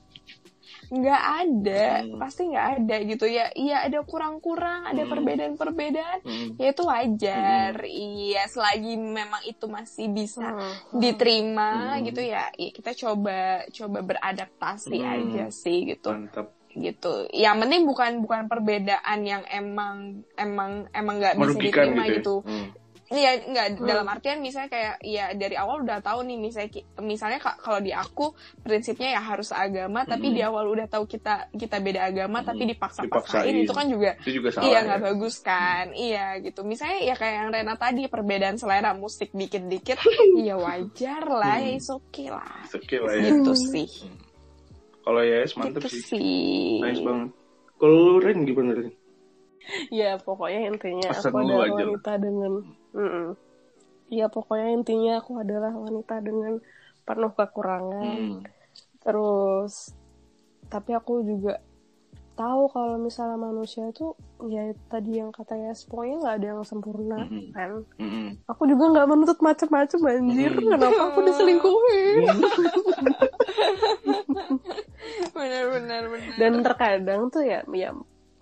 nggak 0.87 1.23
ada 1.41 1.85
Hmm. 1.99 2.19
pasti 2.19 2.43
nggak 2.45 2.69
ada 2.77 2.97
gitu 3.03 3.25
ya 3.27 3.49
iya 3.55 3.83
ada 3.83 4.01
kurang-kurang 4.03 4.85
ada 4.85 5.01
Hmm. 5.01 5.11
perbedaan-perbedaan 5.11 6.19
Hmm. 6.21 6.49
ya 6.55 6.67
itu 6.71 6.83
wajar 6.85 7.73
iya 7.83 8.43
selagi 8.47 8.95
memang 8.95 9.43
itu 9.45 9.65
masih 9.67 10.07
bisa 10.09 10.45
Hmm. 10.45 10.75
diterima 10.95 11.97
Hmm. 11.97 12.05
gitu 12.05 12.21
ya, 12.21 12.53
ya 12.53 12.71
kita 12.71 12.93
coba 12.97 13.39
coba 13.71 13.99
beradaptasi 14.05 14.95
Hmm. 14.95 15.09
aja 15.11 15.45
sih 15.51 15.89
gitu 15.89 16.13
Mantap. 16.13 16.53
Gitu 16.77 17.31
yang 17.31 17.57
penting 17.57 17.83
bukan 17.83 18.19
bukan 18.19 18.45
perbedaan 18.45 19.23
yang 19.23 19.43
emang 19.47 19.97
emang 20.35 20.71
emang 20.91 21.15
nggak 21.17 21.35
bisa 21.37 21.55
diterima 21.57 22.03
gitu. 22.05 22.13
gitu, 22.13 22.35
ya. 22.41 22.51
Hmm. 22.51 22.69
Iya, 23.05 23.37
nggak 23.37 23.67
Hmm. 23.69 23.85
dalam 23.85 24.07
artian 24.09 24.41
misalnya 24.41 24.67
kayak 24.67 24.95
ya 24.99 25.29
dari 25.31 25.55
awal 25.55 25.85
udah 25.85 26.01
tahu 26.01 26.25
nih 26.25 26.41
misalnya 26.41 26.73
misalnya 26.99 27.37
ka- 27.37 27.61
kalau 27.61 27.79
di 27.79 27.93
aku 27.93 28.33
prinsipnya 28.59 29.13
ya 29.13 29.23
harus 29.23 29.53
agama 29.53 30.03
tapi 30.03 30.33
Mm-mm. 30.33 30.35
di 30.35 30.43
awal 30.43 30.65
udah 30.67 30.89
tahu 30.89 31.05
kita 31.05 31.53
kita 31.53 31.79
beda 31.79 32.01
agama 32.03 32.41
tapi 32.41 32.65
Mm-mm. 32.65 32.73
dipaksa-paksain 32.75 33.55
itu 33.55 33.71
kan 33.71 33.87
juga 33.87 34.17
Itu 34.19 34.41
juga 34.41 34.49
salah. 34.51 34.65
iya 34.65 34.75
ya. 34.75 34.81
nggak 34.83 35.01
bagus 35.05 35.37
kan 35.39 35.85
iya 35.93 36.27
gitu 36.41 36.65
misalnya 36.65 36.99
ya 37.05 37.15
kayak 37.15 37.35
yang 37.37 37.49
Rena 37.53 37.75
tadi 37.77 38.09
perbedaan 38.09 38.57
selera 38.57 38.97
musik 38.97 39.31
dikit-dikit 39.31 40.01
ya 40.41 40.57
wajar 40.57 41.23
lah 41.23 41.61
ya 41.61 41.71
Hmm. 41.71 41.79
is 41.79 41.89
okay 41.93 42.33
lah 42.33 42.65
okay 42.67 42.99
lah 42.99 43.13
ya. 43.13 43.25
gitu 43.31 43.53
sih 43.55 43.87
Kalau 45.05 45.21
ya 45.21 45.45
mantep 45.61 45.85
gitu 45.85 45.89
sih. 45.93 46.03
sih 46.17 46.81
Nice 46.81 47.05
banget. 47.05 47.31
Kalau 47.77 47.95
lu 47.95 48.15
Ren 48.25 48.49
gimana 48.49 48.73
Ren? 48.73 48.89
Ya 49.89 50.17
pokoknya 50.21 50.61
intinya 50.73 51.09
Pesan 51.13 51.33
aku 51.33 51.37
adalah 51.41 51.65
aja 51.65 51.85
wanita 51.85 52.13
dengan 52.21 52.53
Mm-mm. 52.93 53.29
Ya 54.13 54.27
pokoknya 54.29 54.69
intinya 54.77 55.13
aku 55.21 55.33
adalah 55.41 55.73
wanita 55.73 56.21
dengan 56.21 56.61
penuh 57.05 57.33
kekurangan 57.33 58.17
Hmm. 58.21 58.41
Terus 59.05 59.93
Tapi 60.73 60.97
aku 60.97 61.21
juga 61.29 61.61
tahu 62.35 62.69
kalau 62.69 62.95
misalnya 62.97 63.37
manusia 63.37 63.89
itu 63.89 64.13
ya 64.45 64.71
tadi 64.87 65.17
yang 65.17 65.31
kata 65.31 65.55
ya 65.55 65.71
pokoknya 65.87 66.15
nggak 66.19 66.35
ada 66.35 66.47
yang 66.51 66.61
sempurna 66.63 67.19
Mhm. 67.25 67.43
kan 67.51 67.71
Mm-mm. 67.97 68.27
aku 68.45 68.63
juga 68.67 68.85
nggak 68.91 69.07
menuntut 69.07 69.39
macem-macem 69.39 69.99
anjir 70.03 70.53
Mhm. 70.53 70.67
kenapa 70.69 71.01
aku 71.09 71.19
diselingkuhin 71.23 72.25
benar 75.35 75.65
benar 75.71 76.03
benar 76.09 76.35
dan 76.37 76.53
terkadang 76.61 77.21
tuh 77.31 77.43
ya 77.43 77.61
ya 77.71 77.91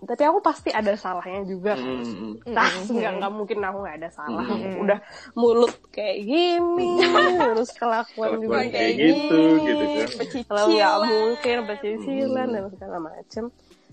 tapi 0.03 0.23
aku 0.27 0.43
pasti 0.43 0.75
ada 0.75 0.99
salahnya 0.99 1.47
juga 1.47 1.79
kan 1.79 2.03
Mm-mm. 2.03 2.43
Nah, 2.51 2.67
Mhm. 2.75 2.91
nggak 2.91 3.13
nggak 3.23 3.33
mungkin 3.39 3.59
aku 3.63 3.79
nggak 3.87 3.97
ada 4.03 4.11
salah. 4.11 4.43
Mhm. 4.43 4.83
Udah 4.83 4.99
mulut 5.39 5.79
kayak 5.95 6.27
gini, 6.27 6.99
terus 7.39 7.71
kelakuan 7.71 8.43
juga 8.43 8.67
kayak 8.67 8.75
kayak 8.75 8.93
gini. 8.99 9.15
gitu, 9.15 9.39
gitu 9.63 9.85
kan. 9.87 10.09
Kalau 10.43 10.65
nggak 10.75 10.97
mungkin 11.07 11.57
pecicilan 11.71 12.47
Mhm. 12.51 12.51
dan 12.51 12.65
segala 12.75 12.97
macem. 12.99 13.45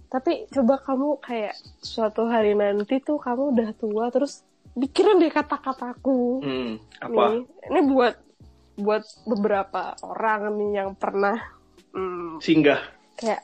Tapi 0.10 0.49
coba 0.49 0.81
kamu 0.81 1.22
kayak 1.22 1.53
suatu 1.80 2.26
hari 2.26 2.57
nanti 2.57 2.98
tuh 2.99 3.22
kamu 3.22 3.53
udah 3.53 3.69
tua, 3.77 4.10
terus 4.10 4.41
pikirin 4.73 5.22
deh 5.22 5.30
kata-kataku. 5.30 6.41
Hmm. 6.41 6.72
Apa? 6.98 7.23
Nih, 7.30 7.45
ini 7.69 7.80
buat 7.88 8.15
buat 8.73 9.03
beberapa 9.27 9.94
orang 10.02 10.56
nih 10.56 10.72
yang 10.81 10.90
pernah 10.95 11.36
hmm, 11.91 12.40
Singgah. 12.40 12.80
kayak 13.19 13.44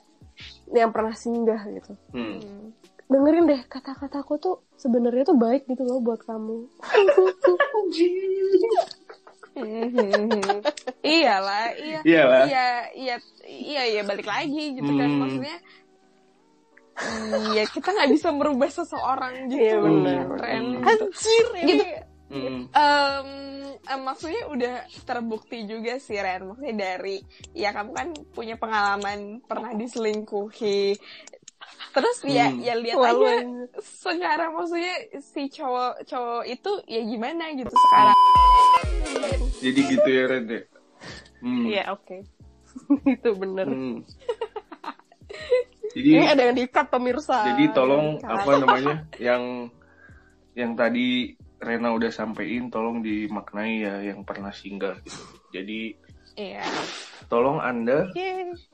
yang 0.71 0.89
pernah 0.89 1.13
singgah 1.13 1.59
gitu. 1.69 1.93
Hmm. 2.11 2.71
Dengerin 3.05 3.45
deh 3.45 3.61
kata-kataku 3.69 4.33
tuh 4.41 4.55
sebenarnya 4.75 5.29
tuh 5.29 5.37
baik 5.37 5.69
gitu 5.69 5.85
loh 5.85 6.01
buat 6.01 6.23
kamu. 6.25 6.65
Iyalah 10.99 11.65
iya 11.79 11.99
Iyalah. 12.03 12.43
iya 12.49 12.67
iya 12.91 13.15
iya 13.45 13.83
iya 13.87 14.01
balik 14.03 14.27
lagi 14.27 14.75
gitu 14.75 14.91
kan 14.91 15.07
Hmm. 15.07 15.19
maksudnya 15.21 15.57
iya 17.51 17.63
kita 17.65 17.91
nggak 17.91 18.09
bisa 18.09 18.29
merubah 18.29 18.67
seseorang 18.67 19.47
gitu 19.47 19.59
Iya, 19.61 19.75
benar. 19.77 20.23
Ren 20.37 20.63
Hmm. 20.75 20.83
gitu. 20.83 21.05
gitu 21.61 21.85
Hmm. 22.25 22.65
Em, 22.67 23.27
em, 23.79 23.99
maksudnya 24.01 24.49
udah 24.49 24.75
terbukti 25.03 25.63
juga 25.63 26.01
sih 26.01 26.17
Ren 26.17 26.47
maksudnya 26.47 26.73
dari 26.73 27.21
ya 27.51 27.69
kamu 27.69 27.91
kan 27.91 28.07
punya 28.31 28.55
pengalaman 28.55 29.19
pernah 29.41 29.71
diselingkuhi 29.71 30.97
terus 31.91 32.17
ya 32.23 32.49
Hmm. 32.49 32.59
ya 32.59 32.73
lihat 32.75 32.97
Lalu 32.97 33.23
aja 33.23 33.45
sekarang 33.79 34.51
maksudnya 34.53 34.95
si 35.21 35.47
cowok 35.49 36.01
cowok 36.03 36.43
itu 36.45 36.71
ya 36.87 37.01
gimana 37.03 37.43
gitu 37.53 37.71
sekarang 37.71 38.17
Jadi 39.55 39.79
gitu 39.87 40.07
ya 40.07 40.23
Ren 40.25 40.45
ya. 40.45 40.61
Hmm. 41.39 41.63
Iya 41.63 41.83
oke. 41.91 42.17
itu 43.07 43.29
bener. 43.33 43.65
Hmm. 43.65 44.01
Jadi 45.95 46.09
Ini 46.11 46.27
ada 46.27 46.41
yang 46.43 46.55
diikat 46.59 46.85
pemirsa. 46.91 47.37
jadi 47.47 47.71
tolong 47.71 48.19
apa 48.19 48.51
namanya 48.59 48.95
yang 49.15 49.71
yang 50.51 50.75
tadi 50.75 51.31
Rena 51.55 51.95
udah 51.95 52.11
sampein 52.11 52.67
tolong 52.67 52.99
dimaknai 52.99 53.73
ya 53.79 53.95
yang 54.03 54.27
pernah 54.27 54.51
singgah 54.51 54.99
gitu. 55.01 55.23
Jadi 55.55 55.95
iya 56.35 56.67
tolong 57.31 57.63
Anda 57.63 58.11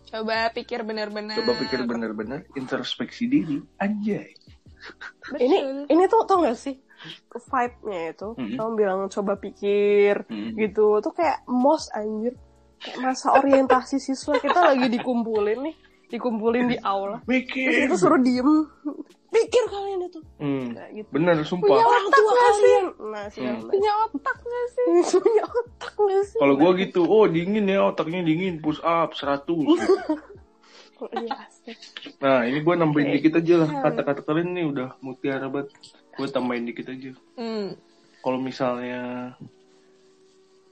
coba 0.10 0.50
pikir 0.50 0.82
benar-benar 0.82 1.38
coba 1.38 1.54
pikir 1.62 1.86
benar-benar 1.86 2.42
introspeksi 2.58 3.30
diri 3.30 3.62
anjay. 3.78 4.34
Ini 5.38 5.86
ini 5.88 6.04
tuh 6.10 6.26
tau 6.26 6.42
gak 6.42 6.58
sih 6.58 6.74
vibe-nya 7.32 8.18
itu. 8.18 8.30
Mm-mm. 8.34 8.58
Kamu 8.58 8.72
bilang 8.74 9.00
coba 9.10 9.38
pikir 9.38 10.26
Hmm. 10.26 10.58
gitu. 10.58 10.98
Tuh 11.00 11.14
kayak 11.14 11.46
mos 11.46 11.86
anjir. 11.94 12.34
Kayak 12.82 12.98
masa 12.98 13.38
orientasi 13.38 14.02
siswa 14.02 14.42
kita 14.42 14.58
lagi 14.58 14.90
dikumpulin 14.90 15.70
nih, 15.70 15.76
dikumpulin 16.12 16.68
di 16.68 16.78
aula. 16.84 17.18
Terus 17.20 17.30
Mikir. 17.32 17.88
itu 17.88 17.96
suruh 17.96 18.20
diem. 18.20 18.68
Pikir 19.32 19.64
kalian 19.66 20.00
itu. 20.06 20.20
Hmm. 20.38 20.76
Gitu. 20.92 21.08
Bener 21.08 21.40
Punya 21.40 21.48
sumpah. 21.48 21.80
orang 21.80 22.06
tua 22.12 22.32
kalian. 22.36 22.86
Nah, 23.16 23.26
sih. 23.32 23.42
Hmm. 23.42 23.64
punya 23.64 23.92
otak 24.04 24.38
gak 24.38 24.66
sih 24.70 24.86
Punya 25.24 25.44
otak 25.48 25.94
gak 25.96 26.24
sih? 26.28 26.38
Kalau 26.38 26.54
gua 26.60 26.72
gitu, 26.76 27.02
oh 27.04 27.26
dingin 27.26 27.64
ya 27.66 27.88
otaknya 27.88 28.20
dingin, 28.22 28.60
push 28.60 28.84
up 28.84 29.16
100. 29.16 29.48
Oh, 31.02 31.10
Iya. 31.10 31.34
Nah, 32.22 32.46
ini 32.46 32.62
gua 32.62 32.78
nambahin 32.78 33.10
Oke. 33.10 33.16
dikit 33.18 33.42
aja 33.42 33.66
lah. 33.66 33.70
Kata-kata 33.82 34.22
kalian 34.22 34.54
nih 34.54 34.66
udah 34.70 34.90
mutiara 35.02 35.50
banget. 35.50 35.74
Gua 36.14 36.30
tambahin 36.30 36.70
dikit 36.70 36.94
aja. 36.94 37.18
hmm. 37.42 37.74
Kalau 38.22 38.38
misalnya 38.38 39.34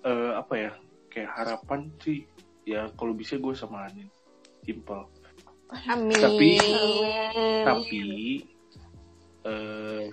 eh 0.05 0.31
apa 0.37 0.53
ya? 0.53 0.71
Kayak 1.09 1.33
harapan 1.33 1.89
sih 1.97 2.29
ya 2.61 2.85
kalau 2.93 3.17
bisa 3.17 3.41
gue 3.41 3.57
samain. 3.57 4.05
Simple. 4.61 5.09
Amin 5.69 6.17
Tapi- 6.17 6.59
Amin. 6.59 7.63
Tapi 7.63 8.03
eh 9.45 10.05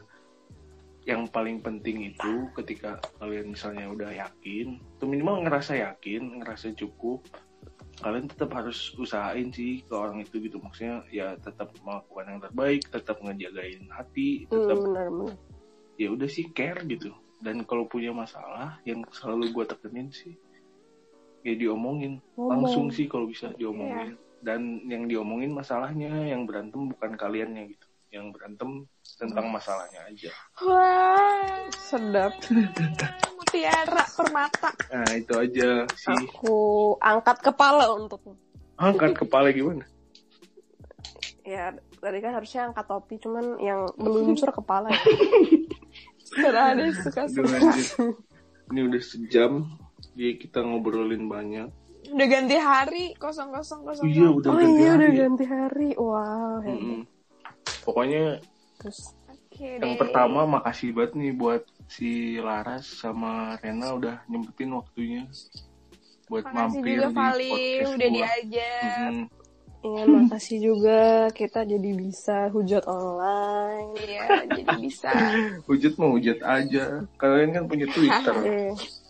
yang 1.07 1.23
paling 1.27 1.63
penting 1.63 2.11
itu 2.11 2.33
ketika 2.53 2.99
kalian 3.17 3.55
misalnya 3.55 3.87
udah 3.87 4.11
yakin, 4.11 4.83
tuh 4.99 5.07
minimal 5.07 5.39
ngerasa 5.41 5.79
yakin, 5.79 6.43
ngerasa 6.43 6.75
cukup, 6.75 7.23
kalian 7.97 8.27
tetap 8.27 8.51
harus 8.53 8.91
usahain 8.97 9.49
sih 9.49 9.81
ke 9.81 9.95
orang 9.95 10.21
itu 10.21 10.37
gitu 10.37 10.59
maksudnya 10.59 11.07
ya 11.09 11.39
tetap 11.39 11.71
melakukan 11.81 12.27
yang 12.29 12.41
terbaik 12.43 12.83
tetap 12.87 13.17
ngejagain 13.19 13.87
hati 13.89 14.45
Hmm, 14.45 14.53
tetap 14.53 14.77
benar-benar. 14.79 15.33
ya 15.97 16.09
udah 16.11 16.29
sih 16.29 16.45
care 16.51 16.85
gitu 16.85 17.09
dan 17.41 17.65
kalau 17.65 17.87
punya 17.87 18.13
masalah 18.13 18.77
yang 18.83 19.01
selalu 19.11 19.49
gue 19.51 19.65
tekenin 19.67 20.13
sih 20.13 20.37
ya 21.41 21.55
diomongin 21.55 22.21
Ngomong. 22.35 22.51
langsung 22.67 22.87
sih 22.91 23.07
kalau 23.07 23.25
bisa 23.25 23.49
diomongin 23.55 24.19
dan 24.45 24.83
yang 24.89 25.09
diomongin 25.09 25.53
masalahnya 25.55 26.11
yang 26.29 26.45
berantem 26.45 26.93
bukan 26.93 27.17
kaliannya 27.17 27.73
gitu. 27.73 27.87
Yang 28.11 28.27
berantem 28.39 28.71
tentang 29.19 29.47
masalahnya 29.51 30.01
aja. 30.09 30.31
Wah, 30.63 31.69
Sedap. 31.75 32.33
mutiara 33.47 34.05
permata. 34.13 34.71
nah 34.91 35.11
itu 35.15 35.33
aja 35.39 35.87
sih. 35.95 36.13
Aku 36.13 36.57
angkat 37.01 37.41
kepala 37.41 37.95
untuk 37.95 38.21
angkat 38.77 39.17
kepala 39.17 39.49
gimana? 39.55 39.85
Ya 41.47 41.73
tadi 42.03 42.19
kan 42.21 42.37
harusnya 42.37 42.69
angkat 42.69 42.85
topi 42.91 43.17
cuman 43.23 43.57
yang 43.63 43.89
meluncur 44.03 44.53
kepala 44.53 44.93
ya. 44.93 45.03
Deh 46.77 46.93
suka 47.01 47.25
ini 48.67 48.81
udah 48.83 48.99
sejam 49.01 49.63
jadi 50.19 50.37
kita 50.43 50.59
ngobrolin 50.61 51.31
banyak 51.31 51.71
Udah 52.07 52.27
ganti 52.27 52.57
hari 52.57 53.05
kosong 53.15 53.51
kosong 53.51 53.81
kosong. 53.83 54.07
iya 54.07 54.27
udah 54.29 54.49
Oh 54.49 54.57
ganti 54.57 54.77
iya 54.77 54.91
udah 54.93 55.09
hari. 55.09 55.19
ganti 55.19 55.45
hari. 55.45 55.89
Wow. 55.95 56.61
Mm-mm. 56.63 57.01
pokoknya 57.83 58.39
Terus 58.77 58.99
Oke 59.27 59.69
yang 59.75 59.95
deh. 59.95 59.99
pertama 59.99 60.45
makasih 60.45 60.93
banget 60.93 61.13
nih 61.15 61.33
buat 61.33 61.63
si 61.87 62.11
Laras 62.37 62.85
sama 62.85 63.57
Rena 63.57 63.95
udah 63.95 64.17
nyempetin 64.27 64.71
waktunya 64.71 65.25
buat 66.27 66.45
Makasih 66.45 66.59
mampir 66.77 66.93
juga 66.93 67.07
di 67.07 67.15
Vali 67.15 67.49
podcast 67.49 67.89
udah 67.89 68.09
gua. 68.09 68.17
diajak. 68.19 69.13
Iya, 69.79 70.03
makasih 70.05 70.59
juga 70.59 71.01
kita 71.31 71.61
jadi 71.63 71.91
bisa 71.95 72.51
hujat 72.51 72.83
online. 72.85 73.95
Iya, 73.97 74.25
jadi 74.51 74.75
bisa. 74.77 75.11
Hujat 75.71 75.95
mau 75.95 76.11
hujat 76.11 76.43
aja. 76.43 77.07
Kalian 77.15 77.55
kan 77.55 77.65
punya 77.65 77.87
Twitter. 77.89 78.35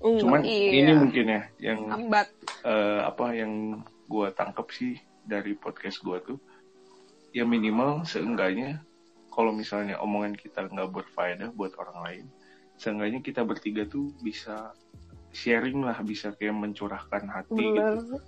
Iya. 0.00 0.18
Cuman 0.18 0.40
Iya. 0.42 0.70
ini 0.74 0.92
mungkin 0.96 1.24
ya 1.28 1.42
yang 1.60 1.80
Ambat. 1.88 2.28
eh, 2.62 3.00
apa 3.02 3.32
yang 3.32 3.84
gua 4.06 4.32
tangkap 4.32 4.68
sih 4.70 4.96
dari 5.22 5.52
podcast 5.54 6.00
gua 6.00 6.18
tuh 6.20 6.40
ya 7.30 7.44
minimal 7.44 8.02
seenggaknya 8.02 8.82
kalau 9.30 9.52
misalnya 9.52 9.96
omongan 9.96 10.34
kita 10.34 10.66
nggak 10.66 10.90
berfaedah 10.90 11.52
buat 11.52 11.76
orang 11.76 11.98
lain 12.02 12.24
seenggaknya 12.74 13.20
kita 13.20 13.44
bertiga 13.44 13.84
tuh 13.84 14.10
bisa 14.18 14.74
sharing 15.30 15.78
lah 15.80 15.94
bisa 16.00 16.34
kayak 16.34 16.56
mencurahkan 16.56 17.30
hati 17.30 17.54
gitu 17.54 17.78
bener. 17.78 18.18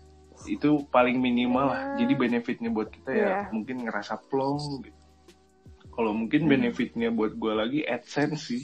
itu 0.47 0.70
paling 0.86 1.19
minimal 1.19 1.66
lah 1.66 1.99
jadi 1.99 2.15
benefitnya 2.15 2.70
buat 2.70 2.89
kita 2.89 3.11
ya 3.11 3.19
Iya. 3.19 3.39
mungkin 3.51 3.82
ngerasa 3.82 4.23
plong 4.28 4.86
gitu 4.86 5.01
kalau 5.90 6.15
mungkin 6.15 6.47
benefitnya 6.47 7.11
buat 7.11 7.35
gue 7.35 7.53
lagi 7.53 7.81
adsense 7.85 8.39
sih. 8.39 8.62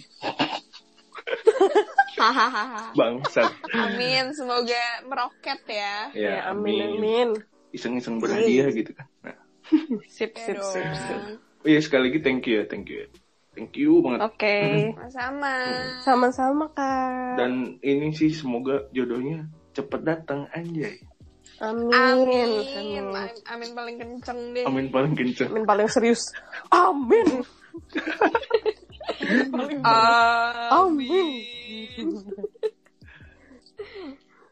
bangsat 2.98 3.50
Amin, 3.70 4.30
semoga 4.32 4.82
meroket 5.04 5.60
ya. 5.64 6.10
ya, 6.10 6.32
Ya, 6.40 6.50
amin 6.50 6.98
amin. 6.98 7.28
iseng-iseng 7.70 8.18
berhadiah 8.18 8.68
gitu 8.70 8.92
kan 8.92 9.06
nah, 9.22 9.38
Sip 10.06 10.32
sip 10.34 10.58
sip 10.58 10.88
sip. 10.88 11.20
oh 11.60 11.66
iya 11.66 11.78
sekali 11.78 12.08
lagi 12.08 12.20
thank 12.20 12.44
you 12.44 12.58
ya 12.58 12.64
thank 12.64 12.88
you 12.88 13.04
ya. 13.04 13.08
thank 13.52 13.72
you 13.74 14.00
banget 14.00 14.20
Oke. 14.24 14.56
Sama. 15.08 15.54
Sama-sama 16.00 16.64
kak. 16.72 17.36
dan 17.36 17.52
ini 17.80 18.10
sih 18.10 18.30
semoga 18.30 18.88
jodohnya 18.90 19.46
cepet 19.72 20.00
datang 20.02 20.48
anjay 20.50 20.98
Amin. 21.58 21.90
Amin. 21.90 22.50
Amin. 22.70 23.04
Amin, 23.10 23.34
amin 23.44 23.70
paling 23.74 23.96
kenceng 23.98 24.40
deh. 24.54 24.62
amin 24.62 24.86
paling 24.88 25.12
kenceng 25.12 25.50
Amin 25.50 25.66
paling 25.66 25.90
serius. 25.90 26.30
Amin. 26.70 27.42
Amin. 30.78 32.08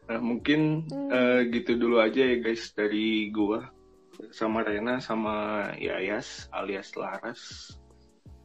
Nah 0.07 0.23
mungkin 0.23 0.87
eh, 1.11 1.51
gitu 1.51 1.75
dulu 1.75 1.99
aja 1.99 2.23
ya 2.23 2.39
guys 2.39 2.71
dari 2.71 3.27
gua 3.27 3.67
sama 4.31 4.63
Rena 4.63 5.03
sama 5.03 5.67
Yayas 5.75 6.47
alias 6.49 6.95
Laras 6.95 7.75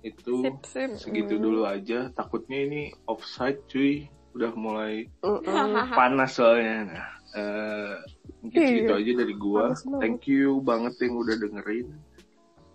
itu 0.02 0.42
Sip 0.42 0.58
sip. 0.66 0.90
segitu 0.98 1.38
dulu 1.38 1.62
aja 1.62 2.10
takutnya 2.10 2.66
ini 2.66 2.82
offside 3.06 3.62
cuy 3.70 4.10
udah 4.34 4.50
mulai 4.58 5.06
Mm-mm. 5.22 5.94
panas 5.98 6.34
soalnya 6.34 6.76
nah 6.90 7.06
eh, 7.38 7.94
mungkin 8.42 8.58
Iya. 8.58 8.66
segitu 8.66 8.92
aja 8.98 9.12
dari 9.22 9.34
gua 9.38 9.64
thank 10.02 10.26
you 10.26 10.58
banget 10.66 10.98
yang 10.98 11.14
udah 11.14 11.36
dengerin 11.38 11.88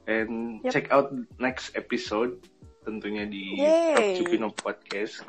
and 0.07 0.63
Yep. 0.63 0.71
check 0.71 0.87
out 0.95 1.11
next 1.43 1.75
episode 1.75 2.39
tentunya 2.87 3.27
di. 3.27 3.59
Cupino 4.15 4.47
Podcast 4.55 5.27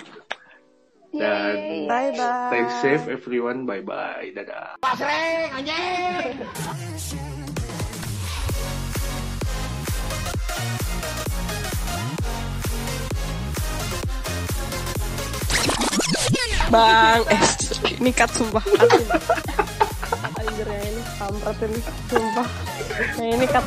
dan 1.09 1.89
Bye 1.89 2.13
bye. 2.13 2.53
stay 2.53 2.65
safe 2.85 3.05
everyone 3.09 3.65
bye 3.65 3.81
bye 3.81 4.29
dadah 4.37 4.77
Bang, 16.69 17.25
eh, 17.33 17.41
ini 17.97 18.13
cut 18.13 18.29
sumpah. 18.29 18.61
Cut, 18.61 18.91
sumpah. 18.93 19.21
Anjir 20.37 20.69
ya 20.69 20.81
ini 20.85 21.03
kampret 21.17 21.59
ini, 21.65 21.81
sumpah. 22.13 22.49
Nah 23.17 23.25
ini 23.25 23.47
cut. 23.49 23.65